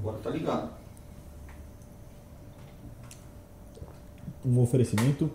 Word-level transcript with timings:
Agora 0.00 0.18
tá 0.18 0.30
ligado. 0.30 0.70
Um 4.44 4.58
oferecimento. 4.60 5.30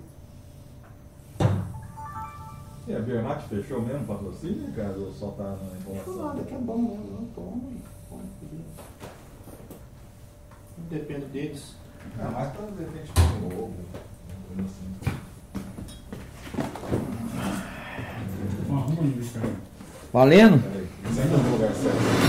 E 2.87 2.93
a 2.95 2.99
Bionac 2.99 3.47
fechou 3.47 3.81
mesmo 3.81 4.03
o 4.03 4.05
patrocínio, 4.07 4.71
cara? 4.73 4.95
Ou 4.97 5.11
só 5.11 5.31
tá 5.31 5.43
na 5.43 5.77
informação? 5.77 6.25
Nada 6.27 6.43
que 6.43 6.53
é 6.53 6.57
bom 6.57 6.77
mesmo, 6.77 7.19
não 7.19 7.25
toma. 7.27 7.61
toma, 8.09 8.21
Não 10.77 10.85
depende 10.89 11.25
deles. 11.27 11.75
Ah, 12.19 12.29
mais 12.29 12.51
pra 12.51 12.65
de 12.65 12.83
repente 12.83 13.11
um 13.19 13.47
ovo, 13.47 13.73
uma 14.29 14.47
coisa 14.47 14.61
assim. 14.63 14.95
Valendo? 20.13 20.61
Senta 21.13 21.37
no 21.37 21.51
lugar 21.51 21.73
certo. 21.73 22.24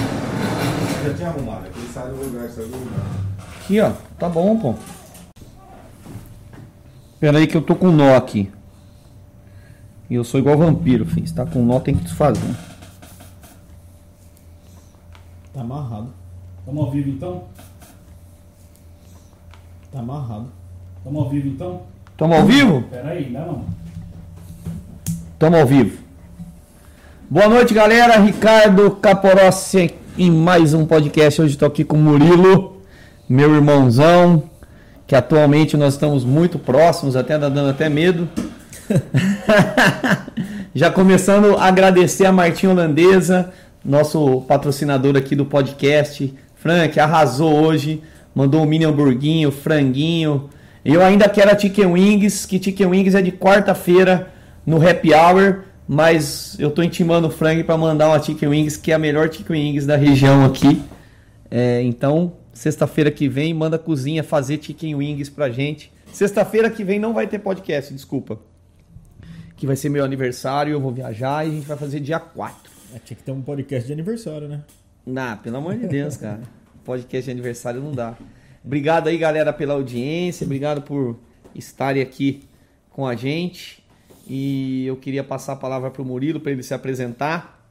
Já 1.07 1.15
tinha 1.15 1.29
arrumado, 1.29 1.67
aqui 1.67 1.79
ele 1.79 1.89
sai 1.89 2.09
do 2.09 2.17
lugar 2.17 2.49
certo 2.49 2.69
do 2.69 2.79
lugar. 2.79 3.07
Aqui, 3.61 3.81
ó. 3.81 3.93
Tá 4.19 4.29
bom, 4.29 4.59
pô. 4.59 4.75
Pera 7.21 7.39
aí 7.39 7.47
que 7.47 7.57
eu 7.57 7.63
tô 7.63 7.77
com 7.77 7.93
nó 7.93 8.17
aqui. 8.17 8.51
E 10.11 10.15
eu 10.15 10.25
sou 10.25 10.41
igual 10.41 10.59
vampiro, 10.59 11.07
filho. 11.07 11.27
Se 11.27 11.33
tá 11.35 11.47
com 11.47 11.65
nó, 11.65 11.79
tem 11.79 11.95
que 11.95 12.03
desfazer. 12.03 12.43
Tá 15.55 15.61
amarrado. 15.61 16.13
Tamo 16.65 16.83
ao 16.83 16.91
vivo 16.91 17.09
então? 17.11 17.45
Tá 19.93 20.01
amarrado. 20.01 20.49
Tamo 21.05 21.21
ao 21.21 21.31
vivo 21.31 21.49
então? 21.49 21.83
Tamo 22.17 22.35
ao 22.35 22.45
vivo? 22.45 22.83
Pera 22.83 23.11
aí, 23.11 23.27
ainda 23.27 23.47
não. 23.47 23.65
Tamo 25.39 25.57
ao 25.57 25.67
vivo. 25.67 25.99
Boa 27.31 27.49
noite, 27.49 27.73
galera. 27.73 28.19
Ricardo 28.19 28.91
Caporossi 28.97 29.95
em 30.19 30.31
mais 30.31 30.73
um 30.73 30.87
podcast. 30.87 31.43
Hoje 31.43 31.55
estou 31.55 31.69
aqui 31.69 31.85
com 31.85 31.97
o 31.97 32.01
Murilo, 32.01 32.81
meu 33.29 33.55
irmãozão, 33.55 34.45
que 35.07 35.15
atualmente 35.15 35.77
nós 35.77 35.95
estamos 35.95 36.25
muito 36.25 36.59
próximos, 36.59 37.17
até 37.17 37.39
tá 37.39 37.49
dando 37.51 37.69
até 37.69 37.89
medo. 37.89 38.27
Já 40.75 40.91
começando 40.91 41.57
a 41.57 41.67
agradecer 41.67 42.25
a 42.25 42.33
Martinha 42.33 42.73
Holandesa, 42.73 43.53
nosso 43.85 44.41
patrocinador 44.43 45.17
aqui 45.17 45.37
do 45.37 45.45
podcast. 45.45 46.35
Frank 46.55 46.99
arrasou 46.99 47.55
hoje, 47.55 48.03
mandou 48.35 48.63
um 48.63 48.67
mini 48.67 48.87
hamburguinho, 48.87 49.53
franguinho. 49.53 50.49
Eu 50.83 51.03
ainda 51.03 51.29
quero 51.29 51.51
a 51.51 51.59
Chicken 51.59 51.93
Wings, 51.93 52.47
que 52.47 52.63
Chicken 52.63 52.87
Wings 52.87 53.15
é 53.15 53.21
de 53.21 53.33
quarta-feira 53.33 54.33
no 54.65 54.77
Happy 54.77 55.13
Hour, 55.13 55.65
mas 55.89 56.59
eu 56.59 56.71
tô 56.71 56.83
intimando 56.83 57.29
o 57.29 57.31
Frank 57.31 57.63
para 57.65 57.77
mandar 57.77 58.09
uma 58.09 58.23
Chicken 58.23 58.49
Wings, 58.49 58.77
que 58.77 58.91
é 58.91 58.95
a 58.95 58.99
melhor 58.99 59.33
Chicken 59.33 59.57
Wings 59.57 59.87
da 59.87 59.97
região 59.97 60.45
aqui. 60.45 60.83
É, 61.51 61.81
então, 61.83 62.35
sexta-feira 62.53 63.11
que 63.11 63.29
vem, 63.29 63.55
manda 63.55 63.77
a 63.77 63.79
cozinha 63.79 64.25
fazer 64.25 64.63
Chicken 64.63 64.97
Wings 64.97 65.31
pra 65.31 65.49
gente. 65.49 65.93
Sexta-feira 66.13 66.69
que 66.71 66.83
vem 66.83 66.99
não 66.99 67.15
vai 67.15 67.27
ter 67.27 67.39
podcast, 67.39 67.93
desculpa. 67.95 68.39
Que 69.57 69.67
vai 69.67 69.77
ser 69.77 69.89
meu 69.89 70.05
aniversário, 70.05 70.73
eu 70.73 70.81
vou 70.81 70.93
viajar 70.93 71.47
e 71.47 71.51
a 71.51 71.53
gente 71.53 71.67
vai 71.67 71.77
fazer 71.77 72.01
dia 72.01 72.19
4. 72.19 72.71
É, 72.95 72.99
tinha 72.99 73.17
que 73.17 73.23
ter 73.23 73.33
um 73.33 73.43
podcast 73.43 73.87
de 73.87 73.93
aniversário, 73.93 74.49
né? 74.49 74.63
Não, 75.07 75.37
pelo 75.37 75.59
amor 75.59 75.77
de 75.77 75.87
Deus, 75.87 76.17
cara. 76.17 76.41
Podcast 76.85 77.25
de 77.25 77.31
aniversário 77.31 77.81
não 77.81 77.93
dá. 77.93 78.17
Obrigado 78.65 79.09
aí, 79.09 79.17
galera, 79.17 79.53
pela 79.53 79.75
audiência. 79.75 80.45
Obrigado 80.45 80.83
por 80.83 81.17
estarem 81.55 82.03
aqui 82.03 82.43
com 82.91 83.07
a 83.07 83.15
gente. 83.15 83.86
E 84.27 84.85
eu 84.87 84.97
queria 84.97 85.23
passar 85.23 85.53
a 85.53 85.57
palavra 85.57 85.91
para 85.91 86.03
o 86.03 86.05
Murilo 86.05 86.41
para 86.41 86.53
ele 86.53 86.63
se 86.63 86.75
apresentar. 86.75 87.65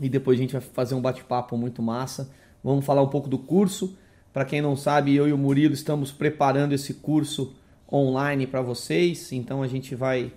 E 0.00 0.08
depois 0.08 0.38
a 0.38 0.42
gente 0.42 0.52
vai 0.52 0.60
fazer 0.60 0.94
um 0.94 1.00
bate-papo 1.00 1.56
muito 1.56 1.82
massa. 1.82 2.30
Vamos 2.62 2.84
falar 2.84 3.02
um 3.02 3.08
pouco 3.08 3.28
do 3.28 3.38
curso. 3.38 3.96
Para 4.32 4.44
quem 4.44 4.62
não 4.62 4.76
sabe, 4.76 5.14
eu 5.14 5.28
e 5.28 5.32
o 5.32 5.38
Murilo 5.38 5.74
estamos 5.74 6.10
preparando 6.12 6.72
esse 6.72 6.94
curso 6.94 7.54
online 7.92 8.46
para 8.46 8.62
vocês. 8.62 9.32
Então 9.32 9.62
a 9.62 9.68
gente 9.68 9.94
vai 9.94 10.32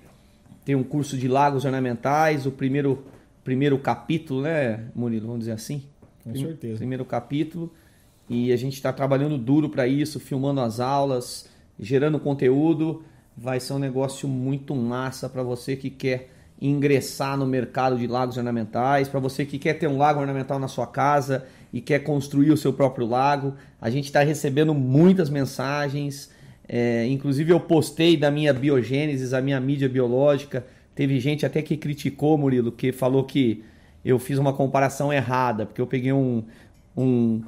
ter 0.65 0.75
um 0.75 0.83
curso 0.83 1.17
de 1.17 1.27
lagos 1.27 1.63
ornamentais, 1.63 2.45
o 2.45 2.51
primeiro, 2.51 3.05
primeiro 3.43 3.77
capítulo, 3.77 4.41
né, 4.41 4.85
Murilo? 4.95 5.27
Vamos 5.27 5.41
dizer 5.41 5.53
assim? 5.53 5.83
Com 6.23 6.35
certeza. 6.35 6.77
Primeiro 6.77 7.05
capítulo. 7.05 7.71
E 8.27 8.51
a 8.51 8.57
gente 8.57 8.73
está 8.73 8.91
trabalhando 8.91 9.37
duro 9.37 9.69
para 9.69 9.87
isso, 9.87 10.19
filmando 10.19 10.59
as 10.59 10.79
aulas, 10.79 11.47
gerando 11.79 12.19
conteúdo. 12.19 13.03
Vai 13.37 13.59
ser 13.59 13.73
um 13.73 13.79
negócio 13.79 14.27
muito 14.27 14.73
massa 14.75 15.27
para 15.27 15.43
você 15.43 15.75
que 15.75 15.89
quer 15.89 16.29
ingressar 16.61 17.37
no 17.37 17.45
mercado 17.45 17.97
de 17.97 18.07
lagos 18.07 18.37
ornamentais, 18.37 19.09
para 19.09 19.19
você 19.19 19.45
que 19.45 19.59
quer 19.59 19.73
ter 19.73 19.87
um 19.87 19.97
lago 19.97 20.21
ornamental 20.21 20.57
na 20.57 20.67
sua 20.67 20.87
casa 20.87 21.45
e 21.73 21.81
quer 21.81 21.99
construir 21.99 22.51
o 22.51 22.57
seu 22.57 22.71
próprio 22.71 23.05
lago. 23.05 23.53
A 23.81 23.89
gente 23.89 24.05
está 24.05 24.21
recebendo 24.21 24.73
muitas 24.73 25.29
mensagens. 25.29 26.31
é, 26.67 27.05
inclusive 27.07 27.51
eu 27.51 27.59
postei 27.59 28.17
da 28.17 28.31
minha 28.31 28.53
biogênesis, 28.53 29.33
a 29.33 29.41
minha 29.41 29.59
mídia 29.59 29.89
biológica. 29.89 30.65
Teve 30.95 31.19
gente 31.19 31.45
até 31.45 31.61
que 31.61 31.75
criticou, 31.75 32.37
Murilo, 32.37 32.71
que 32.71 32.91
falou 32.91 33.23
que 33.25 33.63
eu 34.03 34.17
fiz 34.17 34.37
uma 34.37 34.53
comparação 34.53 35.11
errada, 35.11 35.65
porque 35.65 35.81
eu 35.81 35.87
peguei 35.87 36.13
um, 36.13 36.43
um 36.95 37.43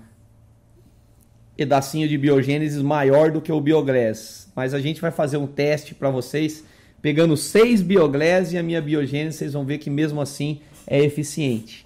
pedacinho 1.57 2.07
de 2.07 2.17
biogênesis 2.19 2.81
maior 2.83 3.31
do 3.31 3.41
que 3.41 3.51
o 3.51 3.59
Bioglass. 3.59 4.47
Mas 4.55 4.75
a 4.75 4.79
gente 4.79 5.01
vai 5.01 5.09
fazer 5.09 5.37
um 5.37 5.47
teste 5.47 5.95
para 5.95 6.11
vocês, 6.11 6.63
pegando 7.01 7.35
seis 7.35 7.81
Bioglass 7.81 8.53
e 8.53 8.57
a 8.59 8.63
minha 8.63 8.79
biogênese, 8.79 9.39
vocês 9.39 9.53
vão 9.53 9.65
ver 9.65 9.79
que 9.79 9.89
mesmo 9.89 10.21
assim 10.21 10.59
é 10.85 11.03
eficiente. 11.03 11.83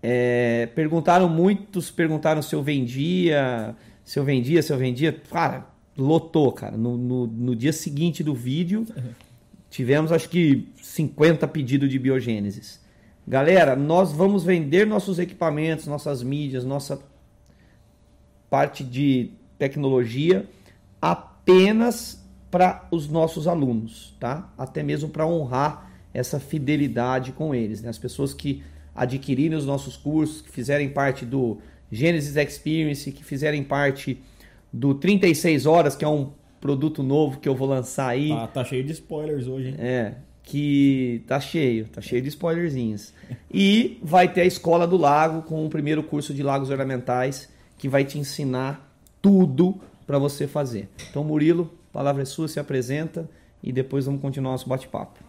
É, 0.00 0.68
perguntaram 0.74 1.28
muitos, 1.28 1.90
perguntaram 1.90 2.40
se 2.40 2.54
eu 2.54 2.62
vendia, 2.62 3.74
se 4.04 4.20
eu 4.20 4.24
vendia, 4.24 4.62
se 4.62 4.72
eu 4.72 4.78
vendia. 4.78 5.12
Cara, 5.12 5.66
lotou, 5.96 6.52
cara. 6.52 6.76
No, 6.76 6.96
no, 6.96 7.26
no 7.26 7.56
dia 7.56 7.72
seguinte 7.72 8.22
do 8.22 8.34
vídeo, 8.34 8.86
tivemos 9.68 10.12
acho 10.12 10.28
que 10.28 10.68
50 10.80 11.46
pedidos 11.48 11.90
de 11.90 11.98
biogênesis. 11.98 12.80
Galera, 13.26 13.74
nós 13.74 14.12
vamos 14.12 14.44
vender 14.44 14.86
nossos 14.86 15.18
equipamentos, 15.18 15.88
nossas 15.88 16.22
mídias, 16.22 16.64
nossa 16.64 16.98
parte 18.50 18.84
de 18.84 19.30
tecnologia 19.58 20.48
apenas 21.00 22.24
para 22.50 22.86
os 22.90 23.08
nossos 23.08 23.46
alunos, 23.46 24.14
tá? 24.18 24.52
Até 24.56 24.82
mesmo 24.82 25.08
para 25.08 25.26
honrar 25.26 25.90
essa 26.14 26.40
fidelidade 26.40 27.32
com 27.32 27.54
eles, 27.54 27.82
né? 27.82 27.90
As 27.90 27.98
pessoas 27.98 28.32
que 28.32 28.62
adquirirem 28.94 29.56
os 29.56 29.66
nossos 29.66 29.96
cursos, 29.96 30.40
que 30.40 30.50
fizerem 30.50 30.88
parte 30.88 31.24
do 31.24 31.58
Genesis 31.92 32.36
Experience, 32.36 33.12
que 33.12 33.22
fizerem 33.22 33.62
parte 33.62 34.20
do 34.72 34.94
36 34.94 35.66
horas, 35.66 35.94
que 35.94 36.04
é 36.04 36.08
um 36.08 36.30
produto 36.60 37.02
novo 37.02 37.38
que 37.38 37.48
eu 37.48 37.54
vou 37.54 37.68
lançar 37.68 38.08
aí. 38.08 38.30
Tá, 38.30 38.46
tá 38.48 38.64
cheio 38.64 38.82
de 38.82 38.92
spoilers 38.92 39.46
hoje, 39.46 39.68
hein? 39.68 39.74
É, 39.78 40.14
que 40.42 41.22
tá 41.26 41.38
cheio, 41.38 41.86
tá 41.86 42.00
cheio 42.00 42.22
de 42.22 42.28
spoilerzinhos. 42.28 43.12
E 43.52 43.98
vai 44.02 44.32
ter 44.32 44.40
a 44.40 44.46
Escola 44.46 44.86
do 44.86 44.96
Lago 44.96 45.42
com 45.42 45.64
o 45.64 45.68
primeiro 45.68 46.02
curso 46.02 46.32
de 46.32 46.42
lagos 46.42 46.70
ornamentais 46.70 47.48
que 47.78 47.88
vai 47.88 48.04
te 48.04 48.18
ensinar 48.18 48.92
tudo 49.22 49.80
para 50.06 50.18
você 50.18 50.46
fazer. 50.46 50.88
Então, 51.10 51.22
Murilo, 51.24 51.70
a 51.90 51.92
palavra 51.92 52.22
é 52.22 52.24
sua, 52.24 52.48
se 52.48 52.58
apresenta 52.60 53.28
e 53.62 53.72
depois 53.72 54.06
vamos 54.06 54.20
continuar 54.20 54.52
nosso 54.52 54.68
bate-papo. 54.68 55.20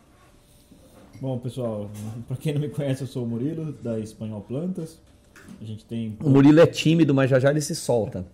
Bom, 1.22 1.38
pessoal, 1.38 1.90
pra 2.28 2.38
quem 2.38 2.54
não 2.54 2.62
me 2.62 2.70
conhece, 2.70 3.02
eu 3.04 3.08
sou 3.08 3.26
o 3.26 3.28
Murilo, 3.28 3.74
da 3.74 4.00
Espanhol 4.00 4.42
Plantas. 4.42 5.00
A 5.62 5.66
gente 5.66 5.84
tem, 5.86 6.16
O 6.24 6.30
Murilo 6.30 6.60
é 6.60 6.68
tímido, 6.68 7.14
mas 7.14 7.30
já 7.30 7.40
já 7.40 7.50
ele 7.52 7.62
se 7.62 7.76
solta. 7.76 8.26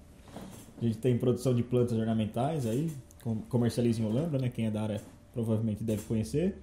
a 0.82 0.86
gente 0.86 0.98
tem 0.98 1.18
produção 1.18 1.54
de 1.54 1.64
plantas 1.64 1.98
ornamentais 1.98 2.68
aí, 2.68 2.92
com- 3.24 3.38
comercializa 3.50 4.02
em 4.02 4.06
Holambra, 4.06 4.38
né? 4.40 4.50
Quem 4.50 4.68
é 4.68 4.72
da 4.72 4.82
área 4.84 5.02
provavelmente 5.34 5.84
deve 5.84 6.04
conhecer. 6.04 6.62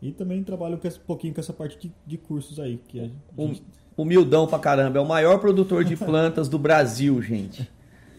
E 0.00 0.12
também 0.12 0.44
trabalho 0.44 0.76
um 0.76 0.90
pouquinho 1.06 1.34
com 1.34 1.40
essa 1.40 1.52
parte 1.52 1.76
de, 1.78 1.92
de 2.06 2.16
cursos 2.16 2.60
aí, 2.60 2.78
que 2.86 3.00
a 3.00 3.04
gente... 3.04 3.62
Hum- 3.98 4.02
Humildão 4.02 4.46
pra 4.46 4.58
caramba, 4.58 4.98
é 4.98 5.00
o 5.02 5.06
maior 5.06 5.38
produtor 5.38 5.84
de 5.84 5.96
plantas 5.96 6.48
do 6.48 6.58
Brasil, 6.58 7.20
gente. 7.20 7.68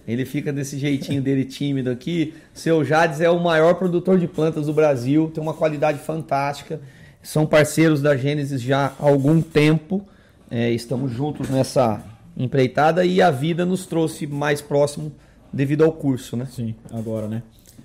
Ele 0.07 0.25
fica 0.25 0.51
desse 0.51 0.77
jeitinho 0.77 1.21
dele 1.21 1.45
tímido 1.45 1.89
aqui. 1.89 2.33
Seu 2.53 2.83
Jades 2.83 3.21
é 3.21 3.29
o 3.29 3.39
maior 3.39 3.75
produtor 3.75 4.17
de 4.19 4.27
plantas 4.27 4.65
do 4.65 4.73
Brasil, 4.73 5.31
tem 5.33 5.41
uma 5.41 5.53
qualidade 5.53 5.99
fantástica. 5.99 6.81
São 7.21 7.45
parceiros 7.45 8.01
da 8.01 8.15
Gênesis 8.17 8.61
já 8.61 8.87
há 8.99 9.05
algum 9.07 9.41
tempo. 9.41 10.05
É, 10.51 10.71
estamos 10.71 11.11
juntos 11.11 11.47
nessa 11.49 12.01
empreitada 12.35 13.05
e 13.05 13.21
a 13.21 13.29
vida 13.29 13.65
nos 13.65 13.85
trouxe 13.85 14.25
mais 14.25 14.61
próximo 14.61 15.11
devido 15.53 15.83
ao 15.83 15.91
curso, 15.91 16.35
né? 16.35 16.47
Sim, 16.49 16.73
agora, 16.91 17.27
né? 17.27 17.43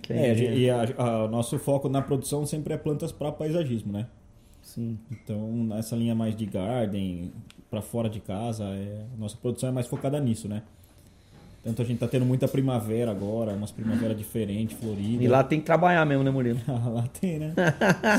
É, 0.09 0.35
e 0.35 0.71
a- 0.71 0.89
a- 0.99 1.25
o 1.25 1.29
nosso 1.29 1.59
foco 1.59 1.89
na 1.89 2.01
produção 2.03 2.45
sempre 2.47 2.73
é 2.75 2.77
plantas 2.77 3.13
para 3.13 3.31
paisagismo, 3.33 3.93
né? 3.93 4.07
Sim. 4.65 4.99
Então, 5.13 5.39
nessa 5.69 5.95
linha 5.95 6.15
mais 6.15 6.35
de 6.35 6.47
garden, 6.47 7.31
para 7.71 7.81
fora 7.83 8.09
de 8.09 8.19
casa, 8.19 8.65
é, 8.65 9.05
nossa 9.19 9.37
produção 9.37 9.69
é 9.69 9.73
mais 9.73 9.87
focada 9.87 10.19
nisso, 10.19 10.49
né? 10.49 10.63
Tanto 11.63 11.81
a 11.81 11.85
gente 11.85 11.99
tá 11.99 12.07
tendo 12.07 12.27
muita 12.27 12.47
primavera 12.47 13.11
agora, 13.11 13.53
umas 13.53 13.71
primavera 13.71 14.15
diferentes, 14.15 14.77
florida. 14.79 15.25
E 15.25 15.27
lá 15.27 15.43
tem 15.43 15.61
que 15.61 15.65
trabalhar 15.65 16.05
mesmo, 16.05 16.23
né, 16.23 16.31
Murilo? 16.31 16.61
lá 16.69 17.05
tem, 17.19 17.39
né? 17.39 17.55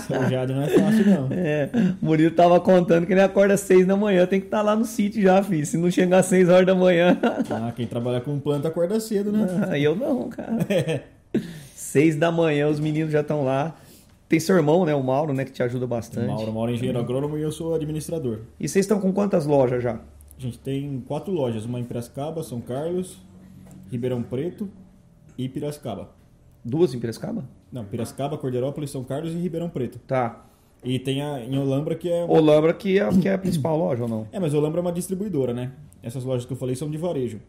São 0.07 0.27
Jade 0.27 0.51
não 0.51 0.63
é 0.63 0.68
fácil, 0.68 1.06
não. 1.06 1.30
É, 1.38 1.69
o 2.01 2.06
Murilo 2.06 2.31
tava 2.31 2.59
contando 2.59 3.06
que 3.06 3.13
ele 3.13 3.21
acorda 3.21 3.53
às 3.53 3.59
seis 3.59 3.86
da 3.86 3.95
manhã, 3.95 4.25
tem 4.25 4.39
que 4.39 4.47
estar 4.47 4.63
lá 4.63 4.75
no 4.75 4.83
sítio 4.83 5.21
já, 5.21 5.44
filho. 5.44 5.63
Se 5.63 5.77
não 5.77 5.92
chegar 5.92 6.19
às 6.19 6.25
seis 6.25 6.50
horas 6.50 6.65
da 6.65 6.74
manhã. 6.74 7.18
Ah, 7.51 7.71
quem 7.75 7.86
trabalha 7.86 8.19
com 8.19 8.39
planta 8.39 8.68
acorda 8.68 9.00
cedo, 9.00 9.31
né? 9.31 9.47
Aí 9.69 9.83
eu 9.83 9.95
não, 9.95 10.27
cara. 10.30 10.65
Seis 11.75 12.15
da 12.15 12.31
manhã, 12.31 12.68
os 12.68 12.80
meninos 12.80 13.12
já 13.12 13.21
estão 13.21 13.45
lá. 13.45 13.75
Tem 14.27 14.39
seu 14.39 14.56
irmão, 14.56 14.86
né, 14.86 14.95
o 14.95 15.04
Mauro, 15.04 15.33
né, 15.33 15.45
que 15.45 15.51
te 15.51 15.62
ajuda 15.62 15.86
bastante. 15.86 16.27
Mauro, 16.27 16.51
Mauro 16.51 16.72
é 16.72 16.74
engenheiro 16.74 17.00
agrônomo 17.00 17.38
e 17.38 17.42
eu 17.42 17.51
sou 17.51 17.75
administrador. 17.75 18.39
E 18.60 18.68
vocês 18.68 18.83
estão 18.83 19.00
com 19.00 19.13
quantas 19.13 19.45
lojas 19.45 19.83
já? 19.83 20.00
A 20.38 20.42
gente 20.42 20.57
tem 20.60 21.04
quatro 21.07 21.31
lojas, 21.31 21.66
uma 21.66 21.80
em 21.80 21.83
Piracicaba, 21.83 22.44
São 22.44 22.60
Carlos, 22.60 23.18
Ribeirão 23.92 24.24
Preto 24.24 24.68
e 25.38 25.48
Piracicaba. 25.48 26.10
Duas 26.63 26.94
em 26.94 27.00
Piracicaba? 27.00 27.45
Não, 27.72 27.86
Piracicaba, 27.86 28.38
Cordeirópolis, 28.38 28.89
São 28.89 29.04
Carlos 29.04 29.33
e 29.33 29.38
Ribeirão 29.38 29.69
Preto. 29.69 30.00
Tá. 30.00 30.45
E 30.83 31.00
tem 31.00 31.21
a 31.21 31.44
em 31.44 31.57
Olambra 31.57 31.95
que 31.95 32.10
é. 32.10 32.25
Olambra 32.25 32.74
que 32.74 33.00
é, 33.00 33.10
que 33.10 33.28
é 33.28 33.33
a 33.33 33.38
principal 33.38 33.78
loja 33.78 34.04
ou 34.04 34.10
não? 34.10 34.28
É, 34.31 34.39
mas 34.39 34.54
Olambra 34.54 34.80
é 34.80 34.83
uma 34.83 34.92
distribuidora, 34.92 35.54
né? 35.54 35.71
Essas 36.01 36.24
lojas 36.24 36.45
que 36.45 36.54
eu 36.54 36.57
falei 36.57 36.75
são 36.75 36.89
de 36.89 36.98
varejo. 36.98 37.39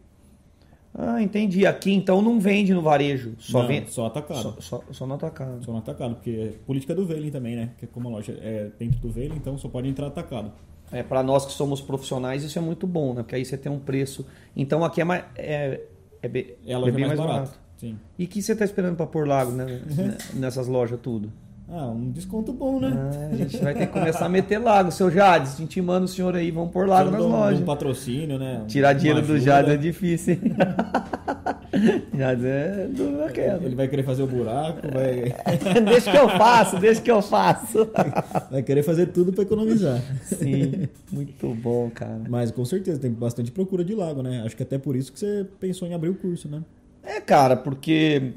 Ah, 0.93 1.21
entendi. 1.21 1.65
Aqui 1.65 1.91
então 1.93 2.21
não 2.21 2.39
vende 2.39 2.73
no 2.73 2.81
varejo, 2.81 3.33
só 3.37 3.61
Não, 3.61 3.67
vende 3.67 3.91
Só 3.91 4.07
atacado. 4.07 4.41
só, 4.41 4.51
Só, 4.59 4.59
só, 4.61 4.83
só 4.91 5.05
no 5.07 5.13
atacado. 5.13 5.59
no 5.71 5.77
atacado, 5.77 6.15
porque 6.15 6.29
é 6.31 6.47
política 6.65 6.95
do 6.95 7.05
Veiling 7.05 7.29
também, 7.29 7.55
né? 7.55 7.69
Que 7.77 7.85
é 7.85 7.87
como 7.87 8.07
a 8.07 8.11
loja 8.11 8.37
é 8.41 8.69
dentro 8.79 8.99
do 8.99 9.09
Veiling, 9.11 9.35
então 9.35 9.57
só 9.57 9.67
pode 9.69 9.87
entrar 9.87 10.07
atacado. 10.07 10.51
É, 10.91 11.03
para 11.03 11.21
nós 11.21 11.45
que 11.45 11.51
somos 11.51 11.81
profissionais, 11.81 12.43
isso 12.43 12.57
é 12.57 12.61
muito 12.61 12.87
bom, 12.87 13.13
né? 13.13 13.21
Porque 13.21 13.35
aí 13.35 13.43
você 13.45 13.57
tem 13.57 13.71
um 13.71 13.77
preço. 13.79 14.25
Então 14.55 14.83
aqui 14.83 15.01
é 15.01 15.03
mais. 15.03 15.23
É, 15.35 15.81
é, 16.21 16.27
be- 16.27 16.55
É 16.65 16.71
a 16.73 16.75
é 16.75 16.77
loja 16.77 16.91
bem 16.93 17.05
mais, 17.07 17.17
mais 17.19 17.29
barata. 17.29 17.49
barato. 17.51 17.59
Sim. 17.77 17.99
E 18.17 18.23
o 18.23 18.27
que 18.27 18.41
você 18.41 18.55
tá 18.55 18.65
esperando 18.65 18.95
para 18.95 19.05
pôr 19.05 19.27
lago 19.27 19.51
né? 19.51 19.65
nessas 20.33 20.67
lojas 20.67 20.99
tudo? 21.01 21.31
Ah, 21.69 21.87
um 21.87 22.11
desconto 22.11 22.53
bom, 22.53 22.79
né? 22.79 22.93
Ah, 22.95 23.29
a 23.33 23.35
gente 23.35 23.57
vai 23.57 23.73
ter 23.73 23.87
que 23.87 23.91
começar 23.93 24.25
a 24.25 24.29
meter 24.29 24.57
lago. 24.57 24.89
Seu 24.89 25.11
Jades, 25.11 25.59
intimando 25.59 26.05
o 26.05 26.07
senhor 26.07 26.33
aí, 26.33 26.49
vamos 26.49 26.71
pôr 26.71 26.87
lago 26.87 27.11
nas 27.11 27.21
um- 27.21 27.27
lojas. 27.29 27.59
Um 27.59 27.65
patrocínio, 27.65 28.39
né? 28.39 28.63
Tirar 28.67 28.93
dinheiro 28.93 29.21
do. 29.21 29.37
Jades 29.37 29.73
é 29.73 29.77
difícil, 29.77 30.35
hein? 30.35 30.41
Jades 32.17 32.45
é 32.45 32.87
duro 32.89 33.17
na 33.17 33.29
queda. 33.29 33.65
Ele 33.65 33.75
vai 33.75 33.87
querer 33.89 34.03
fazer 34.03 34.23
o 34.23 34.27
buraco, 34.27 34.87
vai, 34.93 35.35
deixa 35.85 36.09
que 36.09 36.17
eu 36.17 36.29
faço, 36.29 36.79
deixa 36.79 37.01
que 37.01 37.11
eu 37.11 37.21
faço. 37.21 37.89
vai 38.49 38.63
querer 38.63 38.83
fazer 38.83 39.07
tudo 39.07 39.33
para 39.33 39.43
economizar. 39.43 40.01
Sim, 40.23 40.87
muito 41.11 41.53
bom, 41.53 41.89
cara. 41.93 42.21
Mas 42.29 42.49
com 42.49 42.63
certeza 42.63 42.97
tem 42.99 43.11
bastante 43.11 43.51
procura 43.51 43.83
de 43.83 43.93
lago, 43.93 44.23
né? 44.23 44.41
Acho 44.45 44.55
que 44.55 44.63
até 44.63 44.77
por 44.77 44.95
isso 44.95 45.11
que 45.11 45.19
você 45.19 45.45
pensou 45.59 45.85
em 45.87 45.93
abrir 45.93 46.09
o 46.09 46.15
curso, 46.15 46.47
né? 46.47 46.61
É, 47.03 47.19
cara, 47.19 47.55
porque 47.57 48.31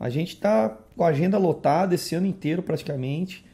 a 0.00 0.08
gente 0.08 0.36
tá 0.38 0.78
com 0.96 1.04
a 1.04 1.08
agenda 1.08 1.36
lotada 1.36 1.94
esse 1.94 2.14
ano 2.14 2.26
inteiro 2.26 2.62
praticamente. 2.62 3.44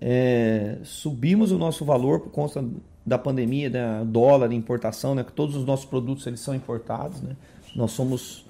É, 0.00 0.78
subimos 0.84 1.50
o 1.50 1.58
nosso 1.58 1.84
valor 1.84 2.20
por 2.20 2.30
conta 2.30 2.64
da 3.04 3.18
pandemia, 3.18 3.68
da 3.68 4.04
dólar, 4.04 4.52
importação, 4.52 5.12
né? 5.14 5.24
Que 5.24 5.32
todos 5.32 5.56
os 5.56 5.64
nossos 5.64 5.84
produtos 5.84 6.24
eles 6.24 6.38
são 6.38 6.54
importados, 6.54 7.20
né? 7.20 7.36
Nós 7.74 7.90
somos 7.90 8.44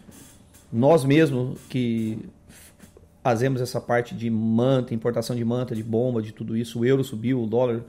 nós 0.70 1.04
mesmos 1.04 1.58
que 1.68 2.18
fazemos 3.22 3.62
essa 3.62 3.80
parte 3.80 4.14
de 4.14 4.28
manta, 4.28 4.94
importação 4.94 5.34
de 5.34 5.44
manta, 5.44 5.74
de 5.74 5.82
bomba, 5.82 6.20
de 6.20 6.32
tudo 6.32 6.56
isso. 6.56 6.80
O 6.80 6.84
euro 6.84 7.02
subiu, 7.02 7.42
o 7.42 7.46
dólar 7.46 7.82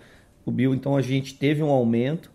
subiu, 0.46 0.74
então 0.74 0.96
a 0.96 1.02
gente 1.02 1.34
teve 1.36 1.62
um 1.62 1.70
aumento. 1.70 2.32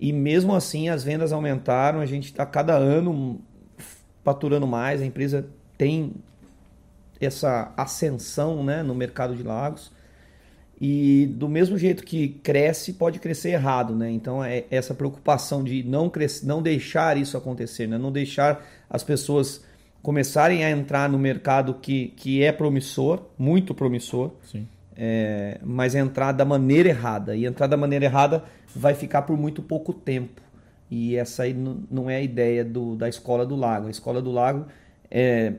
E 0.00 0.12
mesmo 0.12 0.54
assim 0.54 0.88
as 0.88 1.04
vendas 1.04 1.32
aumentaram, 1.32 2.00
a 2.00 2.06
gente 2.06 2.26
está 2.26 2.44
cada 2.44 2.74
ano 2.74 3.40
faturando 4.24 4.66
mais, 4.66 5.00
a 5.00 5.06
empresa 5.06 5.48
tem 5.76 6.12
essa 7.20 7.72
ascensão 7.76 8.62
né, 8.62 8.82
no 8.82 8.94
mercado 8.94 9.34
de 9.34 9.42
lagos. 9.42 9.90
E 10.78 11.26
do 11.34 11.48
mesmo 11.48 11.78
jeito 11.78 12.04
que 12.04 12.28
cresce, 12.28 12.92
pode 12.92 13.18
crescer 13.18 13.50
errado, 13.50 13.94
né? 13.94 14.10
Então 14.10 14.44
é 14.44 14.64
essa 14.70 14.92
preocupação 14.92 15.64
de 15.64 15.82
não 15.82 16.10
crescer, 16.10 16.44
não 16.46 16.60
deixar 16.60 17.16
isso 17.16 17.34
acontecer, 17.34 17.86
né? 17.86 17.96
Não 17.96 18.12
deixar 18.12 18.62
as 18.90 19.02
pessoas 19.02 19.64
começarem 20.02 20.64
a 20.64 20.70
entrar 20.70 21.08
no 21.08 21.18
mercado 21.18 21.74
que, 21.74 22.08
que 22.08 22.42
é 22.42 22.52
promissor, 22.52 23.22
muito 23.38 23.74
promissor, 23.74 24.32
Sim. 24.44 24.68
é, 24.94 25.58
mas 25.64 25.94
entrar 25.94 26.32
da 26.32 26.44
maneira 26.44 26.90
errada. 26.90 27.34
E 27.34 27.46
entrar 27.46 27.66
da 27.66 27.76
maneira 27.76 28.04
errada 28.04 28.44
vai 28.74 28.94
ficar 28.94 29.22
por 29.22 29.36
muito 29.38 29.62
pouco 29.62 29.94
tempo. 29.94 30.42
E 30.90 31.16
essa 31.16 31.44
aí 31.44 31.56
não 31.90 32.08
é 32.10 32.16
a 32.16 32.22
ideia 32.22 32.62
do, 32.62 32.94
da 32.96 33.08
Escola 33.08 33.46
do 33.46 33.56
Lago. 33.56 33.88
A 33.88 33.90
Escola 33.90 34.20
do 34.20 34.30
Lago 34.30 34.66
é, 35.10 35.52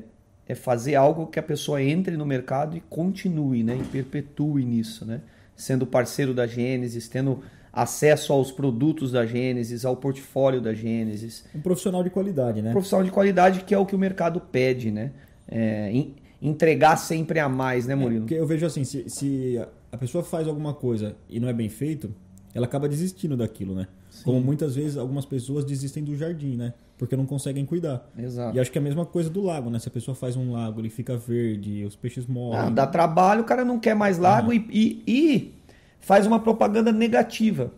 é 0.48 0.56
fazer 0.56 0.96
algo 0.96 1.28
que 1.28 1.40
a 1.40 1.44
pessoa 1.44 1.82
entre 1.82 2.16
no 2.18 2.26
mercado 2.26 2.76
e 2.78 2.82
continue, 2.90 3.64
né? 3.64 3.78
E 3.80 3.84
perpetue 3.84 4.64
nisso, 4.66 5.06
né? 5.06 5.22
Sendo 5.56 5.86
parceiro 5.86 6.34
da 6.34 6.46
Gênesis, 6.48 7.08
tendo 7.08 7.40
acesso 7.74 8.34
aos 8.34 8.52
produtos 8.52 9.12
da 9.12 9.26
Gênesis, 9.26 9.86
ao 9.86 9.96
portfólio 9.96 10.60
da 10.62 10.74
Gênesis 10.74 11.46
Um 11.54 11.62
profissional 11.62 12.04
de 12.04 12.10
qualidade, 12.10 12.62
né? 12.62 12.72
profissional 12.72 13.04
de 13.06 13.12
qualidade 13.12 13.62
que 13.66 13.74
é 13.74 13.78
o 13.78 13.86
que 13.86 13.96
o 13.96 14.00
mercado 14.00 14.40
pede, 14.40 14.90
né? 14.92 15.12
É, 15.48 15.92
en- 15.92 16.16
entregar 16.42 16.98
sempre 16.98 17.40
a 17.40 17.48
mais, 17.50 17.86
né, 17.88 17.94
Murilo? 17.96 18.22
Porque 18.22 18.36
eu 18.36 18.46
vejo 18.48 18.66
assim, 18.66 18.84
se, 18.84 19.08
se 19.10 19.60
a 19.92 19.98
pessoa 19.98 20.24
faz 20.24 20.48
alguma 20.48 20.74
coisa 20.74 21.16
e 21.30 21.40
não 21.40 21.48
é 21.48 21.54
bem 21.54 21.70
feito, 21.70 22.14
ela 22.54 22.66
acaba 22.66 22.88
desistindo 22.88 23.36
daquilo, 23.38 23.74
né? 23.76 23.88
Como 24.24 24.40
muitas 24.42 24.76
vezes 24.76 24.98
algumas 24.98 25.26
pessoas 25.26 25.64
desistem 25.64 26.04
do 26.04 26.16
jardim, 26.16 26.56
né? 26.56 26.74
Porque 26.98 27.16
não 27.16 27.26
conseguem 27.28 27.64
cuidar. 27.66 28.10
Exato. 28.18 28.58
E 28.58 28.60
acho 28.60 28.72
que 28.72 28.78
é 28.78 28.82
a 28.82 28.84
mesma 28.84 29.06
coisa 29.06 29.30
do 29.30 29.42
lago, 29.42 29.70
né? 29.70 29.78
Se 29.78 29.88
a 29.88 29.92
pessoa 29.92 30.16
faz 30.16 30.36
um 30.36 30.52
lago, 30.54 30.82
ele 30.82 30.90
fica 30.90 31.16
verde, 31.16 31.86
os 31.86 31.96
peixes 31.96 32.26
morrem. 32.26 32.60
Ah, 32.60 32.70
dá 32.72 32.88
trabalho, 32.88 33.42
o 33.42 33.46
cara 33.46 33.64
não 33.64 33.80
quer 33.80 33.96
mais 33.96 34.18
lago 34.18 34.52
e, 34.52 34.66
e- 34.72 35.04
e 35.08 35.54
faz 36.00 36.26
uma 36.26 36.40
propaganda 36.40 36.92
negativa. 36.92 37.72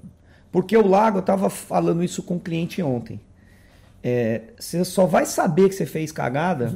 Porque 0.52 0.76
o 0.78 0.88
lago, 0.88 1.18
eu 1.18 1.22
estava 1.22 1.50
falando 1.50 2.02
isso 2.04 2.24
com 2.24 2.36
um 2.36 2.40
cliente 2.40 2.82
ontem. 2.82 3.20
É, 4.02 4.42
você 4.58 4.86
só 4.86 5.06
vai 5.06 5.26
saber 5.26 5.68
que 5.68 5.76
você 5.76 5.86
fez 5.86 6.12
cagada 6.12 6.76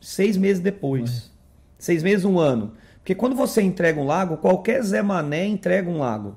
seis 0.00 0.36
meses 0.36 0.60
depois. 0.60 1.30
Seis 1.78 2.02
meses, 2.02 2.24
um 2.24 2.38
ano. 2.40 2.72
Porque 2.98 3.14
quando 3.14 3.36
você 3.36 3.62
entrega 3.62 4.00
um 4.00 4.04
lago, 4.04 4.36
qualquer 4.38 4.82
Zé 4.82 5.00
Mané 5.02 5.46
entrega 5.46 5.88
um 5.88 5.98
lago. 5.98 6.36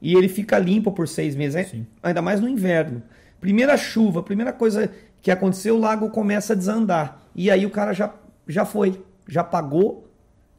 E 0.00 0.14
ele 0.14 0.28
fica 0.28 0.58
limpo 0.58 0.92
por 0.92 1.08
seis 1.08 1.34
meses, 1.34 1.56
é- 1.56 1.64
Sim. 1.64 1.86
ainda 2.02 2.22
mais 2.22 2.40
no 2.40 2.48
inverno. 2.48 3.02
Primeira 3.42 3.76
chuva, 3.76 4.22
primeira 4.22 4.52
coisa 4.52 4.88
que 5.20 5.28
aconteceu, 5.28 5.74
o 5.74 5.80
lago 5.80 6.08
começa 6.10 6.52
a 6.52 6.56
desandar. 6.56 7.20
E 7.34 7.50
aí 7.50 7.66
o 7.66 7.70
cara 7.70 7.92
já, 7.92 8.14
já 8.46 8.64
foi, 8.64 9.02
já 9.28 9.42
pagou, 9.42 10.08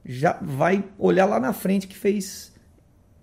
já 0.05 0.37
vai 0.41 0.83
olhar 0.99 1.25
lá 1.25 1.39
na 1.39 1.53
frente 1.53 1.87
que 1.87 1.95
fez 1.95 2.53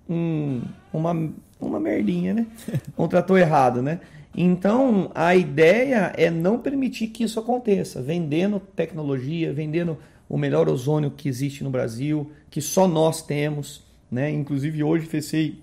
um- 0.08 0.62
uma, 0.90 1.30
uma 1.60 1.78
merdinha, 1.78 2.32
né? 2.32 2.46
Contratou 2.96 3.36
errado, 3.36 3.82
né? 3.82 4.00
Então, 4.34 5.10
a 5.14 5.36
ideia 5.36 6.10
é 6.16 6.30
não 6.30 6.58
permitir 6.58 7.08
que 7.08 7.22
isso 7.24 7.38
aconteça, 7.38 8.00
vendendo 8.00 8.58
tecnologia, 8.58 9.52
vendendo 9.52 9.98
o 10.26 10.38
melhor 10.38 10.70
ozônio 10.70 11.10
que 11.10 11.28
existe 11.28 11.62
no 11.62 11.68
Brasil, 11.68 12.32
que 12.48 12.62
só 12.62 12.88
nós 12.88 13.20
temos, 13.20 13.84
né? 14.10 14.30
Inclusive 14.30 14.82
hoje 14.82 15.04
fechei 15.04 15.60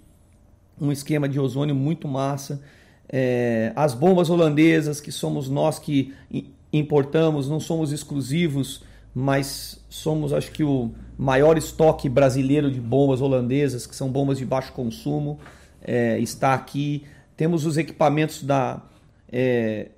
um 0.79 0.91
esquema 0.91 1.27
de 1.27 1.39
ozônio 1.39 1.73
muito 1.73 2.07
massa. 2.07 2.61
É, 3.09 3.71
as 3.75 3.93
bombas 3.93 4.29
holandesas, 4.29 4.99
que 4.99 5.11
somos 5.11 5.49
nós 5.49 5.79
que 5.79 6.13
importamos, 6.71 7.49
não 7.49 7.59
somos 7.59 7.91
exclusivos, 7.91 8.83
mas 9.13 9.83
somos, 9.89 10.33
acho 10.33 10.51
que, 10.51 10.63
o 10.63 10.91
maior 11.17 11.57
estoque 11.57 12.07
brasileiro 12.07 12.69
de 12.69 12.79
bombas 12.79 13.21
holandesas, 13.21 13.87
que 13.87 13.95
são 13.95 14.09
bombas 14.09 14.37
de 14.37 14.45
baixo 14.45 14.71
consumo, 14.73 15.39
é, 15.81 16.19
está 16.19 16.53
aqui. 16.53 17.03
Temos 17.35 17.65
os 17.65 17.77
equipamentos 17.77 18.43
da. 18.43 18.81
é, 19.31 19.89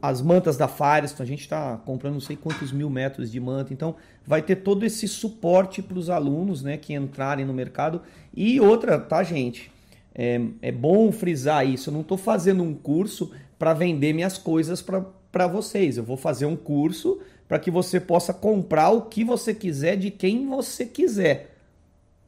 as 0.00 0.20
mantas 0.20 0.56
da 0.56 0.68
Firestone, 0.68 1.26
a 1.26 1.30
gente 1.30 1.40
está 1.40 1.76
comprando 1.78 2.14
não 2.14 2.20
sei 2.20 2.36
quantos 2.36 2.70
mil 2.70 2.88
metros 2.90 3.32
de 3.32 3.40
manta, 3.40 3.72
então 3.72 3.96
vai 4.24 4.42
ter 4.42 4.56
todo 4.56 4.84
esse 4.84 5.08
suporte 5.08 5.80
para 5.82 5.98
os 5.98 6.10
alunos 6.10 6.62
né, 6.62 6.76
que 6.76 6.94
entrarem 6.94 7.44
no 7.44 7.52
mercado. 7.52 8.02
E 8.34 8.60
outra, 8.60 9.00
tá, 9.00 9.22
gente? 9.22 9.72
É, 10.18 10.40
é 10.62 10.72
bom 10.72 11.12
frisar 11.12 11.66
isso. 11.68 11.90
Eu 11.90 11.94
não 11.94 12.00
estou 12.00 12.16
fazendo 12.16 12.62
um 12.62 12.72
curso 12.74 13.30
para 13.58 13.74
vender 13.74 14.14
minhas 14.14 14.38
coisas 14.38 14.80
para 14.80 15.46
vocês. 15.46 15.98
Eu 15.98 16.04
vou 16.04 16.16
fazer 16.16 16.46
um 16.46 16.56
curso 16.56 17.20
para 17.46 17.58
que 17.58 17.70
você 17.70 18.00
possa 18.00 18.32
comprar 18.32 18.90
o 18.90 19.02
que 19.02 19.22
você 19.22 19.52
quiser 19.54 19.96
de 19.96 20.10
quem 20.10 20.46
você 20.46 20.86
quiser. 20.86 21.54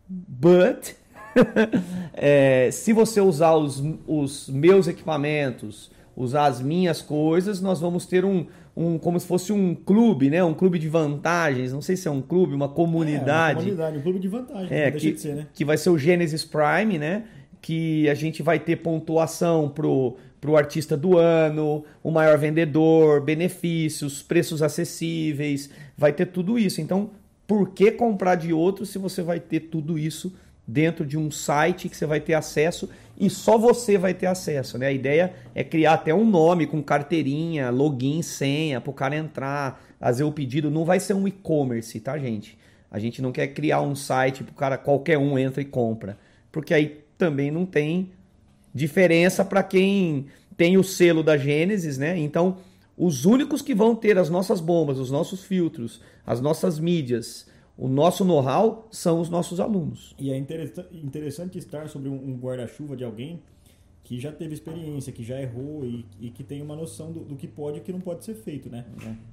But 0.07 0.95
é, 2.12 2.71
se 2.71 2.92
você 2.92 3.21
usar 3.21 3.54
os, 3.54 3.83
os 4.07 4.49
meus 4.49 4.87
equipamentos, 4.87 5.90
usar 6.16 6.47
as 6.47 6.61
minhas 6.61 7.00
coisas, 7.00 7.61
nós 7.61 7.80
vamos 7.80 8.07
ter 8.07 8.25
um, 8.25 8.47
um 8.76 8.99
como 8.99 9.18
se 9.18 9.26
fosse 9.26 9.52
um 9.52 9.75
clube, 9.75 10.30
né? 10.30 10.42
Um 10.45 10.54
clube 10.54 10.78
de 10.78 10.88
vantagens. 10.88 11.73
Não 11.73 11.80
sei 11.80 11.97
se 11.97 12.07
é 12.07 12.11
um 12.11 12.23
clube, 12.23 12.54
uma 12.54 12.66
É, 12.66 12.68
uma 12.68 12.75
comunidade. 12.75 13.57
comunidade, 13.57 13.99
um 13.99 14.02
clube 14.02 14.18
de 14.18 14.28
vantagem. 14.28 14.76
É, 14.76 14.90
que, 14.90 15.12
de 15.12 15.21
ser, 15.21 15.35
né? 15.35 15.47
que 15.52 15.64
vai 15.64 15.76
ser 15.76 15.90
o 15.90 15.99
Genesis 15.99 16.45
Prime, 16.45 16.99
né? 16.99 17.25
Que 17.61 18.09
a 18.09 18.15
gente 18.15 18.43
vai 18.43 18.59
ter 18.59 18.77
pontuação 18.77 19.69
pro, 19.69 20.17
para 20.41 20.50
o 20.50 20.57
artista 20.57 20.97
do 20.97 21.19
ano, 21.19 21.85
o 22.03 22.11
maior 22.11 22.38
vendedor, 22.38 23.21
benefícios, 23.21 24.23
preços 24.23 24.62
acessíveis, 24.62 25.71
vai 25.97 26.12
ter 26.12 26.27
tudo 26.27 26.59
isso. 26.59 26.81
Então, 26.81 27.11
por 27.47 27.71
que 27.71 27.91
comprar 27.91 28.37
de 28.37 28.53
outro 28.53 28.87
se 28.87 28.99
você 28.99 29.23
vai 29.23 29.41
ter 29.41 29.61
tudo 29.61 29.99
isso 29.99 30.33
dentro 30.67 31.07
de 31.07 31.17
um 31.17 31.31
site 31.31 31.88
que 31.88 31.97
você 31.97 32.05
vai 32.05 32.21
ter 32.21 32.35
acesso 32.35 32.91
e 33.19 33.31
só 33.31 33.57
você 33.57 33.97
vai 33.97 34.12
ter 34.12 34.27
acesso, 34.27 34.77
né? 34.79 34.88
A 34.88 34.93
ideia 34.93 35.35
é 35.55 35.65
criar 35.65 35.95
até 35.95 36.15
um 36.15 36.29
nome 36.29 36.67
com 36.67 36.83
carteirinha, 36.83 37.71
login, 37.71 38.23
senha 38.23 38.81
para 38.81 38.91
o 38.91 38.95
cara 38.95 39.17
entrar, 39.17 39.83
fazer 39.99 40.25
o 40.25 40.31
pedido. 40.31 40.71
Não 40.71 40.85
vai 40.85 41.00
ser 41.00 41.15
um 41.15 41.27
e-commerce, 41.27 41.99
tá, 41.99 42.17
gente? 42.19 42.57
A 42.91 42.99
gente 42.99 43.21
não 43.21 43.33
quer 43.33 43.49
criar 43.49 43.81
um 43.81 43.97
site 43.97 44.45
para 44.45 44.53
o 44.53 44.55
cara 44.55 44.79
qualquer 44.79 45.19
um 45.19 45.38
entra 45.38 45.61
e 45.61 45.65
compra, 45.65 46.19
porque 46.53 46.73
aí 46.73 47.00
também 47.19 47.51
não 47.51 47.67
tem 47.67 48.11
diferença 48.73 49.45
para 49.45 49.63
quem 49.63 50.27
tem 50.57 50.79
o 50.79 50.85
selo 50.85 51.23
da 51.23 51.37
Gênesis, 51.37 51.99
né? 51.99 52.19
Então, 52.19 52.59
os 52.97 53.25
únicos 53.25 53.61
que 53.61 53.75
vão 53.75 53.95
ter 53.95 54.17
as 54.17 54.31
nossas 54.31 54.61
bombas, 54.61 54.99
os 54.99 55.11
nossos 55.11 55.45
filtros, 55.45 56.01
as 56.25 56.41
nossas 56.41 56.79
mídias, 56.79 57.47
o 57.77 57.87
nosso 57.87 58.25
know-how 58.25 58.89
são 58.91 59.21
os 59.21 59.29
nossos 59.29 59.61
alunos. 59.61 60.15
E 60.19 60.33
é 60.33 60.37
interessante 60.37 61.59
estar 61.59 61.89
sobre 61.89 62.09
um 62.09 62.37
guarda-chuva 62.37 62.97
de 62.97 63.05
alguém 63.05 63.41
que 64.09 64.19
já 64.19 64.33
teve 64.33 64.55
experiência, 64.55 65.12
que 65.12 65.23
já 65.23 65.38
errou 65.38 65.85
e, 65.85 66.07
e 66.19 66.31
que 66.31 66.43
tem 66.43 66.62
uma 66.62 66.75
noção 66.75 67.12
do, 67.12 67.21
do, 67.21 67.37
que 67.37 67.47
pode 67.47 67.77
e 67.77 67.81
que 67.83 67.93
não 67.93 68.00
pode 68.00 68.25
ser 68.25 68.33
feito, 68.33 68.71
né? 68.71 68.87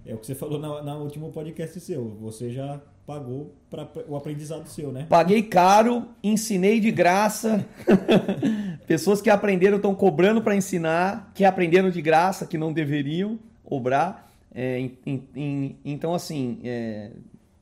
É, 0.06 0.12
é 0.12 0.14
o 0.14 0.18
que 0.18 0.26
você 0.26 0.36
falou 0.36 0.60
na, 0.60 0.84
na 0.84 0.98
último 0.98 1.32
podcast 1.32 1.80
seu. 1.80 2.10
Você 2.20 2.52
já 2.52 2.82
pagou 3.08 3.56
para 3.70 3.88
o 4.06 4.18
aprendizado 4.18 4.68
seu, 4.68 4.92
né? 4.92 5.06
Paguei 5.08 5.44
caro, 5.44 6.10
ensinei 6.22 6.82
de 6.82 6.92
graça. 6.92 7.66
Pessoas 8.86 9.22
que 9.22 9.30
aprenderam 9.30 9.78
estão 9.78 9.96
cobrando 9.96 10.42
para 10.42 10.58
ensinar, 10.58 11.32
que 11.34 11.46
aprenderam 11.46 11.90
de 11.90 12.02
graça, 12.02 12.46
que 12.46 12.58
não 12.58 12.74
deveriam 12.74 13.40
cobrar. 13.64 14.30
É, 14.54 14.78
em, 15.06 15.24
em, 15.34 15.78
então, 15.86 16.14
assim, 16.14 16.60
é, 16.66 17.12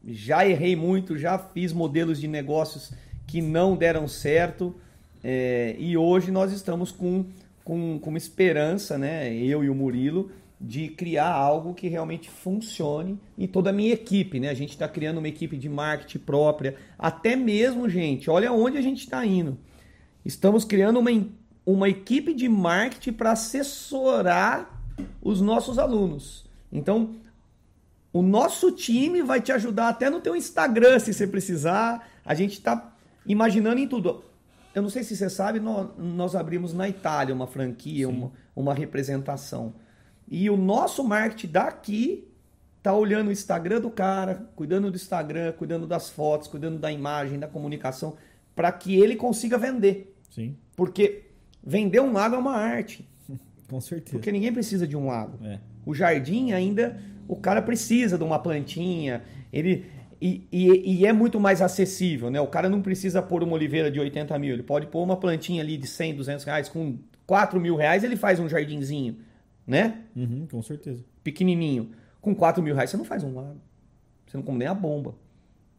já 0.04 0.48
errei 0.48 0.76
muito, 0.76 1.16
já 1.16 1.38
fiz 1.38 1.74
modelos 1.74 2.20
de 2.20 2.28
negócios 2.28 2.92
que 3.28 3.40
não 3.40 3.76
deram 3.76 4.08
certo 4.08 4.76
é, 5.24 5.76
e 5.80 5.96
hoje 5.96 6.32
nós 6.32 6.52
estamos 6.52 6.92
com, 6.92 7.26
com, 7.64 7.98
com 8.00 8.10
uma 8.10 8.18
esperança, 8.18 8.98
né, 8.98 9.34
eu 9.34 9.64
e 9.64 9.70
o 9.70 9.76
Murilo, 9.76 10.32
de 10.60 10.88
criar 10.90 11.32
algo 11.32 11.74
que 11.74 11.88
realmente 11.88 12.30
funcione 12.30 13.20
e 13.38 13.48
toda 13.48 13.70
a 13.70 13.74
minha 13.74 13.94
equipe, 13.94 14.40
né? 14.40 14.48
A 14.50 14.54
gente 14.54 14.70
está 14.70 14.88
criando 14.88 15.18
uma 15.18 15.28
equipe 15.28 15.58
de 15.58 15.68
marketing 15.68 16.20
própria, 16.20 16.78
até 16.98 17.36
mesmo, 17.36 17.90
gente, 17.90 18.30
olha 18.30 18.52
onde 18.52 18.78
a 18.78 18.82
gente 18.82 19.00
está 19.00 19.26
indo. 19.26 19.58
Estamos 20.24 20.64
criando 20.64 21.00
uma, 21.00 21.12
uma 21.66 21.90
equipe 21.90 22.34
de 22.34 22.48
marketing 22.48 23.12
para 23.12 23.32
assessorar 23.32 24.82
os 25.22 25.42
nossos 25.42 25.78
alunos. 25.78 26.46
Então, 26.72 27.16
o 28.14 28.22
nosso 28.22 28.72
time 28.72 29.22
vai 29.22 29.42
te 29.42 29.52
ajudar 29.52 29.90
até 29.90 30.10
no 30.10 30.22
teu 30.22 30.36
Instagram, 30.36 30.98
se 31.00 31.14
você 31.14 31.28
precisar. 31.28 32.08
A 32.24 32.34
gente 32.34 32.54
está 32.54 32.96
imaginando 33.26 33.80
em 33.80 33.88
tudo. 33.88 34.24
Eu 34.74 34.82
não 34.82 34.90
sei 34.90 35.04
se 35.04 35.16
você 35.16 35.30
sabe, 35.30 35.60
nós, 35.60 35.90
nós 35.98 36.36
abrimos 36.36 36.74
na 36.74 36.90
Itália 36.90 37.34
uma 37.34 37.48
franquia, 37.48 38.10
uma, 38.10 38.32
uma 38.56 38.74
representação. 38.74 39.74
E 40.28 40.50
o 40.50 40.58
nosso 40.58 41.04
marketing 41.04 41.52
daqui 41.52 42.28
tá 42.82 42.94
olhando 42.94 43.28
o 43.28 43.32
Instagram 43.32 43.82
do 43.82 43.90
cara, 43.90 44.50
cuidando 44.56 44.90
do 44.90 44.96
Instagram, 44.96 45.54
cuidando 45.54 45.86
das 45.86 46.10
fotos, 46.10 46.48
cuidando 46.48 46.80
da 46.80 46.92
imagem, 46.92 47.40
da 47.40 47.48
comunicação, 47.48 48.18
para 48.56 48.72
que 48.72 49.00
ele 49.00 49.16
consiga 49.16 49.58
vender. 49.58 50.16
Sim. 50.30 50.58
Porque 50.76 51.26
vender 51.64 52.02
um 52.02 52.12
lago 52.12 52.36
é 52.36 52.38
uma 52.38 52.56
arte. 52.56 53.08
Com 53.70 53.80
certeza. 53.80 54.12
Porque 54.12 54.32
ninguém 54.32 54.52
precisa 54.52 54.88
de 54.88 54.98
um 54.98 55.08
lago. 55.08 55.38
É. 55.46 55.60
O 55.86 55.94
jardim 55.94 56.52
ainda 56.52 57.00
o 57.28 57.36
cara 57.36 57.62
precisa 57.62 58.18
de 58.18 58.24
uma 58.24 58.40
plantinha, 58.40 59.24
ele 59.52 59.86
e, 60.26 60.48
e, 60.54 61.00
e, 61.02 61.06
é 61.06 61.12
muito 61.12 61.38
mais 61.38 61.62
acessível, 61.62 62.32
né? 62.32 62.40
O 62.40 62.48
cara 62.48 62.70
não 62.70 62.82
precisa 62.82 63.22
pôr 63.22 63.44
uma 63.44 63.56
oliveira 63.56 63.92
de 63.92 64.00
80 64.00 64.40
mil, 64.40 64.54
ele 64.54 64.64
pode 64.64 64.88
pôr 64.88 65.04
uma 65.04 65.18
plantinha 65.18 65.62
ali 65.62 65.76
de 65.76 65.86
100, 65.86 66.16
200 66.16 66.46
reais, 66.46 66.70
com 66.70 66.98
4 67.28 67.60
mil 67.60 67.76
reais 67.76 68.06
ele 68.06 68.16
faz 68.16 68.40
um 68.40 68.48
jardinzinho, 68.48 69.18
né? 69.68 70.04
Uhum, 70.16 70.48
com 70.50 70.62
certeza. 70.62 71.04
Pequenininho. 71.26 71.92
Com 72.22 72.34
4 72.34 72.64
mil 72.64 72.74
reais 72.74 72.90
você 72.90 72.96
não 72.96 73.04
faz 73.04 73.22
um 73.22 73.36
lago, 73.36 73.60
você 74.26 74.38
não 74.38 74.46
come 74.46 74.60
nem 74.60 74.68
a 74.70 74.74
bomba, 74.74 75.14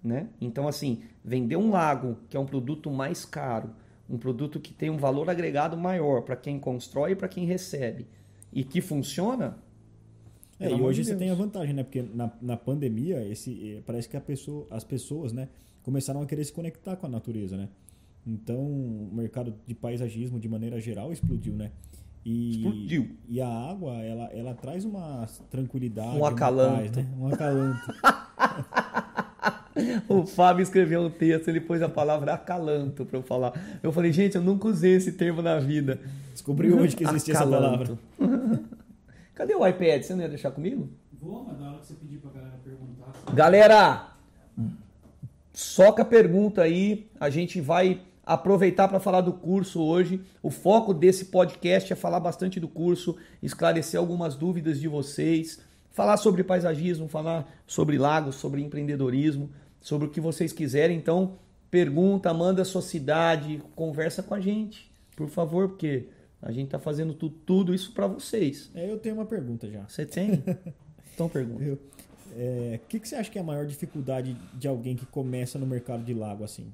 né? 0.03 0.29
Então, 0.39 0.69
assim, 0.69 1.03
vender 1.25 1.57
um 1.57 1.71
lago, 1.71 2.19
que 2.29 2.37
é 2.37 2.41
um 2.41 2.45
produto 2.45 2.91
mais 2.91 3.25
caro, 3.25 3.71
um 4.11 4.19
produto 4.19 4.61
que 4.61 4.75
tem 4.75 4.91
um 4.91 4.99
valor 4.99 5.31
agregado 5.31 5.75
maior 5.75 6.21
para 6.21 6.37
quem 6.37 6.61
constrói 6.61 7.13
e 7.13 7.17
para 7.17 7.29
quem 7.29 7.47
recebe, 7.47 8.07
e 8.53 8.63
que 8.63 8.83
funciona, 8.83 9.57
é, 10.67 10.71
e 10.71 10.81
hoje 10.81 11.03
de 11.03 11.09
você 11.09 11.17
tem 11.17 11.31
a 11.31 11.35
vantagem, 11.35 11.75
né? 11.75 11.83
Porque 11.83 12.05
na, 12.15 12.31
na 12.41 12.57
pandemia, 12.57 13.27
esse, 13.27 13.77
eh, 13.77 13.83
parece 13.85 14.09
que 14.09 14.17
a 14.17 14.21
pessoa, 14.21 14.67
as 14.71 14.85
pessoas, 14.85 15.33
né, 15.33 15.49
começaram 15.83 16.23
a 16.23 16.27
querer 16.27 16.45
se 16.45 16.53
conectar 16.53 16.97
com 16.97 17.07
a 17.07 17.09
natureza, 17.09 17.57
né? 17.57 17.69
Então, 18.27 18.59
o 18.59 19.11
mercado 19.13 19.55
de 19.67 19.75
paisagismo, 19.75 20.41
de 20.41 20.49
maneira 20.49 20.81
geral, 20.81 21.13
explodiu, 21.13 21.55
né? 21.55 21.71
E, 22.25 22.57
explodiu. 22.57 23.11
E 23.29 23.41
a 23.41 23.49
água, 23.49 24.03
ela, 24.03 24.25
ela 24.33 24.55
traz 24.55 24.85
uma 24.85 25.27
tranquilidade. 25.51 26.17
Um 26.17 26.25
acalanto. 26.25 26.77
Paz, 26.77 26.97
né? 26.97 27.07
Um 27.19 27.27
acalanto. 27.27 27.93
o 30.09 30.27
Fábio 30.27 30.63
escreveu 30.63 31.03
um 31.03 31.11
texto, 31.11 31.49
ele 31.49 31.61
pôs 31.61 31.83
a 31.83 31.89
palavra 31.89 32.33
acalanto 32.33 33.05
para 33.05 33.19
eu 33.19 33.23
falar. 33.23 33.53
Eu 33.83 33.93
falei, 33.93 34.11
gente, 34.11 34.37
eu 34.37 34.43
nunca 34.43 34.69
usei 34.69 34.95
esse 34.95 35.13
termo 35.13 35.43
na 35.43 35.59
vida. 35.59 36.01
Descobri 36.33 36.73
hoje 36.73 36.97
que 36.97 37.05
existia 37.05 37.35
acalanto. 37.35 37.99
essa 38.17 38.17
palavra. 38.17 38.65
Cadê 39.35 39.55
o 39.55 39.67
iPad? 39.67 40.03
Você 40.03 40.15
não 40.15 40.23
ia 40.23 40.29
deixar 40.29 40.51
comigo? 40.51 40.89
Vou, 41.13 41.45
mas 41.45 41.59
na 41.59 41.71
hora 41.71 41.79
que 41.79 41.87
você 41.87 41.95
pedir 41.95 42.19
pra 42.19 42.31
galera 42.31 42.59
perguntar. 42.63 43.13
Galera, 43.35 44.13
soca 45.53 46.03
a 46.03 46.05
pergunta 46.05 46.63
aí. 46.63 47.09
A 47.19 47.31
gente 47.31 47.61
vai 47.61 48.03
aproveitar 48.25 48.89
para 48.89 49.01
falar 49.01 49.21
do 49.21 49.33
curso 49.33 49.83
hoje. 49.83 50.21
O 50.43 50.51
foco 50.51 50.95
desse 50.95 51.27
podcast 51.27 51.93
é 51.93 51.97
falar 51.97 52.21
bastante 52.21 52.61
do 52.61 52.69
curso, 52.69 53.17
esclarecer 53.43 53.99
algumas 53.99 54.35
dúvidas 54.37 54.81
de 54.81 54.89
vocês, 54.89 55.61
falar 55.91 56.17
sobre 56.17 56.45
paisagismo, 56.45 57.09
falar 57.09 57.47
sobre 57.67 57.99
lagos, 57.99 58.37
sobre 58.37 58.63
empreendedorismo, 58.63 59.51
sobre 59.81 60.09
o 60.09 60.11
que 60.11 60.21
vocês 60.21 60.53
quiserem. 60.53 60.97
Então, 60.97 61.39
pergunta, 61.71 62.33
manda 62.33 62.63
a 62.63 62.65
sua 62.65 62.83
cidade, 62.83 63.63
conversa 63.75 64.23
com 64.23 64.35
a 64.35 64.41
gente, 64.41 64.91
por 65.17 65.29
favor, 65.29 65.71
porque 65.71 66.09
a 66.45 66.53
gente 66.53 66.67
está 66.67 66.79
fazendo 66.79 67.15
tu, 67.15 67.31
tudo 67.31 67.75
isso 67.75 67.91
para 67.93 68.07
vocês. 68.07 68.71
É, 68.75 68.91
eu 68.91 68.99
tenho 68.99 69.15
uma 69.15 69.25
pergunta 69.25 69.69
já. 69.71 69.83
Você 69.89 70.05
tem? 70.05 70.45
então 71.15 71.27
pergunta. 71.27 71.65
O 71.65 71.79
é, 72.37 72.79
que, 72.87 73.01
que 73.01 73.09
você 73.09 73.17
acha 73.17 73.31
que 73.31 73.39
é 73.39 73.41
a 73.41 73.45
maior 73.45 73.67
dificuldade 73.67 74.37
de 74.53 74.69
alguém 74.69 74.95
que 74.95 75.07
começa 75.07 75.59
no 75.59 75.67
mercado 75.67 76.05
de 76.05 76.13
lago 76.13 76.45
assim? 76.45 76.71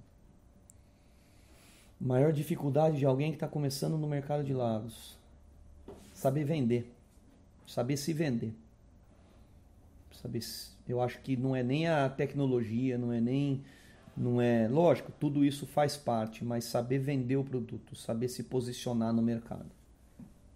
Maior 2.01 2.33
dificuldade 2.33 2.99
de 2.99 3.07
alguém 3.07 3.31
que 3.31 3.37
está 3.37 3.47
começando 3.47 3.97
no 3.97 4.09
mercado 4.09 4.43
de 4.43 4.53
lagos? 4.53 5.17
Saber 6.15 6.43
vender. 6.43 6.93
Saber 7.65 7.97
se 7.97 8.13
vender. 8.13 8.53
Saber 10.21 10.41
se, 10.41 10.71
eu 10.89 11.01
acho 11.01 11.21
que 11.21 11.37
não 11.37 11.55
é 11.55 11.63
nem 11.63 11.87
a 11.87 12.09
tecnologia, 12.09 12.99
não 12.99 13.13
é 13.13 13.21
nem 13.21 13.63
não 14.17 14.41
é, 14.41 14.69
lógico, 14.69 15.13
tudo 15.19 15.45
isso 15.45 15.67
faz 15.67 15.97
parte, 15.97 16.45
mas 16.45 16.65
saber 16.65 16.99
vender 16.99 17.37
o 17.37 17.45
produto, 17.45 17.97
saber 17.97 18.29
se 18.29 18.45
posicionar 18.45 19.13
no 19.13 19.23
mercado. 19.23 19.67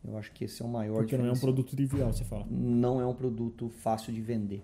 Eu 0.06 0.18
acho 0.18 0.30
que 0.32 0.44
esse 0.44 0.60
é 0.60 0.64
o 0.64 0.68
maior 0.68 0.98
Porque 0.98 1.16
não 1.16 1.26
é 1.26 1.32
um 1.32 1.38
produto 1.38 1.70
trivial, 1.70 2.12
você 2.12 2.24
fala. 2.24 2.46
Não 2.50 3.00
é 3.00 3.06
um 3.06 3.14
produto 3.14 3.70
fácil 3.80 4.12
de 4.12 4.20
vender. 4.20 4.62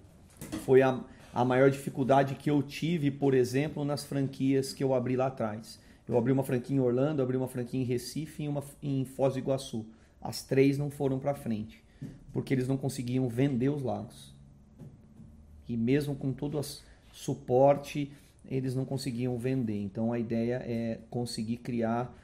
Foi 0.65 0.83
a, 0.83 1.03
a 1.33 1.45
maior 1.45 1.71
dificuldade 1.71 2.35
que 2.35 2.51
eu 2.51 2.63
tive, 2.63 3.11
por 3.11 3.33
exemplo, 3.33 3.85
nas 3.85 4.05
franquias 4.05 4.75
que 4.75 4.85
eu 4.85 4.93
abri 4.93 5.17
lá 5.17 5.29
atrás. 5.29 5.81
Eu 6.07 6.19
abri 6.19 6.33
uma 6.33 6.43
franquia 6.43 6.77
em 6.77 6.81
Orlando, 6.81 7.23
abri 7.23 7.37
uma 7.37 7.49
franquia 7.49 7.81
em 7.81 7.85
Recife 7.85 8.43
e 8.43 8.49
uma 8.49 8.63
em 8.83 9.05
Foz 9.05 9.35
do 9.35 9.39
Iguaçu. 9.39 9.87
As 10.21 10.43
três 10.43 10.77
não 10.77 10.91
foram 10.91 11.19
para 11.19 11.35
frente, 11.35 11.83
porque 12.33 12.53
eles 12.53 12.69
não 12.69 12.77
conseguiam 12.77 13.29
vender 13.29 13.71
os 13.71 13.83
lagos. 13.83 14.35
E 15.69 15.77
mesmo 15.77 16.15
com 16.15 16.33
todo 16.33 16.59
o 16.59 16.65
suporte, 17.13 18.13
eles 18.47 18.75
não 18.75 18.85
conseguiam 18.85 19.37
vender. 19.39 19.81
Então 19.81 20.13
a 20.13 20.19
ideia 20.19 20.63
é 20.67 21.01
conseguir 21.11 21.59
criar 21.59 22.15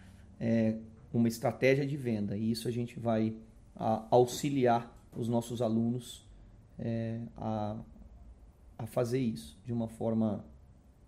é, 0.40 0.76
uma 1.12 1.28
estratégia 1.28 1.86
de 1.86 1.96
venda 1.96 2.36
e 2.36 2.50
isso 2.50 2.68
a 2.68 2.70
gente 2.70 2.98
vai 2.98 3.34
a, 3.74 4.06
auxiliar 4.10 4.92
os 5.16 5.28
nossos 5.28 5.62
alunos 5.62 6.26
é, 6.78 7.20
a, 7.36 7.76
a 8.78 8.86
fazer 8.86 9.18
isso 9.18 9.58
de 9.64 9.72
uma 9.72 9.88
forma 9.88 10.44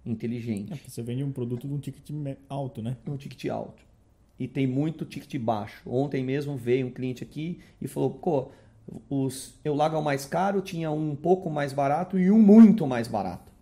inteligente. 0.05 0.73
É, 0.73 0.77
você 0.77 1.03
vende 1.03 1.23
um 1.23 1.33
produto 1.33 1.67
de 1.67 1.75
um 1.75 1.79
ticket 1.79 2.11
alto, 2.49 2.83
né? 2.83 2.97
Um 3.07 3.17
ticket 3.17 3.51
alto. 3.51 3.83
E 4.39 4.47
tem 4.47 4.67
muito 4.67 5.05
ticket 5.05 5.41
baixo. 5.41 5.83
Ontem 5.89 6.25
mesmo 6.25 6.57
veio 6.57 6.87
um 6.87 6.91
cliente 6.91 7.23
aqui 7.23 7.61
e 7.81 7.89
falou: 7.89 8.11
pô, 8.11 8.51
os, 9.11 9.59
eu 9.65 9.75
lago 9.75 10.01
mais 10.01 10.25
caro, 10.25 10.61
tinha 10.61 10.91
um 10.91 11.15
pouco 11.17 11.51
mais 11.51 11.73
barato 11.73 12.19
e 12.19 12.31
um 12.31 12.41
muito 12.41 12.87
mais 12.87 13.09
barato. 13.09 13.53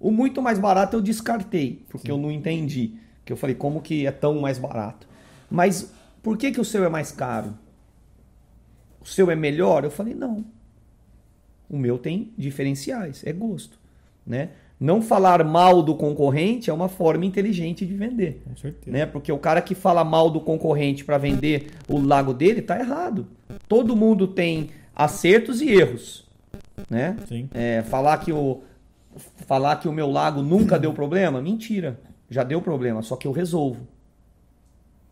O 0.00 0.10
muito 0.10 0.42
mais 0.42 0.58
barato 0.58 0.96
eu 0.96 1.00
descartei, 1.00 1.84
porque 1.88 2.06
Sim. 2.08 2.12
eu 2.12 2.18
não 2.18 2.30
entendi. 2.30 2.94
Que 3.24 3.32
eu 3.32 3.36
falei, 3.36 3.54
como 3.54 3.80
que 3.80 4.06
é 4.06 4.10
tão 4.10 4.40
mais 4.40 4.58
barato? 4.58 5.08
Mas 5.50 5.92
por 6.22 6.36
que, 6.36 6.50
que 6.50 6.60
o 6.60 6.64
seu 6.64 6.84
é 6.84 6.88
mais 6.88 7.10
caro? 7.10 7.54
o 9.04 9.06
seu 9.06 9.30
é 9.30 9.36
melhor? 9.36 9.84
Eu 9.84 9.90
falei, 9.90 10.14
não. 10.14 10.44
O 11.68 11.76
meu 11.76 11.98
tem 11.98 12.32
diferenciais, 12.36 13.22
é 13.24 13.32
gosto, 13.32 13.78
né? 14.26 14.50
Não 14.80 15.00
falar 15.00 15.44
mal 15.44 15.82
do 15.82 15.94
concorrente 15.94 16.68
é 16.68 16.72
uma 16.72 16.88
forma 16.88 17.24
inteligente 17.24 17.86
de 17.86 17.94
vender, 17.94 18.42
Com 18.44 18.56
certeza. 18.56 18.90
né? 18.90 19.06
Porque 19.06 19.30
o 19.30 19.38
cara 19.38 19.62
que 19.62 19.74
fala 19.74 20.02
mal 20.02 20.30
do 20.30 20.40
concorrente 20.40 21.04
para 21.04 21.16
vender 21.16 21.70
o 21.88 21.98
lago 22.00 22.34
dele 22.34 22.60
tá 22.60 22.78
errado. 22.78 23.26
Todo 23.68 23.94
mundo 23.94 24.26
tem 24.26 24.70
acertos 24.94 25.60
e 25.60 25.70
erros, 25.70 26.26
né? 26.90 27.16
Sim. 27.28 27.48
É, 27.54 27.82
falar 27.82 28.18
que 28.18 28.32
o 28.32 28.62
falar 29.46 29.76
que 29.76 29.88
o 29.88 29.92
meu 29.92 30.10
lago 30.10 30.42
nunca 30.42 30.78
deu 30.78 30.92
problema, 30.92 31.40
mentira. 31.40 32.00
Já 32.30 32.42
deu 32.42 32.60
problema, 32.60 33.02
só 33.02 33.16
que 33.16 33.26
eu 33.26 33.32
resolvo. 33.32 33.86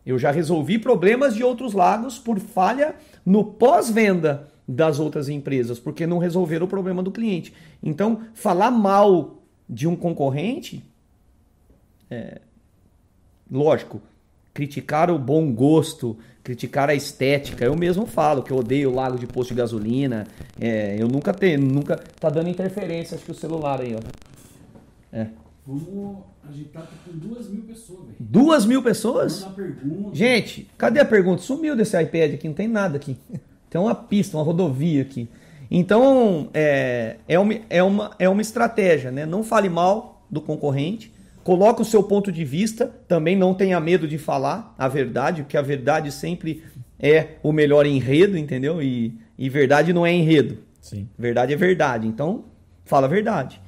Eu 0.05 0.19
já 0.19 0.31
resolvi 0.31 0.77
problemas 0.77 1.35
de 1.35 1.43
outros 1.43 1.73
lagos 1.73 2.19
por 2.19 2.39
falha 2.39 2.95
no 3.25 3.45
pós-venda 3.45 4.49
das 4.67 4.99
outras 4.99 5.29
empresas, 5.29 5.79
porque 5.79 6.07
não 6.07 6.17
resolveram 6.17 6.65
o 6.65 6.69
problema 6.69 7.01
do 7.01 7.11
cliente. 7.11 7.53
Então, 7.81 8.21
falar 8.33 8.71
mal 8.71 9.43
de 9.69 9.87
um 9.87 9.95
concorrente, 9.95 10.83
é, 12.09 12.41
lógico, 13.49 14.01
criticar 14.53 15.09
o 15.09 15.17
bom 15.17 15.51
gosto, 15.53 16.17
criticar 16.43 16.89
a 16.89 16.93
estética. 16.93 17.63
Eu 17.63 17.75
mesmo 17.75 18.05
falo 18.05 18.43
que 18.43 18.51
eu 18.51 18.57
odeio 18.57 18.91
o 18.91 18.95
lago 18.95 19.17
de 19.17 19.25
posto 19.25 19.49
de 19.49 19.55
gasolina. 19.55 20.27
é, 20.59 20.95
eu 20.99 21.07
nunca 21.07 21.33
tenho, 21.33 21.61
nunca 21.61 21.97
tá 21.97 22.29
dando 22.29 22.49
interferência, 22.49 23.15
acho 23.15 23.25
que 23.25 23.31
o 23.31 23.35
celular 23.35 23.81
aí, 23.81 23.95
ó. 23.95 23.99
É. 25.11 25.27
Vamos 25.65 26.17
agitar 26.49 26.89
com 27.05 27.17
duas 27.17 27.47
mil 27.49 27.61
pessoas, 27.61 27.99
velho. 27.99 28.15
Duas 28.19 28.65
mil 28.65 28.83
pessoas? 28.83 29.47
Gente, 30.11 30.67
cadê 30.77 30.99
a 30.99 31.05
pergunta? 31.05 31.41
Sumiu 31.41 31.75
desse 31.75 31.99
iPad 32.01 32.33
aqui, 32.33 32.47
não 32.47 32.55
tem 32.55 32.67
nada 32.67 32.97
aqui. 32.97 33.17
Tem 33.69 33.81
uma 33.81 33.95
pista, 33.95 34.37
uma 34.37 34.43
rodovia 34.43 35.01
aqui. 35.01 35.27
Então, 35.71 36.47
é, 36.53 37.15
é, 37.27 37.39
uma, 37.39 37.55
é, 37.67 37.81
uma, 37.81 38.11
é 38.19 38.29
uma 38.29 38.41
estratégia, 38.43 39.09
né? 39.09 39.25
Não 39.25 39.43
fale 39.43 39.67
mal 39.67 40.23
do 40.29 40.39
concorrente, 40.39 41.11
coloque 41.43 41.81
o 41.81 41.85
seu 41.85 42.03
ponto 42.03 42.31
de 42.31 42.43
vista, 42.45 42.87
também 43.07 43.35
não 43.35 43.53
tenha 43.53 43.79
medo 43.79 44.07
de 44.07 44.17
falar 44.17 44.73
a 44.77 44.87
verdade, 44.87 45.43
porque 45.43 45.57
a 45.57 45.61
verdade 45.61 46.11
sempre 46.11 46.63
é 46.99 47.35
o 47.43 47.51
melhor 47.51 47.85
enredo, 47.85 48.37
entendeu? 48.37 48.81
E, 48.81 49.17
e 49.37 49.49
verdade 49.49 49.91
não 49.93 50.05
é 50.05 50.11
enredo. 50.13 50.59
Sim. 50.81 51.09
Verdade 51.17 51.53
é 51.53 51.55
verdade. 51.55 52.07
Então, 52.07 52.45
fala 52.85 53.07
a 53.07 53.09
verdade. 53.09 53.61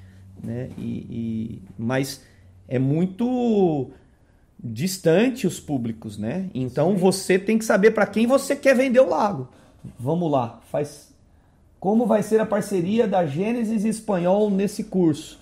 Né? 0.43 0.69
E, 0.77 0.81
e- 1.09 1.61
mas 1.77 2.21
é 2.67 2.79
muito 2.79 3.91
distante 4.63 5.45
os 5.45 5.59
públicos, 5.59 6.17
né? 6.17 6.49
Então 6.53 6.95
você 6.95 7.37
tem 7.37 7.57
que 7.57 7.65
saber 7.65 7.91
para 7.91 8.05
quem 8.07 8.25
você 8.25 8.55
quer 8.55 8.75
vender 8.75 8.99
o 8.99 9.09
lago. 9.09 9.49
Vamos 9.99 10.31
lá, 10.31 10.61
faz 10.71 11.13
como 11.79 12.07
vai 12.07 12.23
ser 12.23 12.39
a 12.41 12.45
parceria 12.47 13.07
da 13.07 13.27
Gênesis 13.27 13.85
Espanhol 13.85 14.49
nesse 14.49 14.85
curso? 14.85 15.39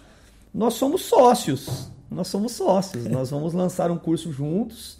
Nós 0.53 0.73
somos 0.73 1.03
sócios. 1.03 1.89
Nós 2.13 2.27
somos 2.27 2.53
sócios. 2.53 3.05
Nós 3.05 3.29
vamos 3.29 3.53
lançar 3.53 3.91
um 3.91 3.97
curso 3.97 4.31
juntos. 4.31 4.99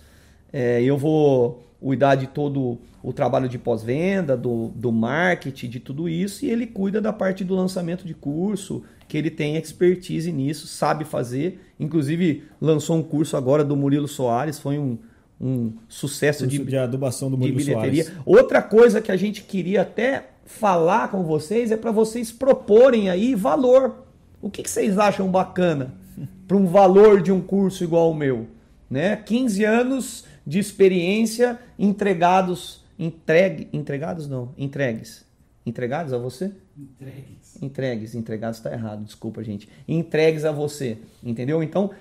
É, 0.52 0.82
eu 0.82 0.98
vou 0.98 1.64
cuidar 1.80 2.16
de 2.16 2.28
todo 2.28 2.78
o 3.04 3.12
trabalho 3.12 3.50
de 3.50 3.58
pós-venda, 3.58 4.38
do, 4.38 4.70
do 4.70 4.92
marketing, 4.92 5.68
de 5.68 5.80
tudo 5.82 6.08
isso, 6.08 6.46
e 6.46 6.50
ele 6.50 6.66
cuida 6.66 7.02
da 7.02 7.12
parte 7.12 7.44
do 7.44 7.54
lançamento 7.54 8.08
de 8.08 8.14
curso, 8.14 8.84
que 9.10 9.18
ele 9.18 9.30
tem 9.30 9.58
expertise 9.58 10.32
nisso, 10.32 10.66
sabe 10.66 11.04
fazer. 11.04 11.60
Inclusive, 11.78 12.44
lançou 12.62 12.96
um 12.96 13.04
curso 13.04 13.36
agora 13.36 13.66
do 13.66 13.76
Murilo 13.76 14.08
Soares, 14.08 14.58
foi 14.58 14.80
um, 14.80 14.98
um 15.42 15.74
sucesso 15.90 16.48
de, 16.48 16.60
de 16.60 16.78
adubação 16.78 17.30
do 17.30 17.38
Murilo 17.38 17.58
bilheteria. 17.58 18.06
Soares. 18.06 18.22
Outra 18.26 18.62
coisa 18.62 19.02
que 19.02 19.12
a 19.12 19.18
gente 19.18 19.42
queria 19.44 19.82
até 19.82 20.30
falar 20.46 21.10
com 21.10 21.24
vocês 21.24 21.72
é 21.72 21.78
para 21.78 21.92
vocês 21.92 22.32
proporem 22.32 23.10
aí 23.10 23.36
valor. 23.36 24.06
O 24.42 24.50
que, 24.50 24.64
que 24.64 24.70
vocês 24.70 24.98
acham 24.98 25.30
bacana 25.30 26.03
para 26.48 26.58
um 26.58 26.66
valor 26.66 27.22
de 27.22 27.32
um 27.32 27.42
curso 27.42 27.84
igual 27.84 28.08
ao 28.08 28.14
meu? 28.14 28.48
Né? 28.90 29.16
15 29.16 29.64
anos 29.64 30.26
de 30.46 30.60
experiência 30.60 31.60
entregados, 31.78 32.84
entregue, 32.98 33.68
entregados 33.74 34.28
não, 34.28 34.54
entregues. 34.58 35.26
Entregados 35.66 36.12
a 36.12 36.18
você? 36.18 36.52
Entregues. 36.78 37.62
Entregues, 37.62 38.16
entregados 38.16 38.60
tá 38.60 38.72
errado, 38.72 39.04
desculpa, 39.04 39.44
gente. 39.44 39.70
Entregues 39.88 40.44
a 40.44 40.52
você, 40.52 40.98
entendeu? 41.24 41.64
Então, 41.64 41.92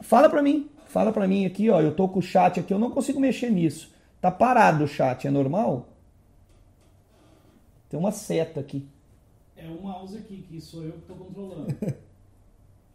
fala 0.00 0.28
pra 0.28 0.42
mim, 0.42 0.68
fala 0.86 1.12
pra 1.12 1.28
mim 1.28 1.46
aqui, 1.46 1.70
ó, 1.70 1.80
eu 1.80 1.94
tô 1.94 2.08
com 2.08 2.18
o 2.18 2.22
chat 2.22 2.58
aqui, 2.58 2.74
eu 2.74 2.78
não 2.78 2.90
consigo 2.90 3.20
mexer 3.20 3.50
nisso. 3.50 3.92
Tá 4.20 4.30
parado 4.30 4.84
o 4.84 4.88
chat, 4.88 5.26
é 5.26 5.30
normal? 5.30 5.88
Tem 7.88 7.98
uma 7.98 8.10
seta 8.10 8.60
aqui. 8.60 8.86
É 9.56 9.66
o 9.68 9.82
mouse 9.82 10.16
aqui, 10.16 10.44
que 10.48 10.60
sou 10.60 10.84
eu 10.84 10.92
que 10.92 11.02
tô 11.02 11.14
controlando. 11.14 11.74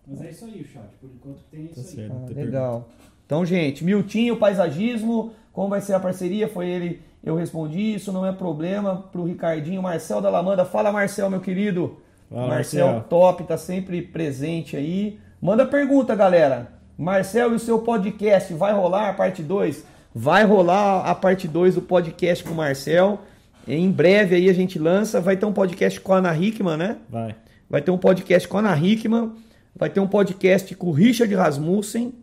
Mas 0.07 0.21
é 0.21 0.29
isso 0.29 0.45
aí 0.45 0.61
o 0.61 0.65
chat. 0.67 0.83
Por 0.99 1.09
enquanto 1.13 1.39
tem 1.51 1.65
Tá 1.67 1.79
isso 1.81 1.89
aí. 1.89 1.95
certo. 2.07 2.15
Ah, 2.29 2.33
legal. 2.33 2.89
Então, 3.25 3.45
gente, 3.45 3.83
Miltinho 3.83 4.35
Paisagismo, 4.37 5.31
como 5.51 5.69
vai 5.69 5.81
ser 5.81 5.93
a 5.93 5.99
parceria? 5.99 6.47
Foi 6.47 6.67
ele, 6.67 7.01
eu 7.23 7.35
respondi, 7.35 7.95
isso 7.95 8.11
não 8.11 8.25
é 8.25 8.31
problema. 8.31 9.05
Pro 9.11 9.23
Ricardinho, 9.23 9.81
Marcel 9.81 10.19
da 10.21 10.29
Lamanda. 10.29 10.65
Fala, 10.65 10.91
Marcel, 10.91 11.29
meu 11.29 11.39
querido. 11.39 11.97
Fala, 12.29 12.47
Marcel, 12.47 12.85
Marcel. 12.87 13.03
top, 13.09 13.43
tá 13.45 13.57
sempre 13.57 14.01
presente 14.01 14.75
aí. 14.75 15.19
Manda 15.41 15.65
pergunta, 15.65 16.15
galera. 16.15 16.71
Marcel 16.97 17.51
e 17.53 17.55
o 17.55 17.59
seu 17.59 17.79
podcast, 17.79 18.53
vai 18.53 18.71
rolar 18.73 19.09
a 19.09 19.13
parte 19.13 19.41
2? 19.41 19.83
Vai 20.13 20.43
rolar 20.43 21.05
a 21.05 21.15
parte 21.15 21.47
2 21.47 21.75
do 21.75 21.81
podcast 21.81 22.43
com 22.43 22.51
o 22.51 22.55
Marcel. 22.55 23.19
Em 23.67 23.89
breve 23.89 24.35
aí 24.35 24.49
a 24.49 24.53
gente 24.53 24.77
lança. 24.77 25.19
Vai 25.19 25.35
ter 25.37 25.45
um 25.45 25.53
podcast 25.53 25.99
com 26.01 26.13
a 26.13 26.17
Ana 26.17 26.37
Hickman, 26.37 26.77
né? 26.77 26.97
Vai. 27.09 27.35
Vai 27.69 27.81
ter 27.81 27.89
um 27.89 27.97
podcast 27.97 28.47
com 28.47 28.57
a 28.57 28.59
Ana 28.59 28.77
Hickman. 28.77 29.31
Vai 29.75 29.89
ter 29.89 29.99
um 29.99 30.07
podcast 30.07 30.73
com 30.75 30.87
o 30.87 30.91
Richard 30.91 31.33
Rasmussen. 31.33 32.13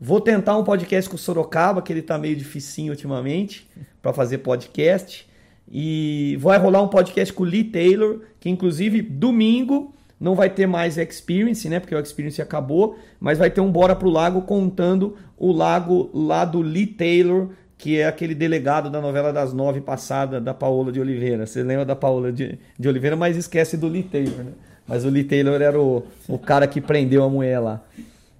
Vou 0.00 0.20
tentar 0.20 0.56
um 0.56 0.64
podcast 0.64 1.08
com 1.08 1.16
o 1.16 1.18
Sorocaba, 1.18 1.82
que 1.82 1.92
ele 1.92 2.02
tá 2.02 2.18
meio 2.18 2.36
dificinho 2.36 2.92
ultimamente 2.92 3.68
para 4.02 4.12
fazer 4.12 4.38
podcast. 4.38 5.26
E 5.70 6.36
vai 6.40 6.58
rolar 6.58 6.82
um 6.82 6.88
podcast 6.88 7.32
com 7.32 7.42
o 7.42 7.46
Lee 7.46 7.64
Taylor, 7.64 8.20
que 8.40 8.48
inclusive 8.48 9.02
domingo 9.02 9.94
não 10.20 10.34
vai 10.34 10.50
ter 10.50 10.66
mais 10.66 10.98
Experience, 10.98 11.68
né? 11.68 11.78
Porque 11.78 11.94
o 11.94 12.00
Experience 12.00 12.40
acabou, 12.40 12.98
mas 13.20 13.38
vai 13.38 13.50
ter 13.50 13.60
um 13.60 13.70
Bora 13.70 13.94
pro 13.94 14.10
Lago 14.10 14.42
contando 14.42 15.16
o 15.36 15.52
lago 15.52 16.10
lá 16.12 16.44
do 16.44 16.60
Lee 16.60 16.86
Taylor, 16.86 17.50
que 17.76 17.98
é 17.98 18.06
aquele 18.06 18.34
delegado 18.34 18.90
da 18.90 19.00
novela 19.00 19.32
das 19.32 19.52
nove 19.52 19.80
passada 19.80 20.40
da 20.40 20.52
Paola 20.52 20.90
de 20.90 21.00
Oliveira. 21.00 21.46
Você 21.46 21.62
lembra 21.62 21.84
da 21.84 21.94
Paola 21.94 22.32
de, 22.32 22.58
de 22.78 22.88
Oliveira, 22.88 23.14
mas 23.14 23.36
esquece 23.36 23.76
do 23.76 23.86
Lee 23.86 24.02
Taylor, 24.02 24.44
né? 24.44 24.52
Mas 24.88 25.04
o 25.04 25.10
Lee 25.10 25.24
Taylor 25.24 25.60
era 25.60 25.78
o, 25.80 26.02
o 26.26 26.38
cara 26.38 26.66
que 26.66 26.80
prendeu 26.80 27.22
a 27.22 27.28
mulher 27.28 27.60
lá. 27.60 27.82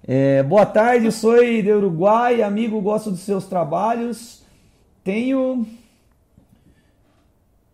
É, 0.07 0.41
boa 0.41 0.65
tarde, 0.65 1.11
sou 1.11 1.37
de 1.37 1.71
Uruguai, 1.71 2.41
amigo, 2.41 2.81
gosto 2.81 3.11
dos 3.11 3.19
seus 3.19 3.45
trabalhos. 3.45 4.41
Tenho. 5.03 5.67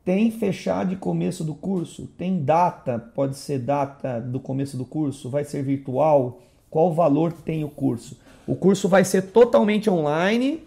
Tem 0.03 0.29
fechar 0.29 0.85
de 0.85 0.95
começo 0.97 1.43
do 1.43 1.55
curso? 1.55 2.05
Tem 2.17 2.43
data? 2.43 2.99
Pode 2.99 3.37
ser 3.37 3.59
data 3.59 4.19
do 4.19 4.39
começo 4.39 4.77
do 4.77 4.85
curso? 4.85 5.29
Vai 5.29 5.45
ser 5.45 5.63
virtual? 5.63 6.41
Qual 6.69 6.93
valor 6.93 7.31
tem 7.31 7.63
o 7.63 7.69
curso? 7.69 8.19
O 8.45 8.55
curso 8.55 8.87
vai 8.89 9.03
ser 9.05 9.23
totalmente 9.31 9.89
online. 9.89 10.61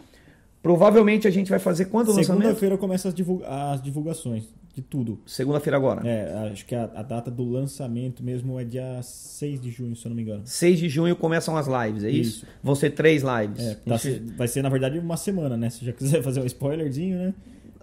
Provavelmente 0.61 1.29
a 1.29 1.31
gente 1.31 1.51
vai 1.51 1.61
fazer 1.61 1.85
quando 1.85 2.09
o 2.09 2.13
lançamento? 2.17 2.43
Segunda-feira 2.43 2.77
começa 2.79 3.09
as, 3.09 3.15
divulga- 3.15 3.47
as 3.47 3.81
divulgações 3.83 4.45
de 4.81 4.83
tudo. 4.83 5.21
Segunda-feira 5.27 5.77
agora. 5.77 6.07
É, 6.09 6.51
acho 6.53 6.65
que 6.65 6.75
a, 6.75 6.85
a 6.95 7.03
data 7.03 7.31
do 7.31 7.45
lançamento 7.45 8.23
mesmo 8.23 8.59
é 8.61 8.65
dia 8.65 9.01
6 9.03 9.61
de 9.61 9.71
junho, 9.71 9.97
se 9.97 10.07
eu 10.07 10.11
não 10.11 10.17
me 10.17 10.23
engano. 10.23 10.43
6 10.45 10.79
de 10.79 10.89
junho 10.89 11.17
começam 11.17 11.57
as 11.57 11.67
lives, 11.67 12.05
é 12.05 12.11
isso? 12.11 12.39
Isso. 12.39 12.47
Vão 12.63 12.75
ser 12.75 12.91
três 12.91 13.23
lives. 13.23 13.61
É, 13.65 13.75
tá 13.75 13.97
gente- 13.97 14.33
vai 14.37 14.47
ser, 14.47 14.63
na 14.63 14.69
verdade, 14.69 14.99
uma 14.99 15.17
semana, 15.17 15.57
né? 15.57 15.69
Se 15.71 15.85
já 15.85 15.93
quiser 15.93 16.23
fazer 16.25 16.41
um 16.41 16.47
spoilerzinho, 16.47 17.19
né? 17.19 17.35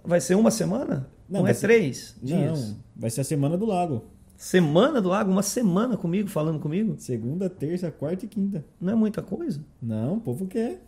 Vai 0.04 0.20
ser 0.20 0.34
uma 0.36 0.50
semana? 0.50 1.08
Não, 1.28 1.40
Não, 1.40 1.46
é 1.48 1.52
ser- 1.52 1.66
três 1.66 2.16
dias? 2.22 2.70
Não, 2.70 2.76
vai 2.96 3.10
ser 3.10 3.20
a 3.20 3.24
semana 3.24 3.56
do 3.58 3.66
lago. 3.66 4.04
Semana 4.36 5.00
do 5.00 5.08
lago? 5.08 5.30
Uma 5.30 5.42
semana 5.42 5.96
comigo, 5.96 6.28
falando 6.28 6.58
comigo? 6.60 6.94
Segunda, 6.98 7.48
terça, 7.48 7.90
quarta 7.90 8.24
e 8.24 8.28
quinta. 8.28 8.64
Não 8.80 8.92
é 8.92 8.96
muita 8.96 9.22
coisa? 9.22 9.60
Não, 9.82 10.14
o 10.14 10.20
povo 10.20 10.46
quer. 10.46 10.82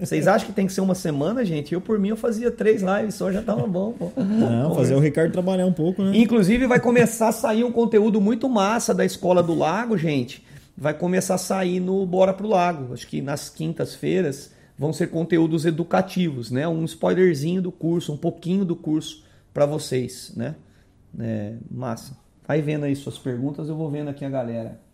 Vocês 0.00 0.26
acham 0.26 0.46
que 0.48 0.52
tem 0.52 0.66
que 0.66 0.72
ser 0.72 0.80
uma 0.80 0.94
semana, 0.94 1.44
gente? 1.44 1.72
Eu, 1.74 1.80
por 1.80 1.98
mim, 1.98 2.08
eu 2.08 2.16
fazia 2.16 2.50
três 2.50 2.82
lives 2.82 3.14
só, 3.14 3.30
já 3.30 3.42
tava 3.42 3.66
bom, 3.66 3.92
pô. 3.92 4.12
Não, 4.16 4.74
fazer 4.74 4.94
o 4.94 5.00
Ricardo 5.00 5.32
trabalhar 5.32 5.66
um 5.66 5.72
pouco, 5.72 6.02
né? 6.02 6.16
Inclusive, 6.16 6.66
vai 6.66 6.80
começar 6.80 7.28
a 7.28 7.32
sair 7.32 7.64
um 7.64 7.72
conteúdo 7.72 8.20
muito 8.20 8.48
massa 8.48 8.94
da 8.94 9.04
Escola 9.04 9.42
do 9.42 9.54
Lago, 9.54 9.96
gente. 9.96 10.44
Vai 10.76 10.94
começar 10.94 11.34
a 11.34 11.38
sair 11.38 11.80
no 11.80 12.04
Bora 12.04 12.34
pro 12.34 12.48
Lago. 12.48 12.92
Acho 12.92 13.06
que 13.06 13.22
nas 13.22 13.48
quintas-feiras 13.48 14.52
vão 14.78 14.92
ser 14.92 15.08
conteúdos 15.08 15.64
educativos, 15.64 16.50
né? 16.50 16.68
Um 16.68 16.84
spoilerzinho 16.84 17.62
do 17.62 17.72
curso, 17.72 18.12
um 18.12 18.16
pouquinho 18.16 18.64
do 18.64 18.76
curso 18.76 19.24
para 19.54 19.64
vocês, 19.64 20.32
né? 20.36 20.54
É, 21.18 21.54
massa. 21.70 22.16
Vai 22.46 22.60
vendo 22.60 22.84
aí 22.84 22.94
suas 22.94 23.18
perguntas, 23.18 23.68
eu 23.68 23.76
vou 23.76 23.90
vendo 23.90 24.08
aqui 24.08 24.24
a 24.24 24.28
galera. 24.28 24.85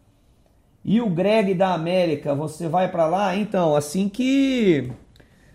E 0.85 1.01
o 1.01 1.09
Greg 1.09 1.55
da 1.55 1.75
América, 1.75 2.35
você 2.35 2.69
vai 2.69 2.91
para 2.91 3.07
lá? 3.07 3.37
Então, 3.37 3.77
assim 3.77 4.09
que 4.09 4.91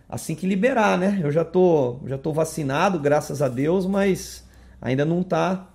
assim 0.10 0.36
que 0.36 0.48
liberar, 0.48 0.98
né? 0.98 1.20
Eu 1.22 1.32
já 1.32 1.44
tô 1.44 2.00
já 2.06 2.18
tô 2.18 2.32
vacinado, 2.32 2.98
graças 3.00 3.42
a 3.42 3.50
Deus, 3.50 3.86
mas 3.86 4.48
ainda 4.82 5.04
não 5.04 5.22
está 5.22 5.68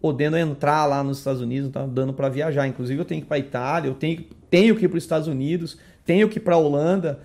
podendo 0.00 0.36
entrar 0.36 0.86
lá 0.86 1.02
nos 1.02 1.18
Estados 1.18 1.40
Unidos, 1.42 1.64
não 1.64 1.82
está 1.82 1.86
dando 1.86 2.12
para 2.12 2.28
viajar. 2.28 2.66
Inclusive 2.66 3.00
eu 3.00 3.04
tenho 3.04 3.20
que 3.20 3.26
ir 3.26 3.28
para 3.28 3.38
Itália, 3.38 3.88
eu 3.88 3.94
tenho, 3.94 4.24
tenho 4.48 4.76
que 4.76 4.84
ir 4.84 4.88
para 4.88 4.98
os 4.98 5.04
Estados 5.04 5.28
Unidos, 5.28 5.78
tenho 6.04 6.28
que 6.28 6.38
ir 6.38 6.42
para 6.42 6.56
Holanda. 6.56 7.20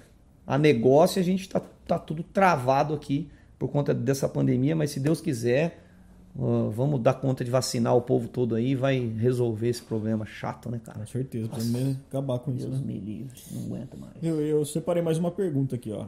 A 0.45 0.57
negócio 0.57 1.21
a 1.21 1.23
gente 1.23 1.41
está 1.41 1.61
tá 1.87 1.97
tudo 1.97 2.23
travado 2.23 2.93
aqui 2.93 3.29
por 3.57 3.69
conta 3.69 3.93
dessa 3.93 4.27
pandemia, 4.27 4.75
mas 4.75 4.91
se 4.91 4.99
Deus 4.99 5.21
quiser, 5.21 5.82
uh, 6.35 6.69
vamos 6.71 7.01
dar 7.01 7.13
conta 7.15 7.43
de 7.43 7.51
vacinar 7.51 7.95
o 7.95 8.01
povo 8.01 8.27
todo 8.27 8.55
aí, 8.55 8.75
vai 8.75 8.99
resolver 8.99 9.69
esse 9.69 9.81
problema 9.81 10.25
chato, 10.25 10.69
né, 10.69 10.79
cara? 10.83 10.99
Com 10.99 11.07
certeza, 11.07 11.49
pelo 11.49 11.65
menos 11.65 11.97
acabar 12.09 12.39
com 12.39 12.51
isso. 12.51 12.67
Deus 12.67 12.81
Né? 12.81 12.87
me 12.87 12.99
livre, 12.99 13.41
não 13.51 13.65
aguento 13.65 13.97
mais. 13.97 14.13
Eu, 14.21 14.41
eu 14.41 14.65
separei 14.65 15.01
mais 15.01 15.17
uma 15.17 15.31
pergunta 15.31 15.75
aqui, 15.75 15.91
ó. 15.91 16.05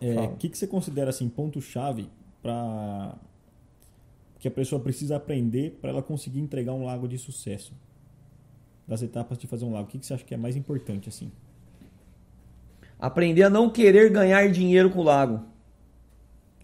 É. 0.00 0.20
O 0.20 0.36
que, 0.36 0.48
que 0.48 0.58
você 0.58 0.66
considera 0.66 1.10
assim 1.10 1.28
ponto-chave 1.28 2.08
para 2.42 3.14
que 4.40 4.48
a 4.48 4.50
pessoa 4.50 4.80
precisa 4.80 5.16
aprender 5.16 5.78
para 5.80 5.90
ela 5.90 6.02
conseguir 6.02 6.40
entregar 6.40 6.72
um 6.72 6.84
lago 6.84 7.06
de 7.06 7.16
sucesso? 7.18 7.72
Das 8.86 9.00
etapas 9.00 9.38
de 9.38 9.46
fazer 9.46 9.64
um 9.64 9.72
lago, 9.72 9.84
o 9.84 9.90
que, 9.90 9.98
que 9.98 10.04
você 10.04 10.14
acha 10.14 10.24
que 10.24 10.34
é 10.34 10.36
mais 10.36 10.56
importante 10.56 11.08
assim? 11.08 11.30
Aprender 12.98 13.44
a 13.44 13.50
não 13.50 13.70
querer 13.70 14.10
ganhar 14.10 14.50
dinheiro 14.50 14.90
com 14.90 14.98
o 14.98 15.04
lago. 15.04 15.40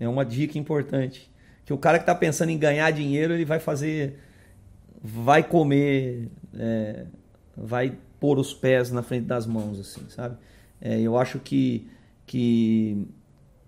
É 0.00 0.08
uma 0.08 0.24
dica 0.24 0.58
importante. 0.58 1.30
Que 1.68 1.72
o 1.74 1.76
cara 1.76 1.98
que 1.98 2.02
está 2.04 2.14
pensando 2.14 2.48
em 2.48 2.56
ganhar 2.56 2.90
dinheiro, 2.90 3.34
ele 3.34 3.44
vai 3.44 3.60
fazer. 3.60 4.18
Vai 5.02 5.42
comer. 5.42 6.28
é, 6.58 7.04
vai 7.54 7.92
pôr 8.18 8.38
os 8.38 8.54
pés 8.54 8.90
na 8.90 9.02
frente 9.02 9.26
das 9.26 9.46
mãos, 9.46 9.78
assim, 9.78 10.00
sabe? 10.08 10.38
É, 10.80 10.98
eu 10.98 11.18
acho 11.18 11.38
que, 11.40 11.86
que, 12.26 13.06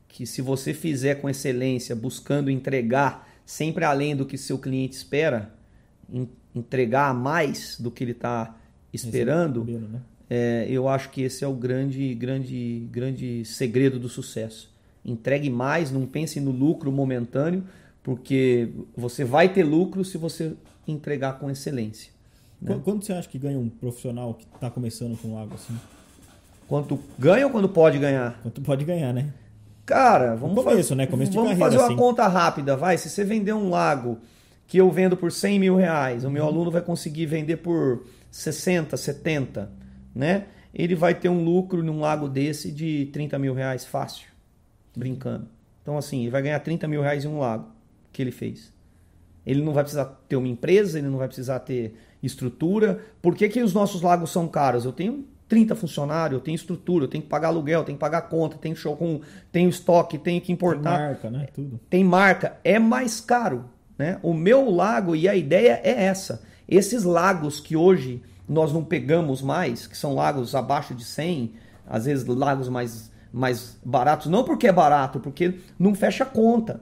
que 0.09 0.27
se 0.27 0.41
você 0.41 0.73
fizer 0.73 1.17
com 1.17 1.29
excelência, 1.29 1.95
buscando 1.95 2.51
entregar 2.51 3.29
sempre 3.45 3.85
além 3.85 4.17
do 4.17 4.25
que 4.25 4.39
seu 4.39 4.59
cliente 4.59 4.97
espera, 4.97 5.53
en- 6.11 6.29
entregar 6.55 7.15
mais 7.15 7.79
do 7.79 7.91
que 7.91 8.03
ele 8.05 8.13
está 8.13 8.57
esperando, 8.93 9.65
né? 9.65 10.01
é, 10.31 10.67
eu 10.71 10.89
acho 10.89 11.11
que 11.11 11.23
esse 11.23 11.45
é 11.45 11.49
o 11.49 11.55
grande, 11.55 12.15
grande, 12.15 12.89
grande 12.91 13.45
segredo 13.45 13.99
do 13.99 14.09
sucesso. 14.09 14.73
Entregue 15.05 15.51
mais, 15.51 15.91
não 15.91 16.07
pense 16.07 16.41
no 16.41 16.51
lucro 16.51 16.91
momentâneo, 16.91 17.65
porque 18.03 18.71
você 18.97 19.25
vai 19.25 19.49
ter 19.53 19.63
lucro 19.65 20.05
se 20.05 20.17
você 20.19 20.55
entregar 20.87 21.39
com 21.39 21.51
excelência. 21.51 22.13
né? 22.61 22.75
Qu- 22.75 22.81
Quando 22.81 23.05
você 23.05 23.13
acha 23.13 23.29
que 23.29 23.39
ganha 23.39 23.59
um 23.59 23.69
profissional 23.69 24.35
que 24.35 24.45
está 24.55 24.71
começando 24.71 25.17
com 25.21 25.35
lago 25.35 25.55
assim? 25.55 25.77
Quanto 26.69 26.99
ganha 27.19 27.47
ou 27.47 27.53
quando 27.53 27.69
pode 27.69 27.99
ganhar? 27.99 28.39
Quanto 28.43 28.61
pode 28.61 28.85
ganhar, 28.85 29.13
né? 29.13 29.33
Cara, 29.85 30.37
vamos, 30.37 30.63
começo, 30.65 30.91
fa- 30.91 30.95
né? 30.95 31.07
Começo 31.07 31.31
de 31.33 31.37
vamos 31.37 31.51
carreira, 31.53 31.67
fazer 31.71 31.79
uma 31.83 31.87
assim. 31.89 31.97
conta 31.97 32.27
rápida, 32.29 32.77
vai. 32.77 32.97
Se 32.97 33.09
você 33.11 33.25
vender 33.25 33.53
um 33.53 33.69
lago 33.71 34.19
que 34.69 34.79
eu 34.79 34.89
vendo 34.91 35.17
por 35.17 35.33
100 35.33 35.59
mil 35.59 35.75
reais, 35.77 36.23
Uhum. 36.23 36.31
o 36.31 36.33
meu 36.33 36.45
aluno 36.47 36.71
vai 36.71 36.81
conseguir 36.81 37.27
vender 37.27 37.57
por 37.57 38.05
60, 38.31 38.97
70, 38.97 39.69
né? 40.15 40.45
Ele 40.73 40.95
vai 40.95 41.13
ter 41.13 41.29
um 41.29 41.43
lucro 41.45 41.83
num 41.83 41.99
lago 41.99 42.29
desse 42.29 42.71
de 42.71 43.07
30 43.13 43.37
mil 43.37 43.53
reais 43.53 43.85
fácil, 43.85 44.29
brincando. 44.97 45.49
Então, 45.83 45.99
assim, 45.99 46.21
ele 46.23 46.31
vai 46.31 46.43
ganhar 46.43 46.61
30 46.61 46.87
mil 46.87 47.03
reais 47.03 47.25
em 47.25 47.29
um 47.29 47.41
lago 47.41 47.67
que 48.13 48.23
ele 48.23 48.31
fez. 48.31 48.73
Ele 49.47 49.63
não 49.63 49.73
vai 49.73 49.83
precisar 49.83 50.05
ter 50.29 50.37
uma 50.37 50.49
empresa, 50.49 50.99
ele 50.99 51.09
não 51.09 51.19
vai 51.19 51.27
precisar 51.27 51.61
ter 51.61 51.95
estrutura. 52.23 53.01
Por 53.23 53.35
que, 53.35 53.49
que 53.49 53.63
os 53.63 53.73
nossos 53.73 54.03
lagos 54.03 54.31
são 54.31 54.47
caros? 54.47 54.85
Eu 54.85 54.93
tenho 54.93 55.25
30 55.49 55.75
funcionários, 55.75 56.39
eu 56.39 56.45
tenho 56.45 56.55
estrutura, 56.55 57.05
eu 57.05 57.09
tenho 57.09 57.23
que 57.23 57.29
pagar 57.29 57.49
aluguel, 57.49 57.83
tenho 57.83 57.97
que 57.97 58.01
pagar 58.01 58.23
conta, 58.23 58.57
tenho 58.57 58.77
showroom, 58.77 59.21
tenho 59.51 59.69
estoque, 59.69 60.17
tenho 60.17 60.41
que 60.41 60.47
Tem 60.47 60.55
importar 60.55 60.99
marca, 60.99 61.31
né? 61.31 61.49
Tudo. 61.53 61.81
tem 61.91 62.05
marca, 62.05 62.59
é 62.63 62.79
mais 62.79 63.21
caro. 63.21 63.65
Né? 63.99 64.19
O 64.23 64.33
meu 64.33 64.71
lago, 64.71 65.15
e 65.17 65.29
a 65.29 65.35
ideia 65.35 65.81
é 65.83 66.05
essa. 66.05 66.43
Esses 66.69 67.03
lagos 67.03 67.61
que 67.61 67.77
hoje 67.77 68.23
nós 68.49 68.73
não 68.73 68.85
pegamos 68.85 69.43
mais, 69.43 69.87
que 69.87 69.97
são 69.97 70.15
lagos 70.15 70.55
abaixo 70.55 70.95
de 70.95 71.05
100, 71.05 71.53
às 71.87 72.05
vezes 72.05 72.25
lagos 72.25 72.69
mais, 72.69 73.11
mais 73.33 73.79
baratos, 73.85 74.29
não 74.29 74.45
porque 74.45 74.69
é 74.69 74.73
barato, 74.73 75.19
porque 75.19 75.59
não 75.79 75.95
fecha 75.95 76.25
conta. 76.25 76.81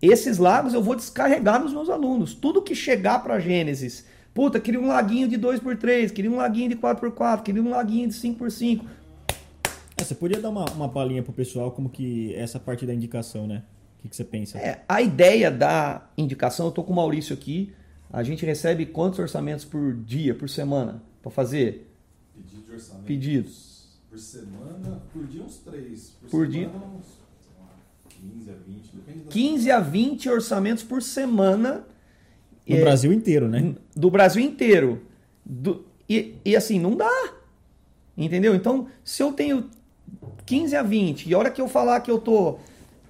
Esses 0.00 0.38
lagos 0.38 0.74
eu 0.74 0.82
vou 0.82 0.94
descarregar 0.94 1.60
nos 1.62 1.72
meus 1.72 1.88
alunos. 1.88 2.34
Tudo 2.34 2.62
que 2.62 2.74
chegar 2.74 3.22
para 3.22 3.38
Gênesis, 3.40 4.04
puta, 4.32 4.60
queria 4.60 4.80
um 4.80 4.86
laguinho 4.86 5.26
de 5.28 5.36
2x3, 5.36 6.12
queria 6.12 6.30
um 6.30 6.36
laguinho 6.36 6.68
de 6.70 6.76
4x4, 6.76 7.42
queria 7.42 7.62
um 7.62 7.70
laguinho 7.70 8.08
de 8.08 8.14
5x5. 8.14 8.82
É, 9.96 10.04
você 10.04 10.14
podia 10.14 10.40
dar 10.40 10.50
uma, 10.50 10.64
uma 10.70 10.88
palhinha 10.88 11.22
pro 11.22 11.32
pessoal 11.32 11.72
como 11.72 11.88
que 11.88 12.32
é 12.34 12.40
essa 12.40 12.60
parte 12.60 12.86
da 12.86 12.94
indicação, 12.94 13.46
né? 13.46 13.64
O 13.98 14.02
que, 14.02 14.08
que 14.08 14.14
você 14.14 14.22
pensa? 14.24 14.56
É, 14.58 14.84
a 14.88 15.02
ideia 15.02 15.50
da 15.50 16.08
indicação, 16.16 16.66
eu 16.66 16.72
tô 16.72 16.84
com 16.84 16.92
o 16.92 16.96
Maurício 16.96 17.34
aqui. 17.34 17.72
A 18.10 18.22
gente 18.22 18.46
recebe 18.46 18.86
quantos 18.86 19.18
orçamentos 19.18 19.64
por 19.64 19.92
dia, 19.94 20.34
por 20.34 20.48
semana, 20.48 21.02
para 21.20 21.30
fazer 21.32 21.90
Pedido 22.32 22.62
de 22.62 22.72
orçamento. 22.72 23.04
pedidos? 23.04 23.98
Por 24.08 24.18
semana, 24.18 25.02
por 25.12 25.26
dia 25.26 25.42
uns 25.42 25.56
três. 25.58 26.10
Por, 26.20 26.30
Por 26.30 26.46
semana, 26.46 26.68
dia? 26.70 26.78
Uns, 26.78 27.17
15 28.20 28.50
a 28.50 28.54
20, 28.54 28.90
depende 28.94 29.18
da 29.24 29.30
15 29.30 29.70
a 29.70 29.80
20 29.80 30.28
orçamentos 30.30 30.82
por 30.84 31.02
semana 31.02 31.84
No 32.66 32.76
é, 32.76 32.80
Brasil 32.80 33.12
inteiro, 33.12 33.48
né? 33.48 33.74
do 33.94 34.10
Brasil 34.10 34.42
inteiro. 34.42 35.02
Do- 35.44 35.84
e, 36.08 36.34
e 36.44 36.56
assim, 36.56 36.78
não 36.80 36.96
dá. 36.96 37.10
Entendeu? 38.16 38.54
Então, 38.54 38.88
se 39.04 39.22
eu 39.22 39.32
tenho 39.32 39.68
15 40.44 40.74
a 40.76 40.82
20, 40.82 41.28
e 41.28 41.34
a 41.34 41.38
hora 41.38 41.50
que 41.50 41.60
eu 41.60 41.68
falar 41.68 42.00
que 42.00 42.10
eu 42.10 42.18
tô. 42.18 42.58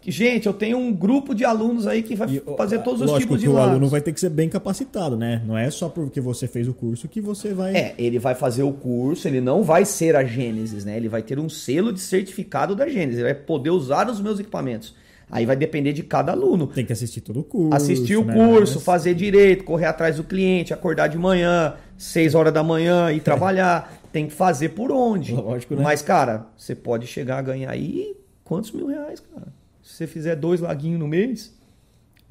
Gente, 0.07 0.47
eu 0.47 0.53
tenho 0.53 0.79
um 0.79 0.93
grupo 0.93 1.35
de 1.35 1.45
alunos 1.45 1.87
aí 1.87 2.03
que 2.03 2.15
vai 2.15 2.29
E, 2.29 2.43
fazer 2.57 2.79
todos 2.79 3.03
os 3.03 3.19
tipos 3.19 3.39
de 3.39 3.47
que 3.47 3.51
o 3.51 3.55
lagos. 3.55 3.71
aluno 3.71 3.89
vai 3.89 4.01
ter 4.01 4.13
que 4.13 4.21
ser 4.21 4.31
bem 4.31 4.49
capacitado, 4.49 5.17
né? 5.17 5.43
Não 5.47 5.57
é 5.57 5.71
só 5.71 5.89
porque 5.89 6.21
você 6.21 6.47
fez 6.47 6.67
o 6.69 6.75
curso 6.75 7.09
que 7.09 7.21
você 7.21 7.53
vai. 7.53 7.77
É, 7.77 7.95
ele 7.99 8.19
vai 8.19 8.35
fazer 8.35 8.63
o 8.63 8.73
curso, 8.73 9.29
ele 9.29 9.41
não 9.41 9.63
vai 9.63 9.85
ser 9.85 10.17
a 10.17 10.25
Gênesis, 10.25 10.85
né? 10.85 10.97
Ele 10.97 11.09
vai 11.09 11.23
ter 11.23 11.39
um 11.39 11.49
selo 11.49 11.93
de 11.93 12.01
certificado 12.01 12.75
da 12.75 12.89
Gênesis, 12.89 13.17
ele 13.17 13.33
vai 13.33 13.35
poder 13.35 13.71
usar 13.71 14.09
os 14.09 14.21
meus 14.21 14.41
equipamentos. 14.41 14.95
Aí 15.31 15.45
vai 15.45 15.57
depender 15.57 15.93
de 15.93 16.03
cada 16.03 16.33
aluno. 16.33 16.67
Tem 16.69 16.87
que 16.87 16.93
assistir 16.93 17.21
todo 17.21 17.41
o 17.41 17.45
curso. 17.45 17.77
Assistir 17.77 18.17
o 18.17 18.25
né? 18.25 18.35
curso, 18.35 18.81
fazer 18.81 19.15
direito, 19.15 19.63
correr 19.63 19.85
atrás 19.85 20.17
do 20.17 20.25
cliente, 20.25 20.73
acordar 20.73 21.09
de 21.09 21.19
manhã, 21.19 21.75
6 21.99 22.35
horas 22.35 22.53
da 22.53 22.63
manhã, 22.63 23.13
ir 23.13 23.21
trabalhar. 23.21 24.01
Tem 24.11 24.27
que 24.27 24.33
fazer 24.33 24.71
por 24.71 24.91
onde. 24.91 25.35
Lógico, 25.35 25.75
né? 25.75 25.83
Mas, 25.83 26.01
cara, 26.01 26.47
você 26.57 26.75
pode 26.75 27.07
chegar 27.07 27.39
a 27.39 27.43
ganhar 27.43 27.71
aí 27.71 28.17
quantos 28.43 28.73
mil 28.73 28.87
reais, 28.87 29.21
cara? 29.21 29.58
Se 29.99 30.07
você 30.07 30.13
fizer 30.13 30.37
dois 30.37 30.61
laguinhos 30.61 31.01
no 31.01 31.09
mês, 31.09 31.53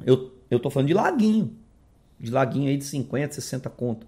eu, 0.06 0.32
eu 0.50 0.58
tô 0.58 0.70
falando 0.70 0.88
de 0.88 0.94
laguinho. 0.94 1.52
De 2.18 2.32
laguinho 2.32 2.70
aí 2.70 2.78
de 2.78 2.86
50, 2.86 3.34
60 3.34 3.70
conto. 3.70 4.08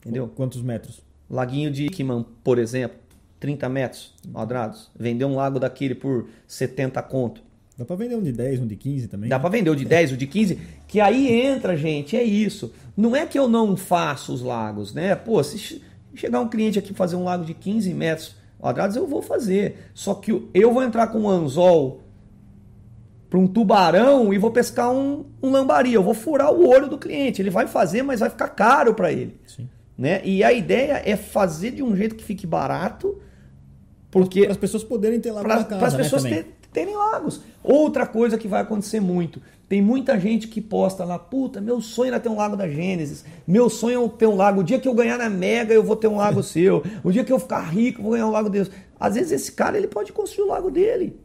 Entendeu? 0.00 0.28
Quantos 0.28 0.60
metros? 0.60 1.00
Laguinho 1.30 1.70
de 1.70 1.86
Ickman, 1.86 2.26
por 2.44 2.58
exemplo, 2.58 2.98
30 3.38 3.70
metros 3.70 4.12
quadrados. 4.30 4.90
Vender 4.94 5.24
um 5.24 5.34
lago 5.34 5.58
daquele 5.58 5.94
por 5.94 6.28
70 6.46 7.02
conto. 7.04 7.40
Dá 7.78 7.86
pra 7.86 7.96
vender 7.96 8.16
um 8.16 8.22
de 8.22 8.32
10, 8.32 8.60
um 8.60 8.66
de 8.66 8.76
15 8.76 9.08
também? 9.08 9.30
Dá 9.30 9.40
pra 9.40 9.48
vender 9.48 9.70
o 9.70 9.74
de 9.76 9.86
10, 9.86 10.12
o 10.12 10.16
de 10.18 10.26
15, 10.26 10.58
que 10.86 11.00
aí 11.00 11.26
entra, 11.40 11.78
gente, 11.78 12.18
é 12.18 12.22
isso. 12.22 12.70
Não 12.94 13.16
é 13.16 13.24
que 13.24 13.38
eu 13.38 13.48
não 13.48 13.78
faço 13.78 14.30
os 14.30 14.42
lagos, 14.42 14.92
né? 14.92 15.14
Pô, 15.14 15.42
se 15.42 15.56
che- 15.56 15.80
chegar 16.14 16.38
um 16.42 16.48
cliente 16.50 16.78
aqui 16.78 16.92
fazer 16.92 17.16
um 17.16 17.24
lago 17.24 17.46
de 17.46 17.54
15 17.54 17.94
metros 17.94 18.34
quadrados, 18.58 18.94
eu 18.94 19.06
vou 19.06 19.22
fazer. 19.22 19.86
Só 19.94 20.12
que 20.12 20.32
eu- 20.32 20.50
eu 20.52 20.70
vou 20.74 20.82
entrar 20.82 21.06
com 21.06 21.20
um 21.20 21.28
anzol 21.30 22.02
para 23.30 23.38
um 23.38 23.46
tubarão 23.46 24.34
e 24.34 24.38
vou 24.38 24.50
pescar 24.50 24.90
um, 24.92 25.24
um 25.40 25.50
lambari. 25.50 25.94
Eu 25.94 26.02
vou 26.02 26.14
furar 26.14 26.52
o 26.52 26.68
olho 26.68 26.88
do 26.88 26.98
cliente. 26.98 27.40
Ele 27.40 27.48
vai 27.50 27.66
fazer, 27.68 28.02
mas 28.02 28.18
vai 28.20 28.28
ficar 28.28 28.48
caro 28.48 28.92
para 28.92 29.12
ele. 29.12 29.38
Sim. 29.46 29.68
Né? 29.96 30.20
E 30.24 30.42
a 30.42 30.52
ideia 30.52 31.00
é 31.04 31.16
fazer 31.16 31.70
de 31.70 31.82
um 31.82 31.94
jeito 31.94 32.16
que 32.16 32.24
fique 32.24 32.46
barato, 32.46 33.18
porque 34.10 34.42
Para 34.42 34.50
as 34.50 34.56
pessoas 34.56 34.82
poderem 34.82 35.20
ter 35.20 35.30
lá 35.30 35.42
para 35.42 35.54
as 35.86 35.92
né, 35.94 36.02
pessoas 36.02 36.22
também. 36.24 36.42
ter- 36.42 36.54
terem 36.72 36.96
lagos. 36.96 37.40
Outra 37.62 38.06
coisa 38.06 38.36
que 38.36 38.48
vai 38.48 38.62
acontecer 38.62 38.98
muito. 39.00 39.40
Tem 39.68 39.80
muita 39.80 40.18
gente 40.18 40.48
que 40.48 40.60
posta 40.60 41.04
lá, 41.04 41.16
puta, 41.16 41.60
meu 41.60 41.80
sonho 41.80 42.08
era 42.08 42.18
ter 42.18 42.28
um 42.28 42.36
lago 42.36 42.56
da 42.56 42.68
Gênesis. 42.68 43.24
Meu 43.46 43.70
sonho 43.70 44.04
é 44.04 44.08
ter 44.18 44.26
um 44.26 44.34
lago. 44.34 44.60
O 44.62 44.64
dia 44.64 44.80
que 44.80 44.88
eu 44.88 44.94
ganhar 44.94 45.16
na 45.16 45.30
Mega, 45.30 45.72
eu 45.72 45.84
vou 45.84 45.94
ter 45.94 46.08
um 46.08 46.16
lago 46.16 46.42
seu. 46.44 46.82
O 47.04 47.12
dia 47.12 47.22
que 47.22 47.32
eu 47.32 47.38
ficar 47.38 47.60
rico, 47.60 48.00
eu 48.00 48.02
vou 48.02 48.12
ganhar 48.12 48.26
um 48.26 48.32
lago 48.32 48.50
Deus. 48.50 48.68
Às 48.98 49.14
vezes 49.14 49.30
esse 49.30 49.52
cara, 49.52 49.76
ele 49.78 49.86
pode 49.86 50.12
construir 50.12 50.46
o 50.46 50.48
lago 50.48 50.70
dele. 50.72 51.20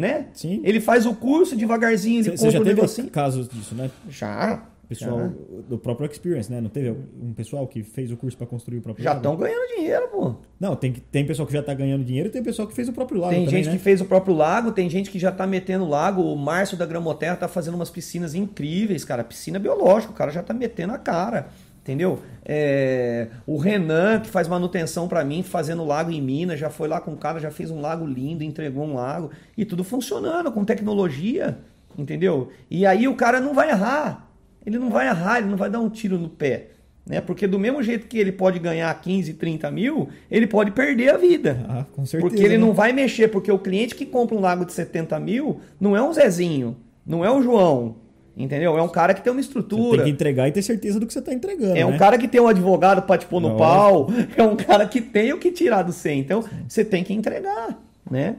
Né? 0.00 0.26
Sim. 0.32 0.60
Ele 0.64 0.80
faz 0.80 1.06
o 1.06 1.14
curso 1.14 1.56
devagarzinho, 1.56 2.20
ele 2.20 2.30
Você 2.30 2.36
compra 2.36 2.50
já 2.50 2.58
teve 2.58 2.74
negocinho. 2.74 3.10
casos 3.10 3.48
disso, 3.48 3.74
né? 3.74 3.90
Já. 4.08 4.64
Pessoal 4.88 5.20
já. 5.20 5.30
do 5.68 5.78
próprio 5.78 6.10
Experience, 6.10 6.50
né? 6.50 6.60
Não 6.60 6.68
teve 6.68 6.90
um 7.22 7.32
pessoal 7.32 7.64
que 7.68 7.84
fez 7.84 8.10
o 8.10 8.16
curso 8.16 8.36
para 8.36 8.44
construir 8.44 8.78
o 8.78 8.82
próprio 8.82 9.04
Já 9.04 9.14
estão 9.14 9.36
ganhando 9.36 9.76
dinheiro, 9.76 10.08
pô. 10.08 10.34
Não, 10.58 10.74
tem, 10.74 10.92
tem 10.92 11.24
pessoal 11.24 11.46
que 11.46 11.52
já 11.52 11.62
tá 11.62 11.72
ganhando 11.72 12.02
dinheiro 12.04 12.28
e 12.28 12.32
tem 12.32 12.42
pessoal 12.42 12.66
que 12.66 12.74
fez 12.74 12.88
o 12.88 12.92
próprio 12.92 13.20
lago 13.20 13.32
Tem 13.32 13.44
também, 13.44 13.62
gente 13.62 13.72
né? 13.72 13.78
que 13.78 13.84
fez 13.84 14.00
o 14.00 14.04
próprio 14.04 14.34
lago, 14.34 14.72
tem 14.72 14.90
gente 14.90 15.08
que 15.08 15.16
já 15.18 15.30
tá 15.30 15.46
metendo 15.46 15.86
lago. 15.88 16.22
O 16.22 16.36
Márcio 16.36 16.76
da 16.76 16.84
Gramoterra 16.84 17.36
tá 17.36 17.46
fazendo 17.46 17.74
umas 17.74 17.88
piscinas 17.88 18.34
incríveis, 18.34 19.04
cara. 19.04 19.22
Piscina 19.22 19.60
biológica, 19.60 20.12
o 20.12 20.16
cara 20.16 20.32
já 20.32 20.42
tá 20.42 20.52
metendo 20.52 20.92
a 20.92 20.98
cara. 20.98 21.50
Entendeu? 21.82 22.20
É, 22.44 23.28
o 23.46 23.56
Renan, 23.56 24.20
que 24.20 24.28
faz 24.28 24.46
manutenção 24.46 25.08
para 25.08 25.24
mim, 25.24 25.42
fazendo 25.42 25.84
lago 25.84 26.10
em 26.10 26.20
Minas, 26.20 26.60
já 26.60 26.68
foi 26.68 26.88
lá 26.88 27.00
com 27.00 27.12
o 27.12 27.16
cara, 27.16 27.40
já 27.40 27.50
fez 27.50 27.70
um 27.70 27.80
lago 27.80 28.06
lindo, 28.06 28.44
entregou 28.44 28.84
um 28.84 28.94
lago. 28.94 29.30
E 29.56 29.64
tudo 29.64 29.82
funcionando, 29.82 30.52
com 30.52 30.64
tecnologia. 30.64 31.58
entendeu? 31.98 32.50
E 32.70 32.84
aí 32.84 33.08
o 33.08 33.14
cara 33.14 33.40
não 33.40 33.54
vai 33.54 33.70
errar. 33.70 34.28
Ele 34.64 34.78
não 34.78 34.90
vai 34.90 35.06
errar, 35.08 35.38
ele 35.38 35.48
não 35.48 35.56
vai 35.56 35.70
dar 35.70 35.80
um 35.80 35.88
tiro 35.88 36.18
no 36.18 36.28
pé. 36.28 36.68
Né? 37.06 37.20
Porque 37.20 37.46
do 37.46 37.58
mesmo 37.58 37.82
jeito 37.82 38.06
que 38.06 38.18
ele 38.18 38.30
pode 38.30 38.58
ganhar 38.58 38.92
15, 39.00 39.34
30 39.34 39.70
mil, 39.70 40.08
ele 40.30 40.46
pode 40.46 40.70
perder 40.70 41.14
a 41.14 41.16
vida. 41.16 41.64
Ah, 41.68 41.86
com 41.90 42.04
certeza. 42.04 42.30
Porque 42.30 42.44
ele 42.44 42.58
né? 42.58 42.64
não 42.64 42.74
vai 42.74 42.92
mexer, 42.92 43.28
porque 43.28 43.50
o 43.50 43.58
cliente 43.58 43.94
que 43.94 44.04
compra 44.04 44.36
um 44.36 44.40
lago 44.40 44.64
de 44.66 44.72
70 44.72 45.18
mil 45.18 45.60
não 45.80 45.96
é 45.96 46.02
um 46.02 46.12
Zezinho, 46.12 46.76
não 47.06 47.24
é 47.24 47.32
um 47.32 47.42
João, 47.42 47.96
entendeu? 48.36 48.76
É 48.76 48.82
um 48.82 48.88
cara 48.88 49.14
que 49.14 49.22
tem 49.22 49.32
uma 49.32 49.40
Você 49.40 49.48
estrutura. 49.48 49.98
tem 49.98 50.04
que 50.06 50.10
entregar 50.10 50.48
e 50.48 50.52
ter 50.52 50.62
certeza 50.62 50.98
do 51.00 51.06
que 51.06 51.12
você 51.12 51.18
está 51.18 51.32
entregando. 51.32 51.76
É 51.76 51.84
um 51.84 51.90
né? 51.92 51.98
cara 51.98 52.18
que 52.18 52.28
tem 52.28 52.40
um 52.40 52.48
advogado 52.48 53.02
para 53.02 53.18
te 53.18 53.26
pôr 53.26 53.40
no 53.40 53.48
Lógico. 53.48 53.64
pau, 53.64 54.08
é 54.36 54.42
um 54.42 54.56
cara 54.56 54.86
que 54.86 55.00
tem 55.00 55.32
o 55.32 55.38
que 55.38 55.50
tirar 55.50 55.82
do 55.82 55.92
100. 55.92 56.20
Então, 56.20 56.44
você 56.68 56.84
tem 56.84 57.02
que 57.04 57.12
entregar, 57.12 57.78
né? 58.10 58.36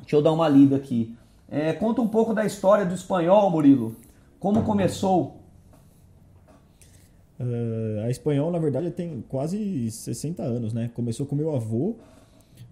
Deixa 0.00 0.16
eu 0.16 0.22
dar 0.22 0.32
uma 0.32 0.48
lida 0.48 0.76
aqui. 0.76 1.16
É, 1.48 1.72
conta 1.72 2.00
um 2.00 2.08
pouco 2.08 2.34
da 2.34 2.44
história 2.44 2.84
do 2.84 2.94
espanhol, 2.94 3.50
Murilo. 3.50 3.96
Como 4.38 4.62
começou? 4.62 5.40
Ah, 7.38 8.04
a 8.06 8.10
espanhol, 8.10 8.50
na 8.50 8.58
verdade, 8.58 8.90
tem 8.90 9.24
quase 9.28 9.90
60 9.90 10.42
anos, 10.42 10.72
né? 10.72 10.90
Começou 10.94 11.26
com 11.26 11.36
meu 11.36 11.54
avô. 11.54 11.96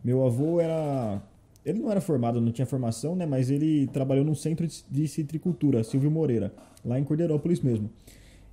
Meu 0.02 0.26
avô 0.26 0.60
era. 0.60 1.20
Ele 1.64 1.78
não 1.80 1.90
era 1.90 2.00
formado, 2.00 2.40
não 2.40 2.52
tinha 2.52 2.66
formação, 2.66 3.16
né? 3.16 3.24
Mas 3.24 3.50
ele 3.50 3.86
trabalhou 3.88 4.24
num 4.24 4.34
centro 4.34 4.66
de- 4.66 5.08
citricultura, 5.08 5.82
Silvio 5.82 6.10
Moreira, 6.10 6.52
lá 6.84 6.98
em 6.98 7.04
Cordeirópolis 7.04 7.60
mesmo. 7.60 7.90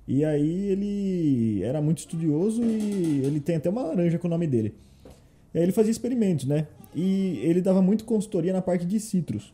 E 0.08 0.24
aí 0.24 0.66
ele 0.70 1.62
era 1.62 1.80
muito 1.80 1.98
estudioso 1.98 2.62
e 2.62 3.22
ele 3.24 3.38
tem 3.40 3.56
até 3.56 3.68
uma 3.68 3.82
laranja 3.82 4.18
com 4.18 4.26
o 4.26 4.30
nome 4.30 4.46
dele. 4.46 4.74
E 5.54 5.58
aí 5.58 5.64
ele 5.64 5.72
fazia 5.72 5.90
experimentos, 5.90 6.46
né? 6.46 6.66
E 6.94 7.38
ele 7.42 7.60
dava 7.60 7.82
muito 7.82 8.04
consultoria 8.04 8.52
na 8.52 8.62
parte 8.62 8.84
de 8.86 8.98
citros. 8.98 9.52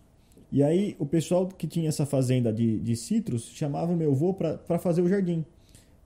E 0.51 0.63
aí 0.63 0.97
o 0.99 1.05
pessoal 1.05 1.47
que 1.47 1.67
tinha 1.67 1.89
essa 1.89 2.07
fazenda 2.07 2.53
de, 2.53 2.79
de 2.79 2.97
citros 2.97 3.51
chamava 3.53 3.95
meu 3.95 4.13
avô 4.13 4.33
para 4.35 4.79
fazer 4.79 5.03
o 5.03 5.09
jardim. 5.09 5.45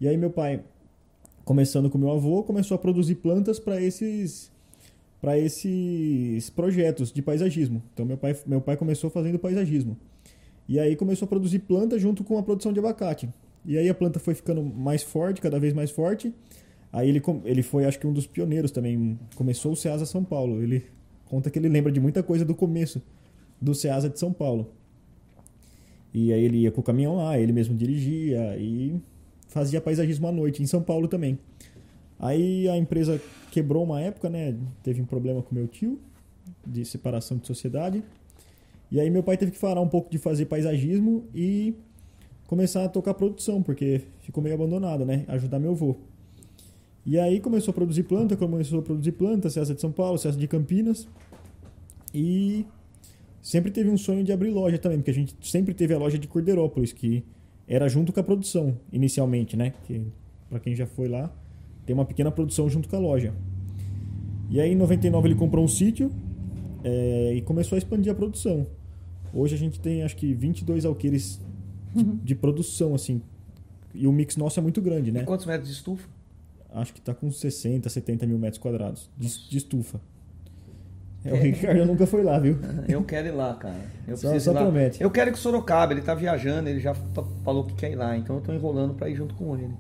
E 0.00 0.08
aí 0.08 0.16
meu 0.16 0.30
pai, 0.30 0.62
começando 1.44 1.88
com 1.88 1.98
meu 1.98 2.10
avô, 2.10 2.42
começou 2.42 2.74
a 2.74 2.78
produzir 2.78 3.16
plantas 3.16 3.58
para 3.60 3.80
esses 3.80 4.50
para 5.22 5.38
esses 5.38 6.50
projetos 6.50 7.12
de 7.12 7.22
paisagismo. 7.22 7.80
Então 7.94 8.04
meu 8.04 8.18
pai 8.18 8.36
meu 8.44 8.60
pai 8.60 8.76
começou 8.76 9.08
fazendo 9.08 9.38
paisagismo. 9.38 9.96
E 10.68 10.80
aí 10.80 10.96
começou 10.96 11.26
a 11.26 11.28
produzir 11.28 11.60
planta 11.60 11.96
junto 11.96 12.24
com 12.24 12.36
a 12.36 12.42
produção 12.42 12.72
de 12.72 12.80
abacate. 12.80 13.28
E 13.64 13.78
aí 13.78 13.88
a 13.88 13.94
planta 13.94 14.18
foi 14.18 14.34
ficando 14.34 14.62
mais 14.62 15.04
forte, 15.04 15.40
cada 15.40 15.60
vez 15.60 15.72
mais 15.72 15.92
forte. 15.92 16.34
Aí 16.92 17.08
ele, 17.08 17.22
ele 17.44 17.62
foi, 17.62 17.84
acho 17.84 17.98
que 18.00 18.06
um 18.06 18.12
dos 18.12 18.26
pioneiros 18.26 18.72
também. 18.72 19.18
Começou 19.36 19.72
o 19.72 19.76
Ceasa 19.76 20.04
São 20.04 20.24
Paulo. 20.24 20.60
Ele 20.60 20.84
conta 21.26 21.50
que 21.50 21.58
ele 21.58 21.68
lembra 21.68 21.92
de 21.92 22.00
muita 22.00 22.22
coisa 22.22 22.44
do 22.44 22.54
começo 22.54 23.00
do 23.60 23.74
Ceasa 23.74 24.08
de 24.08 24.18
São 24.18 24.32
Paulo. 24.32 24.72
E 26.12 26.32
aí 26.32 26.44
ele 26.44 26.58
ia 26.58 26.72
com 26.72 26.80
o 26.80 26.84
caminhão 26.84 27.16
lá, 27.16 27.38
ele 27.38 27.52
mesmo 27.52 27.74
dirigia 27.74 28.56
e 28.58 29.00
fazia 29.48 29.80
paisagismo 29.80 30.26
à 30.26 30.32
noite, 30.32 30.62
em 30.62 30.66
São 30.66 30.82
Paulo 30.82 31.06
também. 31.06 31.38
Aí 32.22 32.68
a 32.68 32.76
empresa 32.76 33.20
quebrou 33.50 33.82
uma 33.82 34.00
época, 34.00 34.30
né? 34.30 34.56
Teve 34.80 35.02
um 35.02 35.04
problema 35.04 35.42
com 35.42 35.52
meu 35.52 35.66
tio, 35.66 35.98
de 36.64 36.84
separação 36.84 37.36
de 37.36 37.48
sociedade. 37.48 38.00
E 38.92 39.00
aí 39.00 39.10
meu 39.10 39.24
pai 39.24 39.36
teve 39.36 39.50
que 39.50 39.58
parar 39.58 39.80
um 39.80 39.88
pouco 39.88 40.08
de 40.08 40.18
fazer 40.18 40.46
paisagismo 40.46 41.24
e 41.34 41.74
começar 42.46 42.84
a 42.84 42.88
tocar 42.88 43.14
produção, 43.14 43.60
porque 43.60 44.02
ficou 44.20 44.40
meio 44.40 44.54
abandonado, 44.54 45.04
né? 45.04 45.24
Ajudar 45.26 45.58
meu 45.58 45.72
avô. 45.72 45.96
E 47.04 47.18
aí 47.18 47.40
começou 47.40 47.72
a 47.72 47.74
produzir 47.74 48.04
planta, 48.04 48.36
começou 48.36 48.78
a 48.78 48.82
produzir 48.82 49.12
planta, 49.12 49.50
César 49.50 49.74
de 49.74 49.80
São 49.80 49.90
Paulo, 49.90 50.16
César 50.16 50.38
de 50.38 50.46
Campinas. 50.46 51.08
E 52.14 52.64
sempre 53.42 53.72
teve 53.72 53.90
um 53.90 53.98
sonho 53.98 54.22
de 54.22 54.32
abrir 54.32 54.50
loja 54.50 54.78
também, 54.78 54.98
porque 54.98 55.10
a 55.10 55.14
gente 55.14 55.34
sempre 55.42 55.74
teve 55.74 55.92
a 55.92 55.98
loja 55.98 56.16
de 56.16 56.28
Cordeirópolis, 56.28 56.92
que 56.92 57.24
era 57.66 57.88
junto 57.88 58.12
com 58.12 58.20
a 58.20 58.22
produção, 58.22 58.78
inicialmente, 58.92 59.56
né? 59.56 59.74
Que, 59.86 60.06
pra 60.48 60.60
quem 60.60 60.76
já 60.76 60.86
foi 60.86 61.08
lá, 61.08 61.34
tem 61.86 61.94
uma 61.94 62.04
pequena 62.04 62.30
produção 62.30 62.68
junto 62.68 62.88
com 62.88 62.96
a 62.96 62.98
loja. 62.98 63.32
E 64.50 64.60
aí 64.60 64.72
em 64.72 64.76
99 64.76 65.28
ele 65.28 65.34
comprou 65.34 65.64
um 65.64 65.68
sítio 65.68 66.10
é, 66.84 67.32
e 67.34 67.40
começou 67.42 67.76
a 67.76 67.78
expandir 67.78 68.12
a 68.12 68.14
produção. 68.14 68.66
Hoje 69.34 69.54
a 69.54 69.58
gente 69.58 69.80
tem 69.80 70.02
acho 70.02 70.16
que 70.16 70.34
22 70.34 70.84
alqueires 70.84 71.40
de, 71.94 72.04
de 72.04 72.34
produção, 72.34 72.94
assim. 72.94 73.22
E 73.94 74.06
o 74.06 74.12
mix 74.12 74.36
nosso 74.36 74.58
é 74.58 74.62
muito 74.62 74.80
grande, 74.80 75.10
né? 75.12 75.22
Quantos 75.24 75.46
metros 75.46 75.68
de 75.68 75.74
estufa? 75.74 76.06
Acho 76.74 76.92
que 76.94 77.00
tá 77.00 77.14
com 77.14 77.30
60, 77.30 77.88
70 77.88 78.26
mil 78.26 78.38
metros 78.38 78.58
quadrados 78.58 79.10
de, 79.18 79.48
de 79.48 79.58
estufa. 79.58 80.00
É, 81.24 81.32
o 81.32 81.36
Ricardo 81.36 81.84
nunca 81.86 82.06
foi 82.06 82.22
lá, 82.22 82.38
viu? 82.38 82.58
Eu 82.88 83.04
quero 83.04 83.28
ir 83.28 83.32
lá, 83.32 83.54
cara. 83.54 83.80
Eu 84.08 84.16
Só- 84.16 84.28
preciso 84.30 84.44
só 84.46 84.50
ir 84.50 84.54
lá. 84.54 84.62
promete. 84.62 85.02
Eu 85.02 85.10
quero 85.10 85.30
ir 85.30 85.32
com 85.32 85.38
Sorocaba, 85.38 85.92
ele 85.92 86.00
tá 86.02 86.14
viajando, 86.14 86.68
ele 86.68 86.80
já 86.80 86.94
fa- 86.94 87.24
falou 87.44 87.64
que 87.64 87.74
quer 87.74 87.92
ir 87.92 87.94
lá, 87.94 88.16
então 88.16 88.36
eu 88.36 88.42
tô 88.42 88.52
enrolando 88.52 88.94
pra 88.94 89.08
ir 89.08 89.14
junto 89.14 89.34
com 89.34 89.56
ele. 89.56 89.72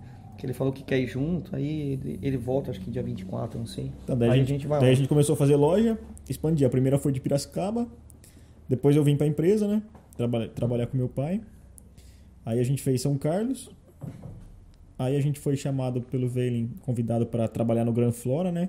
Que 0.42 0.46
ele 0.46 0.54
falou 0.54 0.72
que 0.72 0.82
quer 0.82 0.98
ir 0.98 1.06
junto, 1.06 1.54
aí 1.54 2.00
ele, 2.20 2.36
volta, 2.36 2.72
acho 2.72 2.80
que 2.80 2.90
dia 2.90 3.00
24, 3.00 3.60
não 3.60 3.64
sei. 3.64 3.92
Então, 4.02 4.18
daí 4.18 4.28
aí 4.28 4.40
a 4.40 4.44
gente, 4.44 4.66
vai 4.66 4.80
daí 4.80 4.88
lá. 4.88 4.92
a 4.92 4.96
gente 4.96 5.06
começou 5.08 5.34
a 5.34 5.36
fazer 5.36 5.54
loja, 5.54 5.96
expandir. 6.28 6.66
A 6.66 6.68
primeira 6.68 6.98
foi 6.98 7.12
de 7.12 7.20
Piracicaba, 7.20 7.86
depois 8.68 8.96
eu 8.96 9.04
vim 9.04 9.16
pra 9.16 9.24
empresa, 9.24 9.68
né? 9.68 9.80
Traba 10.16 10.48
trabalhar 10.48 10.88
com 10.88 10.96
meu 10.96 11.08
pai. 11.08 11.40
Aí 12.44 12.58
a 12.58 12.64
gente 12.64 12.82
fez 12.82 13.00
São 13.00 13.16
Carlos. 13.16 13.70
Aí 14.98 15.16
a 15.16 15.20
gente 15.20 15.38
foi 15.38 15.54
chamado 15.54 16.02
pelo 16.02 16.28
Veiling, 16.28 16.72
convidado 16.80 17.24
para 17.24 17.46
trabalhar 17.46 17.84
no 17.84 17.92
Gran 17.92 18.10
Flora, 18.10 18.50
né? 18.50 18.68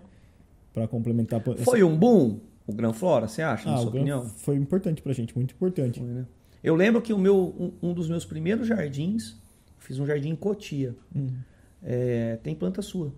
Para 0.72 0.88
complementar. 0.88 1.42
a- 1.44 1.52
essa- 1.54 1.64
Foi 1.64 1.84
um 1.84 1.98
boom 1.98 2.38
o 2.68 2.72
Gran 2.72 2.94
Flora, 2.94 3.28
você 3.28 3.42
acha, 3.42 3.68
na 3.68 3.74
ah, 3.74 3.78
sua 3.80 3.88
o 3.88 3.92
Gran 3.92 4.02
opinião? 4.02 4.26
foi 4.30 4.58
importante 4.58 5.02
pra 5.02 5.12
gente, 5.12 5.36
muito 5.36 5.56
importante. 5.56 6.00
Foi, 6.00 6.08
né? 6.08 6.28
Eu 6.64 6.76
lembro 6.76 7.02
que 7.02 7.12
o 7.14 7.18
meu, 7.18 7.36
um, 7.60 7.90
um 7.90 7.94
dos 7.96 8.08
meus 8.08 8.26
primeiros 8.26 8.68
jardins, 8.68 9.36
fiz 9.80 9.98
um 9.98 10.06
jardim 10.06 10.30
em 10.30 10.36
Cotia. 10.36 10.96
Hum. 11.16 11.30
É, 11.86 12.38
tem 12.44 12.56
planta 12.56 12.82
sua. 12.82 13.12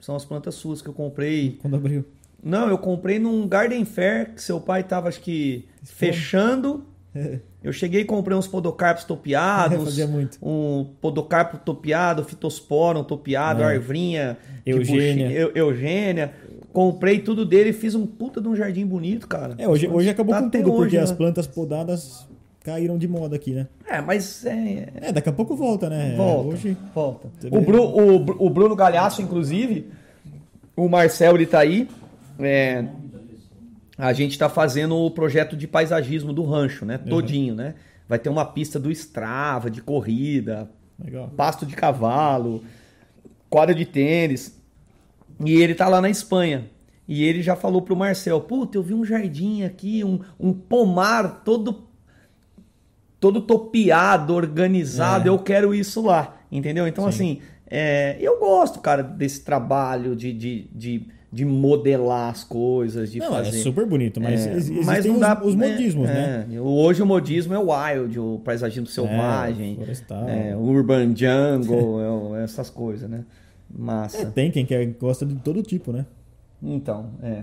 São 0.00 0.14
as 0.16 0.24
plantas 0.24 0.54
suas 0.54 0.80
que 0.82 0.88
eu 0.88 0.92
comprei. 0.94 1.58
Quando 1.60 1.76
abriu. 1.76 2.04
Não, 2.42 2.68
eu 2.68 2.78
comprei 2.78 3.18
num 3.18 3.46
Garden 3.48 3.84
Fair 3.84 4.34
que 4.34 4.42
seu 4.42 4.60
pai 4.60 4.84
tava, 4.84 5.08
acho 5.08 5.20
que, 5.20 5.64
fechando. 5.82 6.84
Eu 7.64 7.72
cheguei 7.72 8.02
e 8.02 8.04
comprei 8.04 8.36
uns 8.36 8.46
podocarpos 8.46 9.02
topiados. 9.02 9.82
Fazia 9.82 10.06
muito. 10.06 10.38
Um 10.40 10.86
podocarpo 11.00 11.56
topiado, 11.58 12.22
fitosporum 12.22 13.02
topiado, 13.02 13.62
É. 13.62 13.64
arvrinha. 13.64 14.36
de 14.64 14.70
Eugênia. 14.70 15.30
Eu- 15.32 15.50
Eugênia. 15.52 16.32
Comprei 16.72 17.18
tudo 17.18 17.44
dele 17.44 17.70
e 17.70 17.72
fiz 17.72 17.94
um 17.96 18.06
puta 18.06 18.40
de 18.40 18.46
um 18.46 18.54
jardim 18.54 18.86
bonito, 18.86 19.26
cara. 19.26 19.54
É, 19.58 19.66
hoje, 19.66 19.88
hoje 19.88 20.08
acabou 20.10 20.32
Tá 20.34 20.42
com 20.42 20.50
tudo, 20.50 20.62
porque 20.64 20.80
hoje, 20.82 20.98
as 20.98 21.10
né? 21.10 21.16
plantas 21.16 21.46
podadas 21.48 22.28
caíram 22.66 22.98
de 22.98 23.06
moda 23.06 23.36
aqui, 23.36 23.52
né? 23.52 23.68
É, 23.86 24.00
mas 24.00 24.44
é, 24.44 24.88
É, 24.96 25.12
daqui 25.12 25.28
a 25.28 25.32
pouco 25.32 25.54
volta, 25.54 25.88
né? 25.88 26.14
Volta. 26.16 26.48
Hoje. 26.48 26.76
Volta. 26.94 27.28
O? 27.50 27.60
Bru- 27.60 27.84
o 27.96 28.46
o 28.46 28.50
Bruno 28.50 28.74
Galhaço, 28.74 29.22
inclusive, 29.22 29.90
o 30.76 30.88
Marcel, 30.88 31.36
ele 31.36 31.46
tá 31.46 31.60
aí. 31.60 31.88
É, 32.40 32.84
a 33.96 34.12
gente 34.12 34.36
tá 34.38 34.48
fazendo 34.48 34.96
o 34.96 35.10
projeto 35.10 35.56
de 35.56 35.66
paisagismo 35.66 36.32
do 36.32 36.42
rancho, 36.44 36.84
né? 36.84 36.98
Todinho, 36.98 37.54
né? 37.54 37.74
Vai 38.08 38.18
ter 38.18 38.28
uma 38.28 38.44
pista 38.44 38.78
do 38.78 38.90
Strava, 38.90 39.70
de 39.70 39.80
corrida, 39.80 40.68
Legal. 41.02 41.28
pasto 41.36 41.64
de 41.64 41.74
cavalo, 41.74 42.62
quadra 43.48 43.74
de 43.74 43.84
tênis. 43.86 44.60
E 45.44 45.52
ele 45.54 45.74
tá 45.74 45.88
lá 45.88 46.00
na 46.00 46.10
Espanha. 46.10 46.64
E 47.08 47.22
ele 47.24 47.40
já 47.42 47.54
falou 47.56 47.80
pro 47.82 47.94
Marcel, 47.96 48.40
puta, 48.40 48.76
eu 48.76 48.82
vi 48.82 48.92
um 48.92 49.04
jardim 49.04 49.62
aqui, 49.62 50.02
um, 50.04 50.18
um 50.38 50.52
pomar 50.52 51.42
todo 51.44 51.86
todo 53.20 53.40
topiado, 53.40 54.34
organizado, 54.34 55.28
É. 55.28 55.30
eu 55.30 55.38
quero 55.38 55.74
isso 55.74 56.02
lá, 56.02 56.36
entendeu? 56.50 56.86
Então, 56.86 57.06
assim, 57.06 57.40
é, 57.68 58.16
eu 58.20 58.38
gosto, 58.38 58.80
cara, 58.80 59.02
desse 59.02 59.42
trabalho 59.44 60.14
de, 60.14 60.32
de, 60.32 60.68
de, 60.72 61.06
de 61.32 61.44
modelar 61.44 62.30
as 62.30 62.44
coisas, 62.44 63.10
de 63.10 63.18
Não, 63.18 63.28
fazer... 63.30 63.48
é 63.48 63.52
super 63.62 63.86
bonito, 63.86 64.20
mas 64.20 64.46
É, 64.46 64.54
mas 64.84 65.04
não 65.04 65.14
os, 65.14 65.20
dá 65.20 65.42
os 65.42 65.54
é, 65.54 65.56
modismos, 65.56 66.08
né? 66.08 66.46
é. 66.52 66.60
Hoje 66.60 67.02
o 67.02 67.06
modismo 67.06 67.54
é 67.54 67.58
o 67.58 67.70
wild, 67.72 68.18
o 68.18 68.40
paisagismo 68.44 68.86
selvagem, 68.86 69.78
É, 70.28 70.50
é, 70.50 70.56
o 70.56 70.60
urban 70.60 71.14
jungle, 71.16 72.36
é 72.36 72.44
essas 72.44 72.70
coisas, 72.70 73.08
né? 73.08 73.24
Massa. 73.68 74.22
É, 74.22 74.24
tem 74.26 74.50
quem 74.50 74.64
quer, 74.64 74.86
gosta 74.86 75.26
de 75.26 75.34
todo 75.36 75.62
tipo, 75.62 75.92
né? 75.92 76.06
Então, 76.62 77.10
é. 77.22 77.42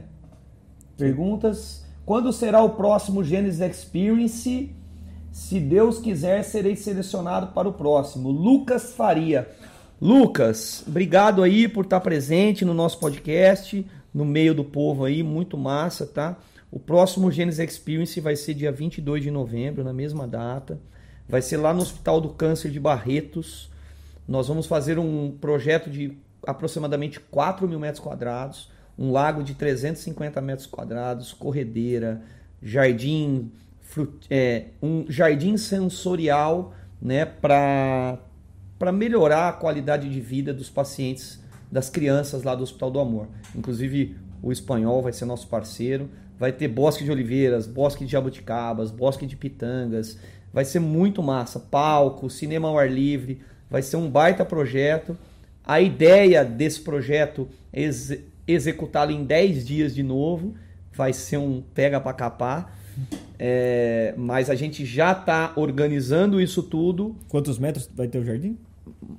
Perguntas. 0.98 1.84
Quando 2.06 2.32
será 2.32 2.62
o 2.62 2.70
próximo 2.72 3.24
Genesis 3.24 3.60
Experience? 3.62 4.70
Se 5.34 5.60
Deus 5.60 5.98
quiser, 5.98 6.44
serei 6.44 6.76
selecionado 6.76 7.48
para 7.48 7.68
o 7.68 7.74
próximo. 7.74 8.30
Lucas 8.30 8.94
Faria. 8.94 9.50
Lucas, 10.00 10.84
obrigado 10.88 11.42
aí 11.42 11.68
por 11.68 11.86
estar 11.86 12.00
presente 12.02 12.64
no 12.64 12.72
nosso 12.72 13.00
podcast, 13.00 13.84
no 14.14 14.24
meio 14.26 14.54
do 14.54 14.64
povo 14.64 15.06
aí, 15.06 15.24
muito 15.24 15.58
massa, 15.58 16.06
tá? 16.06 16.38
O 16.72 16.78
próximo 16.80 17.32
Genesis 17.32 17.68
Experience 17.68 18.22
vai 18.22 18.36
ser 18.36 18.54
dia 18.54 18.72
22 18.72 19.24
de 19.24 19.32
novembro, 19.32 19.84
na 19.84 19.92
mesma 19.92 20.28
data. 20.28 20.80
Vai 21.28 21.42
ser 21.42 21.58
lá 21.58 21.74
no 21.74 21.82
Hospital 21.82 22.22
do 22.22 22.30
Câncer 22.30 22.70
de 22.70 22.80
Barretos. 22.80 23.72
Nós 24.28 24.48
vamos 24.48 24.68
fazer 24.68 25.00
um 25.00 25.36
projeto 25.42 25.90
de 25.90 26.16
aproximadamente 26.46 27.20
4 27.20 27.68
mil 27.68 27.80
metros 27.80 28.04
quadrados, 28.04 28.70
um 29.00 29.12
lago 29.12 29.42
de 29.42 29.56
350 29.56 30.40
metros 30.42 30.68
quadrados, 30.68 31.34
corredeira, 31.34 32.22
jardim 32.62 33.52
é, 34.30 34.66
um 34.82 35.06
jardim 35.10 35.58
sensorial 35.58 36.74
né, 37.02 37.26
para 37.26 38.20
melhorar 38.94 39.50
a 39.50 39.54
qualidade 39.54 40.10
de 40.10 40.20
vida 40.20 40.54
dos 40.54 40.70
pacientes, 40.70 41.42
das 41.72 41.90
crianças 41.90 42.44
lá 42.44 42.56
do 42.56 42.64
Hospital 42.64 42.92
do 42.92 43.00
Amor. 43.00 43.28
Inclusive, 43.56 44.16
o 44.42 44.52
espanhol 44.52 45.02
vai 45.02 45.14
ser 45.14 45.26
nosso 45.26 45.48
parceiro. 45.48 46.10
Vai 46.38 46.52
ter 46.52 46.68
bosque 46.68 47.04
de 47.04 47.12
oliveiras, 47.12 47.68
bosque 47.68 48.06
de 48.06 48.12
jabuticabas, 48.12 48.92
bosque 48.92 49.26
de 49.26 49.36
pitangas. 49.36 50.18
Vai 50.52 50.66
ser 50.66 50.80
muito 50.80 51.24
massa. 51.24 51.60
Palco, 51.60 52.30
cinema 52.30 52.68
ao 52.68 52.78
ar 52.78 52.92
livre. 52.92 53.42
Vai 53.70 53.82
ser 53.82 53.96
um 53.98 54.10
baita 54.10 54.44
projeto. 54.44 55.18
A 55.64 55.80
ideia 55.80 56.44
desse 56.44 56.82
projeto 56.82 57.48
é 57.72 57.84
ex- 57.84 58.20
executá-lo 58.48 59.12
em 59.12 59.24
10 59.24 59.66
dias 59.66 59.96
de 59.96 60.04
novo. 60.04 60.54
Vai 60.92 61.14
ser 61.14 61.38
um 61.38 61.62
pega 61.74 62.00
para 62.00 62.14
capar. 62.14 62.78
É, 63.40 64.14
mas 64.18 64.50
a 64.50 64.56
gente 64.56 64.86
já 64.86 65.12
está 65.12 65.52
organizando 65.56 66.40
isso 66.40 66.62
tudo, 66.64 67.16
Quantos 67.30 67.58
metros 67.60 67.90
vai 67.96 68.08
ter 68.08 68.20
o 68.20 68.24
jardim? 68.26 68.58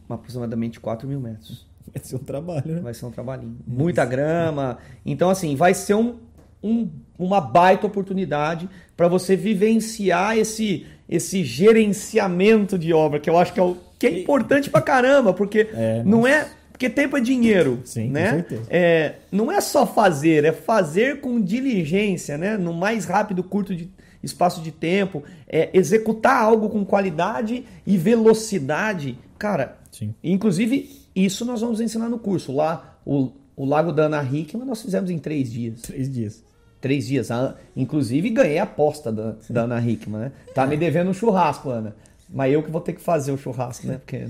aproximadamente 0.09 0.79
4 0.81 1.07
mil 1.09 1.21
metros. 1.21 1.67
Vai 1.93 2.03
ser 2.03 2.17
um 2.17 2.21
trabalho, 2.21 2.75
né? 2.75 2.81
Vai 2.81 2.95
ser 2.95 3.07
um 3.07 3.11
trabalhinho. 3.11 3.57
Muita 3.67 4.05
grama. 4.05 4.79
Então, 5.05 5.29
assim, 5.31 5.55
vai 5.55 5.75
ser 5.75 5.95
um, 5.95 6.17
um- 6.63 6.89
uma 7.19 7.41
baita 7.41 7.87
oportunidade 7.87 8.69
para 8.97 9.07
você 9.09 9.37
vivenciar 9.37 10.37
esse, 10.37 10.87
esse 11.09 11.45
gerenciamento 11.45 12.79
de 12.79 12.93
obra, 12.93 13.21
que 13.21 13.29
eu 13.29 13.39
acho 13.39 13.53
que 13.53 13.61
é, 13.61 13.63
o, 13.63 13.77
que 13.99 14.07
é 14.07 14.21
importante 14.23 14.71
pra 14.71 14.81
caramba, 14.81 15.33
porque 15.33 15.69
É, 15.73 16.03
não 16.05 16.27
é. 16.27 16.49
Porque 16.75 16.91
tempo 16.91 17.17
é 17.17 17.21
dinheiro. 17.21 17.81
Sim, 17.85 18.09
com 18.09 18.13
né? 18.15 18.31
certeza. 18.31 18.63
É, 18.69 19.15
não 19.31 19.51
é 19.51 19.61
só 19.61 19.87
fazer, 19.87 20.45
é 20.45 20.51
fazer 20.51 21.21
com 21.21 21.41
diligência, 21.41 22.37
né? 22.37 22.57
No 22.57 22.75
mais 22.75 23.05
rápido, 23.05 23.45
curto 23.45 23.77
de 23.77 23.89
espaço 24.21 24.61
de 24.61 24.73
tempo, 24.73 25.23
é 25.47 25.71
executar 25.73 26.43
algo 26.43 26.69
com 26.69 26.85
qualidade 26.85 27.65
e 27.87 27.97
velocidade. 27.97 29.17
Cara, 29.39 29.77
Sim. 29.93 30.13
Inclusive, 30.25 30.91
isso 31.15 31.45
nós 31.45 31.61
vamos 31.61 31.81
ensinar 31.81 32.09
no 32.09 32.19
curso. 32.19 32.53
Lá, 32.53 32.99
o, 33.07 33.31
o 33.57 33.65
Lago 33.65 33.93
da 33.93 34.07
Ana 34.07 34.23
Hickman 34.25 34.67
nós 34.67 34.83
fizemos 34.83 35.09
em 35.11 35.19
três 35.19 35.53
dias. 35.53 35.83
Três 35.83 36.11
dias. 36.13 36.43
Três 36.81 37.07
dias. 37.07 37.31
A- 37.31 37.55
inclusive, 37.77 38.29
ganhei 38.31 38.59
a 38.59 38.65
aposta 38.65 39.13
da, 39.13 39.37
da 39.49 39.63
Ana 39.63 39.81
Hickman, 39.81 40.21
né? 40.23 40.33
Tá 40.53 40.67
me 40.67 40.77
devendo 40.77 41.11
um 41.11 41.15
churrasco, 41.15 41.71
Ana. 41.71 41.95
Mas 42.29 42.53
eu 42.53 42.63
que 42.63 42.71
vou 42.71 42.81
ter 42.81 42.95
que 42.95 43.01
fazer 43.01 43.31
o 43.33 43.37
churrasco, 43.39 43.87
né? 43.87 43.99
Porque... 43.99 44.25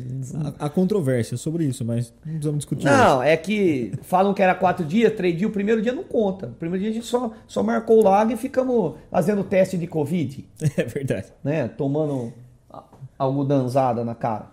Há, 0.58 0.66
há 0.66 0.68
controvérsia 0.68 1.36
sobre 1.36 1.64
isso, 1.64 1.84
mas 1.84 2.12
não 2.24 2.32
precisamos 2.32 2.58
discutir 2.58 2.86
hoje. 2.88 2.96
Não, 2.96 3.22
é 3.22 3.36
que 3.36 3.92
falam 4.02 4.34
que 4.34 4.42
era 4.42 4.54
quatro 4.54 4.84
dias, 4.84 5.12
três 5.14 5.36
dias, 5.36 5.48
o 5.48 5.52
primeiro 5.52 5.80
dia 5.80 5.92
não 5.92 6.02
conta. 6.04 6.46
O 6.48 6.52
primeiro 6.52 6.82
dia 6.82 6.90
a 6.90 6.94
gente 6.94 7.06
só, 7.06 7.30
só 7.46 7.62
marcou 7.62 8.00
o 8.00 8.02
lago 8.02 8.32
e 8.32 8.36
ficamos 8.36 8.94
fazendo 9.10 9.44
teste 9.44 9.78
de 9.78 9.86
Covid. 9.86 10.44
É 10.76 10.84
verdade. 10.84 11.28
né? 11.42 11.68
Tomando 11.68 12.32
a- 12.70 12.82
algodanzada 13.18 14.04
na 14.04 14.14
cara. 14.14 14.46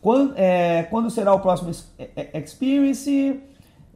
Quando, 0.00 0.34
é, 0.36 0.84
quando 0.84 1.10
será 1.10 1.34
o 1.34 1.40
próximo 1.40 1.70
é, 1.98 2.08
é, 2.32 2.40
Experience? 2.40 3.40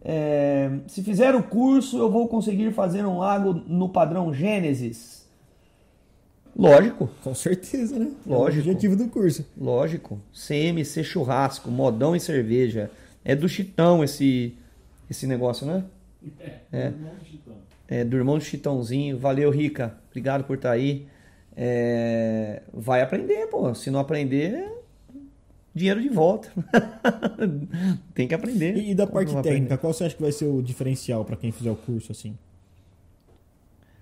É, 0.03 0.71
se 0.89 1.03
fizer 1.03 1.35
o 1.35 1.43
curso, 1.43 1.99
eu 1.99 2.11
vou 2.11 2.27
conseguir 2.29 2.73
fazer 2.73 3.05
um 3.05 3.19
lago 3.19 3.53
no 3.67 3.89
padrão 3.89 4.33
Gênesis? 4.33 5.20
Lógico, 6.61 7.09
Com 7.25 7.35
certeza, 7.35 7.99
né? 7.99 8.11
É 8.27 8.29
o 8.29 8.33
Lógico. 8.33 8.61
objetivo 8.69 8.95
do 8.97 9.09
curso. 9.09 9.47
lógico. 9.57 10.21
CMC 10.33 11.03
churrasco, 11.03 11.71
modão 11.71 12.15
e 12.15 12.21
cerveja. 12.21 12.91
É 13.25 13.35
do 13.35 13.49
Chitão 13.49 14.05
esse, 14.05 14.55
esse 15.09 15.27
negócio, 15.27 15.67
né? 15.67 15.85
É, 16.71 16.87
irmão 16.89 17.15
do 17.19 17.25
Chitão. 17.25 17.55
É, 17.89 18.05
do 18.05 18.17
irmão 18.17 18.39
do 18.39 18.45
Chitãozinho. 18.45 19.19
Valeu, 19.19 19.51
Rica. 19.51 19.97
Obrigado 20.11 20.45
por 20.45 20.57
estar 20.57 20.73
aí. 20.73 21.07
É, 21.57 22.63
vai 22.73 23.01
aprender, 23.01 23.47
pô. 23.47 23.75
Se 23.75 23.91
não 23.91 23.99
aprender, 24.01 24.71
dinheiro 25.75 26.03
de 26.03 26.11
volta. 26.11 26.51
Tem 28.15 28.29
que 28.29 28.35
aprender. 28.35 28.77
E, 28.77 28.91
e 28.91 28.95
da 28.95 29.07
parte 29.07 29.29
técnica, 29.29 29.47
aprender? 29.47 29.79
qual 29.79 29.93
você 29.95 30.05
acha 30.05 30.15
que 30.15 30.23
vai 30.23 30.33
ser 30.33 30.45
o 30.45 30.63
diferencial 30.63 31.25
para 31.25 31.37
quem 31.37 31.53
fizer 31.53 31.71
o 31.71 31.77
curso 31.77 32.13
assim? 32.13 32.37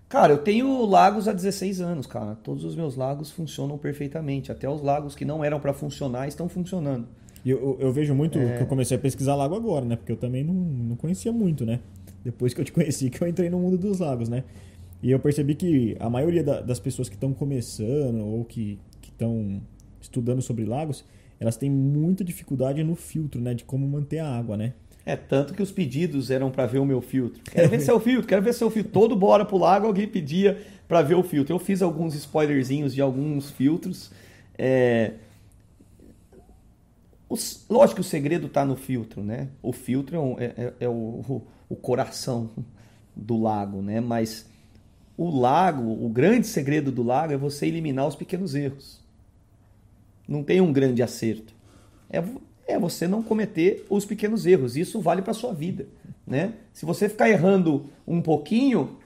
Cara, 0.08 0.32
eu 0.32 0.38
tenho 0.38 0.86
lagos 0.86 1.28
há 1.28 1.32
16 1.32 1.80
anos, 1.80 2.06
cara. 2.06 2.34
Todos 2.36 2.64
os 2.64 2.74
meus 2.74 2.96
lagos 2.96 3.30
funcionam 3.30 3.76
perfeitamente. 3.76 4.50
Até 4.50 4.68
os 4.68 4.80
lagos 4.80 5.14
que 5.14 5.24
não 5.24 5.44
eram 5.44 5.60
para 5.60 5.74
funcionar 5.74 6.26
estão 6.26 6.48
funcionando. 6.48 7.06
E 7.44 7.50
eu, 7.50 7.76
eu- 7.78 7.92
vejo 7.92 8.14
muito 8.14 8.38
É. 8.38 8.56
que 8.56 8.62
eu 8.62 8.66
comecei 8.66 8.96
a 8.96 9.00
pesquisar 9.00 9.34
lago 9.34 9.54
agora, 9.54 9.84
né? 9.84 9.96
Porque 9.96 10.10
eu 10.10 10.16
também 10.16 10.42
não, 10.42 10.54
não 10.54 10.96
conhecia 10.96 11.30
muito, 11.30 11.64
né? 11.66 11.80
Depois 12.24 12.54
que 12.54 12.60
eu 12.60 12.64
te 12.64 12.72
conheci, 12.72 13.10
que 13.10 13.20
eu 13.22 13.28
entrei 13.28 13.50
no 13.50 13.58
mundo 13.58 13.76
dos 13.76 13.98
lagos, 14.00 14.28
né? 14.28 14.44
E 15.02 15.10
eu 15.10 15.20
percebi 15.20 15.54
que 15.54 15.96
a 16.00 16.08
maioria 16.10 16.42
da- 16.42 16.60
das 16.60 16.80
pessoas 16.80 17.08
que 17.08 17.14
estão 17.14 17.32
começando 17.32 18.20
ou 18.26 18.44
que 18.44 18.78
estão 19.02 19.60
estudando 20.00 20.40
sobre 20.42 20.64
lagos, 20.64 21.04
elas 21.38 21.56
têm 21.56 21.70
muita 21.70 22.24
dificuldade 22.24 22.82
no 22.82 22.94
filtro, 22.96 23.40
né? 23.40 23.52
De 23.54 23.62
como 23.64 23.86
manter 23.86 24.18
a 24.20 24.26
água, 24.28 24.56
né? 24.56 24.72
É 25.10 25.16
tanto 25.16 25.54
que 25.54 25.62
os 25.62 25.70
pedidos 25.72 26.30
eram 26.30 26.50
para 26.50 26.66
ver 26.66 26.78
o 26.80 26.84
meu 26.84 27.00
filtro. 27.00 27.40
Quero 27.50 27.68
ver 27.70 27.80
seu 27.80 27.98
filtro, 27.98 28.26
quero 28.28 28.42
ver 28.42 28.52
seu 28.52 28.68
filtro. 28.70 28.92
Todo 28.92 29.16
bora 29.16 29.42
pro 29.44 29.56
lago 29.56 29.86
alguém 29.86 30.06
pedia 30.06 30.62
para 30.86 31.00
ver 31.00 31.14
o 31.14 31.22
filtro. 31.22 31.54
Eu 31.54 31.58
fiz 31.58 31.80
alguns 31.80 32.14
spoilerzinhos 32.14 32.94
de 32.94 33.00
alguns 33.00 33.50
filtros. 33.50 34.10
É... 34.58 35.12
os- 37.28 37.64
Lógico 37.70 37.96
que 37.96 38.00
o 38.02 38.04
segredo 38.04 38.48
tá 38.48 38.64
no 38.64 38.76
filtro, 38.76 39.22
né? 39.22 39.48
O 39.62 39.72
filtro 39.72 40.16
é, 40.16 40.20
um- 40.20 40.36
é- 40.38 40.52
é- 40.56 40.72
é 40.80 40.88
o, 40.88 41.42
o- 41.68 41.76
coração 41.76 42.50
do 43.16 43.40
lago, 43.40 43.80
né? 43.82 44.00
Mas 44.00 44.46
o 45.16 45.30
lago, 45.30 45.82
o 46.04 46.08
grande 46.08 46.46
segredo 46.46 46.92
do 46.92 47.02
lago 47.02 47.32
é 47.32 47.36
você 47.36 47.66
eliminar 47.66 48.06
os 48.06 48.14
pequenos 48.14 48.54
erros. 48.54 49.00
Não 50.28 50.42
tem 50.42 50.60
um 50.60 50.72
grande 50.72 51.02
acerto. 51.02 51.54
É, 52.10 52.22
é 52.68 52.78
você 52.78 53.08
não 53.08 53.22
cometer 53.22 53.84
os 53.88 54.04
pequenos 54.04 54.46
erros. 54.46 54.76
Isso 54.76 55.00
vale 55.00 55.22
para 55.22 55.32
sua 55.32 55.52
vida, 55.52 55.86
né? 56.26 56.52
Se 56.72 56.84
você 56.84 57.08
ficar 57.08 57.28
errando 57.28 57.86
um 58.06 58.20
pouquinho, 58.20 58.98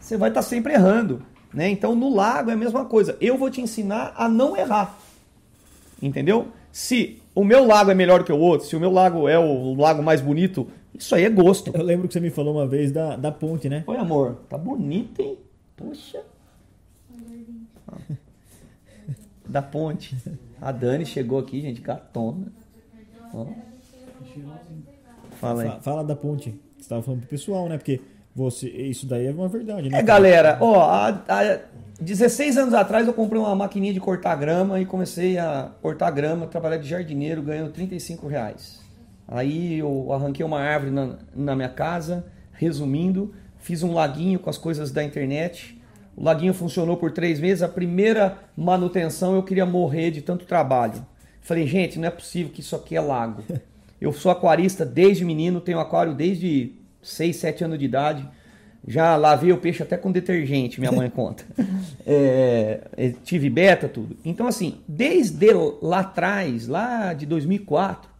você 0.00 0.16
vai 0.16 0.30
estar 0.30 0.42
sempre 0.42 0.72
errando, 0.72 1.22
né? 1.52 1.68
Então 1.68 1.94
no 1.94 2.12
lago 2.12 2.50
é 2.50 2.54
a 2.54 2.56
mesma 2.56 2.86
coisa. 2.86 3.16
Eu 3.20 3.36
vou 3.36 3.50
te 3.50 3.60
ensinar 3.60 4.14
a 4.16 4.28
não 4.28 4.56
errar. 4.56 4.98
Entendeu? 6.02 6.48
Se 6.72 7.20
o 7.34 7.44
meu 7.44 7.66
lago 7.66 7.90
é 7.90 7.94
melhor 7.94 8.24
que 8.24 8.32
o 8.32 8.38
outro, 8.38 8.66
se 8.66 8.74
o 8.74 8.80
meu 8.80 8.90
lago 8.90 9.28
é 9.28 9.38
o 9.38 9.74
lago 9.74 10.02
mais 10.02 10.20
bonito, 10.20 10.66
isso 10.94 11.14
aí 11.14 11.24
é 11.24 11.30
gosto. 11.30 11.70
Eu 11.74 11.84
lembro 11.84 12.08
que 12.08 12.14
você 12.14 12.20
me 12.20 12.30
falou 12.30 12.54
uma 12.54 12.66
vez 12.66 12.90
da, 12.90 13.16
da 13.16 13.30
ponte, 13.30 13.68
né? 13.68 13.84
Oi, 13.86 13.96
amor. 13.96 14.40
Tá 14.48 14.56
bonito, 14.56 15.20
hein? 15.20 15.38
Poxa. 15.76 16.22
Da 19.46 19.60
ponte. 19.60 20.16
A 20.60 20.70
Dani 20.70 21.04
chegou 21.04 21.36
aqui, 21.36 21.60
gente, 21.60 21.80
gatona. 21.80 22.52
Fala 25.40 25.62
aí. 25.62 25.68
Fa- 25.68 25.80
Fala 25.80 26.04
da 26.04 26.16
ponte. 26.16 26.50
que 26.50 26.58
Você 26.76 26.80
estava 26.82 27.02
falando 27.02 27.20
pro 27.20 27.28
pessoal, 27.28 27.68
né? 27.68 27.76
Porque 27.78 28.00
você, 28.34 28.68
isso 28.68 29.06
daí 29.06 29.26
é 29.26 29.30
uma 29.30 29.48
verdade, 29.48 29.88
né? 29.88 29.98
É, 29.98 30.02
galera, 30.02 30.58
ó, 30.60 30.80
há, 30.82 31.08
há 31.28 31.58
16 32.00 32.56
anos 32.56 32.74
atrás 32.74 33.06
eu 33.06 33.12
comprei 33.12 33.40
uma 33.40 33.54
maquininha 33.54 33.92
de 33.92 34.00
cortar 34.00 34.34
grama 34.36 34.80
e 34.80 34.86
comecei 34.86 35.38
a 35.38 35.70
cortar 35.82 36.10
grama, 36.10 36.46
trabalhar 36.46 36.76
de 36.78 36.88
jardineiro, 36.88 37.42
ganhando 37.42 37.70
35 37.72 38.26
reais. 38.28 38.80
Aí 39.26 39.78
eu 39.78 40.12
arranquei 40.12 40.44
uma 40.44 40.60
árvore 40.60 40.90
na, 40.90 41.16
na 41.34 41.54
minha 41.54 41.68
casa, 41.68 42.26
resumindo, 42.52 43.32
fiz 43.58 43.82
um 43.82 43.92
laguinho 43.92 44.38
com 44.38 44.50
as 44.50 44.58
coisas 44.58 44.90
da 44.90 45.04
internet. 45.04 45.80
O 46.16 46.24
laguinho 46.24 46.52
funcionou 46.52 46.96
por 46.96 47.12
três 47.12 47.38
meses. 47.38 47.62
A 47.62 47.68
primeira 47.68 48.38
manutenção 48.56 49.34
eu 49.36 49.42
queria 49.42 49.64
morrer 49.64 50.10
de 50.10 50.20
tanto 50.20 50.44
trabalho. 50.44 51.06
Falei, 51.40 51.66
gente, 51.66 51.98
não 51.98 52.08
é 52.08 52.10
possível 52.10 52.52
que 52.52 52.60
isso 52.60 52.76
aqui 52.76 52.96
é 52.96 53.00
lago. 53.00 53.42
Eu 54.00 54.12
sou 54.12 54.32
aquarista 54.32 54.84
desde 54.84 55.24
menino, 55.24 55.60
tenho 55.60 55.78
aquário 55.78 56.14
desde 56.14 56.72
6, 57.02 57.36
7 57.36 57.64
anos 57.64 57.78
de 57.78 57.84
idade. 57.84 58.26
Já 58.88 59.14
lavei 59.14 59.52
o 59.52 59.58
peixe 59.58 59.82
até 59.82 59.96
com 59.98 60.10
detergente, 60.10 60.80
minha 60.80 60.92
mãe 60.92 61.10
conta. 61.10 61.44
É, 62.06 62.80
é, 62.96 63.10
tive 63.22 63.50
beta, 63.50 63.86
tudo. 63.86 64.16
Então, 64.24 64.46
assim, 64.46 64.78
desde 64.88 65.52
lá 65.82 66.00
atrás, 66.00 66.66
lá 66.66 67.12
de 67.12 67.26
2004, 67.26 68.10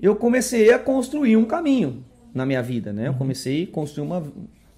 eu 0.00 0.16
comecei 0.16 0.72
a 0.72 0.78
construir 0.78 1.36
um 1.36 1.44
caminho 1.44 2.02
na 2.34 2.46
minha 2.46 2.62
vida, 2.62 2.92
né? 2.92 3.08
Eu 3.08 3.14
comecei 3.14 3.64
a 3.64 3.66
construir 3.66 4.06
uma, 4.06 4.24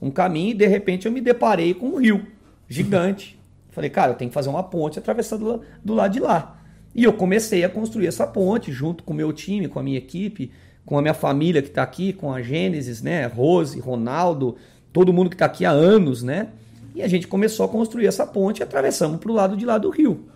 um 0.03 0.11
caminho 0.11 0.51
e, 0.51 0.55
de 0.55 0.67
repente, 0.67 1.07
eu 1.07 1.13
me 1.13 1.21
deparei 1.21 1.73
com 1.73 1.87
um 1.87 1.97
rio 1.97 2.27
gigante. 2.69 3.39
Falei, 3.71 3.89
cara, 3.89 4.13
eu 4.13 4.17
tenho 4.17 4.29
que 4.29 4.35
fazer 4.35 4.51
uma 4.51 4.63
ponte 4.65 4.99
atravessando 4.99 5.47
lá- 5.47 5.61
do 5.85 5.95
lado 5.95 6.13
de 6.13 6.21
lá. 6.21 6.61
E 6.95 7.05
eu 7.05 7.13
comecei 7.13 7.65
a 7.65 7.69
construir 7.69 8.07
essa 8.07 8.27
ponte 8.27 8.71
junto 8.71 9.03
com 9.03 9.13
o 9.13 9.17
meu 9.17 9.33
time, 9.33 9.69
com 9.69 9.79
a 9.79 9.83
minha 9.83 9.99
equipe, 9.99 10.51
com 10.85 10.99
a 10.99 11.03
minha 11.03 11.15
família 11.15 11.63
que 11.63 11.69
está 11.69 11.83
aqui, 11.83 12.13
com 12.13 12.33
a 12.33 12.43
Gênesis, 12.43 13.03
né? 13.03 13.27
Rose, 13.27 13.79
Ronaldo, 13.81 14.57
todo 14.93 15.13
mundo 15.13 15.31
que 15.31 15.35
está 15.35 15.47
aqui 15.47 15.65
há 15.65 15.71
anos, 15.71 16.23
né? 16.23 16.49
E 16.95 17.03
a 17.03 17.09
gente 17.09 17.27
começou 17.27 17.65
a 17.65 17.69
construir 17.69 18.07
essa 18.07 18.27
ponte 18.27 18.61
e 18.61 18.63
atravessamos 18.63 19.19
para 19.19 19.31
o 19.31 19.35
lado 19.35 19.57
de 19.57 19.65
lá 19.65 19.79
do 19.79 19.89
rio. 19.89 20.27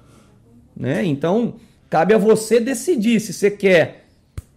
Né? 0.75 1.05
Então, 1.05 1.55
cabe 1.91 2.15
a 2.15 2.19
você 2.19 2.59
decidir 2.61 3.21
se 3.21 3.33
você 3.33 3.51
quer 3.51 4.07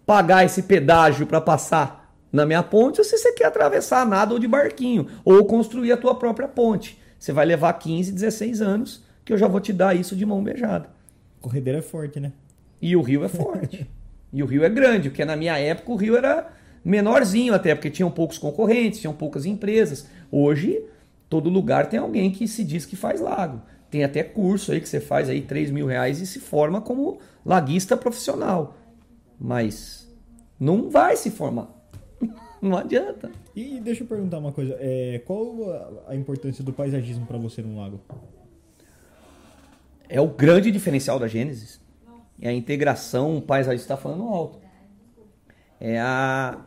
pagar 0.06 0.44
esse 0.44 0.62
pedágio 0.62 1.26
para 1.26 1.40
passar 1.40 2.14
na 2.32 2.46
minha 2.46 2.62
ponte 2.62 3.00
ou 3.00 3.04
se 3.04 3.18
você 3.18 3.32
quer 3.32 3.46
atravessar 3.46 4.06
nada 4.06 4.32
ou 4.32 4.38
de 4.38 4.48
barquinho 4.48 5.06
ou 5.24 5.44
construir 5.44 5.92
a 5.92 5.96
tua 5.96 6.14
própria 6.14 6.48
ponte. 6.48 6.98
Você 7.18 7.32
vai 7.32 7.44
levar 7.44 7.72
15, 7.74 8.12
16 8.12 8.62
anos 8.62 9.04
que 9.24 9.32
eu 9.32 9.38
já 9.38 9.46
vou 9.46 9.60
te 9.60 9.72
dar 9.72 9.94
isso 9.94 10.16
de 10.16 10.24
mão 10.24 10.42
beijada. 10.42 10.88
Corredeira 11.40 11.78
é 11.78 11.82
forte, 11.82 12.20
né? 12.20 12.32
E 12.80 12.94
o 12.96 13.02
rio 13.02 13.24
é 13.24 13.28
forte. 13.28 13.88
e 14.32 14.42
o 14.42 14.46
rio 14.46 14.64
é 14.64 14.68
grande, 14.68 15.08
porque 15.10 15.24
na 15.24 15.36
minha 15.36 15.58
época 15.58 15.92
o 15.92 15.96
rio 15.96 16.16
era 16.16 16.50
menorzinho 16.84 17.52
até, 17.54 17.74
porque 17.74 17.90
tinham 17.90 18.10
poucos 18.10 18.38
concorrentes, 18.38 19.00
tinham 19.00 19.12
poucas 19.14 19.44
empresas. 19.46 20.06
Hoje, 20.30 20.82
todo 21.28 21.50
lugar 21.50 21.88
tem 21.88 21.98
alguém 22.00 22.30
que 22.30 22.46
se 22.48 22.64
diz 22.64 22.86
que 22.86 22.96
faz 22.96 23.20
lago. 23.20 23.60
Tem 23.90 24.04
até 24.04 24.22
curso 24.22 24.70
aí 24.72 24.80
que 24.80 24.88
você 24.88 25.00
faz 25.00 25.28
aí 25.28 25.42
3 25.42 25.70
mil 25.70 25.86
reais 25.86 26.20
e 26.20 26.26
se 26.26 26.38
forma 26.38 26.80
como 26.80 27.18
laguista 27.44 27.96
profissional. 27.96 28.76
Mas 29.38 30.08
não 30.58 30.88
vai 30.90 31.16
se 31.16 31.30
formar. 31.30 31.68
Não 32.62 32.76
adianta. 32.76 33.30
E 33.56 33.80
deixa 33.80 34.02
eu 34.02 34.06
perguntar 34.06 34.36
uma 34.38 34.52
coisa. 34.52 34.76
É, 34.78 35.22
qual 35.24 35.70
a- 35.72 36.10
a 36.12 36.14
importância 36.14 36.62
do 36.62 36.74
paisagismo 36.74 37.24
para 37.24 37.38
você 37.38 37.62
no 37.62 37.78
lago? 37.80 37.98
É 40.12 40.20
o 40.20 40.26
grande 40.26 40.70
diferencial 40.72 41.18
da 41.18 41.28
Gênesis. 41.28 41.80
É 42.42 42.48
a 42.48 42.52
integração, 42.52 43.36
o 43.36 43.42
paisagista 43.42 43.94
está 43.94 43.96
falando 43.96 44.24
alto. 44.24 44.58
É 45.78 46.00
a 46.00 46.58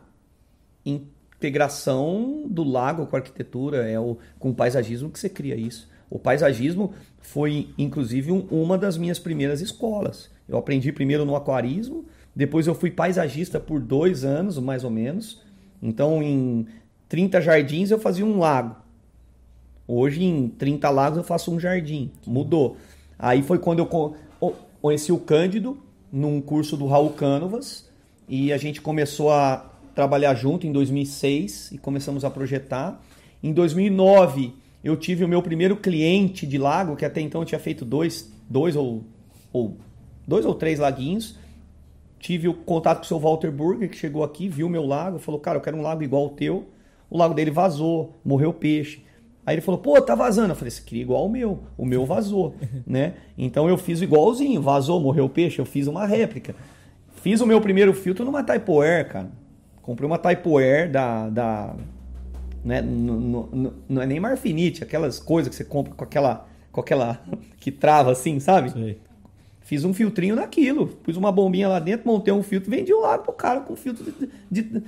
integração 0.84 2.44
do 2.48 2.64
lago 2.64 3.06
com 3.06 3.16
a 3.16 3.18
arquitetura, 3.18 3.88
é 3.88 3.98
o, 4.00 4.16
com 4.38 4.50
o 4.50 4.54
paisagismo 4.54 5.10
que 5.10 5.18
você 5.18 5.28
cria 5.28 5.56
isso. 5.56 5.88
O 6.08 6.18
paisagismo 6.18 6.94
foi, 7.18 7.70
inclusive, 7.76 8.32
um- 8.32 8.46
uma 8.50 8.78
das 8.78 8.96
minhas 8.96 9.18
primeiras 9.18 9.60
escolas. 9.60 10.30
Eu 10.48 10.56
aprendi 10.58 10.92
primeiro 10.92 11.24
no 11.24 11.36
aquarismo, 11.36 12.04
depois 12.34 12.66
eu 12.66 12.74
fui 12.74 12.90
paisagista 12.90 13.58
por 13.60 13.80
dois 13.80 14.24
anos, 14.24 14.58
mais 14.58 14.84
ou 14.84 14.90
menos. 14.90 15.42
Então, 15.82 16.22
em 16.22 16.66
30 17.08 17.40
jardins 17.40 17.90
eu 17.90 17.98
fazia 17.98 18.24
um 18.24 18.38
lago. 18.38 18.76
Hoje, 19.86 20.24
em 20.24 20.48
30 20.48 20.88
lagos, 20.88 21.18
eu 21.18 21.24
faço 21.24 21.52
um 21.52 21.60
jardim. 21.60 22.10
Mudou. 22.26 22.76
Aí 23.18 23.42
foi 23.42 23.58
quando 23.58 23.78
eu 23.78 24.56
conheci 24.80 25.12
o 25.12 25.18
Cândido 25.18 25.78
num 26.12 26.40
curso 26.40 26.76
do 26.76 26.86
Raul 26.86 27.10
Cánovas 27.10 27.90
e 28.28 28.52
a 28.52 28.56
gente 28.56 28.80
começou 28.80 29.30
a 29.30 29.70
trabalhar 29.94 30.34
junto 30.34 30.66
em 30.66 30.72
2006 30.72 31.72
e 31.72 31.78
começamos 31.78 32.24
a 32.24 32.30
projetar. 32.30 33.00
Em 33.42 33.52
2009, 33.52 34.54
eu 34.82 34.96
tive 34.96 35.24
o 35.24 35.28
meu 35.28 35.42
primeiro 35.42 35.76
cliente 35.76 36.46
de 36.46 36.58
lago, 36.58 36.96
que 36.96 37.04
até 37.04 37.20
então 37.20 37.42
eu 37.42 37.44
tinha 37.44 37.58
feito 37.58 37.84
dois, 37.84 38.32
dois 38.48 38.76
ou, 38.76 39.04
ou 39.52 39.76
dois 40.26 40.44
ou 40.44 40.54
três 40.54 40.78
laguinhos. 40.78 41.38
Tive 42.18 42.48
o 42.48 42.54
contato 42.54 42.98
com 42.98 43.04
o 43.04 43.06
seu 43.06 43.18
Walter 43.18 43.50
Burger, 43.50 43.88
que 43.88 43.96
chegou 43.96 44.24
aqui, 44.24 44.48
viu 44.48 44.68
meu 44.68 44.84
lago, 44.84 45.18
falou: 45.18 45.40
Cara, 45.40 45.58
eu 45.58 45.62
quero 45.62 45.76
um 45.76 45.82
lago 45.82 46.02
igual 46.02 46.24
ao 46.24 46.30
teu. 46.30 46.66
O 47.10 47.18
lago 47.18 47.34
dele 47.34 47.50
vazou, 47.50 48.14
morreu 48.24 48.52
peixe. 48.52 49.02
Aí 49.46 49.54
ele 49.56 49.60
falou: 49.62 49.80
Pô, 49.80 50.00
tá 50.00 50.14
vazando. 50.14 50.52
Eu 50.52 50.56
falei: 50.56 50.70
Você 50.70 50.82
queria 50.82 51.02
igual 51.02 51.22
ao 51.22 51.28
meu. 51.28 51.64
O 51.76 51.84
meu 51.84 52.04
vazou, 52.06 52.54
né? 52.86 53.14
Então 53.36 53.68
eu 53.68 53.76
fiz 53.76 54.00
igualzinho, 54.00 54.60
vazou, 54.62 55.00
morreu 55.00 55.28
peixe. 55.28 55.58
Eu 55.58 55.66
fiz 55.66 55.86
uma 55.86 56.06
réplica. 56.06 56.54
Fiz 57.22 57.40
o 57.40 57.46
meu 57.46 57.60
primeiro 57.60 57.92
filtro 57.94 58.24
numa 58.24 58.42
Typo 58.42 58.80
Air, 58.80 59.08
cara. 59.08 59.30
Comprei 59.82 60.06
uma 60.06 60.18
Typo 60.18 60.58
Air 60.58 60.90
da. 60.90 61.28
da 61.28 61.74
né? 62.64 62.80
no- 62.80 63.20
no- 63.20 63.48
no- 63.52 63.72
não 63.88 64.02
é 64.02 64.06
nem 64.06 64.18
Marfinite, 64.18 64.82
aquelas 64.82 65.18
coisas 65.18 65.50
que 65.50 65.54
você 65.56 65.64
compra 65.64 65.94
com 65.94 66.04
aquela. 66.04 66.46
Com 66.72 66.80
aquela. 66.80 67.20
que 67.60 67.70
trava 67.70 68.12
assim, 68.12 68.40
sabe? 68.40 68.70
Sei. 68.70 68.98
Fiz 69.60 69.82
um 69.84 69.94
filtrinho 69.94 70.36
naquilo. 70.36 70.86
Pus 70.88 71.16
uma 71.16 71.32
bombinha 71.32 71.68
lá 71.68 71.78
dentro, 71.78 72.06
montei 72.06 72.32
um 72.34 72.42
filtro, 72.42 72.70
vendi 72.70 72.92
o 72.92 73.00
lago 73.00 73.22
pro 73.24 73.32
cara 73.32 73.60
com 73.60 73.74
filtro 73.74 74.04
de, 74.50 74.62
de, 74.62 74.82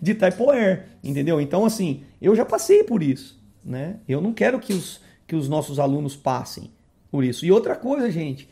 de 0.00 0.14
Typo 0.14 0.50
Air. 0.50 0.86
Entendeu? 1.04 1.38
Então, 1.38 1.66
assim, 1.66 2.02
eu 2.20 2.34
já 2.34 2.44
passei 2.44 2.82
por 2.82 3.02
isso. 3.02 3.41
Né? 3.64 3.96
Eu 4.08 4.20
não 4.20 4.32
quero 4.32 4.58
que 4.58 4.72
os, 4.72 5.00
que 5.26 5.36
os 5.36 5.48
nossos 5.48 5.78
alunos 5.78 6.16
passem 6.16 6.70
por 7.10 7.22
isso. 7.24 7.44
E 7.46 7.52
outra 7.52 7.76
coisa, 7.76 8.10
gente, 8.10 8.48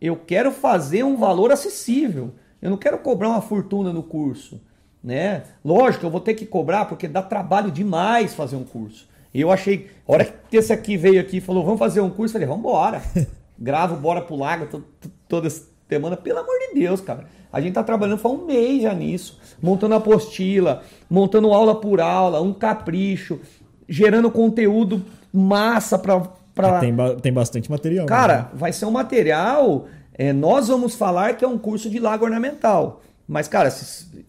eu 0.00 0.16
quero 0.16 0.50
fazer 0.52 1.04
um 1.04 1.16
valor 1.16 1.50
acessível. 1.52 2.32
Eu 2.60 2.70
não 2.70 2.76
quero 2.76 2.98
cobrar 2.98 3.28
uma 3.28 3.40
fortuna 3.40 3.92
no 3.92 4.02
curso. 4.02 4.60
Né? 5.02 5.44
Lógico, 5.64 6.04
eu 6.04 6.10
vou 6.10 6.20
ter 6.20 6.34
que 6.34 6.44
cobrar 6.44 6.84
porque 6.86 7.06
dá 7.06 7.22
trabalho 7.22 7.70
demais 7.70 8.34
fazer 8.34 8.56
um 8.56 8.64
curso. 8.64 9.08
E 9.32 9.40
eu 9.40 9.50
achei, 9.52 9.88
a 10.08 10.12
hora 10.12 10.24
que 10.50 10.56
esse 10.56 10.72
aqui 10.72 10.96
veio 10.96 11.20
aqui 11.20 11.36
e 11.36 11.40
falou, 11.40 11.64
vamos 11.64 11.78
fazer 11.78 12.00
um 12.00 12.10
curso, 12.10 12.32
eu 12.36 12.40
falei, 12.40 12.46
vamos 12.48 12.60
embora. 12.64 13.02
Gravo, 13.58 13.96
bora 13.96 14.20
pro 14.20 14.34
lago 14.36 14.66
to- 14.66 14.84
to- 15.00 15.10
toda 15.28 15.48
semana. 15.88 16.16
Pelo 16.16 16.40
amor 16.40 16.54
de 16.68 16.80
Deus, 16.80 17.00
cara. 17.00 17.26
A 17.52 17.60
gente 17.60 17.74
tá 17.74 17.82
trabalhando 17.84 18.18
faz 18.18 18.34
um 18.34 18.44
mês 18.44 18.82
já 18.82 18.92
nisso. 18.92 19.38
Montando 19.62 19.94
apostila, 19.94 20.82
montando 21.08 21.52
aula 21.52 21.74
por 21.80 22.00
aula, 22.00 22.40
um 22.42 22.52
capricho, 22.52 23.40
gerando 23.88 24.30
conteúdo 24.30 25.02
massa 25.32 25.98
pra... 25.98 26.20
pra... 26.54 26.78
Tem, 26.80 26.94
ba- 26.94 27.14
tem 27.16 27.32
bastante 27.32 27.70
material. 27.70 28.04
né? 28.04 28.08
Cara, 28.08 28.50
vai 28.54 28.72
ser 28.72 28.86
um 28.86 28.90
material. 28.90 29.86
é, 30.14 30.32
nós 30.32 30.68
vamos 30.68 30.94
falar 30.94 31.34
que 31.36 31.44
é 31.44 31.48
um 31.48 31.58
curso 31.58 31.88
de 31.90 31.98
lago 31.98 32.24
ornamental. 32.24 33.02
Mas, 33.28 33.48
cara, 33.48 33.70
se, 33.70 34.24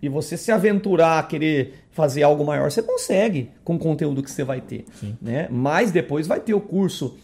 e 0.00 0.08
você 0.08 0.36
se 0.36 0.50
aventurar 0.52 1.18
a 1.18 1.22
querer 1.22 1.84
fazer 1.90 2.22
algo 2.22 2.44
maior, 2.44 2.70
você 2.70 2.82
consegue 2.82 3.50
com 3.64 3.74
o 3.76 3.78
conteúdo 3.78 4.22
que 4.22 4.30
você 4.30 4.44
vai 4.44 4.60
ter. 4.60 4.84
Né? 5.20 5.48
Mas 5.50 5.90
depois 5.90 6.26
vai 6.26 6.38
ter 6.40 6.54
o 6.54 6.60
curso 6.60 7.16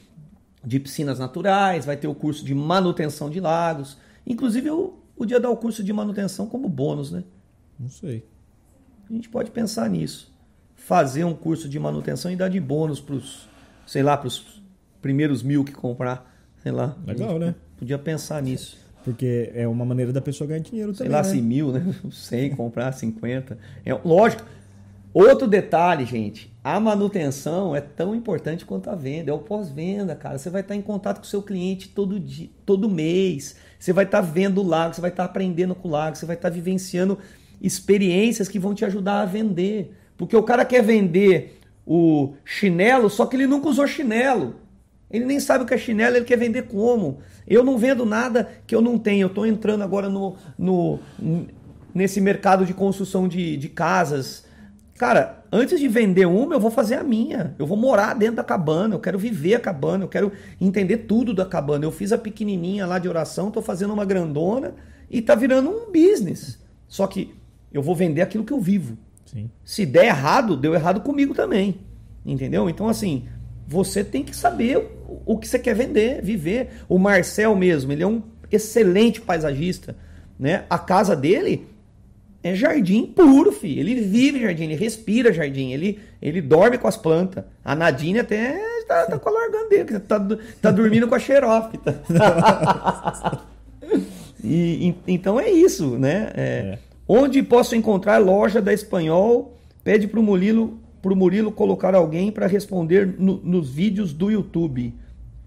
de 0.65 0.79
piscinas 0.81 1.19
naturais, 1.19 1.85
vai 1.85 1.97
ter 1.97 2.07
o 2.09 2.15
curso 2.15 2.45
de 2.45 2.55
manutenção 2.55 3.29
de 3.29 3.41
lagos. 3.41 3.99
Inclusive, 4.27 4.69
eu 4.69 4.99
podia 5.17 5.39
dar 5.39 5.51
o 5.51 5.57
curso 5.57 5.83
de 5.85 5.93
manutenção 5.93 6.47
como 6.47 6.69
bônus, 6.69 7.11
né? 7.13 7.23
Não 7.79 7.89
sei. 7.89 8.25
A 9.09 9.13
gente 9.13 9.29
pode 9.29 9.51
pensar 9.51 9.89
nisso. 9.91 10.32
Fazer 10.87 11.25
um 11.25 11.35
curso 11.35 11.69
de 11.69 11.79
manutenção 11.79 12.31
e 12.31 12.37
dar 12.37 12.49
de 12.49 12.61
bônus 12.61 13.01
para 13.01 13.15
os, 13.15 13.49
sei 13.87 14.03
lá, 14.03 14.17
para 14.17 14.29
os 14.29 14.63
primeiros 15.01 15.43
mil 15.43 15.65
que 15.65 15.73
comprar. 15.73 16.31
Sei 16.63 16.73
lá. 16.73 16.97
Legal, 17.07 17.39
né? 17.39 17.55
Podia 17.77 17.99
pensar 17.99 18.43
nisso. 18.43 18.79
Porque 19.05 19.51
é 19.55 19.67
uma 19.67 19.85
maneira 19.85 20.13
da 20.13 20.21
pessoa 20.21 20.47
ganhar 20.47 20.61
dinheiro 20.61 20.95
Sei 20.95 21.07
também. 21.07 21.13
lá, 21.13 21.27
né? 21.27 21.35
se 21.35 21.43
mil, 21.43 21.73
né? 21.73 21.95
100, 22.11 22.51
comprar 22.51 22.93
50. 22.93 23.59
É, 23.85 23.93
lógico. 24.05 24.45
Outro 25.13 25.47
detalhe, 25.47 26.07
gente. 26.07 26.51
A 26.65 26.81
manutenção 26.81 27.77
é 27.77 27.81
tão 27.81 28.15
importante 28.15 28.65
quanto 28.65 28.89
a 28.89 28.95
venda. 28.95 29.31
É 29.31 29.35
o 29.35 29.39
pós-venda, 29.41 30.15
cara. 30.15 30.39
Você 30.39 30.49
vai 30.49 30.63
estar 30.63 30.75
em 30.75 30.81
contato 30.81 31.19
com 31.19 31.25
o 31.25 31.27
seu 31.27 31.43
cliente 31.43 31.89
todo 31.89 32.19
dia, 32.19 32.49
todo 32.65 32.89
mês. 32.89 33.57
Você 33.79 33.93
vai 33.93 34.05
estar 34.05 34.21
vendo 34.21 34.63
o 34.63 34.67
lago, 34.67 34.95
você 34.95 35.01
vai 35.01 35.11
estar 35.11 35.25
aprendendo 35.25 35.75
com 35.75 35.89
o 35.89 35.91
lago, 35.91 36.17
você 36.17 36.25
vai 36.25 36.37
estar 36.37 36.49
vivenciando 36.49 37.19
experiências 37.61 38.49
que 38.49 38.59
vão 38.59 38.75
te 38.75 38.85
ajudar 38.85 39.23
a 39.23 39.27
vender. 39.27 39.95
Porque 40.17 40.37
o 40.37 40.43
cara 40.43 40.65
quer 40.65 40.83
vender 40.83 41.59
o 41.87 42.35
chinelo, 42.45 43.11
só 43.11 43.27
que 43.27 43.37
ele 43.37 43.47
nunca 43.47 43.69
usou 43.69 43.87
chinelo. 43.87 44.57
Ele 45.11 45.27
nem 45.27 45.39
sabe 45.39 45.65
o 45.65 45.67
que 45.67 45.75
é 45.75 45.79
chinelo, 45.79 46.17
ele 46.17 46.25
quer 46.25 46.39
vender 46.39 46.63
como. 46.63 47.19
Eu 47.47 47.63
não 47.63 47.77
vendo 47.77 48.07
nada 48.07 48.49
que 48.67 48.75
eu 48.75 48.81
não 48.81 48.99
tenho. 48.99 49.25
Eu 49.25 49.29
estou 49.29 49.47
entrando 49.47 49.83
agora 49.83 50.09
no, 50.09 50.37
no, 50.59 50.99
nesse 51.95 52.21
mercado 52.21 52.65
de 52.65 52.73
construção 52.73 53.29
de, 53.29 53.57
de 53.59 53.69
casas. 53.69 54.45
Cara, 54.97 55.45
antes 55.53 55.79
de 55.79 55.89
vender 55.89 56.27
uma, 56.27 56.55
eu 56.55 56.61
vou 56.61 56.71
fazer 56.71 56.95
a 56.95 57.05
minha. 57.05 57.55
Eu 57.59 57.67
vou 57.67 57.77
morar 57.77 58.15
dentro 58.15 58.37
da 58.37 58.45
cabana, 58.45 58.95
eu 58.95 59.01
quero 59.01 59.19
viver 59.19 59.57
a 59.57 59.61
cabana, 59.61 60.05
eu 60.05 60.09
quero 60.09 60.33
entender 60.61 60.99
tudo 60.99 61.35
da 61.35 61.45
cabana. 61.45 61.85
Eu 61.85 61.93
fiz 61.93 62.13
a 62.13 62.19
pequenininha 62.19 62.87
lá 62.87 62.99
de 62.99 63.09
oração, 63.09 63.49
estou 63.49 63.63
fazendo 63.63 63.93
uma 63.93 64.05
grandona 64.05 64.75
e 65.11 65.21
tá 65.21 65.35
virando 65.35 65.69
um 65.69 65.93
business. 65.93 66.59
Só 66.89 67.07
que 67.07 67.35
eu 67.73 67.83
vou 67.83 67.95
vender 67.95 68.23
aquilo 68.23 68.45
que 68.45 68.53
eu 68.53 68.61
vivo. 68.61 68.97
Sim. 69.33 69.51
Se 69.65 69.87
der 69.87 70.07
errado, 70.07 70.57
deu 70.57 70.75
errado 70.75 71.01
comigo 71.01 71.35
também. 71.35 71.81
Entendeu? 72.25 72.69
Então, 72.69 72.89
assim, 72.89 73.25
você 73.67 74.05
tem 74.05 74.23
que 74.23 74.37
saber 74.37 74.79
o, 75.25 75.39
que 75.39 75.49
você 75.49 75.59
quer 75.59 75.75
vender, 75.75 76.23
viver. 76.23 76.69
O 76.89 76.99
Marcel 76.99 77.57
mesmo, 77.57 77.93
ele 77.93 78.03
é 78.03 78.07
um 78.07 78.23
excelente 78.51 79.21
paisagista. 79.21 79.97
Né? 80.39 80.65
A 80.69 80.79
casa 80.79 81.17
dele 81.17 81.67
é 82.43 82.55
jardim 82.55 83.07
puro, 83.07 83.53
filho. 83.53 83.81
Ele 83.81 84.01
vive 84.03 84.41
jardim, 84.41 84.65
ele 84.65 84.75
respira 84.75 85.33
jardim, 85.33 85.73
ele, 85.73 85.99
ele 86.21 86.43
dorme 86.43 86.77
com 86.77 86.89
as 86.89 86.97
plantas. 86.97 87.45
A 87.65 87.75
Nadine 87.75 88.19
até 88.19 88.59
tá, 88.87 89.07
tá 89.07 89.19
com 89.19 89.31
a 89.31 89.85
que 89.85 89.99
tá, 90.01 90.21
tá 90.61 90.71
dormindo 90.73 91.09
com 91.09 91.15
a 91.15 91.19
xerófita. 91.19 92.03
E, 94.45 94.89
e- 94.89 94.95
então 95.07 95.39
é 95.39 95.49
isso, 95.49 95.97
né? 95.99 96.33
É, 96.35 96.43
É. 96.75 96.79
Onde 97.07 97.43
posso 97.43 97.75
encontrar 97.77 98.19
loja 98.19 98.61
da 98.63 98.73
Espanhol? 98.73 99.57
Pede 99.85 100.07
pro 100.07 100.23
Murilo, 100.23 100.79
pro 101.01 101.17
Murilo 101.17 101.51
colocar 101.51 101.95
alguém 101.95 102.31
para 102.31 102.47
responder 102.47 103.15
no- 103.19 103.39
nos 103.43 103.71
vídeos 103.71 104.13
do 104.13 104.31
YouTube. 104.31 104.95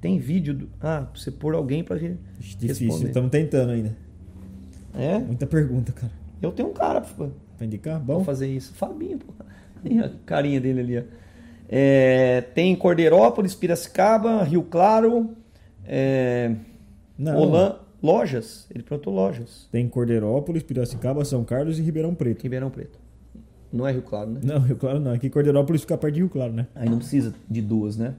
Tem 0.01 0.19
vídeo? 0.19 0.53
Do, 0.53 0.69
ah, 0.81 1.07
pra 1.11 1.19
você 1.19 1.31
pôr 1.31 1.55
alguém 1.55 1.83
para 1.83 1.95
Ixi, 2.39 2.57
Difícil, 2.57 2.85
responder. 2.87 3.07
estamos 3.07 3.31
tentando 3.31 3.71
ainda. 3.71 3.95
É, 4.93 5.17
Muita 5.19 5.47
pergunta, 5.47 5.91
cara. 5.91 6.11
eu 6.41 6.51
tenho 6.51 6.69
um 6.69 6.73
cara 6.73 7.01
Pra 7.01 7.65
indicar? 7.65 7.99
Bom. 7.99 8.23
fazer 8.23 8.47
isso. 8.47 8.73
Fabinho, 8.73 9.17
pô. 9.19 9.33
A 10.03 10.09
carinha 10.25 10.59
dele 10.59 10.79
ali, 10.81 10.97
ó. 10.99 11.03
É, 11.69 12.41
tem 12.53 12.75
Cordeirópolis, 12.75 13.55
Piracicaba, 13.55 14.43
Rio 14.43 14.61
Claro, 14.63 15.31
é, 15.85 16.53
Não. 17.17 17.35
Holan- 17.37 17.79
lojas. 18.05 18.67
Ele 18.73 18.83
perguntou 18.83 19.13
lojas. 19.13 19.67
Tem 19.71 19.87
Cordeirópolis, 19.89 20.63
Piracicaba, 20.63 21.25
São 21.25 21.43
Carlos 21.43 21.79
e 21.79 21.81
Ribeirão 21.81 22.13
Preto. 22.13 22.43
Ribeirão 22.43 22.69
Preto. 22.69 22.99
Não 23.73 23.85
é 23.87 23.91
Rio 23.91 24.03
Claro, 24.03 24.29
né? 24.29 24.39
Não, 24.43 24.59
Rio 24.59 24.77
Claro 24.77 24.99
não. 24.99 25.11
Aqui 25.11 25.29
Cordeirópolis 25.29 25.81
fica 25.81 25.97
perto 25.97 26.13
de 26.13 26.19
Rio 26.21 26.29
Claro, 26.29 26.53
né? 26.53 26.67
Aí 26.75 26.87
não 26.87 26.97
precisa 26.97 27.33
de 27.49 27.61
duas, 27.61 27.97
né? 27.97 28.15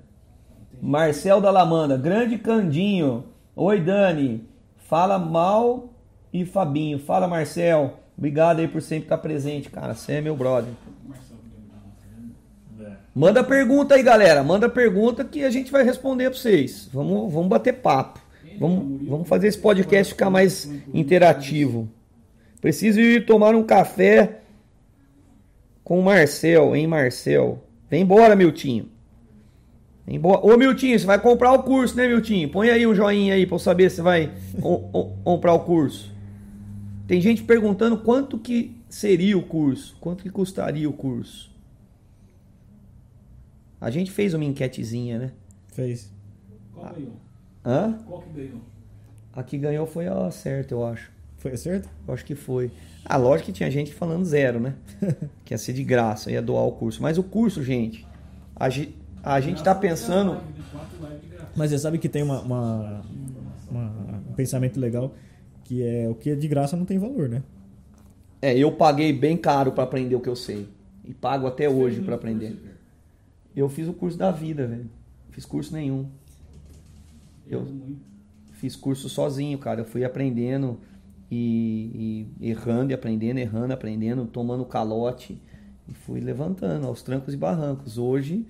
Marcel 0.83 1.41
da 1.41 1.51
Lamanda, 1.51 1.97
grande 1.97 2.37
Candinho. 2.37 3.25
Oi, 3.55 3.81
Dani. 3.81 4.45
Fala 4.77 5.19
mal 5.19 5.95
e 6.33 6.45
Fabinho. 6.45 6.99
Fala, 6.99 7.27
Marcel. 7.27 8.01
Obrigado 8.19 8.61
aí 8.61 8.69
por 8.69 8.83
sempre 8.83 9.05
estar 9.05 9.19
presente, 9.19 9.71
cara. 9.71 9.95
Você 9.95 10.13
é 10.13 10.21
meu 10.21 10.37
brother. 10.37 10.73
Manda 13.15 13.43
pergunta 13.43 13.95
aí, 13.95 14.03
galera. 14.03 14.45
Manda 14.45 14.69
pergunta 14.69 15.25
que 15.25 15.43
a 15.43 15.51
gente 15.51 15.73
vai 15.73 15.83
responder 15.83 16.29
pra 16.29 16.39
vocês. 16.39 16.87
Vamos, 16.93 17.33
vamos 17.33 17.49
bater 17.49 17.73
papo. 17.73 18.21
Vamos, 18.59 19.07
vamos 19.09 19.29
fazer 19.29 19.49
esse 19.49 19.59
podcast 19.59 20.13
ficar 20.13 20.31
mais 20.31 20.71
interativo. 20.93 21.89
Preciso 22.61 23.01
ir 23.01 23.27
tomar 23.27 23.55
um 23.55 23.63
café 23.63 24.41
com 25.85 26.01
o 26.01 26.03
Marcel, 26.05 26.75
hein, 26.75 26.87
Marcel? 26.87 27.63
Vem 27.89 28.03
embora, 28.03 28.35
Miltinho. 28.35 28.89
Vem 30.07 30.17
embora. 30.17 30.41
Ô, 30.45 30.57
Miltinho, 30.57 30.99
você 30.99 31.07
vai 31.07 31.21
comprar 31.21 31.53
o 31.53 31.63
curso, 31.63 31.97
né, 31.97 32.09
Miltinho? 32.09 32.49
Põe 32.49 32.71
aí 32.71 32.87
um 32.87 32.95
joinha 32.95 33.35
aí 33.35 33.47
pra 33.47 33.55
eu 33.57 33.59
saber 33.61 33.91
se 33.91 34.01
vai 34.01 34.33
o- 34.61 34.99
o- 34.99 35.17
comprar 35.25 35.53
o 35.53 35.61
curso. 35.61 36.13
Tem 37.07 37.21
gente 37.21 37.43
perguntando 37.45 37.99
quanto 37.99 38.39
que 38.39 38.75
seria 38.89 39.37
o 39.39 39.43
curso, 39.43 39.97
quanto 40.01 40.23
que 40.25 40.31
custaria 40.31 40.89
o 40.89 40.93
curso. 40.93 41.55
A 43.81 43.91
gente 43.91 44.11
fez 44.11 44.33
uma 44.35 44.45
enquetezinha, 44.45 45.19
né? 45.19 45.33
Fez. 45.69 46.11
Qual 46.75 46.93
ganhou? 46.95 47.13
Hã? 47.67 47.99
Qual 48.07 48.23
que 48.23 48.31
ganhou? 48.33 48.61
A 49.35 49.43
que 49.43 49.59
ganhou 49.59 49.87
foi 49.87 50.07
a 50.07 50.31
certa, 50.31 50.73
eu 50.73 50.87
acho. 50.87 51.11
Foi 51.39 51.53
acerto? 51.53 51.89
Eu 52.07 52.15
acho 52.15 52.25
que 52.25 52.35
foi. 52.35 52.71
Ah, 53.05 53.17
lógico 53.17 53.47
que 53.47 53.53
tinha 53.53 53.71
gente 53.71 53.93
falando 53.93 54.25
zero, 54.25 54.59
né? 54.61 54.75
que 55.45 55.53
ia 55.53 55.59
ser 55.59 55.73
de 55.73 55.85
graça, 55.85 56.31
ia 56.31 56.41
doar 56.41 56.65
o 56.65 56.73
curso. 56.73 57.03
Mas 57.03 57.19
o 57.19 57.23
curso, 57.23 57.63
gente, 57.63 58.07
a, 58.55 58.71
ge- 58.71 58.95
a 59.23 59.41
gente 59.41 59.63
tá 59.63 59.75
pensando. 59.75 60.41
Mas 61.57 61.71
você 61.71 61.79
sabe 61.79 61.99
que 61.99 62.09
tem 62.09 62.23
uma, 62.23 62.41
uma- 62.41 63.03
uma- 63.71 64.23
um 64.31 64.33
pensamento 64.35 64.79
legal 64.81 65.15
que 65.65 65.83
é 65.83 66.09
o 66.09 66.15
que 66.15 66.31
é 66.31 66.35
de 66.37 66.47
graça 66.47 66.77
não 66.77 66.85
tem 66.85 66.99
valor, 66.99 67.29
né? 67.29 67.43
É, 68.41 68.57
eu 68.57 68.71
paguei 68.73 69.13
bem 69.13 69.37
caro 69.37 69.73
pra 69.73 69.85
aprender 69.85 70.15
o 70.15 70.21
que 70.21 70.29
eu 70.29 70.37
sei. 70.37 70.69
E 71.05 71.13
pago 71.13 71.47
até 71.47 71.69
hoje 71.69 72.01
pra 72.01 72.15
aprender. 72.15 72.57
Eu 73.55 73.69
fiz 73.69 73.89
o 73.89 73.93
curso 73.93 74.17
da 74.17 74.31
vida, 74.31 74.67
velho. 74.67 74.89
Fiz 75.31 75.45
curso 75.45 75.73
nenhum. 75.75 76.07
Eu 77.49 77.67
fiz 78.53 78.75
curso 78.75 79.09
sozinho, 79.09 79.59
cara. 79.59 79.81
Eu 79.81 79.85
fui 79.85 80.05
aprendendo 80.05 80.79
e, 81.31 82.27
e 82.41 82.51
errando 82.51 82.93
e 82.93 82.95
aprendendo, 82.95 83.39
errando, 83.39 83.73
aprendendo, 83.73 84.27
tomando 84.27 84.65
calote 84.65 85.41
e 85.89 85.95
fui 85.95 86.21
levantando 86.21 86.87
aos 86.87 87.03
trancos 87.03 87.35
e 87.35 87.37
barrancos. 87.37 87.99
Hoje 87.99 88.47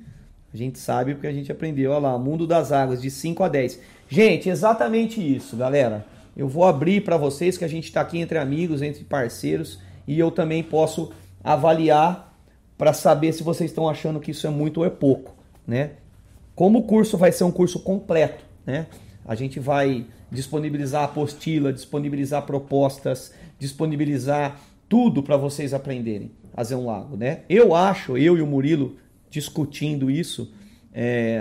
a 0.53 0.57
gente 0.57 0.79
sabe 0.79 1.15
porque 1.15 1.27
a 1.27 1.33
gente 1.33 1.53
aprendeu. 1.53 1.91
Olha 1.91 2.01
lá, 2.01 2.19
Mundo 2.19 2.47
das 2.47 2.73
Águas, 2.73 3.03
de 3.03 3.11
5 3.11 3.43
a 3.43 3.49
10. 3.49 3.81
Gente, 4.09 4.49
exatamente 4.49 5.21
isso, 5.21 5.57
galera. 5.57 6.07
Eu 6.37 6.49
vou 6.49 6.65
abrir 6.65 7.03
para 7.03 7.17
vocês 7.17 7.57
que 7.57 7.65
a 7.65 7.69
gente 7.69 7.85
está 7.85 8.01
aqui 8.01 8.19
entre 8.19 8.39
amigos, 8.39 8.83
entre 8.83 9.05
parceiros 9.05 9.81
e 10.07 10.19
eu 10.19 10.31
também 10.31 10.63
posso 10.63 11.11
avaliar 11.43 12.35
para 12.77 12.93
saber 12.93 13.33
se 13.33 13.43
vocês 13.43 13.71
estão 13.71 13.89
achando 13.89 14.21
que 14.21 14.31
isso 14.31 14.47
é 14.47 14.51
muito 14.51 14.79
ou 14.79 14.87
é 14.87 14.91
pouco, 14.91 15.35
né? 15.67 15.93
Como 16.55 16.81
o 16.81 16.83
curso 16.83 17.17
vai 17.17 17.33
ser 17.33 17.45
um 17.45 17.51
curso 17.51 17.81
completo, 17.81 18.45
né? 18.67 18.87
A 19.25 19.35
gente 19.35 19.59
vai 19.61 20.07
disponibilizar 20.31 21.05
apostila, 21.05 21.73
disponibilizar 21.73 22.43
propostas, 22.43 23.33
disponibilizar 23.59 24.61
tudo 24.89 25.23
para 25.23 25.37
vocês 25.37 25.73
aprenderem 25.73 26.31
a 26.53 26.57
fazer 26.57 26.75
um 26.75 26.87
lago, 26.87 27.17
né? 27.17 27.41
Eu 27.49 27.75
acho, 27.75 28.17
eu 28.17 28.37
e 28.37 28.43
o 28.43 28.47
Murilo 28.47 28.97
discutindo 29.31 30.11
isso, 30.11 30.53
é, 30.99 31.41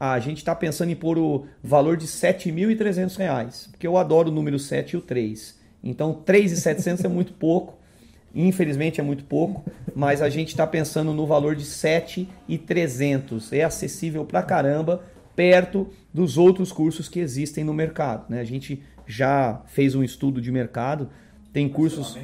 a, 0.00 0.12
a 0.12 0.18
gente 0.18 0.38
está 0.38 0.54
pensando 0.54 0.90
em 0.90 0.96
pôr 0.96 1.18
o 1.18 1.46
valor 1.62 1.96
de 1.96 2.06
7.300 2.06 3.16
reais, 3.16 3.68
porque 3.70 3.86
eu 3.86 3.96
adoro 3.96 4.28
o 4.28 4.32
número 4.32 4.58
7 4.58 4.94
e 4.94 4.96
o 4.96 5.00
3. 5.00 5.56
Então, 5.84 6.22
3.700 6.26 7.04
é 7.04 7.08
muito 7.08 7.32
pouco. 7.32 7.78
Infelizmente 8.34 9.00
é 9.00 9.02
muito 9.02 9.24
pouco, 9.24 9.64
mas 9.94 10.20
a 10.20 10.28
gente 10.28 10.48
está 10.48 10.66
pensando 10.66 11.12
no 11.12 11.26
valor 11.26 11.56
de 11.56 11.64
7,300. 11.64 13.52
É 13.52 13.64
acessível 13.64 14.24
pra 14.24 14.42
caramba, 14.42 15.02
perto 15.38 15.86
dos 16.12 16.36
outros 16.36 16.72
cursos 16.72 17.08
que 17.08 17.20
existem 17.20 17.62
no 17.62 17.72
mercado. 17.72 18.28
Né? 18.28 18.40
A 18.40 18.44
gente 18.44 18.82
já 19.06 19.62
fez 19.66 19.94
um 19.94 20.02
estudo 20.02 20.40
de 20.40 20.50
mercado, 20.50 21.10
tem 21.52 21.68
cursos 21.68 22.18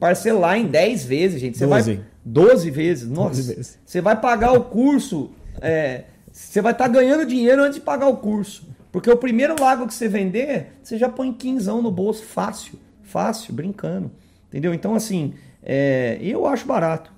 parcelar 0.00 0.56
em 0.56 0.66
10 0.66 1.04
vezes, 1.04 1.38
gente. 1.38 1.58
Você 1.58 1.66
Doze. 1.66 1.96
vai 1.96 2.04
12 2.24 2.70
vezes. 2.70 3.10
Nossa. 3.10 3.28
12 3.28 3.54
vezes. 3.54 3.78
Você 3.84 4.00
vai 4.00 4.18
pagar 4.18 4.52
o 4.52 4.64
curso, 4.64 5.32
é, 5.60 6.04
você 6.32 6.62
vai 6.62 6.72
estar 6.72 6.88
ganhando 6.88 7.26
dinheiro 7.26 7.62
antes 7.62 7.74
de 7.74 7.84
pagar 7.84 8.08
o 8.08 8.16
curso. 8.16 8.66
Porque 8.90 9.10
o 9.10 9.18
primeiro 9.18 9.54
lago 9.60 9.86
que 9.86 9.92
você 9.92 10.08
vender, 10.08 10.78
você 10.82 10.96
já 10.96 11.10
põe 11.10 11.30
quinzão 11.34 11.82
no 11.82 11.90
bolso 11.90 12.24
fácil, 12.24 12.78
fácil, 13.02 13.52
brincando. 13.52 14.10
Entendeu? 14.48 14.72
Então 14.72 14.94
assim, 14.94 15.34
é, 15.62 16.18
eu 16.22 16.46
acho 16.46 16.66
barato, 16.66 17.12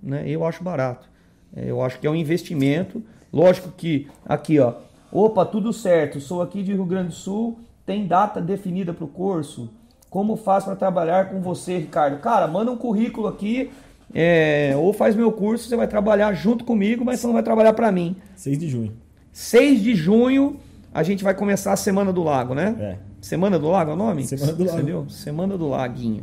né? 0.00 0.22
Eu 0.28 0.44
acho 0.44 0.62
barato. 0.62 1.10
É, 1.56 1.68
eu 1.68 1.82
acho 1.82 1.98
que 1.98 2.06
é 2.06 2.10
um 2.10 2.14
investimento. 2.14 3.02
Lógico 3.36 3.70
que 3.76 4.08
aqui, 4.24 4.58
ó, 4.58 4.72
opa, 5.12 5.44
tudo 5.44 5.70
certo. 5.70 6.18
Sou 6.20 6.40
aqui 6.40 6.62
de 6.62 6.72
Rio 6.72 6.86
Grande 6.86 7.08
do 7.08 7.14
Sul. 7.14 7.58
Tem 7.84 8.06
data 8.06 8.40
definida 8.40 8.94
para 8.94 9.04
o 9.04 9.08
curso? 9.08 9.68
Como 10.08 10.36
faz 10.36 10.64
para 10.64 10.74
trabalhar 10.74 11.28
com 11.28 11.42
você, 11.42 11.76
Ricardo? 11.76 12.18
Cara, 12.20 12.46
manda 12.46 12.72
um 12.72 12.78
currículo 12.78 13.28
aqui, 13.28 13.70
é, 14.14 14.72
ou 14.78 14.94
faz 14.94 15.14
meu 15.14 15.30
curso, 15.30 15.68
você 15.68 15.76
vai 15.76 15.86
trabalhar 15.86 16.32
junto 16.32 16.64
comigo, 16.64 17.04
mas 17.04 17.20
você 17.20 17.26
não 17.26 17.34
vai 17.34 17.42
trabalhar 17.42 17.74
para 17.74 17.92
mim. 17.92 18.16
6 18.36 18.58
de 18.58 18.68
junho. 18.70 18.92
6 19.34 19.82
de 19.82 19.94
junho 19.94 20.56
a 20.94 21.02
gente 21.02 21.22
vai 21.22 21.34
começar 21.34 21.74
a 21.74 21.76
Semana 21.76 22.14
do 22.14 22.22
Lago, 22.22 22.54
né? 22.54 22.74
É. 22.80 22.96
Semana 23.20 23.58
do 23.58 23.68
Lago 23.68 23.90
é 23.90 23.94
o 23.94 23.96
nome? 23.98 24.26
Semana 24.26 24.52
do 24.54 24.64
Lago. 24.64 24.78
Entendeu? 24.78 25.06
Semana 25.10 25.58
do 25.58 25.68
Laguinho. 25.68 26.22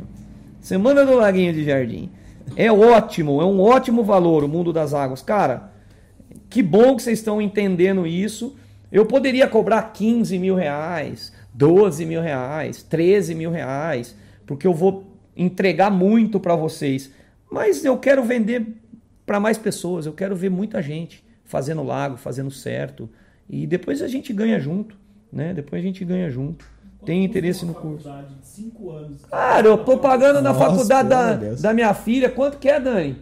Semana 0.60 1.06
do 1.06 1.14
Laguinho 1.14 1.52
de 1.52 1.62
Jardim. 1.62 2.10
É 2.56 2.72
ótimo, 2.72 3.40
é 3.40 3.44
um 3.44 3.60
ótimo 3.60 4.02
valor 4.02 4.42
o 4.42 4.48
mundo 4.48 4.72
das 4.72 4.92
águas. 4.92 5.22
Cara, 5.22 5.73
que 6.50 6.62
bom 6.62 6.96
que 6.96 7.02
vocês 7.02 7.18
estão 7.18 7.40
entendendo 7.40 8.06
isso. 8.06 8.56
Eu 8.92 9.06
poderia 9.06 9.48
cobrar 9.48 9.82
15 9.92 10.38
mil 10.38 10.54
reais, 10.54 11.32
12 11.52 12.04
mil 12.06 12.20
reais, 12.20 12.82
13 12.82 13.34
mil 13.34 13.50
reais, 13.50 14.14
porque 14.46 14.66
eu 14.66 14.72
vou 14.74 15.04
entregar 15.36 15.90
muito 15.90 16.38
para 16.38 16.54
vocês. 16.54 17.10
Mas 17.50 17.84
eu 17.84 17.98
quero 17.98 18.22
vender 18.22 18.66
para 19.26 19.40
mais 19.40 19.58
pessoas, 19.58 20.06
eu 20.06 20.12
quero 20.12 20.36
ver 20.36 20.50
muita 20.50 20.80
gente 20.82 21.24
fazendo 21.44 21.82
lago, 21.82 22.16
fazendo 22.16 22.50
certo. 22.50 23.08
E 23.48 23.66
depois 23.66 24.00
a 24.02 24.08
gente 24.08 24.32
ganha 24.32 24.58
junto, 24.60 24.96
né? 25.32 25.52
Depois 25.52 25.82
a 25.82 25.84
gente 25.86 26.04
ganha 26.04 26.30
junto. 26.30 26.64
Tem 27.04 27.22
interesse 27.24 27.66
no 27.66 27.74
curso. 27.74 28.08
cinco 28.42 28.90
anos. 28.90 29.24
Cara, 29.26 29.66
eu 29.66 29.76
tô 29.76 29.98
pagando 29.98 30.40
na 30.40 30.54
faculdade 30.54 31.08
da, 31.08 31.34
Deus. 31.34 31.60
da 31.60 31.74
minha 31.74 31.92
filha. 31.92 32.30
Quanto 32.30 32.56
que 32.58 32.68
é, 32.68 32.80
Dani? 32.80 33.16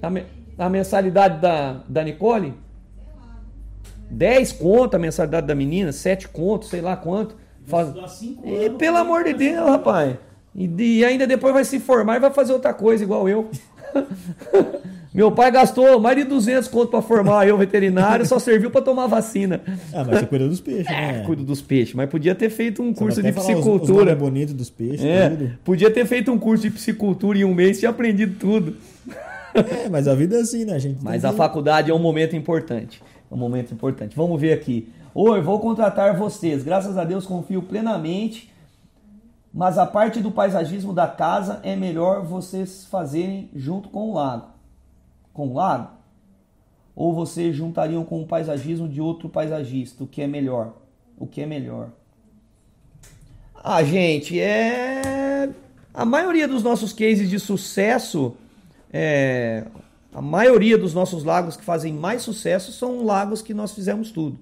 A, 0.00 0.08
me- 0.08 0.24
a 0.58 0.68
mensalidade 0.68 1.40
da, 1.40 1.82
da 1.88 2.02
Nicole? 2.04 2.54
10 4.10 4.52
conto 4.52 4.94
a 4.94 4.98
mensalidade 4.98 5.46
da 5.46 5.54
menina, 5.54 5.90
7 5.92 6.28
conto, 6.28 6.66
sei 6.66 6.80
lá 6.80 6.96
quanto. 6.96 7.34
Faz... 7.64 7.88
E 8.20 8.66
anos, 8.66 8.76
pelo 8.78 8.96
amor 8.98 9.24
de 9.24 9.32
Deus, 9.32 9.66
rapaz. 9.68 10.16
E, 10.54 10.98
e 10.98 11.04
ainda 11.04 11.26
depois 11.26 11.54
vai 11.54 11.64
se 11.64 11.80
formar 11.80 12.16
e 12.16 12.20
vai 12.20 12.30
fazer 12.30 12.52
outra 12.52 12.74
coisa, 12.74 13.02
igual 13.02 13.28
eu. 13.28 13.48
Meu 15.14 15.30
pai 15.30 15.50
gastou 15.50 16.00
mais 16.00 16.16
de 16.16 16.24
200 16.24 16.68
conto 16.68 16.90
pra 16.90 17.02
formar 17.02 17.46
eu, 17.46 17.58
veterinário, 17.58 18.24
só 18.24 18.38
serviu 18.38 18.70
pra 18.70 18.80
tomar 18.80 19.06
vacina. 19.06 19.60
Ah, 19.92 20.04
mas 20.04 20.20
você 20.20 20.26
cuida 20.26 20.48
dos 20.48 20.60
peixes, 20.60 20.86
né? 20.86 21.20
É, 21.20 21.22
cuido 21.24 21.44
dos 21.44 21.60
peixes, 21.60 21.94
mas 21.94 22.08
podia 22.08 22.34
ter 22.34 22.48
feito 22.48 22.82
um 22.82 22.94
Você 22.94 22.98
curso 22.98 23.22
de 23.22 23.32
falar 23.32 23.58
os- 23.58 23.90
Os, 23.90 24.14
bonitos 24.18 24.54
dos 24.54 24.70
peixes, 24.70 25.04
É, 25.04 25.28
tudo. 25.28 25.50
podia 25.62 25.90
ter 25.90 26.06
feito 26.06 26.32
um 26.32 26.38
curso 26.38 26.62
de 26.62 26.70
piscicultura 26.70 27.38
em 27.38 27.44
um 27.44 27.52
mês 27.54 27.76
e 27.76 27.80
tinha 27.80 27.90
aprendido 27.90 28.36
tudo. 28.40 28.74
É, 29.84 29.88
mas 29.88 30.08
a 30.08 30.14
vida 30.14 30.36
é 30.36 30.40
assim, 30.40 30.64
né, 30.64 30.78
gente? 30.78 31.02
Mas 31.02 31.22
Tem 31.22 31.28
a 31.28 31.32
que- 31.32 31.38
faculdade 31.38 31.90
é 31.90 31.94
um 31.94 31.98
momento 31.98 32.34
importante. 32.36 33.02
É 33.30 33.34
um 33.34 33.38
momento 33.38 33.72
importante. 33.74 34.16
Vamos 34.16 34.40
ver 34.40 34.52
aqui. 34.52 34.90
Oi, 35.14 35.40
vou 35.40 35.58
contratar 35.60 36.16
vocês. 36.16 36.62
Graças 36.64 36.96
a 36.96 37.04
Deus 37.04 37.26
confio 37.26 37.62
plenamente. 37.62 38.50
Mas 39.52 39.76
a 39.76 39.84
parte 39.84 40.20
do 40.20 40.30
paisagismo 40.30 40.94
da 40.94 41.06
casa 41.06 41.60
é 41.62 41.76
melhor 41.76 42.22
vocês 42.24 42.86
fazerem 42.86 43.50
junto 43.54 43.90
com 43.90 44.10
o 44.10 44.14
lago. 44.14 44.46
Com 45.34 45.48
o 45.48 45.54
lago? 45.54 45.90
Ou 46.96 47.12
vocês 47.14 47.54
juntariam 47.54 48.04
com 48.04 48.22
o 48.22 48.26
paisagismo 48.26 48.88
de 48.88 49.00
outro 49.00 49.28
paisagista? 49.28 50.04
O 50.04 50.06
que 50.06 50.22
é 50.22 50.26
melhor? 50.26 50.72
O 51.18 51.26
que 51.26 51.42
é 51.42 51.46
melhor? 51.46 51.90
Ah, 53.62 53.82
gente, 53.84 54.40
é. 54.40 55.50
A 55.94 56.04
maioria 56.04 56.48
dos 56.48 56.62
nossos 56.62 56.92
cases 56.92 57.28
de 57.28 57.38
sucesso, 57.38 58.34
é... 58.92 59.64
a 60.12 60.20
maioria 60.20 60.76
dos 60.76 60.94
nossos 60.94 61.24
lagos 61.24 61.56
que 61.56 61.64
fazem 61.64 61.92
mais 61.92 62.22
sucesso 62.22 62.72
são 62.72 63.04
lagos 63.04 63.42
que 63.42 63.54
nós 63.54 63.72
fizemos 63.72 64.10
tudo, 64.10 64.38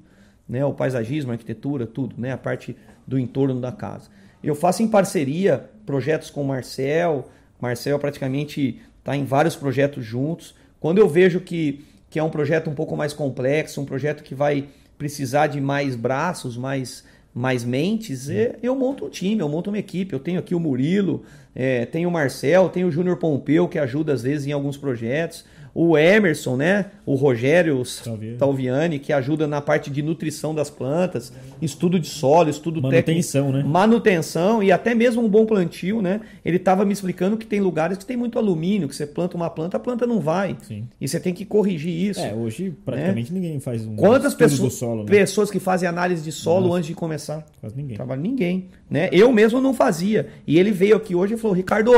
né? 0.48 0.64
O 0.64 0.72
paisagismo, 0.72 1.30
a 1.30 1.34
arquitetura, 1.34 1.86
tudo, 1.86 2.14
né? 2.18 2.32
A 2.32 2.38
parte 2.38 2.76
do 3.06 3.18
entorno 3.18 3.60
da 3.60 3.72
casa. 3.72 4.08
Eu 4.42 4.54
faço 4.54 4.82
em 4.82 4.88
parceria 4.88 5.70
projetos 5.84 6.30
com 6.30 6.42
o 6.42 6.48
Marcel. 6.48 7.28
Marcel 7.60 7.98
praticamente 7.98 8.80
está 8.98 9.16
em 9.16 9.24
vários 9.24 9.56
projetos 9.56 10.04
juntos. 10.04 10.54
Quando 10.78 10.98
eu 10.98 11.08
vejo 11.08 11.40
que 11.40 11.84
que 12.10 12.18
é 12.18 12.22
um 12.22 12.28
projeto 12.28 12.68
um 12.68 12.74
pouco 12.74 12.96
mais 12.96 13.12
complexo, 13.12 13.80
um 13.80 13.84
projeto 13.84 14.24
que 14.24 14.34
vai 14.34 14.68
precisar 14.98 15.46
de 15.46 15.60
mais 15.60 15.94
braços, 15.94 16.56
mais, 16.56 17.04
mais 17.34 17.64
mentes, 17.64 18.28
é, 18.28 18.56
eu 18.62 18.74
monto 18.74 19.06
um 19.06 19.08
time, 19.08 19.40
eu 19.40 19.48
monto 19.48 19.70
uma 19.70 19.78
equipe. 19.78 20.12
Eu 20.12 20.20
tenho 20.20 20.38
aqui 20.38 20.54
o 20.54 20.60
Murilo, 20.60 21.22
é, 21.54 21.86
tenho 21.86 22.08
o 22.08 22.12
Marcel, 22.12 22.68
tenho 22.68 22.88
o 22.88 22.90
Júnior 22.90 23.16
Pompeu, 23.16 23.68
que 23.68 23.78
ajuda 23.78 24.12
às 24.12 24.22
vezes 24.22 24.46
em 24.46 24.52
alguns 24.52 24.76
projetos 24.76 25.44
o 25.74 25.96
Emerson, 25.96 26.56
né? 26.56 26.86
O 27.06 27.14
Rogério 27.14 27.82
Talviani. 28.04 28.36
Talviani, 28.36 28.98
que 28.98 29.12
ajuda 29.12 29.46
na 29.46 29.60
parte 29.60 29.90
de 29.90 30.02
nutrição 30.02 30.54
das 30.54 30.70
plantas, 30.70 31.32
estudo 31.60 31.98
de 31.98 32.06
solo, 32.06 32.48
estudo 32.50 32.80
Manutenção, 32.80 33.46
técnico, 33.46 33.66
né? 33.66 33.72
manutenção 33.72 34.62
e 34.62 34.72
até 34.72 34.94
mesmo 34.94 35.22
um 35.22 35.28
bom 35.28 35.44
plantio, 35.46 36.00
né? 36.02 36.20
Ele 36.44 36.56
estava 36.56 36.84
me 36.84 36.92
explicando 36.92 37.36
que 37.36 37.46
tem 37.46 37.60
lugares 37.60 37.98
que 37.98 38.06
tem 38.06 38.16
muito 38.16 38.38
alumínio, 38.38 38.88
que 38.88 38.94
você 38.94 39.06
planta 39.06 39.36
uma 39.36 39.50
planta, 39.50 39.76
a 39.76 39.80
planta 39.80 40.06
não 40.06 40.20
vai. 40.20 40.56
Sim. 40.62 40.86
E 41.00 41.08
você 41.08 41.18
tem 41.18 41.34
que 41.34 41.44
corrigir 41.44 41.92
isso. 41.92 42.20
É, 42.20 42.34
hoje 42.34 42.74
praticamente 42.84 43.32
ninguém 43.32 43.58
faz 43.60 43.84
um 43.84 43.96
Quantas 43.96 44.34
pessoas, 44.34 44.60
do 44.60 44.70
solo, 44.70 45.04
né? 45.04 45.10
pessoas 45.10 45.50
que 45.50 45.58
fazem 45.58 45.88
análise 45.88 46.22
de 46.22 46.32
solo 46.32 46.66
Nossa. 46.66 46.78
antes 46.78 46.88
de 46.88 46.94
começar? 46.94 47.44
Quase 47.60 47.76
ninguém. 47.76 47.96
Trabalho 47.96 48.20
ninguém, 48.22 48.68
né? 48.88 49.08
Eu 49.12 49.32
mesmo 49.32 49.60
não 49.60 49.74
fazia. 49.74 50.28
E 50.46 50.58
ele 50.58 50.70
veio 50.70 50.96
aqui 50.96 51.14
hoje 51.14 51.34
e 51.34 51.36
falou: 51.36 51.56
"Ricardo, 51.56 51.92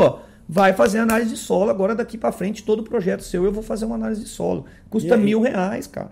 vai 0.47 0.73
fazer 0.73 0.99
análise 0.99 1.31
de 1.31 1.37
solo 1.37 1.69
agora 1.69 1.95
daqui 1.95 2.17
para 2.17 2.31
frente 2.31 2.63
todo 2.63 2.83
projeto 2.83 3.21
seu 3.23 3.45
eu 3.45 3.51
vou 3.51 3.63
fazer 3.63 3.85
uma 3.85 3.95
análise 3.95 4.21
de 4.21 4.29
solo. 4.29 4.65
Custa 4.89 5.15
mil 5.17 5.41
reais, 5.41 5.87
cara. 5.87 6.11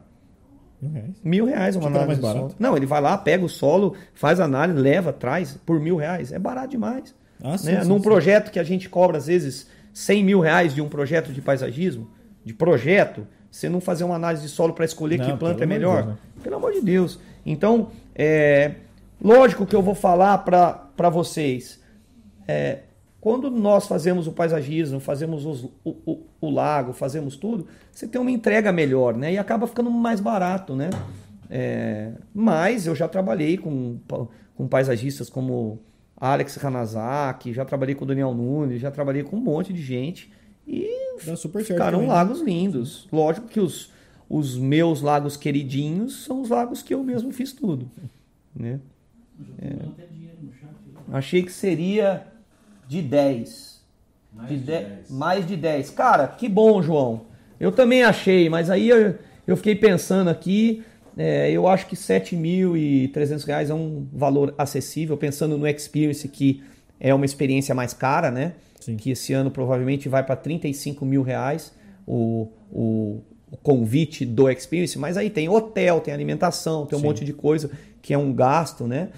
Mil 0.82 0.92
reais. 0.92 1.16
Mil 1.24 1.46
reais 1.46 1.76
uma 1.76 1.86
era 1.88 1.96
análise 1.96 2.16
de 2.16 2.22
barato. 2.22 2.40
solo. 2.40 2.56
Não, 2.60 2.76
ele 2.76 2.86
vai 2.86 3.02
lá, 3.02 3.18
pega 3.18 3.46
o 3.46 3.50
solo, 3.50 3.96
faz 4.14 4.40
a 4.40 4.46
análise, 4.46 4.80
leva, 4.80 5.14
traz 5.14 5.58
por 5.66 5.80
mil 5.80 5.96
reais. 5.96 6.32
É 6.32 6.40
barato 6.40 6.70
demais. 6.70 7.14
Ah, 7.44 7.58
sim, 7.58 7.72
né? 7.72 7.82
sim, 7.84 7.88
Num 7.88 7.98
sim. 7.98 8.04
projeto 8.04 8.52
que 8.52 8.60
a 8.60 8.64
gente 8.64 8.90
cobra, 8.90 9.18
às 9.18 9.28
vezes, 9.28 9.68
100 9.94 10.24
mil 10.24 10.40
reais 10.40 10.74
de 10.74 10.82
um 10.82 10.90
projeto 10.90 11.32
de 11.32 11.42
paisagismo, 11.42 12.10
de 12.44 12.54
projeto, 12.54 13.28
você 13.52 13.68
não 13.70 13.82
fazer 13.82 14.04
uma 14.04 14.16
análise 14.16 14.44
de 14.44 14.50
solo 14.50 14.74
para 14.74 14.86
escolher 14.86 15.20
Não, 15.20 15.26
que 15.26 15.38
planta 15.38 15.64
é 15.64 15.68
melhor. 15.68 16.04
Deus, 16.04 16.08
né? 16.08 16.18
Pelo 16.42 16.56
amor 16.56 16.72
de 16.72 16.82
Deus. 16.82 17.20
Então, 17.46 17.90
é, 18.16 18.72
lógico 19.22 19.66
que 19.66 19.76
eu 19.76 19.82
vou 19.82 19.94
falar 19.94 20.38
para 20.40 21.10
vocês. 21.10 21.80
É, 22.48 22.80
quando 23.22 23.50
nós 23.52 23.88
fazemos 23.88 24.26
o 24.28 24.32
paisagismo, 24.34 25.00
fazemos 25.00 25.46
os- 25.46 25.64
o, 25.86 25.92
o- 26.06 26.26
o 26.42 26.50
lago, 26.50 26.92
fazemos 26.92 27.38
tudo, 27.38 27.68
você 27.92 28.08
tem 28.08 28.20
uma 28.20 28.32
entrega 28.32 28.72
melhor, 28.74 29.16
né? 29.16 29.32
E 29.34 29.38
acaba 29.38 29.68
ficando 29.68 29.90
mais 29.92 30.20
barato, 30.20 30.76
né? 30.76 30.90
É, 31.50 32.14
mas 32.34 32.88
eu 32.88 32.96
já 32.96 33.08
trabalhei 33.08 33.58
com, 33.58 33.98
com 34.56 34.68
paisagistas 34.68 35.30
como 35.30 35.80
Alex 36.18 36.64
Hanazaki, 36.64 37.54
já 37.54 37.64
trabalhei 37.64 37.94
com 37.94 38.06
o 38.06 38.08
Daniel 38.08 38.34
Nunes, 38.34 38.82
já 38.82 38.90
trabalhei 38.90 39.22
com 39.24 39.36
um 39.38 39.42
monte 39.42 39.72
de 39.72 39.82
gente. 39.82 40.32
E 40.68 40.88
Dá 41.26 41.36
super 41.36 41.60
certo. 41.60 41.74
ficaram 41.74 42.00
também, 42.00 42.08
né? 42.08 42.14
lagos 42.14 42.42
lindos. 42.42 43.08
Lógico 43.12 43.48
que 43.48 43.60
os, 43.60 43.92
os 44.30 44.58
meus 44.58 45.02
lagos 45.02 45.36
queridinhos 45.36 46.24
são 46.24 46.42
os 46.42 46.50
lagos 46.50 46.82
que 46.82 46.94
eu 46.94 47.04
mesmo 47.04 47.32
fiz 47.32 47.52
tudo. 47.52 47.90
Né? 48.56 48.80
No 49.60 50.54
chat. 50.54 50.70
Achei 51.12 51.44
que 51.44 51.52
seria 51.52 52.26
de 52.92 53.02
10. 53.02 53.82
Mais 54.34 54.50
De 54.50 54.58
de 54.58 54.64
10. 54.66 54.88
10. 54.88 55.12
Mais 55.12 55.48
de 55.48 55.56
10. 55.56 55.90
Cara, 55.92 56.28
que 56.28 56.50
bom, 56.50 56.82
João. 56.82 57.22
Eu 57.58 57.72
também 57.72 58.04
achei, 58.04 58.50
mas 58.50 58.70
aí 58.70 58.90
eu, 58.90 59.16
eu 59.48 59.56
fiquei 59.56 59.76
pensando 59.76 60.30
aqui. 60.30 60.84
é, 61.18 61.50
eu 61.50 61.70
acho 61.70 61.88
que 61.88 61.96
7.300 61.96 63.46
reais 63.46 63.70
é 63.70 63.74
um 63.74 64.06
valor 64.12 64.54
acessível, 64.58 65.16
pensando 65.16 65.58
no 65.58 65.66
Experience, 65.66 66.28
que 66.28 66.62
é 67.00 67.14
uma 67.14 67.24
experiência 67.24 67.74
mais 67.74 67.94
cara, 67.94 68.30
né? 68.30 68.56
Sim. 68.82 68.98
Que 68.98 69.12
esse 69.12 69.32
ano 69.32 69.50
provavelmente 69.50 70.10
vai 70.10 70.24
para 70.26 70.36
35 70.36 71.06
mil 71.06 71.22
reais 71.22 71.72
o, 72.06 72.50
o, 72.70 73.22
o 73.52 73.58
convite 73.64 74.26
do 74.26 74.50
Experience, 74.50 75.00
mas 75.00 75.16
aí 75.16 75.30
tem 75.30 75.48
hotel, 75.48 76.02
tem 76.02 76.14
alimentação, 76.14 76.86
tem 76.86 76.98
um 76.98 77.02
Sim. 77.02 77.08
monte 77.08 77.24
de 77.24 77.32
coisa 77.32 77.72
que 78.02 78.14
é 78.14 78.18
um 78.18 78.34
gasto, 78.34 78.86
né? 78.86 79.10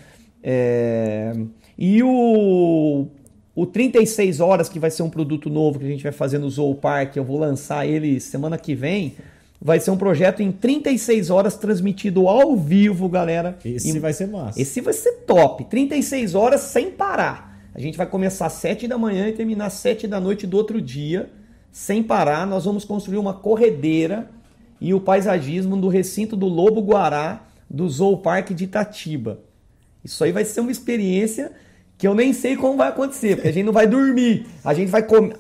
É, 0.44 1.34
E 1.78 2.04
o, 2.04 3.08
o 3.56 3.66
36 3.66 4.40
horas, 4.40 4.68
que 4.70 4.80
vai 4.80 4.90
ser 4.90 5.04
um 5.04 5.10
produto 5.10 5.50
novo 5.50 5.80
que 5.80 5.86
a 5.86 5.90
gente 5.90 6.04
vai 6.04 6.12
fazer 6.12 6.40
no 6.40 6.50
Zoo 6.50 6.74
Park, 6.76 7.16
eu 7.16 7.24
vou 7.24 7.38
lançar 7.40 7.86
ele 7.86 8.20
semana 8.20 8.58
que 8.58 8.74
vem. 8.74 9.16
Vai 9.62 9.80
ser 9.80 9.92
um 9.92 9.98
projeto 9.98 10.42
em 10.42 10.52
36 10.52 11.30
horas 11.30 11.56
transmitido 11.56 12.28
ao 12.28 12.58
vivo, 12.58 13.08
galera. 13.08 13.58
Esse 13.64 13.96
E- 13.96 14.00
vai 14.00 14.12
ser 14.12 14.28
massa. 14.28 14.60
esse 14.62 14.82
vai 14.82 14.94
ser 14.94 15.12
top. 15.26 15.66
36 15.66 16.36
horas 16.36 16.62
sem 16.62 16.92
parar. 16.92 17.54
A 17.74 17.80
gente 17.80 17.98
vai 17.98 18.06
começar 18.06 18.48
às 18.48 18.54
7 18.54 18.88
da 18.88 18.98
manhã 18.98 19.28
e 19.30 19.34
terminar 19.34 19.68
às 19.68 19.74
7 19.74 20.08
da 20.08 20.20
noite 20.20 20.46
do 20.46 20.58
outro 20.58 20.82
dia, 20.82 21.30
sem 21.72 22.04
parar. 22.04 22.46
Nós 22.46 22.66
vamos 22.66 22.84
construir 22.84 23.18
uma 23.18 23.34
corredeira 23.34 24.30
e 24.82 24.94
o 24.94 25.00
paisagismo 25.00 25.78
do 25.78 25.88
recinto 25.88 26.36
do 26.36 26.48
Lobo 26.48 26.82
Guará 26.82 27.44
do 27.70 27.88
Zoo 27.90 28.18
Park 28.18 28.50
de 28.52 28.66
Itatiba. 28.66 29.40
Isso 30.04 30.24
aí 30.24 30.32
vai 30.32 30.44
ser 30.44 30.60
uma 30.60 30.72
experiência 30.72 31.52
que 31.98 32.08
eu 32.08 32.14
nem 32.14 32.34
sei 32.34 32.56
como 32.56 32.78
vai 32.78 32.90
acontecer, 32.90 33.36
porque 33.36 33.50
a 33.50 33.52
gente 33.52 33.66
não 33.66 33.74
vai 33.74 33.88
dormir. 33.88 34.46
A 34.64 34.74
gente 34.74 34.90
vai 34.90 35.04
comer, 35.04 35.38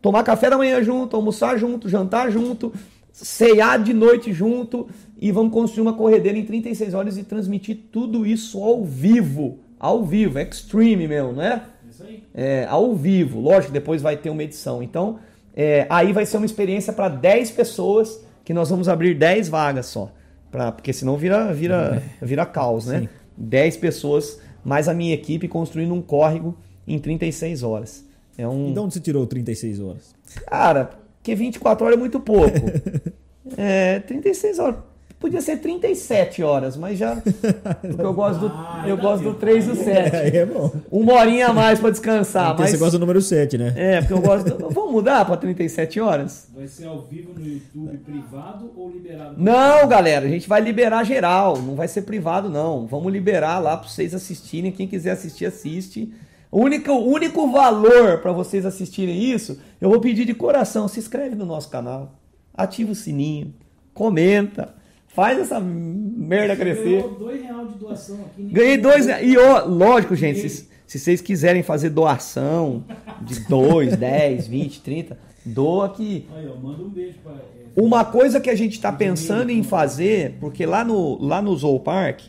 tomar 0.00 0.22
café 0.22 0.50
da 0.50 0.58
manhã 0.58 0.82
junto, 0.82 1.16
almoçar 1.16 1.58
junto, 1.58 1.88
jantar 1.88 2.30
junto, 2.30 2.72
ceiar 3.12 3.82
de 3.82 3.92
noite 3.92 4.32
junto 4.32 4.88
e 5.18 5.32
vamos 5.32 5.52
construir 5.52 5.82
uma 5.82 5.94
corredeira 5.94 6.38
em 6.38 6.44
36 6.44 6.94
horas 6.94 7.16
e 7.16 7.24
transmitir 7.24 7.78
tudo 7.90 8.26
isso 8.26 8.62
ao 8.62 8.84
vivo. 8.84 9.60
Ao 9.78 10.04
vivo, 10.04 10.38
extreme 10.38 11.06
mesmo, 11.06 11.32
não 11.32 11.42
é? 11.42 11.62
Isso 11.90 12.02
aí. 12.02 12.22
É, 12.34 12.66
ao 12.68 12.94
vivo. 12.94 13.40
Lógico, 13.40 13.72
depois 13.72 14.02
vai 14.02 14.16
ter 14.16 14.30
uma 14.30 14.42
edição. 14.42 14.82
Então, 14.82 15.18
é, 15.54 15.86
aí 15.88 16.12
vai 16.12 16.26
ser 16.26 16.36
uma 16.36 16.46
experiência 16.46 16.92
para 16.92 17.08
10 17.08 17.50
pessoas, 17.52 18.22
que 18.44 18.52
nós 18.52 18.68
vamos 18.68 18.88
abrir 18.88 19.14
10 19.14 19.48
vagas 19.48 19.86
só. 19.86 20.12
Pra, 20.50 20.70
porque 20.70 20.92
senão 20.92 21.16
vira, 21.16 21.52
vira, 21.52 22.02
vira 22.20 22.46
caos, 22.46 22.86
né? 22.86 23.00
Sim. 23.00 23.08
10 23.36 23.76
pessoas, 23.78 24.40
mais 24.66 24.88
a 24.88 24.94
minha 24.94 25.14
equipe 25.14 25.46
construindo 25.46 25.94
um 25.94 26.02
córrego 26.02 26.56
em 26.88 26.98
36 26.98 27.62
horas. 27.62 28.04
É 28.36 28.48
um. 28.48 28.70
E 28.70 28.72
de 28.72 28.78
onde 28.80 28.94
você 28.94 29.00
tirou 29.00 29.24
36 29.24 29.78
horas? 29.78 30.12
Cara, 30.44 30.90
porque 31.18 31.36
24 31.36 31.86
horas 31.86 31.96
é 31.96 32.00
muito 32.00 32.18
pouco. 32.18 32.50
É, 33.56 34.00
36 34.00 34.58
horas. 34.58 34.80
Podia 35.18 35.40
ser 35.40 35.56
37 35.56 36.42
horas, 36.42 36.76
mas 36.76 36.98
já. 36.98 37.16
Porque 37.80 38.02
eu 38.02 38.12
gosto 38.12 38.40
do, 38.40 38.46
Ah, 38.48 38.84
eu 38.86 38.96
tá 38.96 39.02
gosto 39.02 39.22
do 39.24 39.30
bem. 39.30 39.38
3 39.40 39.64
e 39.64 39.68
do 39.68 39.76
7. 39.76 40.16
Aí 40.16 40.36
é 40.36 40.44
bom. 40.46 40.70
Uma 40.90 41.14
horinha 41.14 41.48
a 41.48 41.52
mais 41.54 41.80
pra 41.80 41.88
descansar. 41.90 42.48
Porque 42.48 42.62
Mas, 42.62 42.70
você 42.72 42.76
gosta 42.76 42.98
do 42.98 43.00
número 43.00 43.22
7, 43.22 43.56
né? 43.56 43.72
É, 43.76 44.00
porque 44.00 44.12
eu 44.12 44.20
gosto. 44.20 44.50
do- 44.54 44.68
Vamos 44.68 44.92
mudar 44.92 45.24
pra 45.24 45.36
37 45.38 45.98
horas? 46.00 46.48
Vai 46.54 46.68
ser 46.68 46.84
ao 46.86 47.00
vivo 47.02 47.32
no 47.34 47.44
YouTube 47.46 47.96
privado 48.04 48.70
ou 48.76 48.90
liberado? 48.90 49.34
Não, 49.38 49.88
galera, 49.88 50.26
a 50.26 50.28
gente 50.28 50.46
vai 50.46 50.60
liberar 50.60 51.02
geral. 51.02 51.56
Não 51.62 51.74
vai 51.74 51.88
ser 51.88 52.02
privado, 52.02 52.50
não. 52.50 52.86
Vamos 52.86 53.10
liberar 53.10 53.58
lá 53.58 53.74
pra 53.76 53.88
vocês 53.88 54.14
assistirem. 54.14 54.70
Quem 54.70 54.86
quiser 54.86 55.12
assistir, 55.12 55.46
assiste. 55.46 56.12
O 56.52 56.60
único, 56.60 56.92
o 56.92 57.10
único 57.10 57.50
valor 57.50 58.18
pra 58.18 58.32
vocês 58.32 58.66
assistirem 58.66 59.18
isso, 59.32 59.58
eu 59.80 59.88
vou 59.88 59.98
pedir 60.00 60.26
de 60.26 60.34
coração. 60.34 60.86
Se 60.88 61.00
inscreve 61.00 61.34
no 61.34 61.46
nosso 61.46 61.70
canal. 61.70 62.12
Ativa 62.54 62.92
o 62.92 62.94
sininho. 62.94 63.52
Comenta. 63.94 64.74
Faz 65.16 65.38
essa 65.38 65.58
merda 65.58 66.54
crescer. 66.54 67.00
Ganhou 67.00 67.18
dois 67.18 67.42
reais 67.42 67.72
de 67.72 67.78
doação 67.78 68.18
aqui. 68.26 68.42
Ganhei 68.52 68.76
dois. 68.76 69.06
ganhou. 69.06 69.24
E 69.24 69.38
ó, 69.38 69.64
lógico, 69.64 70.14
gente, 70.14 70.46
se, 70.46 70.68
se 70.86 70.98
vocês 70.98 71.22
quiserem 71.22 71.62
fazer 71.62 71.88
doação 71.88 72.84
de 73.22 73.40
2, 73.48 73.96
10, 73.96 74.46
20, 74.46 74.80
30, 74.82 75.18
doa 75.46 75.88
que. 75.88 76.26
Aí, 76.36 76.46
ó, 76.46 76.54
manda 76.54 76.82
um 76.82 76.90
beijo 76.90 77.16
pra. 77.24 77.32
Uma 77.74 78.04
coisa 78.04 78.40
que 78.40 78.50
a 78.50 78.54
gente 78.54 78.72
está 78.72 78.92
pensando 78.92 79.50
em 79.50 79.62
fazer, 79.62 80.36
porque 80.38 80.64
lá 80.66 80.84
no, 80.84 81.18
lá 81.22 81.40
no 81.42 81.56
Zoo 81.56 81.80
Park, 81.80 82.20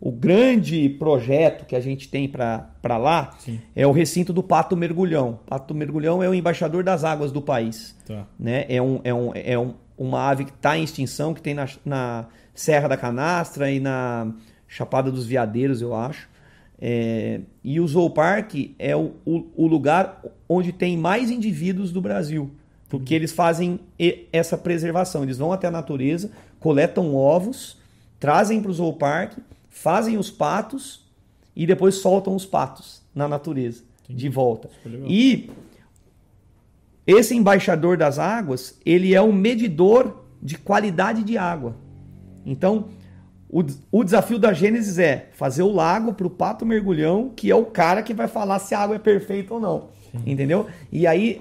o 0.00 0.10
grande 0.10 0.88
projeto 0.88 1.64
que 1.64 1.76
a 1.76 1.80
gente 1.80 2.08
tem 2.08 2.28
para 2.28 2.96
lá 2.98 3.30
Sim. 3.38 3.60
é 3.74 3.86
o 3.86 3.92
recinto 3.92 4.32
do 4.32 4.42
Pato 4.42 4.76
Mergulhão. 4.76 5.38
Pato 5.46 5.72
Mergulhão 5.72 6.20
é 6.20 6.28
o 6.28 6.34
embaixador 6.34 6.82
das 6.82 7.04
águas 7.04 7.30
do 7.30 7.40
país 7.40 7.96
Tá. 8.04 8.26
né? 8.36 8.64
É, 8.68 8.82
um, 8.82 9.00
é, 9.04 9.14
um, 9.14 9.30
é 9.32 9.56
um, 9.56 9.74
uma 9.96 10.28
ave 10.28 10.44
que 10.44 10.50
está 10.50 10.76
em 10.76 10.84
extinção, 10.84 11.34
que 11.34 11.42
tem 11.42 11.54
na, 11.54 11.68
na 11.84 12.26
Serra 12.54 12.88
da 12.88 12.96
Canastra 12.96 13.70
e 13.70 13.80
na 13.80 14.32
Chapada 14.66 15.10
dos 15.10 15.26
Veadeiros, 15.26 15.80
eu 15.82 15.94
acho. 15.94 16.28
É, 16.80 17.40
e 17.62 17.78
o 17.78 17.86
Zoo 17.86 18.10
Park 18.10 18.54
é 18.78 18.96
o, 18.96 19.12
o, 19.24 19.46
o 19.54 19.66
lugar 19.66 20.20
onde 20.48 20.72
tem 20.72 20.96
mais 20.96 21.30
indivíduos 21.30 21.92
do 21.92 22.00
Brasil, 22.00 22.50
porque 22.88 23.14
eles 23.14 23.30
fazem 23.32 23.78
essa 24.32 24.58
preservação. 24.58 25.22
Eles 25.22 25.38
vão 25.38 25.52
até 25.52 25.68
a 25.68 25.70
natureza, 25.70 26.30
coletam 26.58 27.14
ovos, 27.14 27.78
trazem 28.18 28.60
para 28.60 28.70
o 28.70 28.74
Zoo 28.74 28.94
Park, 28.94 29.38
fazem 29.70 30.18
os 30.18 30.30
patos 30.30 31.06
e 31.54 31.66
depois 31.66 31.96
soltam 31.96 32.34
os 32.34 32.44
patos 32.44 33.02
na 33.14 33.28
natureza 33.28 33.84
de 34.08 34.28
volta. 34.28 34.68
E 35.08 35.50
esse 37.06 37.34
embaixador 37.34 37.96
das 37.96 38.18
águas, 38.18 38.78
ele 38.84 39.14
é 39.14 39.20
um 39.20 39.32
medidor 39.32 40.24
de 40.42 40.56
qualidade 40.56 41.22
de 41.22 41.36
água. 41.36 41.76
Então, 42.44 42.86
o, 43.48 43.62
o 43.90 44.04
desafio 44.04 44.38
da 44.38 44.52
Gênesis 44.52 44.98
é 44.98 45.28
fazer 45.32 45.62
o 45.62 45.72
lago 45.72 46.14
para 46.14 46.26
o 46.26 46.30
pato 46.30 46.64
mergulhão, 46.64 47.30
que 47.34 47.50
é 47.50 47.54
o 47.54 47.66
cara 47.66 48.02
que 48.02 48.14
vai 48.14 48.28
falar 48.28 48.58
se 48.58 48.74
a 48.74 48.80
água 48.80 48.96
é 48.96 48.98
perfeita 48.98 49.54
ou 49.54 49.60
não. 49.60 49.88
Entendeu? 50.26 50.66
E 50.90 51.06
aí, 51.06 51.40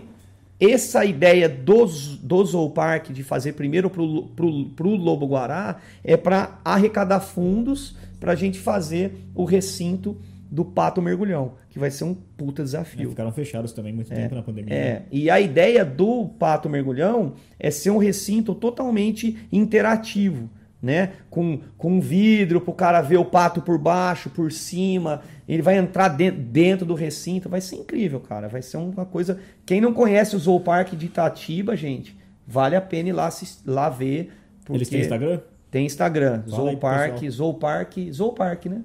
essa 0.60 1.04
ideia 1.04 1.50
dos, 1.50 2.18
do 2.18 2.44
Zoo 2.46 2.70
Park 2.70 3.10
de 3.10 3.24
fazer 3.24 3.54
primeiro 3.54 3.90
pro, 3.90 4.28
pro, 4.36 4.66
pro 4.70 4.90
Lobo 4.90 5.26
Guará 5.26 5.78
é 6.04 6.16
para 6.16 6.60
arrecadar 6.64 7.20
fundos 7.20 7.96
para 8.20 8.34
a 8.34 8.36
gente 8.36 8.60
fazer 8.60 9.28
o 9.34 9.44
recinto 9.44 10.16
do 10.52 10.66
Pato 10.66 11.02
Mergulhão, 11.02 11.54
que 11.70 11.80
vai 11.80 11.90
ser 11.90 12.04
um 12.04 12.14
puta 12.14 12.62
É, 12.62 12.66
desafio. 12.66 13.10
ficaram 13.10 13.32
fechados 13.32 13.72
também 13.72 13.94
muito 13.94 14.10
tempo 14.10 14.36
na 14.36 14.44
pandemia. 14.44 14.74
É, 14.76 15.02
e 15.10 15.30
a 15.30 15.40
ideia 15.40 15.86
do 15.86 16.26
Pato 16.38 16.70
Mergulhão 16.70 17.34
é 17.58 17.72
ser 17.72 17.90
um 17.90 17.98
recinto 17.98 18.54
totalmente 18.54 19.38
interativo, 19.50 20.50
né? 20.82 21.14
Com, 21.30 21.62
com 21.78 22.02
vidro 22.02 22.60
para 22.60 22.72
o 22.72 22.74
cara 22.74 23.02
ver 23.02 23.18
o 23.18 23.24
pato 23.26 23.62
por 23.62 23.78
baixo, 23.78 24.30
por 24.30 24.52
cima. 24.52 25.22
Ele 25.48 25.62
vai 25.62 25.78
entrar 25.78 26.10
de- 26.10 26.32
dentro 26.32 26.86
do 26.86 26.96
recinto. 26.96 27.48
Vai 27.48 27.62
ser 27.62 27.78
incrível, 27.78 28.20
cara. 28.20 28.50
Vai 28.50 28.62
ser 28.62 28.76
uma 28.78 29.06
coisa. 29.06 29.40
Quem 29.66 29.80
não 29.80 29.94
conhece 29.94 30.36
o 30.36 30.40
Zoo 30.40 30.60
Park 30.60 30.94
de 30.96 31.06
Itatiba, 31.06 31.76
gente, 31.78 32.18
vale 32.46 32.76
a 32.76 32.82
pena 32.82 33.08
ir 33.10 33.14
lá, 33.14 33.30
lá 33.66 33.90
ver. 33.90 34.32
Eles 34.70 34.90
têm 34.90 35.00
Instagram? 35.02 35.40
Tem 35.70 35.86
Instagram, 35.86 36.42
Fala 36.44 36.44
aí 36.44 36.50
Zoo 36.50 36.70
pro 36.72 36.78
Park, 36.80 37.12
pessoal. 37.14 37.32
Zoo 37.32 37.54
Park, 37.54 37.98
Zoo 38.12 38.34
Park, 38.34 38.66
né? 38.66 38.82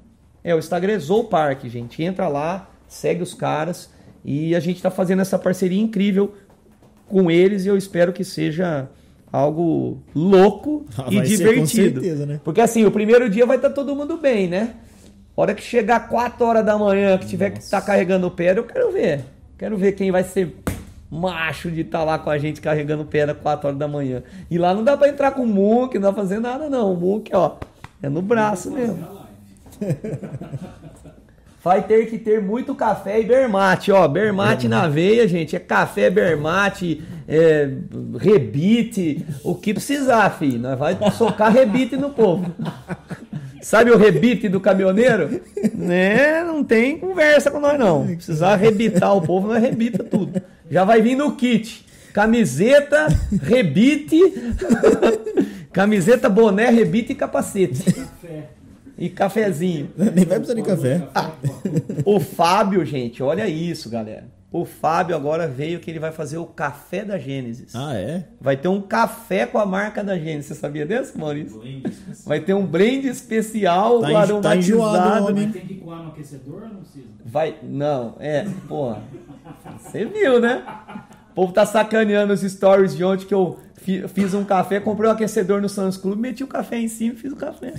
É, 0.46 0.54
o 0.54 0.60
Instagram 0.60 0.92
é 0.92 0.98
Zoo 1.00 1.24
Park, 1.24 1.64
gente. 1.64 2.04
Entra 2.04 2.28
lá, 2.28 2.70
segue 2.86 3.20
os 3.20 3.34
caras 3.34 3.90
e 4.24 4.54
a 4.54 4.60
gente 4.60 4.80
tá 4.80 4.92
fazendo 4.92 5.20
essa 5.20 5.36
parceria 5.36 5.80
incrível 5.82 6.34
com 7.08 7.28
eles 7.28 7.64
e 7.64 7.68
eu 7.68 7.76
espero 7.76 8.12
que 8.12 8.22
seja 8.22 8.88
algo 9.32 9.98
louco 10.14 10.86
Ah, 10.96 11.06
e 11.10 11.16
vai 11.16 11.26
ser, 11.26 11.36
divertido. 11.38 11.60
com 11.60 12.00
certeza, 12.00 12.26
né? 12.26 12.40
Porque 12.44 12.60
assim, 12.60 12.84
o 12.84 12.92
primeiro 12.92 13.28
dia 13.28 13.44
vai 13.44 13.56
estar 13.56 13.70
todo 13.70 13.96
mundo 13.96 14.18
bem, 14.18 14.46
né? 14.46 14.74
Hora 15.36 15.52
que 15.52 15.62
chegar 15.62 16.08
4 16.08 16.46
horas 16.46 16.64
da 16.64 16.78
manhã, 16.78 17.18
que 17.18 17.26
tiver 17.26 17.50
que 17.50 17.58
estar 17.58 17.80
carregando 17.82 18.30
pedra, 18.30 18.60
eu 18.62 18.66
quero 18.66 18.92
ver. 18.92 19.24
Quero 19.58 19.76
ver 19.76 19.92
quem 19.92 20.12
vai 20.12 20.22
ser 20.22 20.56
macho 21.10 21.72
de 21.72 21.80
estar 21.80 22.04
lá 22.04 22.20
com 22.20 22.30
a 22.30 22.38
gente 22.38 22.60
carregando 22.60 23.04
pedra 23.04 23.34
4 23.34 23.66
horas 23.66 23.78
da 23.80 23.88
manhã. 23.88 24.22
E 24.48 24.56
lá 24.58 24.72
não 24.72 24.84
dá 24.84 24.96
pra 24.96 25.08
entrar 25.08 25.32
com 25.32 25.42
o 25.42 25.46
muque, 25.46 25.98
não 25.98 26.08
dá 26.08 26.12
pra 26.12 26.22
fazer 26.22 26.38
nada 26.38 26.70
não. 26.70 26.92
O 26.92 26.96
muque, 26.96 27.34
ó, 27.34 27.56
é 28.00 28.08
no 28.08 28.22
braço 28.22 28.70
mesmo. 28.70 29.25
Vai 31.66 31.82
ter 31.82 32.06
que 32.06 32.16
ter 32.16 32.40
muito 32.40 32.76
café 32.76 33.20
e 33.20 33.24
bermate, 33.24 33.90
ó. 33.90 34.06
Bermate 34.06 34.68
na 34.68 34.86
veia, 34.86 35.26
gente. 35.26 35.56
É 35.56 35.58
café, 35.58 36.08
bermate, 36.08 37.02
é, 37.26 37.68
rebite, 38.20 39.26
o 39.42 39.52
que 39.52 39.74
precisar, 39.74 40.30
filho. 40.38 40.60
Nós 40.60 40.78
vai 40.78 40.96
socar 41.10 41.52
rebite 41.52 41.96
no 41.96 42.10
povo. 42.10 42.54
Sabe 43.60 43.90
o 43.90 43.98
rebite 43.98 44.48
do 44.48 44.60
caminhoneiro? 44.60 45.40
Né? 45.74 46.44
Não 46.44 46.62
tem 46.62 47.00
conversa 47.00 47.50
com 47.50 47.58
nós, 47.58 47.76
não. 47.76 48.06
Precisar 48.06 48.54
rebitar 48.54 49.16
o 49.16 49.22
povo, 49.22 49.48
nós 49.48 49.60
rebita 49.60 50.04
tudo. 50.04 50.40
Já 50.70 50.84
vai 50.84 51.02
vir 51.02 51.16
no 51.16 51.34
kit. 51.34 51.84
Camiseta, 52.12 53.08
rebite, 53.42 54.20
camiseta, 55.72 56.28
boné, 56.28 56.70
rebite 56.70 57.10
e 57.10 57.16
capacete. 57.16 57.82
Café. 57.92 58.55
E 58.98 59.08
cafezinho. 59.10 59.90
Nem 59.96 60.24
vai 60.24 60.38
precisar 60.38 60.54
de 60.54 60.62
café. 60.62 61.08
O 62.04 62.18
Fábio, 62.20 62.84
gente, 62.84 63.22
olha 63.22 63.46
isso, 63.48 63.90
galera. 63.90 64.24
O 64.50 64.64
Fábio 64.64 65.14
agora 65.16 65.46
veio 65.46 65.80
que 65.80 65.90
ele 65.90 65.98
vai 65.98 66.12
fazer 66.12 66.38
o 66.38 66.46
café 66.46 67.04
da 67.04 67.18
Gênesis. 67.18 67.74
Ah, 67.74 67.94
é? 67.94 68.24
Vai 68.40 68.56
ter 68.56 68.68
um 68.68 68.80
café 68.80 69.44
com 69.44 69.58
a 69.58 69.66
marca 69.66 70.02
da 70.02 70.16
Gênesis. 70.16 70.46
Você 70.46 70.54
sabia 70.54 70.86
desse, 70.86 71.18
Maurício? 71.18 71.60
Vai 72.24 72.40
ter 72.40 72.54
um 72.54 72.64
blend 72.64 73.06
especial 73.08 74.00
Tá 74.00 74.10
tá 74.12 74.18
aromatizado. 74.20 75.26
homem. 75.26 75.46
Mas 75.46 75.52
tem 75.56 75.66
que 75.66 75.74
coar 75.74 76.02
no 76.02 76.08
aquecedor 76.10 76.62
ou 76.62 76.68
não 76.68 76.76
precisa? 76.76 77.06
Vai, 77.24 77.56
não, 77.62 78.16
é, 78.20 78.46
porra. 78.68 79.02
Você 79.80 80.04
viu, 80.06 80.40
né? 80.40 80.64
O 81.32 81.34
povo 81.34 81.52
tá 81.52 81.66
sacaneando 81.66 82.32
os 82.32 82.40
stories 82.40 82.96
de 82.96 83.04
ontem 83.04 83.26
que 83.26 83.34
eu 83.34 83.58
fi- 83.74 84.06
fiz 84.08 84.32
um 84.32 84.44
café, 84.44 84.80
comprei 84.80 85.10
um 85.10 85.12
aquecedor 85.12 85.60
no 85.60 85.68
Suns 85.68 85.98
Club, 85.98 86.18
meti 86.18 86.42
o 86.42 86.46
café 86.46 86.78
em 86.78 86.88
cima 86.88 87.12
e 87.14 87.16
fiz 87.18 87.32
o 87.32 87.36
café. 87.36 87.74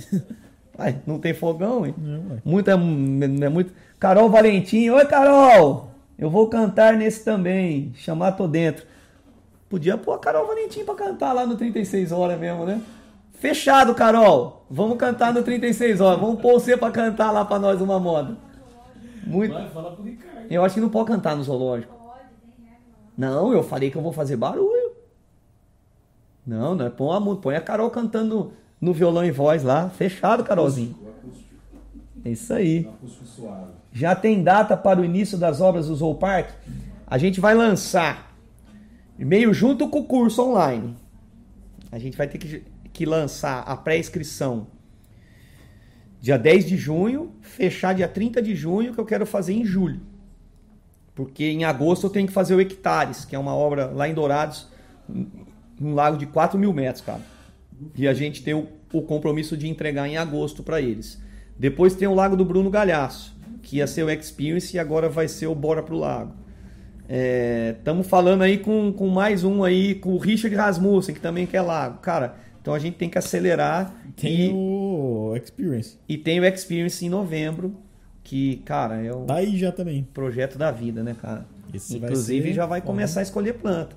Vai, 0.78 1.02
não 1.04 1.18
tem 1.18 1.34
fogão, 1.34 1.84
hein? 1.84 1.92
Não, 1.98 2.34
ué. 2.34 2.42
Muita, 2.44 2.70
é 2.70 3.48
muito. 3.48 3.72
Carol 3.98 4.30
Valentim, 4.30 4.88
oi 4.90 5.04
Carol! 5.06 5.90
Eu 6.16 6.30
vou 6.30 6.46
cantar 6.46 6.94
nesse 6.96 7.24
também. 7.24 7.92
Chamar 7.96 8.32
tô 8.32 8.46
dentro. 8.46 8.86
Podia 9.68 9.98
pôr 9.98 10.12
a 10.12 10.18
Carol 10.18 10.46
Valentim 10.46 10.84
pra 10.84 10.94
cantar 10.94 11.32
lá 11.32 11.44
no 11.44 11.56
36 11.56 12.12
horas 12.12 12.38
mesmo, 12.38 12.64
né? 12.64 12.80
Fechado, 13.32 13.92
Carol. 13.92 14.64
Vamos 14.70 14.96
cantar 14.98 15.34
no 15.34 15.42
36 15.42 16.00
horas. 16.00 16.20
Vamos 16.20 16.40
pôr 16.40 16.52
você 16.52 16.76
pra 16.76 16.92
cantar 16.92 17.32
lá 17.32 17.44
pra 17.44 17.58
nós 17.58 17.80
uma 17.80 17.98
moda. 17.98 18.36
Muito. 19.26 19.52
Vai, 19.52 19.68
fala 19.70 19.90
pro 19.90 20.04
Ricardo. 20.04 20.46
Eu 20.48 20.64
acho 20.64 20.76
que 20.76 20.80
não 20.80 20.90
pode 20.90 21.08
cantar 21.08 21.36
no 21.36 21.42
zoológico. 21.42 21.92
Não, 23.16 23.52
eu 23.52 23.64
falei 23.64 23.90
que 23.90 23.98
eu 23.98 24.02
vou 24.02 24.12
fazer 24.12 24.36
barulho. 24.36 24.92
Não, 26.46 26.76
não 26.76 26.86
é 26.86 26.90
põe 26.90 27.16
a, 27.16 27.36
põe 27.36 27.56
a 27.56 27.60
Carol 27.60 27.90
cantando 27.90 28.52
no 28.80 28.92
violão 28.92 29.24
e 29.24 29.30
voz 29.30 29.62
lá. 29.62 29.90
Fechado, 29.90 30.44
Carolzinho. 30.44 30.96
É 32.24 32.30
isso 32.30 32.52
aí. 32.52 32.88
Já 33.92 34.14
tem 34.14 34.42
data 34.42 34.76
para 34.76 35.00
o 35.00 35.04
início 35.04 35.38
das 35.38 35.60
obras 35.60 35.88
do 35.88 35.94
Zoo 35.94 36.14
Park? 36.14 36.50
A 37.06 37.16
gente 37.18 37.40
vai 37.40 37.54
lançar 37.54 38.34
meio 39.18 39.52
junto 39.52 39.88
com 39.88 40.00
o 40.00 40.04
curso 40.04 40.42
online. 40.42 40.96
A 41.90 41.98
gente 41.98 42.16
vai 42.16 42.28
ter 42.28 42.38
que, 42.38 42.62
que 42.92 43.06
lançar 43.06 43.60
a 43.60 43.76
pré-inscrição 43.76 44.66
dia 46.20 46.38
10 46.38 46.66
de 46.66 46.76
junho, 46.76 47.32
fechar 47.40 47.94
dia 47.94 48.08
30 48.08 48.42
de 48.42 48.54
junho, 48.54 48.92
que 48.92 49.00
eu 49.00 49.04
quero 49.04 49.24
fazer 49.24 49.54
em 49.54 49.64
julho. 49.64 50.00
Porque 51.14 51.44
em 51.44 51.64
agosto 51.64 52.06
eu 52.06 52.10
tenho 52.10 52.26
que 52.26 52.32
fazer 52.32 52.54
o 52.54 52.60
Hectares, 52.60 53.24
que 53.24 53.34
é 53.34 53.38
uma 53.38 53.54
obra 53.54 53.86
lá 53.86 54.08
em 54.08 54.14
Dourados, 54.14 54.68
um 55.80 55.94
lago 55.94 56.16
de 56.16 56.26
4 56.26 56.58
mil 56.58 56.72
metros, 56.72 57.04
cara. 57.04 57.22
E 57.96 58.06
a 58.08 58.14
gente 58.14 58.42
tem 58.42 58.54
o, 58.54 58.66
o 58.92 59.02
compromisso 59.02 59.56
de 59.56 59.68
entregar 59.68 60.08
em 60.08 60.16
agosto 60.16 60.62
para 60.62 60.80
eles. 60.80 61.20
Depois 61.58 61.94
tem 61.94 62.06
o 62.08 62.14
Lago 62.14 62.36
do 62.36 62.44
Bruno 62.44 62.70
Galhaço, 62.70 63.36
que 63.62 63.78
ia 63.78 63.86
ser 63.86 64.02
o 64.04 64.10
Experience 64.10 64.76
e 64.76 64.78
agora 64.78 65.08
vai 65.08 65.28
ser 65.28 65.46
o 65.46 65.54
Bora 65.54 65.82
pro 65.82 65.96
Lago. 65.96 66.32
Estamos 67.78 68.06
falando 68.06 68.42
aí 68.42 68.58
com, 68.58 68.92
com 68.92 69.08
mais 69.08 69.42
um 69.44 69.64
aí, 69.64 69.94
com 69.94 70.10
o 70.14 70.18
Richard 70.18 70.54
Rasmussen, 70.54 71.14
que 71.14 71.20
também 71.20 71.46
quer 71.46 71.62
lago. 71.62 71.98
Cara, 72.00 72.36
então 72.60 72.74
a 72.74 72.78
gente 72.78 72.96
tem 72.96 73.08
que 73.08 73.16
acelerar. 73.18 73.94
Tem 74.14 74.50
e, 74.50 74.52
o 74.52 75.34
Experience. 75.42 75.96
e 76.08 76.18
tem 76.18 76.38
o 76.40 76.44
Experience 76.44 77.04
em 77.04 77.08
novembro, 77.08 77.74
que, 78.22 78.56
cara, 78.64 79.02
é 79.02 79.10
o 79.12 79.20
Tá 79.24 79.36
aí 79.36 79.56
já 79.56 79.72
também. 79.72 80.06
projeto 80.12 80.58
da 80.58 80.70
vida, 80.70 81.02
né, 81.02 81.16
cara? 81.20 81.46
Esse 81.72 81.98
vai 81.98 82.10
Inclusive 82.10 82.48
ser- 82.48 82.54
já 82.54 82.66
vai 82.66 82.80
começar 82.82 83.20
a 83.20 83.22
escolher 83.22 83.54
planta. 83.54 83.96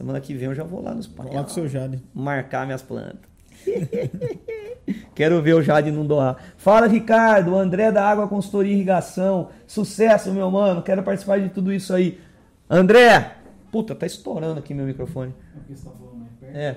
Semana 0.00 0.18
que 0.18 0.32
vem 0.32 0.48
eu 0.48 0.54
já 0.54 0.64
vou 0.64 0.82
lá 0.82 0.94
nos 0.94 1.04
Vamos 1.04 1.34
lá 1.34 1.44
com 1.44 1.50
o 1.50 1.52
seu 1.52 1.68
Jade. 1.68 2.02
marcar 2.14 2.64
minhas 2.64 2.80
plantas. 2.80 3.20
Quero 5.14 5.42
ver 5.42 5.54
o 5.54 5.62
Jade 5.62 5.90
não 5.90 6.06
doar. 6.06 6.38
Fala, 6.56 6.86
Ricardo, 6.86 7.54
André 7.54 7.92
da 7.92 8.08
Água 8.08 8.26
Consultoria 8.26 8.72
e 8.72 8.76
Irrigação. 8.76 9.50
Sucesso, 9.66 10.32
meu 10.32 10.50
mano. 10.50 10.80
Quero 10.80 11.02
participar 11.02 11.38
de 11.38 11.50
tudo 11.50 11.70
isso 11.70 11.92
aí. 11.92 12.18
André! 12.70 13.32
Puta, 13.70 13.94
tá 13.94 14.06
estourando 14.06 14.60
aqui 14.60 14.72
meu 14.72 14.86
microfone. 14.86 15.34
É 15.54 15.58
porque 15.58 15.76
você 15.76 15.84
tá 15.84 15.90
falando 15.90 16.16
mais 16.16 16.32
perto. 16.40 16.56
É. 16.56 16.76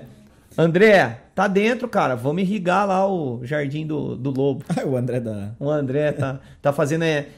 André, 0.58 1.20
tá 1.34 1.48
dentro, 1.48 1.88
cara. 1.88 2.14
Vamos 2.14 2.42
irrigar 2.42 2.86
lá 2.86 3.10
o 3.10 3.42
jardim 3.42 3.86
do, 3.86 4.16
do 4.16 4.30
lobo. 4.30 4.66
O 4.86 4.98
André 4.98 5.18
da. 5.18 5.54
O 5.58 5.70
André 5.70 6.12
tá, 6.12 6.40
tá 6.60 6.74
fazendo 6.74 7.04
é, 7.04 7.28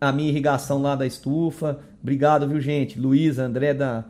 a 0.00 0.12
minha 0.12 0.28
irrigação 0.28 0.80
lá 0.80 0.94
da 0.94 1.04
estufa. 1.04 1.80
Obrigado, 2.00 2.48
viu, 2.48 2.60
gente? 2.60 3.00
Luiz, 3.00 3.40
André 3.40 3.74
da, 3.74 4.04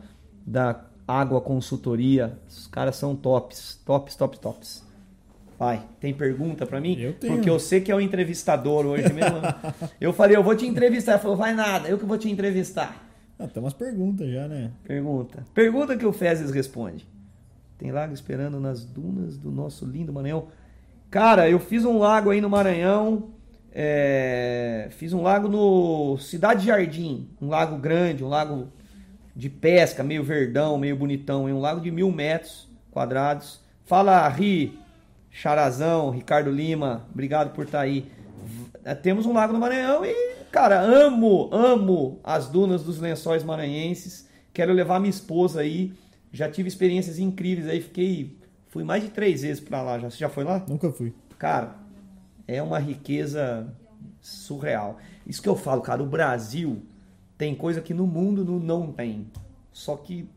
da 0.45 0.81
Água 1.07 1.41
Consultoria. 1.41 2.37
Os 2.47 2.67
caras 2.67 2.95
são 2.95 3.15
tops. 3.15 3.79
Tops, 3.85 4.15
tops, 4.15 4.39
tops. 4.39 4.83
Vai, 5.57 5.81
tem 5.99 6.13
pergunta 6.13 6.65
pra 6.65 6.81
mim? 6.81 6.99
Eu 6.99 7.13
tenho. 7.13 7.35
Porque 7.35 7.49
eu 7.49 7.59
sei 7.59 7.79
que 7.79 7.91
é 7.91 7.95
o 7.95 8.01
entrevistador 8.01 8.85
hoje 8.85 9.11
mesmo. 9.13 9.37
eu 10.01 10.11
falei, 10.11 10.35
eu 10.35 10.43
vou 10.43 10.55
te 10.55 10.65
entrevistar. 10.65 11.13
Ele 11.13 11.21
falou, 11.21 11.37
vai 11.37 11.53
nada, 11.53 11.87
eu 11.87 11.97
que 11.97 12.05
vou 12.05 12.17
te 12.17 12.29
entrevistar. 12.29 13.01
Ah, 13.39 13.47
tem 13.47 13.61
umas 13.61 13.73
perguntas 13.73 14.29
já, 14.29 14.47
né? 14.47 14.71
Pergunta. 14.83 15.45
Pergunta 15.53 15.95
que 15.97 16.05
o 16.05 16.13
Fezes 16.13 16.51
responde. 16.51 17.07
Tem 17.77 17.91
lago 17.91 18.13
esperando 18.13 18.59
nas 18.59 18.83
dunas 18.85 19.37
do 19.37 19.51
nosso 19.51 19.85
lindo 19.85 20.11
Maranhão. 20.13 20.47
Cara, 21.09 21.49
eu 21.49 21.59
fiz 21.59 21.85
um 21.85 21.97
lago 21.97 22.29
aí 22.29 22.41
no 22.41 22.49
Maranhão. 22.49 23.29
é, 23.73 24.87
Fiz 24.91 25.13
um 25.13 25.21
lago 25.21 25.47
no 25.47 26.17
Cidade 26.17 26.65
Jardim. 26.65 27.27
Um 27.41 27.49
lago 27.49 27.77
grande, 27.77 28.23
um 28.23 28.27
lago 28.29 28.67
de 29.35 29.49
pesca, 29.49 30.03
meio 30.03 30.23
verdão, 30.23 30.77
meio 30.77 30.95
bonitão. 30.95 31.47
hein? 31.47 31.55
Um 31.55 31.59
lago 31.59 31.81
de 31.81 31.89
mil 31.91 32.11
metros 32.11 32.67
quadrados. 32.91 33.59
Fala, 33.85 34.27
Ri, 34.29 34.77
Charazão, 35.31 36.09
Ricardo 36.11 36.51
Lima. 36.51 37.05
Obrigado 37.11 37.53
por 37.53 37.65
estar 37.65 37.81
aí. 37.81 38.05
V- 38.45 38.95
Temos 38.95 39.25
um 39.25 39.33
lago 39.33 39.51
no 39.53 39.59
Maranhão 39.59 40.05
e, 40.05 40.13
cara, 40.51 40.79
amo, 40.79 41.49
amo 41.51 42.19
as 42.23 42.47
dunas 42.47 42.83
dos 42.83 42.99
lençóis 42.99 43.43
maranhenses. 43.43 44.29
Quero 44.53 44.71
levar 44.73 44.99
minha 44.99 45.09
esposa 45.09 45.61
aí. 45.61 45.93
Já 46.31 46.49
tive 46.49 46.67
experiências 46.67 47.17
incríveis 47.19 47.67
aí. 47.67 47.81
Fiquei. 47.81 48.37
Fui 48.69 48.83
mais 48.83 49.03
de 49.03 49.09
três 49.09 49.41
vezes 49.41 49.59
pra 49.59 49.81
lá. 49.81 49.97
Já, 49.99 50.09
você 50.09 50.17
já 50.17 50.29
foi 50.29 50.43
lá? 50.43 50.63
Nunca 50.67 50.91
fui. 50.91 51.13
Cara, 51.37 51.75
é 52.47 52.61
uma 52.61 52.79
riqueza 52.79 53.67
surreal. 54.21 54.97
Isso 55.25 55.41
que 55.41 55.49
eu 55.49 55.55
falo, 55.55 55.81
cara, 55.81 56.01
o 56.03 56.05
Brasil 56.05 56.81
tem 57.37 57.55
coisa 57.55 57.81
que 57.81 57.93
no 57.93 58.05
mundo 58.05 58.43
não, 58.59 58.91
tem. 58.91 59.27
Só 59.71 59.95
que 59.95 60.27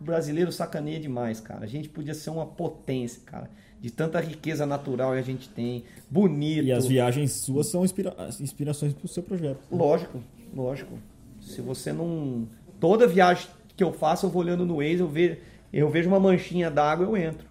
o 0.00 0.04
brasileiro 0.04 0.50
sacaneia 0.50 0.98
demais, 0.98 1.40
cara. 1.40 1.64
A 1.64 1.68
gente 1.68 1.88
podia 1.88 2.14
ser 2.14 2.30
uma 2.30 2.46
potência, 2.46 3.22
cara. 3.24 3.48
De 3.80 3.90
tanta 3.90 4.20
riqueza 4.20 4.64
natural 4.64 5.12
que 5.12 5.18
a 5.18 5.22
gente 5.22 5.48
tem, 5.48 5.84
bonito. 6.08 6.64
E 6.64 6.72
as 6.72 6.86
viagens 6.86 7.32
suas 7.32 7.66
são 7.66 7.84
inspira 7.84 8.14
inspirações 8.40 8.92
pro 8.92 9.08
seu 9.08 9.22
projeto. 9.22 9.60
Lógico, 9.70 10.20
lógico. 10.54 10.98
Se 11.40 11.60
você 11.60 11.92
não. 11.92 12.46
Toda 12.78 13.06
viagem 13.06 13.48
que 13.76 13.82
eu 13.82 13.92
faço, 13.92 14.26
eu 14.26 14.30
vou 14.30 14.42
olhando 14.42 14.64
no 14.64 14.76
Waze, 14.76 15.00
eu 15.00 15.08
vejo, 15.08 15.36
eu 15.72 15.88
vejo 15.88 16.08
uma 16.08 16.20
manchinha 16.20 16.70
d'água, 16.70 17.06
eu 17.06 17.16
entro. 17.16 17.46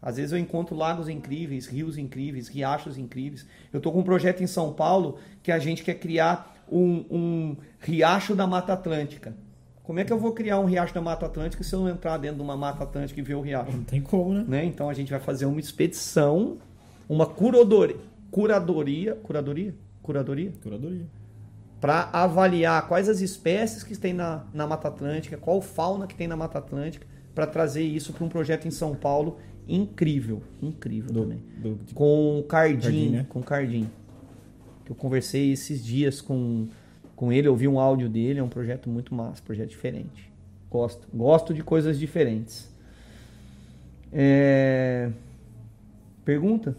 Às 0.00 0.16
vezes 0.16 0.32
eu 0.32 0.38
encontro 0.38 0.76
lagos 0.76 1.08
incríveis, 1.08 1.66
rios 1.66 1.98
incríveis, 1.98 2.48
riachos 2.48 2.96
incríveis. 2.96 3.46
Eu 3.72 3.80
tô 3.80 3.90
com 3.90 4.00
um 4.00 4.04
projeto 4.04 4.42
em 4.42 4.46
São 4.46 4.72
Paulo 4.72 5.18
que 5.42 5.50
a 5.50 5.58
gente 5.58 5.82
quer 5.82 5.94
criar 5.94 6.55
um, 6.70 7.04
um 7.10 7.56
riacho 7.80 8.34
da 8.34 8.46
Mata 8.46 8.72
Atlântica. 8.72 9.34
Como 9.82 10.00
é 10.00 10.04
que 10.04 10.12
eu 10.12 10.18
vou 10.18 10.32
criar 10.32 10.58
um 10.58 10.64
riacho 10.64 10.92
da 10.92 11.00
Mata 11.00 11.26
Atlântica 11.26 11.62
se 11.62 11.72
eu 11.74 11.80
não 11.80 11.88
entrar 11.88 12.16
dentro 12.18 12.36
de 12.38 12.42
uma 12.42 12.56
Mata 12.56 12.82
Atlântica 12.84 13.20
e 13.20 13.22
ver 13.22 13.34
o 13.36 13.40
riacho? 13.40 13.70
Não 13.76 13.84
tem 13.84 14.00
como, 14.00 14.34
né? 14.34 14.44
né? 14.48 14.64
Então 14.64 14.88
a 14.90 14.94
gente 14.94 15.10
vai 15.10 15.20
fazer 15.20 15.46
uma 15.46 15.60
expedição, 15.60 16.56
uma 17.08 17.24
curador, 17.26 17.94
curadoria, 18.30 19.14
curadoria, 19.22 19.74
curadoria, 20.02 20.52
Curadoria. 20.62 21.06
para 21.80 22.08
avaliar 22.12 22.86
quais 22.88 23.08
as 23.08 23.20
espécies 23.20 23.82
que 23.84 23.96
tem 23.96 24.12
na, 24.12 24.44
na 24.52 24.66
Mata 24.66 24.88
Atlântica, 24.88 25.36
qual 25.36 25.60
fauna 25.60 26.06
que 26.06 26.14
tem 26.16 26.26
na 26.26 26.36
Mata 26.36 26.58
Atlântica, 26.58 27.06
para 27.34 27.46
trazer 27.46 27.82
isso 27.82 28.12
para 28.12 28.24
um 28.24 28.28
projeto 28.28 28.66
em 28.66 28.70
São 28.70 28.94
Paulo 28.94 29.38
incrível, 29.68 30.42
incrível 30.62 31.12
Do, 31.12 31.22
também. 31.22 31.42
do, 31.58 31.74
de- 31.84 31.94
Com 31.94 32.38
o 32.40 32.42
Cardim, 32.44 32.80
Cardim, 32.80 33.08
né? 33.10 33.26
com 33.28 33.38
o 33.40 33.42
Cardim. 33.42 33.88
Que 34.86 34.92
eu 34.92 34.96
conversei 34.96 35.52
esses 35.52 35.84
dias 35.84 36.20
com, 36.20 36.68
com 37.16 37.32
ele, 37.32 37.48
eu 37.48 37.56
vi 37.56 37.66
um 37.66 37.78
áudio 37.78 38.08
dele, 38.08 38.38
é 38.38 38.42
um 38.42 38.48
projeto 38.48 38.88
muito 38.88 39.12
massa, 39.14 39.42
projeto 39.42 39.68
diferente. 39.68 40.30
Gosto, 40.70 41.06
gosto 41.12 41.52
de 41.52 41.62
coisas 41.62 41.98
diferentes. 41.98 42.70
É... 44.12 45.10
Pergunta? 46.24 46.76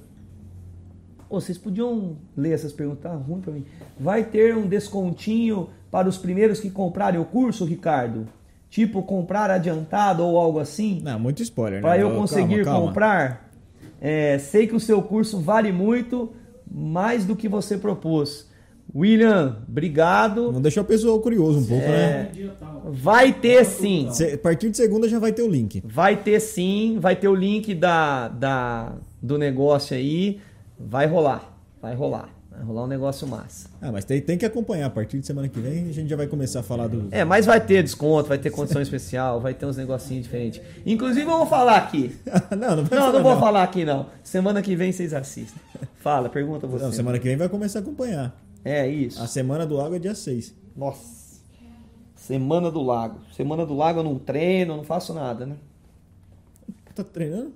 Ô, 1.29 1.41
vocês 1.41 1.57
podiam 1.57 2.15
ler 2.35 2.53
essas 2.53 2.71
perguntas, 2.71 3.03
tá 3.03 3.13
ruim 3.13 3.41
pra 3.41 3.51
mim. 3.51 3.65
Vai 3.99 4.23
ter 4.23 4.55
um 4.55 4.65
descontinho 4.65 5.69
para 5.91 6.07
os 6.07 6.17
primeiros 6.17 6.61
que 6.61 6.69
comprarem 6.69 7.19
o 7.19 7.25
curso, 7.25 7.65
Ricardo? 7.65 8.25
Tipo, 8.69 9.03
comprar 9.03 9.51
adiantado 9.51 10.23
ou 10.23 10.37
algo 10.37 10.59
assim? 10.59 11.01
Não, 11.03 11.19
muito 11.19 11.43
spoiler, 11.43 11.81
né? 11.81 11.81
Para 11.81 11.97
eu 11.97 12.07
Calma, 12.07 12.21
conseguir 12.21 12.63
calma. 12.63 12.87
comprar, 12.87 13.51
é, 13.99 14.37
sei 14.39 14.65
que 14.67 14.75
o 14.75 14.79
seu 14.79 15.01
curso 15.01 15.39
vale 15.39 15.71
muito, 15.71 16.31
mais 16.77 17.25
do 17.25 17.35
que 17.35 17.47
você 17.49 17.77
propôs. 17.77 18.47
William, 18.95 19.57
obrigado. 19.67 20.45
Vamos 20.47 20.61
deixar 20.61 20.81
o 20.81 20.85
pessoal 20.85 21.19
curioso 21.19 21.59
um 21.59 21.65
pouco, 21.65 21.83
É. 21.83 21.87
né? 21.87 22.31
Vai 22.85 23.33
ter 23.33 23.65
sim. 23.65 24.07
A 24.33 24.37
partir 24.37 24.69
de 24.69 24.77
segunda 24.77 25.09
já 25.09 25.19
vai 25.19 25.33
ter 25.33 25.41
o 25.41 25.47
link. 25.49 25.81
Vai 25.85 26.15
ter 26.15 26.39
sim. 26.39 26.97
Vai 26.99 27.15
ter 27.15 27.27
o 27.27 27.35
link 27.35 27.73
da, 27.75 28.29
da, 28.29 28.93
do 29.21 29.37
negócio 29.37 29.95
aí. 29.95 30.39
Vai 30.79 31.05
rolar. 31.05 31.57
Vai 31.81 31.95
rolar. 31.95 32.29
Vai 32.57 32.65
rolar 32.65 32.85
um 32.85 32.87
negócio 32.87 33.27
massa. 33.27 33.69
Ah, 33.79 33.91
mas 33.91 34.03
tem, 34.03 34.19
tem 34.19 34.35
que 34.35 34.43
acompanhar. 34.43 34.87
A 34.87 34.89
partir 34.89 35.19
de 35.19 35.27
semana 35.27 35.47
que 35.47 35.59
vem 35.59 35.89
a 35.89 35.93
gente 35.93 36.09
já 36.09 36.15
vai 36.15 36.25
começar 36.25 36.61
a 36.61 36.63
falar 36.63 36.87
do. 36.87 37.07
É, 37.11 37.23
mas 37.23 37.45
vai 37.45 37.61
ter 37.61 37.83
desconto, 37.83 38.29
vai 38.29 38.39
ter 38.39 38.49
condição 38.49 38.81
especial, 38.81 39.39
vai 39.39 39.53
ter 39.53 39.67
uns 39.67 39.77
negocinhos 39.77 40.23
diferentes. 40.23 40.59
Inclusive, 40.83 41.21
eu 41.21 41.37
vou 41.37 41.45
falar 41.45 41.77
aqui. 41.77 42.17
não, 42.49 42.57
não 42.57 42.75
Não, 42.77 42.85
falar, 42.87 43.11
não 43.13 43.23
vou 43.23 43.37
falar 43.37 43.63
aqui 43.63 43.85
não. 43.85 44.07
Semana 44.23 44.63
que 44.63 44.75
vem 44.75 44.91
vocês 44.91 45.13
assistem. 45.13 45.61
Fala, 45.97 46.29
pergunta 46.29 46.65
você. 46.65 46.83
Não, 46.83 46.91
semana 46.91 47.19
que 47.19 47.25
vem 47.25 47.37
vai 47.37 47.47
começar 47.47 47.77
a 47.77 47.81
acompanhar. 47.83 48.35
É 48.65 48.87
isso. 48.87 49.21
A 49.21 49.27
semana 49.27 49.63
do 49.63 49.79
água 49.79 49.97
é 49.97 49.99
dia 49.99 50.15
6. 50.15 50.55
Nossa. 50.75 51.37
Semana 52.15 52.71
do 52.71 52.81
Lago. 52.81 53.19
Semana 53.35 53.67
do 53.67 53.75
Lago 53.75 53.99
eu 53.99 54.03
não 54.03 54.17
treino, 54.17 54.75
não 54.75 54.83
faço 54.83 55.13
nada, 55.13 55.45
né? 55.45 55.57
Tá 56.95 57.03
treinando? 57.03 57.53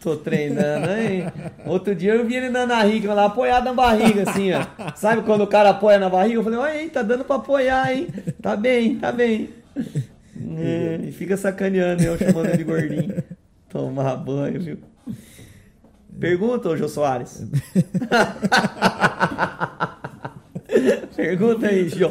Tô 0.00 0.16
treinando, 0.16 0.90
hein? 0.90 1.26
Outro 1.64 1.94
dia 1.94 2.14
eu 2.14 2.24
vi 2.26 2.36
ele 2.36 2.48
na 2.48 2.66
barriga, 2.66 3.12
lá 3.14 3.24
apoiado 3.24 3.64
na 3.64 3.72
barriga, 3.72 4.28
assim, 4.28 4.52
ó. 4.52 4.64
Sabe 4.94 5.22
quando 5.22 5.42
o 5.42 5.46
cara 5.46 5.70
apoia 5.70 5.98
na 5.98 6.08
barriga? 6.08 6.36
Eu 6.36 6.44
falei, 6.44 6.58
olha 6.58 6.72
aí, 6.72 6.88
tá 6.88 7.02
dando 7.02 7.24
pra 7.24 7.36
apoiar, 7.36 7.92
hein? 7.92 8.08
Tá 8.40 8.54
bem, 8.56 8.96
tá 8.96 9.10
bem. 9.10 9.50
É, 10.58 11.00
e 11.02 11.12
fica 11.12 11.36
sacaneando 11.36 12.02
eu, 12.02 12.16
chamando 12.18 12.46
ele 12.46 12.58
de 12.58 12.64
gordinho. 12.64 13.22
Tomar 13.68 14.16
banho, 14.16 14.60
viu? 14.60 14.78
Pergunta, 16.18 16.68
ô 16.68 16.76
Jô 16.76 16.88
Soares. 16.88 17.44
Pergunta 21.16 21.66
aí, 21.66 21.88
Jô. 21.88 22.10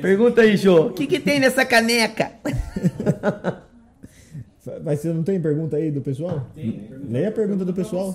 Pergunta 0.00 0.40
aí, 0.42 0.56
Jô. 0.56 0.86
O 0.86 0.92
que, 0.92 1.06
que 1.06 1.20
tem 1.20 1.38
nessa 1.38 1.64
caneca? 1.64 2.32
Mas 4.84 5.00
você 5.00 5.12
não 5.12 5.22
tem 5.22 5.40
pergunta 5.40 5.76
aí 5.76 5.90
do 5.90 6.00
pessoal? 6.00 6.46
Tem? 6.54 6.88
Leia 7.08 7.28
a 7.28 7.32
pergunta 7.32 7.64
do 7.64 7.74
pessoal. 7.74 8.14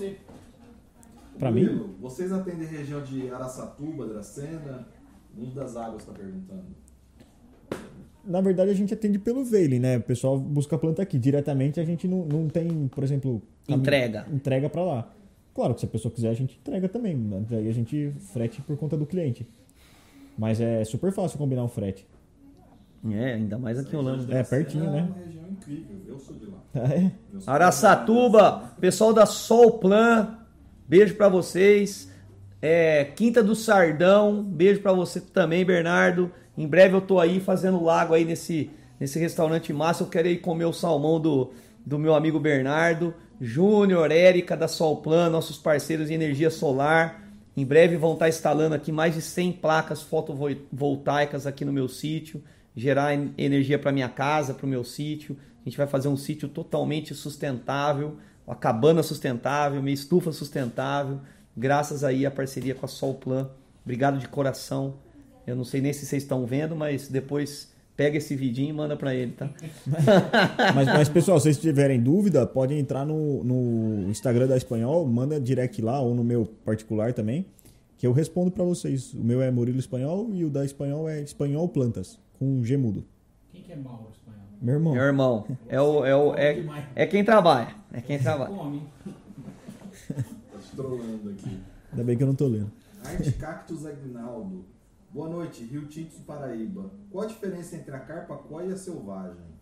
Pra 1.37 1.51
mim? 1.51 1.93
Vocês 1.99 2.31
atendem 2.31 2.67
região 2.67 3.01
de 3.03 3.29
Araçatuba, 3.29 4.07
Dracena? 4.07 4.87
Um 5.37 5.53
das 5.53 5.75
águas 5.75 6.01
está 6.01 6.13
perguntando. 6.13 6.65
Na 8.25 8.41
verdade, 8.41 8.71
a 8.71 8.73
gente 8.73 8.93
atende 8.93 9.19
pelo 9.19 9.43
Veiling, 9.43 9.79
né? 9.79 9.97
O 9.97 10.01
pessoal 10.01 10.37
busca 10.37 10.75
a 10.75 10.79
planta 10.79 11.01
aqui. 11.01 11.19
Diretamente 11.19 11.79
a 11.79 11.83
gente 11.83 12.07
não, 12.07 12.25
não 12.25 12.47
tem, 12.47 12.87
por 12.87 13.03
exemplo. 13.03 13.41
Entrega. 13.67 14.25
Entrega 14.31 14.69
pra 14.69 14.83
lá. 14.83 15.13
Claro 15.53 15.73
que 15.73 15.81
se 15.81 15.85
a 15.85 15.89
pessoa 15.89 16.11
quiser, 16.13 16.29
a 16.29 16.33
gente 16.33 16.57
entrega 16.59 16.89
também. 16.89 17.15
mas 17.15 17.51
Aí 17.51 17.69
a 17.69 17.73
gente 17.73 18.13
frete 18.19 18.61
por 18.61 18.75
conta 18.77 18.97
do 18.97 19.05
cliente. 19.05 19.47
Mas 20.37 20.59
é 20.59 20.83
super 20.83 21.11
fácil 21.11 21.37
combinar 21.37 21.63
um 21.63 21.67
frete. 21.67 22.05
É, 23.11 23.33
ainda 23.33 23.57
mais 23.57 23.79
aqui 23.79 23.95
em 23.95 23.99
Holanda. 23.99 24.33
É, 24.33 24.43
pertinho, 24.43 24.85
é 24.85 24.89
né? 24.89 25.07
uma 25.09 25.25
região 25.25 25.43
incrível. 25.49 25.97
Eu 26.07 26.19
sou 26.19 26.35
de 26.35 26.45
lá. 26.45 26.57
Ah, 26.75 26.93
é? 26.93 27.11
Araçatuba, 27.45 28.71
pessoal 28.79 29.13
da 29.13 29.25
Solplan, 29.25 30.37
beijo 30.87 31.15
pra 31.15 31.29
vocês. 31.29 32.11
É, 32.61 33.05
Quinta 33.15 33.43
do 33.43 33.55
Sardão, 33.55 34.43
beijo 34.43 34.81
pra 34.81 34.91
você 34.91 35.21
também, 35.21 35.63
Bernardo. 35.63 36.31
Em 36.57 36.67
breve 36.67 36.95
eu 36.95 37.01
tô 37.01 37.19
aí 37.19 37.39
fazendo 37.39 37.83
lago 37.83 38.13
aí 38.13 38.25
nesse, 38.25 38.71
nesse 38.99 39.19
restaurante 39.19 39.71
massa. 39.71 40.03
Eu 40.03 40.07
quero 40.07 40.27
ir 40.27 40.37
comer 40.37 40.65
o 40.65 40.73
salmão 40.73 41.19
do, 41.19 41.51
do 41.85 41.99
meu 41.99 42.15
amigo 42.15 42.39
Bernardo. 42.39 43.13
Júnior, 43.39 44.11
Érica 44.11 44.57
da 44.57 44.67
Solplan, 44.67 45.29
nossos 45.29 45.57
parceiros 45.57 46.07
de 46.07 46.13
energia 46.13 46.49
solar. 46.49 47.23
Em 47.55 47.65
breve 47.65 47.97
vão 47.97 48.13
estar 48.13 48.29
instalando 48.29 48.75
aqui 48.75 48.91
mais 48.91 49.13
de 49.13 49.21
100 49.21 49.53
placas 49.53 50.01
fotovoltaicas 50.01 51.47
aqui 51.47 51.63
no 51.63 51.73
meu 51.73 51.87
sítio, 51.87 52.43
gerar 52.77 53.13
en- 53.13 53.31
energia 53.37 53.77
para 53.79 53.91
minha 53.91 54.07
casa, 54.07 54.53
para 54.53 54.65
o 54.65 54.69
meu 54.69 54.83
sítio. 54.83 55.35
A 55.65 55.67
gente 55.67 55.77
vai 55.77 55.87
fazer 55.87 56.07
um 56.07 56.15
sítio 56.15 56.47
totalmente 56.47 57.13
sustentável, 57.13 58.15
uma 58.45 58.55
cabana 58.55 59.03
sustentável, 59.03 59.81
minha 59.81 59.93
estufa 59.93 60.31
sustentável, 60.31 61.19
graças 61.57 62.03
aí 62.03 62.25
à 62.25 62.31
parceria 62.31 62.73
com 62.75 62.85
a 62.85 62.89
Solplan. 62.89 63.49
Obrigado 63.83 64.19
de 64.19 64.27
coração. 64.29 64.93
Eu 65.45 65.55
não 65.55 65.63
sei 65.63 65.81
nem 65.81 65.91
se 65.91 66.05
vocês 66.05 66.23
estão 66.23 66.45
vendo, 66.45 66.75
mas 66.75 67.07
depois 67.07 67.73
pega 67.95 68.17
esse 68.17 68.35
vidinho 68.35 68.69
e 68.69 68.73
manda 68.73 68.95
para 68.95 69.15
ele, 69.15 69.31
tá? 69.31 69.49
Mas, 70.75 70.85
mas, 70.87 71.09
pessoal, 71.09 71.39
se 71.39 71.45
vocês 71.45 71.57
tiverem 71.57 71.99
dúvida, 71.99 72.45
podem 72.45 72.79
entrar 72.79 73.05
no, 73.05 73.43
no 73.43 74.09
Instagram 74.09 74.47
da 74.47 74.55
Espanhol, 74.55 75.05
manda 75.07 75.39
direct 75.41 75.81
lá 75.81 75.99
ou 75.99 76.13
no 76.13 76.23
meu 76.23 76.45
particular 76.63 77.11
também, 77.13 77.45
que 77.97 78.05
eu 78.05 78.11
respondo 78.11 78.51
pra 78.51 78.63
vocês. 78.63 79.13
O 79.13 79.23
meu 79.23 79.41
é 79.41 79.49
Murilo 79.49 79.79
Espanhol 79.79 80.29
e 80.33 80.45
o 80.45 80.49
da 80.49 80.63
Espanhol 80.63 81.09
é 81.09 81.21
Espanhol 81.21 81.67
Plantas, 81.69 82.19
com 82.37 82.63
G 82.63 82.77
mudo. 82.77 83.05
Quem 83.51 83.61
que 83.61 83.71
é 83.71 83.75
Mauro 83.75 84.09
espanhol? 84.11 84.41
Meu 84.61 84.75
irmão. 84.75 84.93
Meu 84.93 85.03
irmão, 85.03 85.47
é, 85.67 85.81
o, 85.81 86.05
é, 86.05 86.15
o, 86.15 86.35
é, 86.35 86.63
é 86.95 87.05
quem 87.05 87.23
trabalha. 87.23 87.75
É 87.91 88.01
quem 88.01 88.19
trabalha. 88.19 88.53
Tá 88.53 90.21
te 90.59 90.75
trolando 90.75 91.29
aqui. 91.29 91.59
Ainda 91.91 92.03
bem 92.03 92.17
que 92.17 92.23
eu 92.23 92.27
não 92.27 92.35
tô 92.35 92.47
lendo. 92.47 92.71
Arte 93.03 93.31
Cactus 93.33 93.85
Agnaldo. 93.85 94.65
Boa 95.11 95.29
noite, 95.29 95.63
Rio 95.63 95.85
Tinto 95.85 96.19
Paraíba. 96.21 96.91
Qual 97.09 97.23
a 97.23 97.27
diferença 97.27 97.75
entre 97.75 97.95
a 97.95 97.99
carpa 97.99 98.35
coia 98.35 98.67
e 98.67 98.73
a 98.73 98.77
selvagem? 98.77 99.57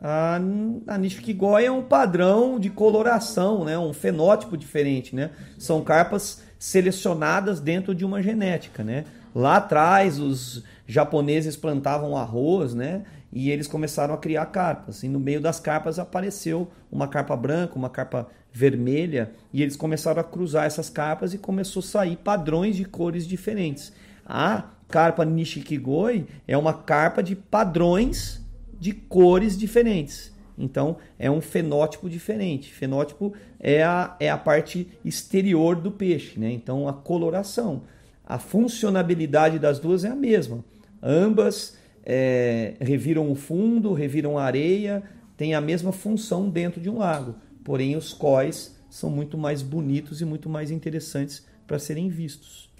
A, 0.00 0.38
a 0.86 0.98
Nishikigoi 0.98 1.64
é 1.64 1.72
um 1.72 1.82
padrão 1.82 2.58
de 2.58 2.70
coloração, 2.70 3.64
né? 3.64 3.76
um 3.76 3.92
fenótipo 3.92 4.56
diferente. 4.56 5.14
Né? 5.14 5.30
São 5.58 5.82
carpas 5.82 6.42
selecionadas 6.58 7.60
dentro 7.60 7.94
de 7.94 8.04
uma 8.04 8.22
genética. 8.22 8.84
Né? 8.84 9.04
Lá 9.34 9.56
atrás, 9.56 10.18
os 10.18 10.64
japoneses 10.88 11.54
plantavam 11.54 12.16
arroz 12.16 12.74
né? 12.74 13.04
e 13.30 13.50
eles 13.50 13.68
começaram 13.68 14.14
a 14.14 14.18
criar 14.18 14.46
carpas. 14.46 15.02
E 15.02 15.08
no 15.08 15.20
meio 15.20 15.40
das 15.40 15.60
carpas 15.60 15.98
apareceu 15.98 16.68
uma 16.90 17.06
carpa 17.06 17.36
branca, 17.36 17.76
uma 17.76 17.90
carpa 17.90 18.26
vermelha, 18.50 19.32
e 19.52 19.62
eles 19.62 19.76
começaram 19.76 20.20
a 20.20 20.24
cruzar 20.24 20.64
essas 20.64 20.88
carpas 20.88 21.34
e 21.34 21.38
começou 21.38 21.80
a 21.80 21.84
sair 21.84 22.16
padrões 22.16 22.74
de 22.74 22.86
cores 22.86 23.26
diferentes. 23.26 23.92
A 24.24 24.64
carpa 24.88 25.26
Nishikigoi 25.26 26.26
é 26.46 26.56
uma 26.56 26.72
carpa 26.72 27.22
de 27.22 27.36
padrões 27.36 28.40
de 28.80 28.94
cores 28.94 29.58
diferentes. 29.58 30.32
Então, 30.56 30.96
é 31.18 31.30
um 31.30 31.40
fenótipo 31.40 32.08
diferente. 32.08 32.72
Fenótipo 32.72 33.34
é 33.60 33.82
a, 33.82 34.16
é 34.18 34.30
a 34.30 34.38
parte 34.38 34.88
exterior 35.04 35.76
do 35.76 35.90
peixe, 35.90 36.40
né? 36.40 36.50
Então, 36.50 36.88
a 36.88 36.92
coloração. 36.94 37.82
A 38.26 38.38
funcionabilidade 38.38 39.58
das 39.58 39.78
duas 39.78 40.04
é 40.04 40.08
a 40.08 40.16
mesma. 40.16 40.64
Ambas 41.02 41.76
é, 42.04 42.74
reviram 42.80 43.30
o 43.30 43.34
fundo, 43.34 43.92
reviram 43.92 44.38
a 44.38 44.44
areia, 44.44 45.02
tem 45.36 45.54
a 45.54 45.60
mesma 45.60 45.92
função 45.92 46.48
dentro 46.48 46.80
de 46.80 46.88
um 46.88 46.98
lago. 46.98 47.34
Porém, 47.62 47.96
os 47.96 48.12
COIs 48.12 48.76
são 48.88 49.10
muito 49.10 49.36
mais 49.36 49.62
bonitos 49.62 50.20
e 50.20 50.24
muito 50.24 50.48
mais 50.48 50.70
interessantes 50.70 51.46
para 51.66 51.78
serem 51.78 52.08
vistos. 52.08 52.72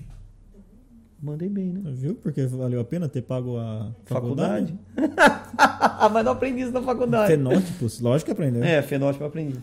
Mandei 1.20 1.48
bem, 1.48 1.72
né? 1.72 1.80
Viu? 1.92 2.14
Porque 2.14 2.46
valeu 2.46 2.80
a 2.80 2.84
pena 2.84 3.08
ter 3.08 3.22
pago 3.22 3.58
a 3.58 3.92
faculdade? 4.04 4.78
Faculdade? 4.94 6.08
Mas 6.12 6.24
não 6.24 6.32
aprendi 6.32 6.62
isso 6.62 6.72
na 6.72 6.80
faculdade. 6.80 7.32
Fenótipos, 7.32 8.00
lógico 8.00 8.26
que 8.26 8.32
aprendeu. 8.32 8.62
É, 8.62 8.80
fenótipo 8.82 9.24
aprendi. 9.24 9.58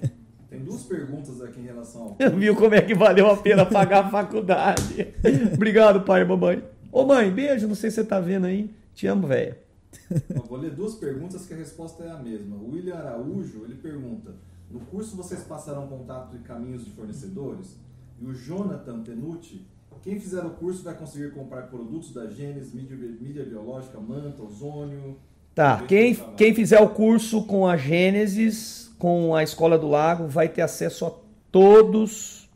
Tem 0.50 0.60
duas 0.60 0.82
perguntas 0.82 1.40
aqui 1.40 1.60
em 1.60 1.64
relação 1.64 2.16
ao. 2.20 2.30
Viu 2.36 2.54
como 2.54 2.74
é 2.74 2.82
que 2.82 2.94
valeu 2.94 3.30
a 3.30 3.36
pena 3.36 3.64
pagar 3.64 4.06
a 4.06 4.10
faculdade? 4.10 5.14
Obrigado, 5.54 6.02
pai 6.02 6.22
e 6.22 6.24
mamãe. 6.24 6.62
Ô 6.92 7.04
mãe, 7.04 7.30
beijo, 7.30 7.68
não 7.68 7.74
sei 7.74 7.90
se 7.90 7.96
você 7.96 8.04
tá 8.04 8.18
vendo 8.18 8.46
aí. 8.46 8.70
Te 8.94 9.06
amo, 9.06 9.26
velho. 9.26 9.54
Vou 10.48 10.58
ler 10.58 10.72
duas 10.72 10.94
perguntas 10.94 11.46
que 11.46 11.54
a 11.54 11.56
resposta 11.56 12.04
é 12.04 12.10
a 12.10 12.18
mesma. 12.18 12.56
O 12.56 12.72
William 12.72 12.96
Araújo, 12.96 13.64
ele 13.64 13.76
pergunta: 13.76 14.32
No 14.70 14.80
curso 14.80 15.16
vocês 15.16 15.42
passarão 15.42 15.86
contato 15.86 16.36
e 16.36 16.40
caminhos 16.40 16.84
de 16.84 16.90
fornecedores? 16.90 17.76
E 18.20 18.26
o 18.26 18.34
Jonathan 18.34 19.02
Tenuti, 19.02 19.66
quem 20.02 20.18
fizer 20.18 20.44
o 20.44 20.50
curso 20.50 20.82
vai 20.82 20.94
conseguir 20.94 21.32
comprar 21.32 21.62
produtos 21.68 22.12
da 22.12 22.26
Gênesis, 22.26 22.72
mídia, 22.72 22.96
mídia 22.96 23.44
biológica, 23.44 23.98
manta, 24.00 24.42
ozônio. 24.42 25.16
Tá, 25.54 25.82
quem, 25.82 26.14
quem 26.36 26.54
fizer 26.54 26.80
o 26.80 26.88
curso 26.88 27.44
com 27.44 27.66
a 27.66 27.76
Gênesis, 27.76 28.90
com 28.98 29.34
a 29.34 29.42
Escola 29.42 29.78
do 29.78 29.88
Lago, 29.88 30.26
vai 30.26 30.48
ter 30.48 30.62
acesso 30.62 31.06
a 31.06 31.12
todos 31.52 32.48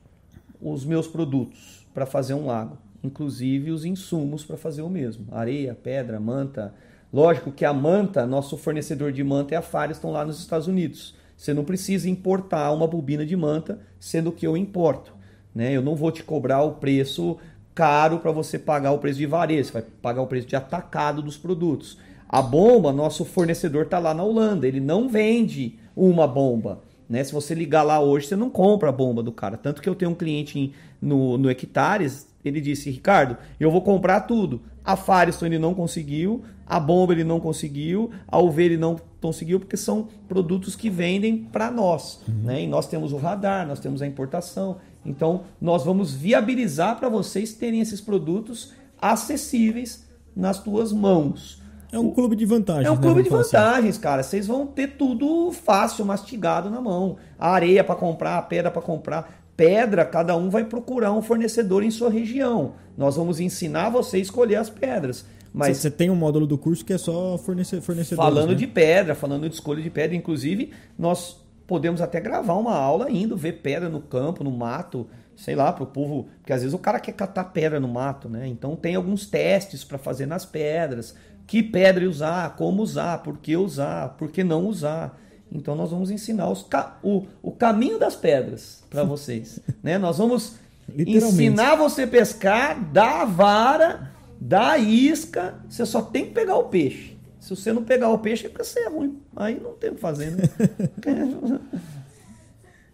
os 0.61 0.85
meus 0.85 1.07
produtos 1.07 1.87
para 1.93 2.07
fazer 2.07 2.35
um 2.35 2.47
lago, 2.47 2.79
inclusive 3.05 3.71
os 3.71 3.85
insumos 3.85 4.45
para 4.45 4.57
fazer 4.57 4.83
o 4.83 4.89
mesmo: 4.89 5.27
areia, 5.31 5.75
pedra, 5.75 6.19
manta. 6.19 6.75
Lógico 7.13 7.53
que 7.53 7.65
a 7.65 7.73
manta, 7.73 8.27
nosso 8.27 8.57
fornecedor 8.57 9.13
de 9.13 9.23
manta 9.23 9.55
é 9.55 9.59
a 9.59 9.63
Firestone 9.63 10.13
lá 10.13 10.25
nos 10.25 10.41
Estados 10.41 10.67
Unidos. 10.67 11.15
Você 11.37 11.55
não 11.55 11.65
precisa 11.65 12.09
importar 12.09 12.73
uma 12.73 12.89
bobina 12.89 13.25
de 13.25 13.37
manta, 13.37 13.79
sendo 14.01 14.33
que 14.33 14.47
eu 14.47 14.57
importo. 14.57 15.13
Né? 15.55 15.73
Eu 15.73 15.83
não 15.83 15.95
vou 15.95 16.11
te 16.11 16.25
cobrar 16.25 16.63
o 16.63 16.73
preço 16.73 17.39
caro 17.75 18.19
para 18.19 18.33
você 18.33 18.59
pagar 18.59 18.93
o 18.93 18.99
preço 18.99 19.19
de 19.19 19.27
varejo, 19.27 19.67
você 19.67 19.73
vai 19.73 19.83
pagar 19.83 20.23
o 20.23 20.27
preço 20.27 20.47
de 20.47 20.57
atacado 20.57 21.23
dos 21.23 21.37
produtos. 21.37 21.99
A 22.29 22.41
bomba, 22.41 22.93
nosso 22.93 23.25
fornecedor 23.25 23.85
está 23.85 23.99
lá 23.99 24.15
na 24.15 24.23
Holanda, 24.23 24.67
ele 24.67 24.81
não 24.81 25.09
vende 25.09 25.79
uma 25.95 26.27
bomba. 26.27 26.83
Né? 27.09 27.23
Se 27.23 27.33
você 27.33 27.55
ligar 27.55 27.83
lá 27.83 28.01
hoje, 28.01 28.27
você 28.27 28.37
não 28.37 28.49
compra 28.49 28.89
a 28.89 28.93
bomba 28.93 29.23
do 29.23 29.33
cara. 29.33 29.57
Tanto 29.57 29.83
que 29.83 29.89
eu 29.89 29.95
tenho 29.95 30.13
um 30.13 30.15
cliente 30.15 30.73
no, 31.01 31.37
no 31.37 31.51
Hectares, 31.51 32.27
ele 32.45 32.61
disse, 32.61 32.91
Ricardo, 32.91 33.37
eu 33.59 33.71
vou 33.71 33.83
comprar 33.83 34.21
tudo. 34.23 34.61
A 34.85 34.97
Firestone 34.97 35.55
ele 35.55 35.63
não 35.63 35.75
conseguiu, 35.75 36.43
a 36.67 36.79
bomba 36.79 37.13
ele 37.13 37.25
não 37.25 37.41
conseguiu, 37.41 38.11
a 38.29 38.39
UV 38.39 38.63
ele 38.63 38.77
não 38.77 38.97
conseguiu, 39.21 39.59
porque 39.59 39.77
são 39.77 40.09
produtos 40.29 40.77
que 40.77 40.91
vendem 40.91 41.39
para 41.39 41.71
nós. 41.71 42.21
Né? 42.29 42.63
E 42.63 42.67
nós 42.67 42.87
temos 42.87 43.13
o 43.13 43.17
radar, 43.17 43.67
nós 43.67 43.81
temos 43.81 44.03
a 44.03 44.07
importação. 44.07 44.77
Então, 45.05 45.43
nós 45.61 45.85
vamos 45.85 46.13
viabilizar 46.13 46.99
para 46.99 47.09
vocês 47.09 47.55
terem 47.55 47.81
esses 47.81 48.01
produtos 48.01 48.73
acessíveis 49.01 50.07
nas 50.35 50.59
tuas 50.59 50.93
mãos. 50.93 51.63
É 51.93 51.99
um 51.99 52.11
clube 52.11 52.35
de 52.35 52.45
vantagens. 52.45 52.87
É 52.87 52.91
um 52.91 52.97
né? 52.97 53.01
clube 53.01 53.23
de 53.23 53.29
assim. 53.29 53.37
vantagens, 53.37 53.99
cara. 53.99 54.23
Vocês 54.23 54.49
vão 54.49 54.67
ter 54.67 54.97
tudo 54.97 55.53
fácil, 55.53 56.05
mastigado 56.05 56.69
na 56.69 56.81
mão. 56.81 57.17
A 57.39 57.51
areia 57.51 57.85
para 57.85 57.95
comprar, 57.95 58.37
a 58.37 58.43
pedra 58.43 58.71
para 58.71 58.83
comprar. 58.83 59.44
Pedra, 59.57 60.05
cada 60.05 60.37
um 60.37 60.51
vai 60.51 60.65
procurar 60.65 61.13
um 61.13 61.23
fornecedor 61.23 61.85
em 61.85 61.91
sua 61.91 62.11
região. 62.11 62.75
Nós 62.97 63.17
vamos 63.17 63.39
ensinar 63.41 63.91
você 63.91 64.17
a 64.17 64.21
escolher 64.21 64.57
as 64.57 64.69
pedras. 64.69 65.25
Mas 65.53 65.77
Você 65.77 65.91
tem 65.91 66.11
um 66.11 66.17
módulo 66.17 66.49
do 66.49 66.59
curso 66.59 66.85
que 66.85 66.93
é 66.93 66.99
só 66.99 67.39
fornece, 67.39 67.81
fornecedores. 67.81 68.35
falando 68.35 68.51
né? 68.51 68.57
de 68.57 68.67
pedra, 68.67 69.15
falando 69.15 69.49
de 69.49 69.55
escolha 69.55 69.81
de 69.81 69.89
pedra, 69.89 70.17
inclusive, 70.17 70.73
nós 70.99 71.41
podemos 71.65 72.01
até 72.01 72.21
gravar 72.21 72.55
uma 72.55 72.75
aula 72.75 73.09
indo 73.09 73.37
ver 73.37 73.53
pedra 73.63 73.89
no 73.89 74.01
campo, 74.01 74.43
no 74.43 74.51
mato, 74.51 75.07
sei 75.37 75.55
lá, 75.55 75.73
para 75.73 75.85
o 75.85 75.87
povo, 75.87 76.29
porque 76.41 76.53
às 76.53 76.63
vezes 76.63 76.75
o 76.75 76.79
cara 76.79 76.99
quer 76.99 77.13
catar 77.13 77.45
pedra 77.45 77.79
no 77.79 77.87
mato, 77.87 78.29
né? 78.29 78.49
Então 78.49 78.75
tem 78.75 78.97
alguns 78.97 79.27
testes 79.27 79.85
para 79.85 79.97
fazer 79.97 80.27
nas 80.27 80.45
pedras, 80.45 81.15
que 81.47 81.63
pedra 81.63 82.09
usar, 82.09 82.57
como 82.57 82.83
usar, 82.83 83.23
por 83.23 83.39
que 83.39 83.57
usar, 83.57 84.11
por 84.17 84.31
que 84.31 84.43
não 84.43 84.67
usar. 84.67 85.21
Então 85.55 85.75
nós 85.77 85.91
vamos 85.91 86.11
ensinar 86.11 86.51
os 86.51 86.65
ca- 86.65 86.99
o, 87.03 87.25
o 87.41 87.53
caminho 87.53 87.99
das 87.99 88.17
pedras 88.17 88.83
para 88.91 89.05
vocês, 89.07 89.61
né? 89.83 89.97
Nós 89.97 90.19
vamos 90.19 90.57
ensinar 90.99 91.77
você 91.77 92.03
a 92.03 92.07
pescar, 92.09 92.79
dar 92.93 93.23
a 93.23 93.25
vara, 93.25 94.11
dar 94.41 94.73
a 94.73 94.79
isca, 94.79 95.55
você 95.69 95.87
só 95.87 96.03
tem 96.03 96.27
que 96.27 96.33
pegar 96.33 96.57
o 96.57 96.65
peixe. 96.65 97.15
Se 97.41 97.51
você 97.55 97.73
não 97.73 97.85
pegar 97.85 98.09
o 98.11 98.19
peixe, 98.19 98.47
é 98.47 98.49
porque 98.49 98.65
você 98.65 98.81
é 98.81 98.89
ruim. 98.89 99.21
Aí 99.37 99.61
não 99.61 99.75
tem 99.75 99.91
o 99.91 99.95
que 99.95 100.01
fazer, 100.01 100.31
né? 100.33 100.43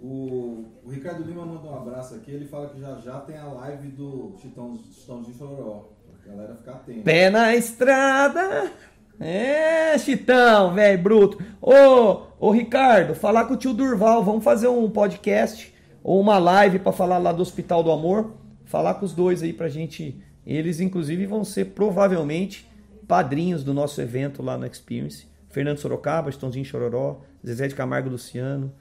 O, 0.03 0.65
o 0.83 0.89
Ricardo 0.91 1.23
Lima 1.25 1.45
mandou 1.45 1.71
um 1.73 1.77
abraço 1.77 2.15
aqui. 2.15 2.31
Ele 2.31 2.47
fala 2.47 2.69
que 2.71 2.81
já 2.81 2.97
já 3.01 3.21
tem 3.21 3.37
a 3.37 3.45
live 3.45 3.89
do 3.89 4.35
Chitão, 4.41 4.79
Chitãozinho 4.93 5.37
Chororó. 5.37 5.91
Pra 6.25 6.33
galera 6.33 6.55
ficar 6.55 6.73
atenta. 6.73 7.03
Pé 7.03 7.29
na 7.31 7.55
estrada. 7.55 8.73
É, 9.21 9.99
Chitão, 9.99 10.73
velho, 10.75 11.03
bruto. 11.03 11.39
Ô, 11.61 12.23
ô, 12.39 12.51
Ricardo, 12.51 13.15
falar 13.15 13.45
com 13.45 13.55
o 13.55 13.57
tio 13.57 13.75
Durval. 13.75 14.25
Vamos 14.25 14.43
fazer 14.43 14.69
um 14.69 14.89
podcast 14.89 15.75
ou 16.03 16.19
uma 16.21 16.39
live 16.39 16.79
pra 16.79 16.91
falar 16.93 17.19
lá 17.19 17.31
do 17.31 17.43
Hospital 17.43 17.83
do 17.83 17.91
Amor. 17.91 18.33
Falar 18.65 18.95
com 18.95 19.05
os 19.05 19.13
dois 19.13 19.43
aí 19.43 19.53
pra 19.53 19.69
gente. 19.69 20.23
Eles, 20.47 20.81
inclusive, 20.81 21.27
vão 21.27 21.45
ser 21.45 21.67
provavelmente 21.67 22.67
padrinhos 23.07 23.63
do 23.63 23.75
nosso 23.75 24.01
evento 24.01 24.43
lá 24.43 24.57
no 24.57 24.67
Experience. 24.67 25.27
Fernando 25.51 25.79
Sorocaba, 25.79 26.31
Chitãozinho 26.31 26.65
Chororó, 26.65 27.21
Zezé 27.47 27.67
de 27.69 27.75
Camargo 27.75 28.09
Luciano, 28.09 28.73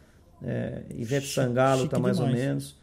é, 0.41 0.83
Ivete 0.91 1.25
Chique- 1.25 1.35
Sangalo 1.35 1.87
tá 1.87 1.97
chique 1.97 2.01
mais 2.01 2.19
ou 2.19 2.27
demais. 2.27 2.43
menos. 2.45 2.79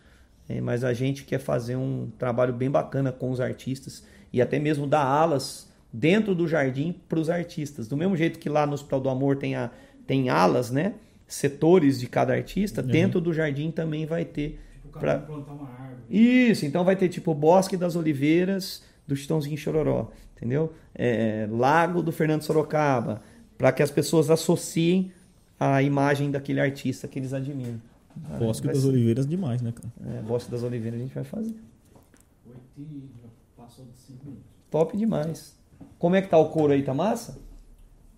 É, 0.49 0.61
mas 0.61 0.85
a 0.85 0.93
gente 0.93 1.25
quer 1.25 1.39
fazer 1.39 1.77
um 1.77 2.11
trabalho 2.19 2.53
bem 2.53 2.71
bacana 2.71 3.11
com 3.13 3.31
os 3.31 3.41
artistas 3.41 4.05
e 4.33 4.43
até 4.43 4.59
mesmo 4.59 4.87
dar 4.87 5.05
alas 5.05 5.66
dentro 5.99 6.35
do 6.35 6.47
jardim 6.47 6.95
para 7.09 7.19
os 7.19 7.31
artistas. 7.31 7.89
Do 7.89 7.97
mesmo 7.97 8.17
jeito 8.17 8.39
que 8.39 8.49
lá 8.49 8.67
no 8.67 8.75
Hospital 8.75 9.01
do 9.01 9.09
Amor 9.09 9.37
tem, 9.37 9.55
a, 9.57 9.71
tem 10.07 10.29
alas, 10.29 10.71
né? 10.71 10.95
Setores 11.27 11.99
de 11.99 12.07
cada 12.07 12.35
artista, 12.35 12.83
dentro 12.83 13.21
do 13.21 13.33
jardim 13.33 13.71
também 13.71 14.05
vai 14.07 14.25
ter. 14.25 14.61
Tipo, 14.83 14.89
o 14.99 15.01
Pra- 15.01 15.19
plantar 15.19 15.53
uma 15.55 15.69
árvore. 15.71 16.03
Isso, 16.11 16.65
então 16.67 16.85
vai 16.85 16.95
ter 16.97 17.09
tipo 17.09 17.35
Bosque 17.35 17.77
das 17.77 17.97
Oliveiras 17.97 18.85
do 19.07 19.17
Chitãozinho 19.17 19.57
Chororó, 19.57 20.11
entendeu? 20.37 20.73
É, 20.95 21.49
Lago 21.51 22.03
do 22.03 22.13
Fernando 22.13 22.43
Sorocaba, 22.43 23.23
para 23.59 23.73
que 23.73 23.83
as 23.83 23.91
pessoas 23.91 24.31
associem 24.31 25.11
a 25.59 25.83
imagem 25.83 26.31
daquele 26.31 26.61
artista 26.61 27.09
que 27.09 27.19
eles 27.19 27.33
admiram. 27.33 27.81
Ah, 28.31 28.37
Bosque 28.39 28.67
das 28.67 28.79
ser- 28.79 28.89
Oliveiras 28.89 29.27
demais, 29.27 29.61
né, 29.63 29.73
cara? 29.73 30.19
é, 30.19 30.23
Bosque 30.23 30.51
das 30.51 30.63
Oliveiras 30.63 31.01
a 31.01 31.03
gente 31.03 31.15
vai 31.15 31.25
fazer. 31.25 31.55
Oito 32.47 32.61
e 32.79 33.09
já 33.23 33.29
passou 33.57 33.85
de 33.87 33.97
cinco 33.99 34.25
minutos. 34.27 34.45
Top 34.71 34.97
demais. 34.97 35.57
Como 35.99 36.15
é 36.15 36.23
que 36.23 36.29
tá 36.29 36.39
o 36.39 36.51
couro 36.51 36.73
aí, 36.73 36.83
tá 36.83 36.93
massa? 36.93 37.39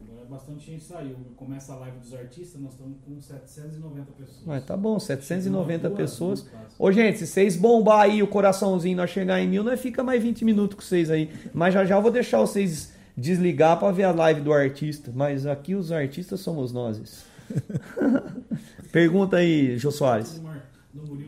Agora 0.00 0.24
bastante 0.26 0.66
gente 0.66 0.82
saiu. 0.82 1.16
Começa 1.36 1.72
a 1.72 1.76
live 1.76 1.98
dos 1.98 2.12
artistas, 2.12 2.60
nós 2.60 2.72
estamos 2.72 2.96
com 3.04 3.20
790 3.20 4.12
pessoas. 4.12 4.42
Mas 4.44 4.64
tá 4.64 4.76
bom, 4.76 4.98
790 4.98 5.88
Duas, 5.88 6.00
pessoas. 6.00 6.46
Ô, 6.78 6.90
gente, 6.90 7.18
se 7.18 7.26
vocês 7.26 7.56
bombar 7.56 8.00
aí 8.00 8.22
o 8.22 8.26
coraçãozinho, 8.26 8.96
nós 8.96 9.10
chegar 9.10 9.40
em 9.40 9.48
mil, 9.48 9.62
nós 9.62 9.80
fica 9.80 10.02
mais 10.02 10.22
20 10.22 10.44
minutos 10.44 10.76
com 10.76 10.82
vocês 10.82 11.10
aí. 11.10 11.30
Mas 11.54 11.74
já 11.74 11.84
já 11.84 11.96
eu 11.96 12.02
vou 12.02 12.10
deixar 12.10 12.40
vocês 12.40 12.92
desligar 13.16 13.78
pra 13.78 13.90
ver 13.90 14.04
a 14.04 14.12
live 14.12 14.40
do 14.40 14.52
artista. 14.52 15.12
Mas 15.14 15.46
aqui 15.46 15.74
os 15.74 15.92
artistas 15.92 16.40
somos 16.40 16.72
nós. 16.72 17.24
Pergunta 18.92 19.36
aí, 19.36 19.78
Jô 19.78 19.90
Soares. 19.90 20.40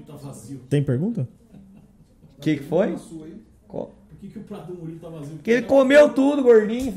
Tá 0.07 0.17
vazio. 0.17 0.61
Tem 0.69 0.83
pergunta? 0.83 1.29
O 2.37 2.41
que, 2.41 2.57
que 2.57 2.65
foi? 2.65 2.97
Que, 4.21 4.29
que 4.29 4.39
o 4.39 4.45
prato 4.45 4.73
do 4.73 4.79
Murilo 4.79 5.01
tá 5.01 5.09
vazio? 5.09 5.37
Porque 5.37 5.51
ele 5.51 5.67
comeu 5.67 6.13
tudo, 6.13 6.43
gordinho. 6.43 6.93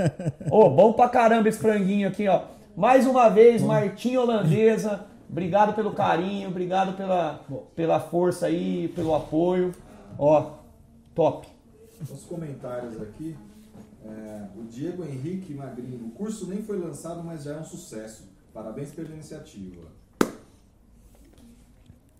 Ô, 0.52 0.68
bom 0.68 0.92
pra 0.92 1.08
caramba 1.08 1.48
esse 1.48 1.58
franguinho 1.58 2.06
aqui, 2.06 2.28
ó. 2.28 2.44
Mais 2.76 3.06
uma 3.06 3.30
vez, 3.30 3.62
Martinha 3.62 4.20
Holandesa. 4.20 5.06
Obrigado 5.28 5.74
pelo 5.74 5.92
carinho, 5.92 6.48
obrigado 6.48 6.96
pela, 6.96 7.40
pela 7.74 7.98
força 7.98 8.46
aí, 8.46 8.88
pelo 8.88 9.14
apoio. 9.14 9.72
Ó, 10.18 10.52
top. 11.14 11.48
Os 12.02 12.24
comentários 12.24 13.00
aqui. 13.00 13.34
É, 14.04 14.42
o 14.56 14.64
Diego 14.64 15.02
Henrique 15.02 15.54
Magrinho. 15.54 16.06
O 16.06 16.10
curso 16.10 16.46
nem 16.46 16.62
foi 16.62 16.78
lançado, 16.78 17.24
mas 17.24 17.44
já 17.44 17.54
é 17.54 17.58
um 17.58 17.64
sucesso. 17.64 18.28
Parabéns 18.52 18.90
pela 18.90 19.08
iniciativa. 19.08 19.82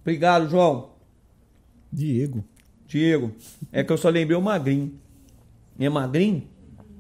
Obrigado, 0.01 0.49
João. 0.49 0.91
Diego. 1.93 2.43
Diego. 2.87 3.33
É 3.73 3.83
que 3.85 3.93
eu 3.93 3.99
só 3.99 4.09
lembrei 4.09 4.37
o 4.37 4.43
Magrinho. 4.43 4.93
É 5.79 5.89
Magrinho? 5.89 6.45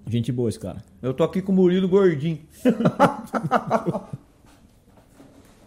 Gente 0.09 0.30
boa 0.32 0.49
esse 0.49 0.59
cara. 0.61 0.84
Eu 1.03 1.12
tô 1.14 1.24
aqui 1.24 1.41
com 1.43 1.53
o 1.53 1.55
Murilo 1.55 1.89
Gordinho. 1.89 2.39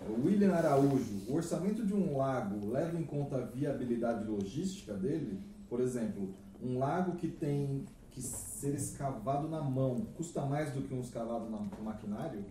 O 0.08 0.26
William 0.26 0.54
Araújo. 0.54 1.22
O 1.28 1.36
orçamento 1.36 1.86
de 1.86 1.94
um 1.94 2.18
lago 2.18 2.70
leva 2.72 3.00
em 3.00 3.04
conta 3.04 3.38
a 3.38 3.42
viabilidade 3.42 4.26
logística 4.28 4.94
dele? 4.94 5.40
Por 5.70 5.80
exemplo, 5.80 6.34
um 6.62 6.78
lago 6.78 7.14
que 7.16 7.28
tem 7.28 7.86
que 8.12 8.22
ser 8.22 8.74
escavado 8.76 9.48
na 9.48 9.62
mão 9.62 10.08
custa 10.18 10.42
mais 10.46 10.72
do 10.72 10.82
que 10.82 10.94
um 10.94 11.00
escavado 11.02 11.50
na- 11.50 11.60
no 11.60 11.84
maquinário? 11.84 12.44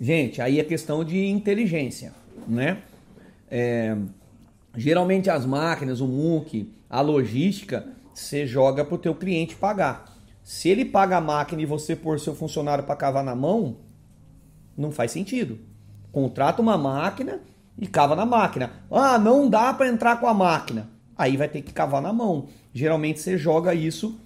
Gente, 0.00 0.40
aí 0.40 0.60
é 0.60 0.64
questão 0.64 1.02
de 1.02 1.26
inteligência, 1.26 2.12
né? 2.46 2.82
É, 3.50 3.96
geralmente 4.78 5.28
as 5.28 5.44
máquinas, 5.44 6.00
o 6.00 6.06
MUC, 6.06 6.72
a 6.88 7.00
logística, 7.00 7.86
você 8.14 8.46
joga 8.46 8.84
pro 8.84 8.96
teu 8.96 9.14
cliente 9.14 9.56
pagar. 9.56 10.16
Se 10.42 10.68
ele 10.68 10.84
paga 10.84 11.16
a 11.16 11.20
máquina 11.20 11.60
e 11.60 11.66
você 11.66 11.94
pôr 11.94 12.18
seu 12.18 12.34
funcionário 12.34 12.84
para 12.84 12.96
cavar 12.96 13.24
na 13.24 13.34
mão, 13.34 13.78
não 14.76 14.90
faz 14.90 15.10
sentido. 15.10 15.58
Contrata 16.12 16.62
uma 16.62 16.78
máquina 16.78 17.40
e 17.76 17.86
cava 17.86 18.16
na 18.16 18.24
máquina. 18.24 18.70
Ah, 18.90 19.18
não 19.18 19.48
dá 19.50 19.74
para 19.74 19.88
entrar 19.88 20.20
com 20.20 20.26
a 20.26 20.32
máquina. 20.32 20.88
Aí 21.16 21.36
vai 21.36 21.48
ter 21.48 21.62
que 21.62 21.72
cavar 21.72 22.00
na 22.00 22.12
mão. 22.12 22.46
Geralmente 22.72 23.20
você 23.20 23.36
joga 23.36 23.74
isso 23.74 24.18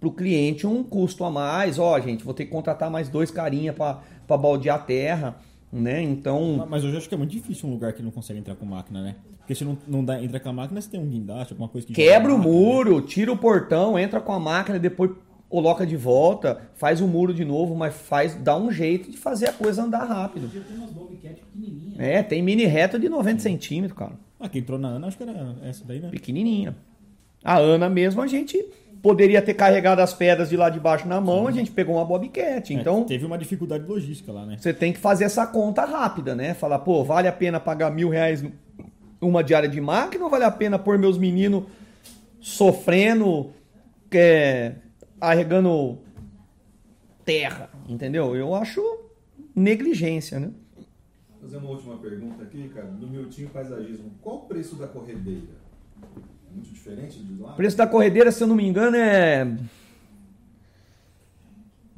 pro 0.00 0.10
cliente 0.10 0.66
um 0.66 0.82
custo 0.82 1.22
a 1.22 1.30
mais. 1.30 1.78
Ó, 1.78 1.98
gente, 2.00 2.24
vou 2.24 2.34
ter 2.34 2.46
que 2.46 2.50
contratar 2.50 2.90
mais 2.90 3.08
dois 3.08 3.30
carinha 3.30 3.72
para 3.72 4.02
baldear 4.36 4.76
a 4.76 4.82
terra, 4.82 5.36
né? 5.72 6.02
Então, 6.02 6.66
Mas 6.68 6.84
hoje 6.84 6.94
eu 6.94 6.98
acho 6.98 7.08
que 7.08 7.14
é 7.14 7.18
muito 7.18 7.30
difícil 7.30 7.68
um 7.68 7.72
lugar 7.72 7.92
que 7.92 8.02
não 8.02 8.10
consegue 8.10 8.38
entrar 8.38 8.54
com 8.54 8.64
máquina, 8.64 9.02
né? 9.02 9.16
Porque 9.38 9.54
se 9.54 9.64
não, 9.64 9.78
não 9.86 10.04
dá, 10.04 10.22
entra 10.22 10.40
com 10.40 10.48
a 10.48 10.52
máquina, 10.52 10.80
você 10.80 10.90
tem 10.90 11.00
um 11.00 11.06
guindaste, 11.06 11.52
alguma 11.52 11.68
coisa 11.68 11.86
que. 11.86 11.92
quebra 11.92 12.34
o 12.34 12.38
né? 12.38 12.44
muro, 12.44 13.00
tira 13.00 13.32
o 13.32 13.36
portão, 13.36 13.98
entra 13.98 14.20
com 14.20 14.32
a 14.32 14.40
máquina, 14.40 14.78
depois 14.78 15.10
coloca 15.48 15.86
de 15.86 15.96
volta, 15.96 16.60
faz 16.74 17.00
o 17.00 17.06
muro 17.06 17.32
de 17.32 17.44
novo, 17.44 17.74
mas 17.74 17.94
faz 17.94 18.34
dá 18.34 18.56
um 18.56 18.70
jeito 18.70 19.10
de 19.10 19.16
fazer 19.16 19.48
a 19.48 19.52
coisa 19.52 19.84
andar 19.84 20.04
rápido. 20.04 20.50
Bobcat 20.92 21.40
pequenininhas. 21.40 21.98
É, 21.98 22.22
tem 22.22 22.42
mini 22.42 22.64
reto 22.64 22.98
de 22.98 23.08
90 23.08 23.40
centímetros, 23.40 23.96
cara. 23.96 24.18
Ah, 24.38 24.48
quem 24.48 24.60
entrou 24.60 24.78
na 24.78 24.88
Ana, 24.88 25.06
acho 25.06 25.16
que 25.16 25.22
era 25.22 25.56
essa 25.62 25.84
daí, 25.84 26.00
né? 26.00 26.10
Pequenininha. 26.10 26.76
A 27.46 27.58
Ana 27.58 27.88
mesmo, 27.88 28.20
a 28.20 28.26
gente 28.26 28.60
poderia 29.00 29.40
ter 29.40 29.54
carregado 29.54 30.00
as 30.00 30.12
pedras 30.12 30.48
de 30.48 30.56
lá 30.56 30.68
de 30.68 30.80
baixo 30.80 31.06
na 31.06 31.20
mão, 31.20 31.46
a 31.46 31.52
gente 31.52 31.70
pegou 31.70 31.94
uma 31.94 32.04
bobcat. 32.04 32.74
É, 32.74 32.76
Então, 32.76 33.04
teve 33.04 33.24
uma 33.24 33.38
dificuldade 33.38 33.86
logística 33.86 34.32
lá, 34.32 34.44
né? 34.44 34.56
Você 34.58 34.74
tem 34.74 34.92
que 34.92 34.98
fazer 34.98 35.22
essa 35.22 35.46
conta 35.46 35.84
rápida, 35.84 36.34
né? 36.34 36.54
Falar, 36.54 36.80
pô, 36.80 37.04
vale 37.04 37.28
a 37.28 37.32
pena 37.32 37.60
pagar 37.60 37.88
mil 37.92 38.08
reais 38.08 38.44
uma 39.20 39.44
diária 39.44 39.68
de 39.68 39.80
máquina 39.80 40.24
ou 40.24 40.30
vale 40.30 40.42
a 40.42 40.50
pena 40.50 40.76
pôr 40.76 40.98
meus 40.98 41.16
meninos 41.16 41.62
sofrendo, 42.40 43.52
é, 44.10 44.72
arregando 45.20 45.98
terra, 47.24 47.70
entendeu? 47.88 48.34
Eu 48.34 48.56
acho 48.56 48.82
negligência, 49.54 50.40
né? 50.40 50.50
Vou 51.30 51.42
fazer 51.42 51.58
uma 51.58 51.70
última 51.70 51.96
pergunta 51.98 52.42
aqui, 52.42 52.68
cara. 52.74 52.88
Do 52.88 53.06
Miltinho 53.06 53.50
Paisagismo. 53.50 54.10
Qual 54.20 54.38
o 54.38 54.40
preço 54.40 54.74
da 54.74 54.88
corredeira? 54.88 55.54
Muito 56.56 56.72
diferente 56.72 57.18
de 57.18 57.40
lá? 57.40 57.52
O 57.52 57.56
preço 57.56 57.76
da 57.76 57.86
corredeira, 57.86 58.32
se 58.32 58.42
eu 58.42 58.46
não 58.46 58.56
me 58.56 58.66
engano, 58.66 58.96
é 58.96 59.44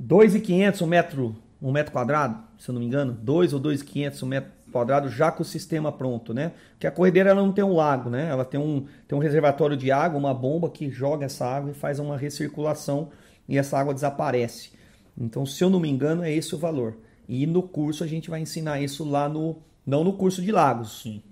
2.500 0.03 0.83
um 0.83 0.87
metro, 0.87 1.37
um 1.63 1.71
metro 1.71 1.93
quadrado, 1.93 2.43
se 2.59 2.69
eu 2.69 2.73
não 2.73 2.81
me 2.81 2.87
engano, 2.87 3.13
2 3.13 3.53
ou 3.53 3.61
2.500 3.61 4.23
um 4.25 4.27
metro 4.27 4.53
quadrado 4.73 5.09
já 5.09 5.31
com 5.31 5.43
o 5.43 5.47
sistema 5.47 5.93
pronto, 5.93 6.35
né? 6.35 6.53
Porque 6.73 6.89
a 6.89 6.91
corredeira 6.91 7.31
ela 7.31 7.41
não 7.41 7.53
tem 7.53 7.65
um 7.65 7.75
lago, 7.75 8.11
né? 8.11 8.29
Ela 8.29 8.45
tem 8.45 8.59
um, 8.59 8.85
tem 9.07 9.17
um 9.17 9.21
reservatório 9.21 9.77
de 9.77 9.93
água, 9.93 10.19
uma 10.19 10.35
bomba 10.35 10.69
que 10.69 10.91
joga 10.91 11.25
essa 11.25 11.47
água 11.47 11.71
e 11.71 11.75
faz 11.75 12.01
uma 12.01 12.17
recirculação 12.17 13.11
e 13.49 13.57
essa 13.57 13.79
água 13.79 13.95
desaparece. 13.95 14.73
Então, 15.17 15.47
se 15.47 15.63
eu 15.63 15.71
não 15.71 15.81
me 15.81 15.89
engano, 15.89 16.23
é 16.23 16.33
esse 16.33 16.55
o 16.55 16.59
valor. 16.59 16.97
E 17.29 17.47
no 17.47 17.63
curso 17.63 18.03
a 18.03 18.07
gente 18.07 18.29
vai 18.29 18.41
ensinar 18.41 18.81
isso 18.81 19.09
lá 19.09 19.29
no 19.29 19.57
não 19.87 20.05
no 20.05 20.13
curso 20.13 20.43
de 20.43 20.53
lagos. 20.53 21.03
Sim. 21.03 21.23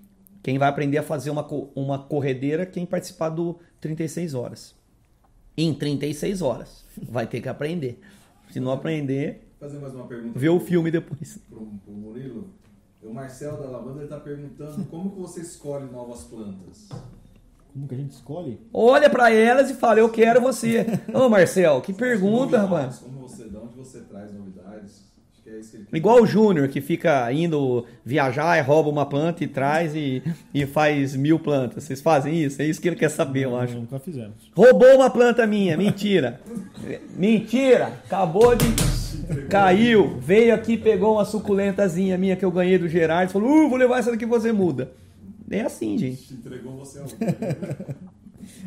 Quem 0.47 0.57
vai 0.57 0.69
aprender 0.69 0.97
a 0.97 1.03
fazer 1.03 1.29
uma, 1.29 1.45
uma 1.75 1.99
corredeira, 1.99 2.65
quem 2.65 2.85
participar 2.85 3.27
do 3.27 3.59
36 3.81 4.33
horas. 4.33 4.73
Em 5.57 5.73
36 5.73 6.41
horas. 6.41 6.85
Vai 7.03 7.27
ter 7.27 7.41
que 7.41 7.49
aprender. 7.49 7.99
Se 8.49 8.57
não 8.57 8.71
aprender, 8.71 9.45
fazer 9.59 9.77
mais 9.77 9.93
uma 9.93 10.07
pergunta. 10.07 10.39
vê 10.39 10.47
o 10.47 10.57
filme 10.57 10.89
depois. 10.89 11.37
Pro, 11.49 11.67
pro 11.83 11.93
Murilo. 11.93 12.47
O 13.03 13.13
Marcel 13.13 13.57
da 13.57 13.65
Lavanda 13.65 14.05
está 14.05 14.21
perguntando 14.21 14.85
como 14.85 15.11
que 15.11 15.19
você 15.19 15.41
escolhe 15.41 15.91
novas 15.91 16.23
plantas. 16.23 16.87
Como 17.73 17.85
que 17.85 17.95
a 17.95 17.97
gente 17.97 18.11
escolhe? 18.11 18.57
Olha 18.71 19.09
pra 19.09 19.29
elas 19.29 19.69
e 19.69 19.73
fala, 19.73 19.99
eu 19.99 20.09
quero 20.09 20.39
você. 20.39 20.85
Ô 21.13 21.27
Marcel, 21.27 21.81
que 21.81 21.91
pergunta, 21.91 22.57
rapaz. 22.57 22.99
Como 22.99 23.19
você, 23.19 23.49
de 23.49 23.57
onde 23.57 23.75
você 23.75 23.99
traz 23.99 24.33
novidades? 24.33 25.06
É. 25.47 25.97
Igual 25.97 26.21
o 26.21 26.27
Júnior, 26.27 26.67
que 26.67 26.81
fica 26.81 27.31
indo 27.31 27.85
viajar 28.03 28.57
e 28.57 28.61
rouba 28.61 28.89
uma 28.89 29.05
planta 29.05 29.43
e 29.43 29.47
traz 29.47 29.95
e, 29.95 30.21
e 30.53 30.65
faz 30.65 31.15
mil 31.15 31.39
plantas. 31.39 31.85
Vocês 31.85 32.01
fazem 32.01 32.43
isso? 32.43 32.61
É 32.61 32.65
isso 32.65 32.81
que 32.81 32.87
ele 32.89 32.97
quer 32.97 33.09
saber, 33.09 33.45
eu 33.45 33.55
acho. 33.55 33.75
Nunca 33.75 33.97
fizemos. 33.97 34.51
Roubou 34.53 34.95
uma 34.95 35.09
planta 35.09 35.47
minha, 35.47 35.77
mentira. 35.77 36.41
Mentira, 37.15 37.93
acabou 38.05 38.55
de. 38.55 38.65
Caiu, 39.49 40.17
veio 40.19 40.53
aqui, 40.53 40.77
pegou 40.77 41.13
uma 41.13 41.25
suculentazinha 41.25 42.17
minha 42.17 42.35
que 42.35 42.45
eu 42.45 42.51
ganhei 42.51 42.77
do 42.77 42.89
Gerardo, 42.89 43.31
falou: 43.31 43.65
uh, 43.65 43.69
vou 43.69 43.77
levar 43.77 43.99
essa 43.99 44.11
daqui 44.11 44.25
você 44.25 44.51
muda. 44.51 44.91
É 45.49 45.61
assim, 45.61 45.97
gente. 45.97 46.23
Te 46.23 46.33
entregou 46.33 46.73
você 46.73 46.99
ao 46.99 47.05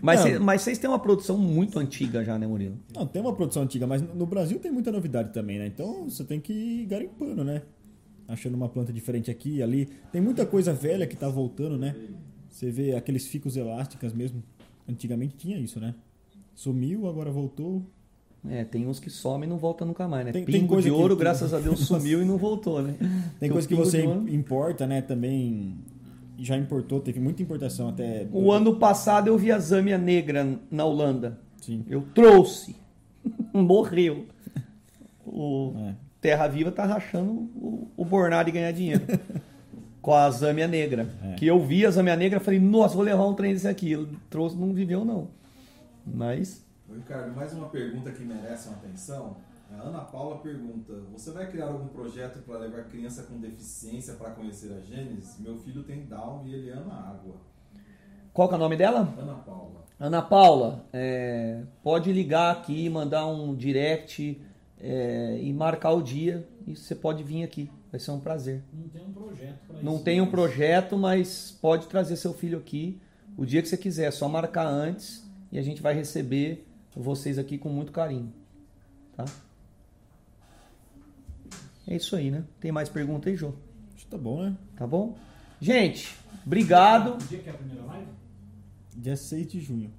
Mas, 0.03 0.21
cê- 0.21 0.39
mas 0.39 0.63
vocês 0.63 0.79
têm 0.79 0.89
uma 0.89 0.99
produção 0.99 1.37
muito 1.39 1.79
antiga 1.79 2.25
já, 2.25 2.39
né, 2.39 2.47
Murilo? 2.47 2.77
Não, 2.95 3.07
tem 3.07 3.21
uma 3.23 3.35
produção 3.35 3.63
antiga, 3.63 3.87
mas 3.87 4.01
no 4.03 4.27
Brasil 4.27 4.59
tem 4.59 4.71
muita 4.71 4.91
novidade 4.93 5.33
também, 5.33 5.59
né? 5.59 5.67
Então 5.67 6.09
você 6.09 6.25
tem 6.25 6.41
que 6.41 6.53
ir 6.53 6.87
garimpando, 6.87 7.43
né? 7.45 7.63
Achando 8.29 8.55
uma 8.55 8.69
planta 8.69 8.93
diferente 8.93 9.31
aqui 9.31 9.57
e 9.57 9.63
ali. 9.63 9.89
Tem 10.13 10.21
muita 10.21 10.47
coisa 10.47 10.73
velha 10.73 11.07
que 11.07 11.17
tá 11.17 11.29
voltando, 11.29 11.77
né? 11.77 11.97
Você 12.49 12.71
vê 12.71 12.95
aqueles 12.95 13.27
ficos 13.27 13.57
elásticas 13.57 14.13
mesmo. 14.13 14.43
Antigamente 14.89 15.35
tinha 15.37 15.59
isso, 15.59 15.81
né? 15.81 15.95
Sumiu, 16.55 17.09
agora 17.09 17.31
voltou. 17.31 17.83
É, 18.49 18.65
tem 18.65 18.87
uns 18.87 18.99
que 18.99 19.11
somem 19.11 19.47
e 19.47 19.51
não 19.51 19.59
voltam 19.59 19.87
nunca 19.87 20.09
mais, 20.09 20.25
né? 20.25 20.33
Tem- 20.33 20.45
tem 20.45 20.61
Pingo 20.61 20.69
coisa 20.75 20.89
de 20.89 20.95
ouro, 20.95 21.15
que- 21.15 21.21
graças 21.21 21.53
a 21.53 21.59
Deus, 21.61 21.81
sumiu 21.87 22.23
e 22.23 22.25
não 22.25 22.39
voltou, 22.39 22.81
né? 22.83 22.95
Tem 23.39 23.51
o 23.51 23.53
coisa 23.53 23.69
que 23.69 23.75
você 23.75 24.03
de 24.07 24.35
importa, 24.35 24.87
né? 24.87 25.03
Também 25.03 25.77
já 26.45 26.57
importou, 26.57 27.01
teve 27.01 27.21
muita 27.21 27.43
importação 27.43 27.89
até. 27.89 28.27
O 28.33 28.51
ano 28.53 28.77
passado 28.77 29.29
eu 29.29 29.37
vi 29.39 29.53
a 29.53 29.59
zâmia 29.59 29.99
negra 29.99 30.59
na 30.71 30.85
Holanda. 30.85 31.39
Sim. 31.61 31.85
Eu 31.89 32.03
trouxe. 32.15 32.77
Morreu. 33.53 34.27
O 35.27 35.73
É. 35.77 35.95
Terra 36.21 36.47
Viva 36.49 36.71
tá 36.71 36.85
rachando 36.85 37.33
o, 37.33 37.89
o 37.97 38.05
bornado 38.05 38.47
de 38.47 38.53
ganhar 38.53 38.73
dinheiro. 38.73 39.03
Com 40.03 40.15
a 40.15 40.31
zâmia 40.31 40.67
negra. 40.67 41.09
É. 41.23 41.35
Que 41.35 41.47
eu 41.47 41.63
vi 41.63 41.85
a 41.85 41.91
zâmia 41.91 42.17
negra 42.17 42.41
e 42.41 42.43
falei, 42.43 42.59
nossa, 42.59 42.95
vou 42.95 43.05
levar 43.05 43.27
um 43.27 43.35
trem 43.35 43.53
desse 43.53 43.69
aqui. 43.69 43.93
Eu 43.93 44.09
trouxe, 44.31 44.57
não 44.57 44.73
viveu 44.73 45.05
não. 45.05 45.29
Mas, 46.07 46.65
Ricardo, 46.93 47.35
mais 47.37 47.53
uma 47.53 47.69
pergunta 47.69 48.11
que 48.11 48.23
merece 48.25 48.69
uma 48.69 48.79
atenção. 48.79 49.37
A 49.73 49.83
Ana 49.83 50.01
Paula 50.01 50.39
pergunta: 50.39 50.93
Você 51.13 51.31
vai 51.31 51.51
criar 51.51 51.67
algum 51.67 51.89
projeto 51.89 52.41
para 52.41 52.59
levar 52.59 52.85
criança 52.85 53.23
com 53.23 53.39
deficiência 53.39 54.15
para 54.15 54.31
conhecer 54.31 54.73
a 54.73 54.81
Gênesis? 54.81 55.39
Meu 55.39 55.57
filho 55.59 55.83
tem 55.83 56.05
Down 56.07 56.47
e 56.47 56.55
ele 56.55 56.71
ama 56.71 56.95
água. 56.95 57.37
qual 58.33 58.49
que 58.49 58.55
é 58.55 58.57
o 58.57 58.61
nome 58.61 58.77
dela? 58.77 59.15
Ana 59.19 59.35
Paula. 59.35 59.85
Ana 59.99 60.23
Paula, 60.23 60.87
é, 60.93 61.63
pode 61.83 62.13
ligar 62.13 62.53
aqui, 62.53 62.89
mandar 62.89 63.27
um 63.27 63.55
direct 63.55 64.41
é, 64.81 65.39
e 65.41 65.53
marcar 65.53 65.93
o 65.93 66.03
dia. 66.03 66.49
E 66.67 66.75
você 66.75 66.95
pode 66.95 67.23
vir 67.23 67.45
aqui. 67.45 67.71
Vai 67.91 68.01
ser 68.01 68.11
um 68.13 68.21
prazer. 68.21 68.63
Não 68.73 68.89
tem 68.89 69.03
um 69.05 69.13
projeto 69.13 69.59
pra 69.67 69.77
isso. 69.77 69.85
Não 69.85 69.99
tem 69.99 70.21
um 70.21 70.31
projeto, 70.31 70.97
mas 70.97 71.59
pode 71.61 71.87
trazer 71.87 72.17
seu 72.17 72.33
filho 72.33 72.59
aqui 72.59 73.01
o 73.37 73.45
dia 73.45 73.61
que 73.63 73.69
você 73.69 73.77
quiser. 73.77 74.07
É 74.07 74.11
só 74.11 74.29
marcar 74.29 74.67
antes 74.67 75.29
e 75.53 75.59
a 75.59 75.63
gente 75.63 75.83
vai 75.83 75.95
receber 75.95 76.67
vocês 76.97 77.39
aqui 77.39 77.59
com 77.59 77.69
muito 77.69 77.93
carinho. 77.93 78.33
Tá? 79.17 79.25
É 81.87 81.97
isso 81.97 82.15
aí, 82.17 82.31
né? 82.31 82.45
Tem 82.61 82.71
mais 82.71 82.89
pergunta 82.89 83.29
aí, 83.29 83.37
Jô? 83.37 83.53
Acho 83.95 84.05
que 84.05 84.11
tá 84.11 84.19
bom, 84.19 84.43
né? 84.43 84.57
Tá 84.77 84.87
bom? 84.87 85.17
Gente, 85.61 86.17
obrigado. 86.47 87.19
Que 87.19 87.29
dia 87.29 87.39
que 87.41 87.49
é 87.49 87.53
a 87.53 87.57
primeira 87.57 87.85
live? 87.85 88.07
Dia 88.97 89.17
6 89.17 89.49
de 89.49 89.61
junho. 89.61 89.91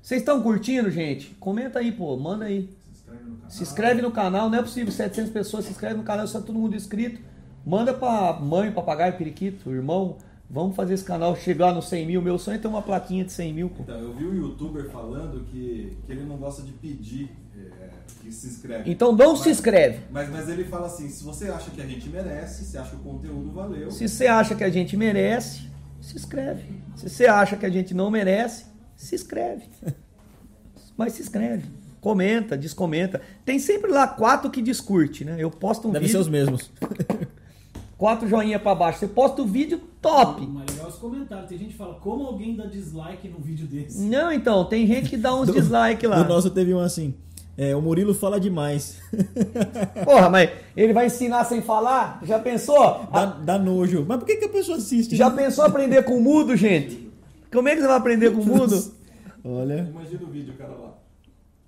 Vocês 0.00 0.22
estão 0.22 0.42
curtindo, 0.42 0.90
gente? 0.90 1.34
Comenta 1.34 1.80
aí, 1.80 1.92
pô. 1.92 2.16
Manda 2.16 2.46
aí. 2.46 2.70
Se 2.92 2.92
inscreve 2.92 3.22
no 3.24 3.36
canal. 3.36 3.50
Se 3.50 3.62
inscreve 3.62 4.02
no 4.02 4.10
canal, 4.10 4.50
não 4.50 4.58
é 4.58 4.62
possível, 4.62 4.92
700 4.92 5.32
pessoas 5.32 5.64
se 5.66 5.70
inscrevem 5.70 5.98
no 5.98 6.04
canal, 6.04 6.26
só 6.26 6.40
todo 6.40 6.58
mundo 6.58 6.74
inscrito. 6.74 7.20
Manda 7.64 7.92
pra 7.92 8.32
mãe, 8.40 8.72
papagaio, 8.72 9.18
periquito, 9.18 9.70
irmão. 9.70 10.16
Vamos 10.50 10.74
fazer 10.74 10.94
esse 10.94 11.04
canal 11.04 11.36
chegar 11.36 11.74
nos 11.74 11.88
100 11.88 12.06
mil. 12.06 12.22
Meu 12.22 12.38
sonho 12.38 12.54
é 12.56 12.58
ter 12.58 12.68
uma 12.68 12.80
plaquinha 12.80 13.22
de 13.24 13.32
100 13.32 13.52
mil, 13.52 13.68
pô. 13.68 13.82
Então, 13.82 13.98
eu 13.98 14.14
vi 14.14 14.24
um 14.24 14.34
youtuber 14.34 14.88
falando 14.90 15.44
que, 15.44 15.96
que 16.06 16.12
ele 16.12 16.24
não 16.24 16.38
gosta 16.38 16.62
de 16.62 16.72
pedir 16.72 17.30
é, 17.54 17.88
que 18.22 18.32
se 18.32 18.46
inscreve. 18.46 18.90
Então 18.90 19.14
não 19.14 19.32
Mas- 19.32 19.40
se 19.40 19.50
inscreve. 19.50 20.00
Mas, 20.10 20.30
mas 20.30 20.48
ele 20.48 20.64
fala 20.64 20.86
assim: 20.86 21.08
se 21.10 21.22
você 21.22 21.48
acha 21.48 21.70
que 21.70 21.82
a 21.82 21.86
gente 21.86 22.08
merece, 22.08 22.64
se 22.64 22.78
acha 22.78 22.90
que 22.90 22.96
o 22.96 23.00
conteúdo 23.00 23.52
valeu, 23.52 23.90
Se 23.90 24.08
você 24.08 24.26
acha 24.26 24.54
que 24.54 24.64
a 24.64 24.70
gente 24.70 24.96
merece, 24.96 25.68
se 26.00 26.16
inscreve. 26.16 26.64
Se 26.96 27.10
você 27.10 27.26
acha 27.26 27.56
que 27.56 27.66
a 27.66 27.70
gente 27.70 27.92
não 27.92 28.10
merece, 28.10 28.64
se 28.96 29.14
inscreve. 29.14 29.64
Mas 30.96 31.12
se 31.12 31.22
inscreve. 31.22 31.64
Comenta, 32.00 32.56
descomenta. 32.56 33.20
Tem 33.44 33.58
sempre 33.58 33.90
lá 33.90 34.06
quatro 34.08 34.50
que 34.50 34.62
discute, 34.62 35.24
né? 35.24 35.36
Eu 35.38 35.50
posto 35.50 35.88
um 35.88 35.90
Deve 35.92 36.06
ser 36.06 36.12
vídeo, 36.12 36.20
os 36.22 36.28
mesmos. 36.28 36.70
quatro 37.98 38.26
joinha 38.28 38.58
pra 38.58 38.74
baixo. 38.74 39.00
Você 39.00 39.08
posta 39.08 39.42
o 39.42 39.44
vídeo 39.44 39.80
top. 40.00 40.46
Mas 40.46 40.70
legal 40.70 40.88
os 40.88 40.94
comentários. 40.94 41.48
Tem 41.48 41.58
gente 41.58 41.72
que 41.72 41.76
fala, 41.76 41.94
como 41.96 42.24
alguém 42.24 42.56
dá 42.56 42.64
dislike 42.64 43.28
num 43.28 43.40
vídeo 43.40 43.66
desse? 43.66 44.00
Não, 44.00 44.32
então, 44.32 44.64
tem 44.64 44.86
gente 44.86 45.10
que 45.10 45.16
dá 45.16 45.34
uns 45.34 45.48
Do- 45.48 45.52
dislike 45.52 46.06
lá. 46.06 46.22
O 46.22 46.28
nosso 46.28 46.48
teve 46.48 46.72
um 46.72 46.78
assim. 46.78 47.12
É, 47.60 47.74
o 47.74 47.82
Murilo 47.82 48.14
fala 48.14 48.38
demais. 48.38 49.00
Porra, 50.04 50.30
mas 50.30 50.48
ele 50.76 50.92
vai 50.92 51.06
ensinar 51.06 51.42
sem 51.42 51.60
falar? 51.60 52.20
Já 52.22 52.38
pensou? 52.38 53.08
Dá, 53.12 53.26
dá 53.26 53.58
nojo. 53.58 54.04
Mas 54.06 54.18
por 54.18 54.26
que, 54.26 54.36
que 54.36 54.44
a 54.44 54.48
pessoa 54.48 54.78
assiste? 54.78 55.16
Já 55.16 55.28
né? 55.28 55.42
pensou 55.42 55.64
aprender 55.64 56.04
com 56.04 56.20
mudo, 56.20 56.54
gente? 56.56 57.10
Como 57.52 57.68
é 57.68 57.74
que 57.74 57.80
você 57.80 57.88
vai 57.88 57.96
aprender 57.96 58.30
com 58.30 58.44
mudo? 58.44 58.80
Olha, 59.44 59.88
Imagina 59.90 60.22
o 60.22 60.26
vídeo, 60.30 60.54
cara 60.56 60.70
lá. 60.70 60.87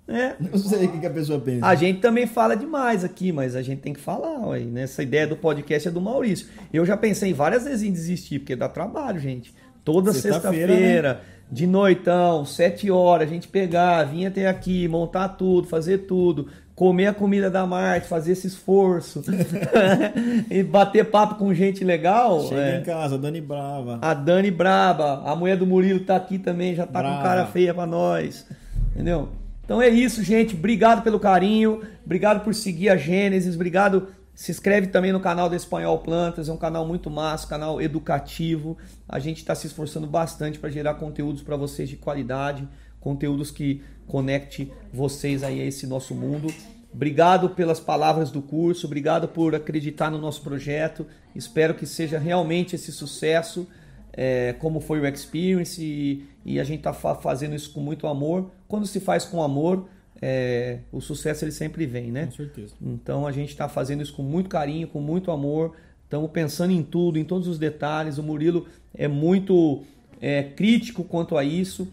É. 0.07 0.35
não 0.39 0.57
sei 0.57 0.85
o 0.87 0.91
que, 0.91 0.99
que 0.99 1.05
a 1.05 1.11
pessoa 1.11 1.39
pensa. 1.39 1.65
A 1.65 1.75
gente 1.75 1.99
também 1.99 2.27
fala 2.27 2.55
demais 2.55 3.03
aqui, 3.03 3.31
mas 3.31 3.55
a 3.55 3.61
gente 3.61 3.79
tem 3.79 3.93
que 3.93 3.99
falar, 3.99 4.47
ué. 4.47 4.59
né? 4.59 4.83
Essa 4.83 5.03
ideia 5.03 5.25
do 5.25 5.35
podcast 5.35 5.87
é 5.87 5.91
do 5.91 6.01
Maurício. 6.01 6.47
Eu 6.73 6.85
já 6.85 6.97
pensei 6.97 7.33
várias 7.33 7.63
vezes 7.63 7.83
em 7.83 7.91
desistir, 7.91 8.39
porque 8.39 8.55
dá 8.55 8.67
trabalho, 8.67 9.19
gente. 9.19 9.53
Toda 9.83 10.11
Sexta-feira, 10.11 10.73
sexta-feira, 10.73 11.21
de 11.51 11.65
noitão, 11.65 12.45
sete 12.45 12.91
horas, 12.91 13.27
a 13.27 13.31
gente 13.31 13.47
pegar, 13.47 14.03
vir 14.03 14.27
até 14.27 14.47
aqui, 14.47 14.87
montar 14.87 15.29
tudo, 15.29 15.67
fazer 15.67 15.99
tudo, 15.99 16.47
comer 16.75 17.07
a 17.07 17.13
comida 17.13 17.49
da 17.49 17.65
Marte, 17.65 18.07
fazer 18.07 18.33
esse 18.33 18.47
esforço 18.47 19.23
e 20.51 20.61
bater 20.61 21.05
papo 21.05 21.35
com 21.35 21.53
gente 21.53 21.83
legal. 21.83 22.41
Chega 22.47 22.61
é. 22.61 22.79
em 22.79 22.83
casa, 22.83 23.17
Dani 23.17 23.41
Brava. 23.41 23.97
A 24.01 24.13
Dani 24.13 24.51
Braba, 24.51 25.23
a 25.25 25.35
mulher 25.35 25.57
do 25.57 25.65
Murilo 25.65 26.01
tá 26.01 26.15
aqui 26.15 26.37
também, 26.37 26.75
já 26.75 26.85
tá 26.85 26.99
Brava. 26.99 27.17
com 27.17 27.23
cara 27.23 27.45
feia 27.47 27.73
pra 27.73 27.85
nós. 27.85 28.45
Entendeu? 28.93 29.29
Então 29.71 29.81
é 29.81 29.87
isso, 29.87 30.21
gente. 30.21 30.53
Obrigado 30.53 31.01
pelo 31.01 31.17
carinho. 31.17 31.81
Obrigado 32.03 32.43
por 32.43 32.53
seguir 32.53 32.89
a 32.89 32.97
Gênesis. 32.97 33.55
Obrigado. 33.55 34.09
Se 34.35 34.51
inscreve 34.51 34.87
também 34.87 35.13
no 35.13 35.21
canal 35.21 35.47
do 35.47 35.55
Espanhol 35.55 35.97
Plantas. 35.99 36.49
É 36.49 36.51
um 36.51 36.57
canal 36.57 36.85
muito 36.85 37.09
massa, 37.09 37.47
canal 37.47 37.81
educativo. 37.81 38.77
A 39.07 39.17
gente 39.17 39.37
está 39.37 39.55
se 39.55 39.67
esforçando 39.67 40.05
bastante 40.05 40.59
para 40.59 40.69
gerar 40.69 40.95
conteúdos 40.95 41.41
para 41.41 41.55
vocês 41.55 41.87
de 41.87 41.95
qualidade, 41.95 42.67
conteúdos 42.99 43.49
que 43.49 43.81
conecte 44.07 44.69
vocês 44.91 45.41
aí 45.41 45.61
a 45.61 45.65
esse 45.65 45.87
nosso 45.87 46.13
mundo. 46.13 46.53
Obrigado 46.93 47.51
pelas 47.51 47.79
palavras 47.79 48.29
do 48.29 48.41
curso, 48.41 48.87
obrigado 48.87 49.29
por 49.29 49.55
acreditar 49.55 50.11
no 50.11 50.17
nosso 50.17 50.41
projeto. 50.41 51.07
Espero 51.33 51.75
que 51.75 51.85
seja 51.85 52.19
realmente 52.19 52.75
esse 52.75 52.91
sucesso 52.91 53.65
é, 54.13 54.53
como 54.59 54.79
foi 54.79 54.99
o 54.99 55.07
Experience 55.07 55.81
e, 55.81 56.25
e 56.45 56.59
a 56.59 56.63
gente 56.63 56.79
está 56.79 56.93
fazendo 56.93 57.55
isso 57.55 57.71
com 57.71 57.79
muito 57.79 58.07
amor. 58.07 58.51
Quando 58.67 58.85
se 58.85 58.99
faz 58.99 59.25
com 59.25 59.41
amor, 59.43 59.87
é, 60.21 60.79
o 60.91 61.01
sucesso 61.01 61.43
ele 61.43 61.51
sempre 61.51 61.85
vem, 61.85 62.11
né? 62.11 62.25
Com 62.25 62.31
certeza. 62.31 62.73
Então 62.81 63.25
a 63.25 63.31
gente 63.31 63.49
está 63.49 63.67
fazendo 63.67 64.01
isso 64.01 64.13
com 64.13 64.23
muito 64.23 64.49
carinho, 64.49 64.87
com 64.87 64.99
muito 64.99 65.31
amor. 65.31 65.75
Estamos 66.03 66.29
pensando 66.31 66.71
em 66.71 66.83
tudo, 66.83 67.17
em 67.17 67.23
todos 67.23 67.47
os 67.47 67.57
detalhes. 67.57 68.17
O 68.17 68.23
Murilo 68.23 68.67
é 68.93 69.07
muito 69.07 69.83
é, 70.19 70.43
crítico 70.43 71.03
quanto 71.03 71.37
a 71.37 71.43
isso. 71.43 71.87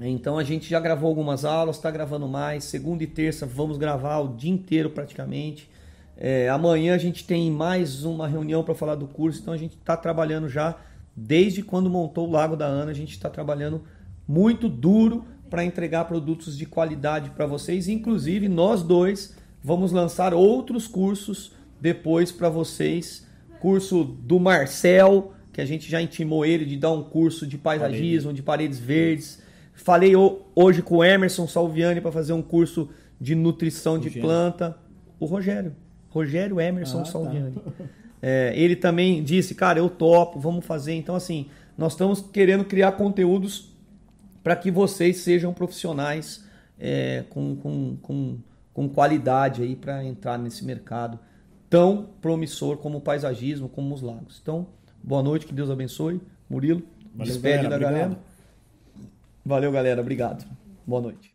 Então 0.00 0.38
a 0.38 0.42
gente 0.42 0.68
já 0.68 0.80
gravou 0.80 1.08
algumas 1.08 1.44
aulas, 1.44 1.76
está 1.76 1.90
gravando 1.90 2.26
mais. 2.26 2.64
Segunda 2.64 3.04
e 3.04 3.06
terça 3.06 3.46
vamos 3.46 3.76
gravar 3.76 4.18
o 4.18 4.34
dia 4.34 4.50
inteiro 4.50 4.90
praticamente. 4.90 5.70
É, 6.16 6.48
amanhã 6.48 6.94
a 6.94 6.98
gente 6.98 7.24
tem 7.24 7.50
mais 7.50 8.04
uma 8.04 8.26
reunião 8.26 8.64
para 8.64 8.74
falar 8.74 8.94
do 8.94 9.06
curso. 9.06 9.40
Então 9.40 9.54
a 9.54 9.58
gente 9.58 9.76
está 9.76 9.96
trabalhando 9.96 10.48
já 10.48 10.76
desde 11.14 11.62
quando 11.62 11.90
montou 11.90 12.28
o 12.28 12.30
Lago 12.30 12.56
da 12.56 12.66
Ana. 12.66 12.90
A 12.90 12.94
gente 12.94 13.12
está 13.12 13.28
trabalhando 13.30 13.82
muito 14.26 14.68
duro 14.68 15.24
para 15.50 15.64
entregar 15.64 16.04
produtos 16.06 16.56
de 16.56 16.64
qualidade 16.66 17.30
para 17.30 17.46
vocês. 17.46 17.88
Inclusive 17.88 18.48
nós 18.48 18.82
dois 18.82 19.36
vamos 19.62 19.92
lançar 19.92 20.32
outros 20.34 20.86
cursos 20.86 21.52
depois 21.80 22.32
para 22.32 22.48
vocês. 22.48 23.26
Curso 23.60 24.02
do 24.04 24.40
Marcel, 24.40 25.32
que 25.52 25.60
a 25.60 25.64
gente 25.64 25.88
já 25.90 26.00
intimou 26.00 26.44
ele 26.44 26.64
de 26.64 26.76
dar 26.76 26.90
um 26.92 27.02
curso 27.04 27.46
de 27.46 27.58
paisagismo, 27.58 28.32
de 28.32 28.42
paredes 28.42 28.78
verdes. 28.78 29.40
Falei 29.74 30.16
ho- 30.16 30.40
hoje 30.54 30.82
com 30.82 30.96
o 30.96 31.04
Emerson 31.04 31.46
Salviani 31.46 32.00
para 32.00 32.10
fazer 32.12 32.32
um 32.32 32.42
curso 32.42 32.88
de 33.20 33.34
nutrição 33.34 33.98
de 33.98 34.08
Rogério. 34.08 34.22
planta. 34.28 34.78
O 35.20 35.26
Rogério. 35.26 35.76
Rogério 36.08 36.60
Emerson 36.60 37.00
Ah, 37.00 37.02
tá. 37.04 37.08
É, 38.22 38.52
ele 38.56 38.76
também 38.76 39.22
disse, 39.22 39.54
cara, 39.54 39.80
eu 39.80 39.90
topo, 39.90 40.38
vamos 40.38 40.64
fazer. 40.64 40.94
Então, 40.94 41.16
assim, 41.16 41.48
nós 41.76 41.92
estamos 41.92 42.20
querendo 42.20 42.64
criar 42.64 42.92
conteúdos 42.92 43.74
para 44.42 44.54
que 44.54 44.70
vocês 44.70 45.18
sejam 45.18 45.52
profissionais 45.52 46.44
é, 46.78 47.24
com, 47.28 47.56
com, 47.56 47.96
com, 48.00 48.38
com 48.72 48.88
qualidade 48.88 49.62
aí 49.62 49.74
para 49.74 50.04
entrar 50.04 50.38
nesse 50.38 50.64
mercado 50.64 51.18
tão 51.68 52.10
promissor 52.20 52.76
como 52.76 52.98
o 52.98 53.00
paisagismo, 53.00 53.68
como 53.68 53.94
os 53.94 54.02
lagos. 54.02 54.38
Então, 54.42 54.66
boa 55.02 55.22
noite, 55.22 55.46
que 55.46 55.54
Deus 55.54 55.70
abençoe. 55.70 56.20
Murilo, 56.48 56.82
Valeu, 57.14 57.32
despede 57.32 57.62
galera, 57.62 57.70
da 57.70 57.78
galera. 57.78 58.04
obrigado. 58.06 58.32
Valeu, 59.44 59.72
galera. 59.72 60.00
Obrigado. 60.00 60.44
Boa 60.86 61.00
noite. 61.00 61.31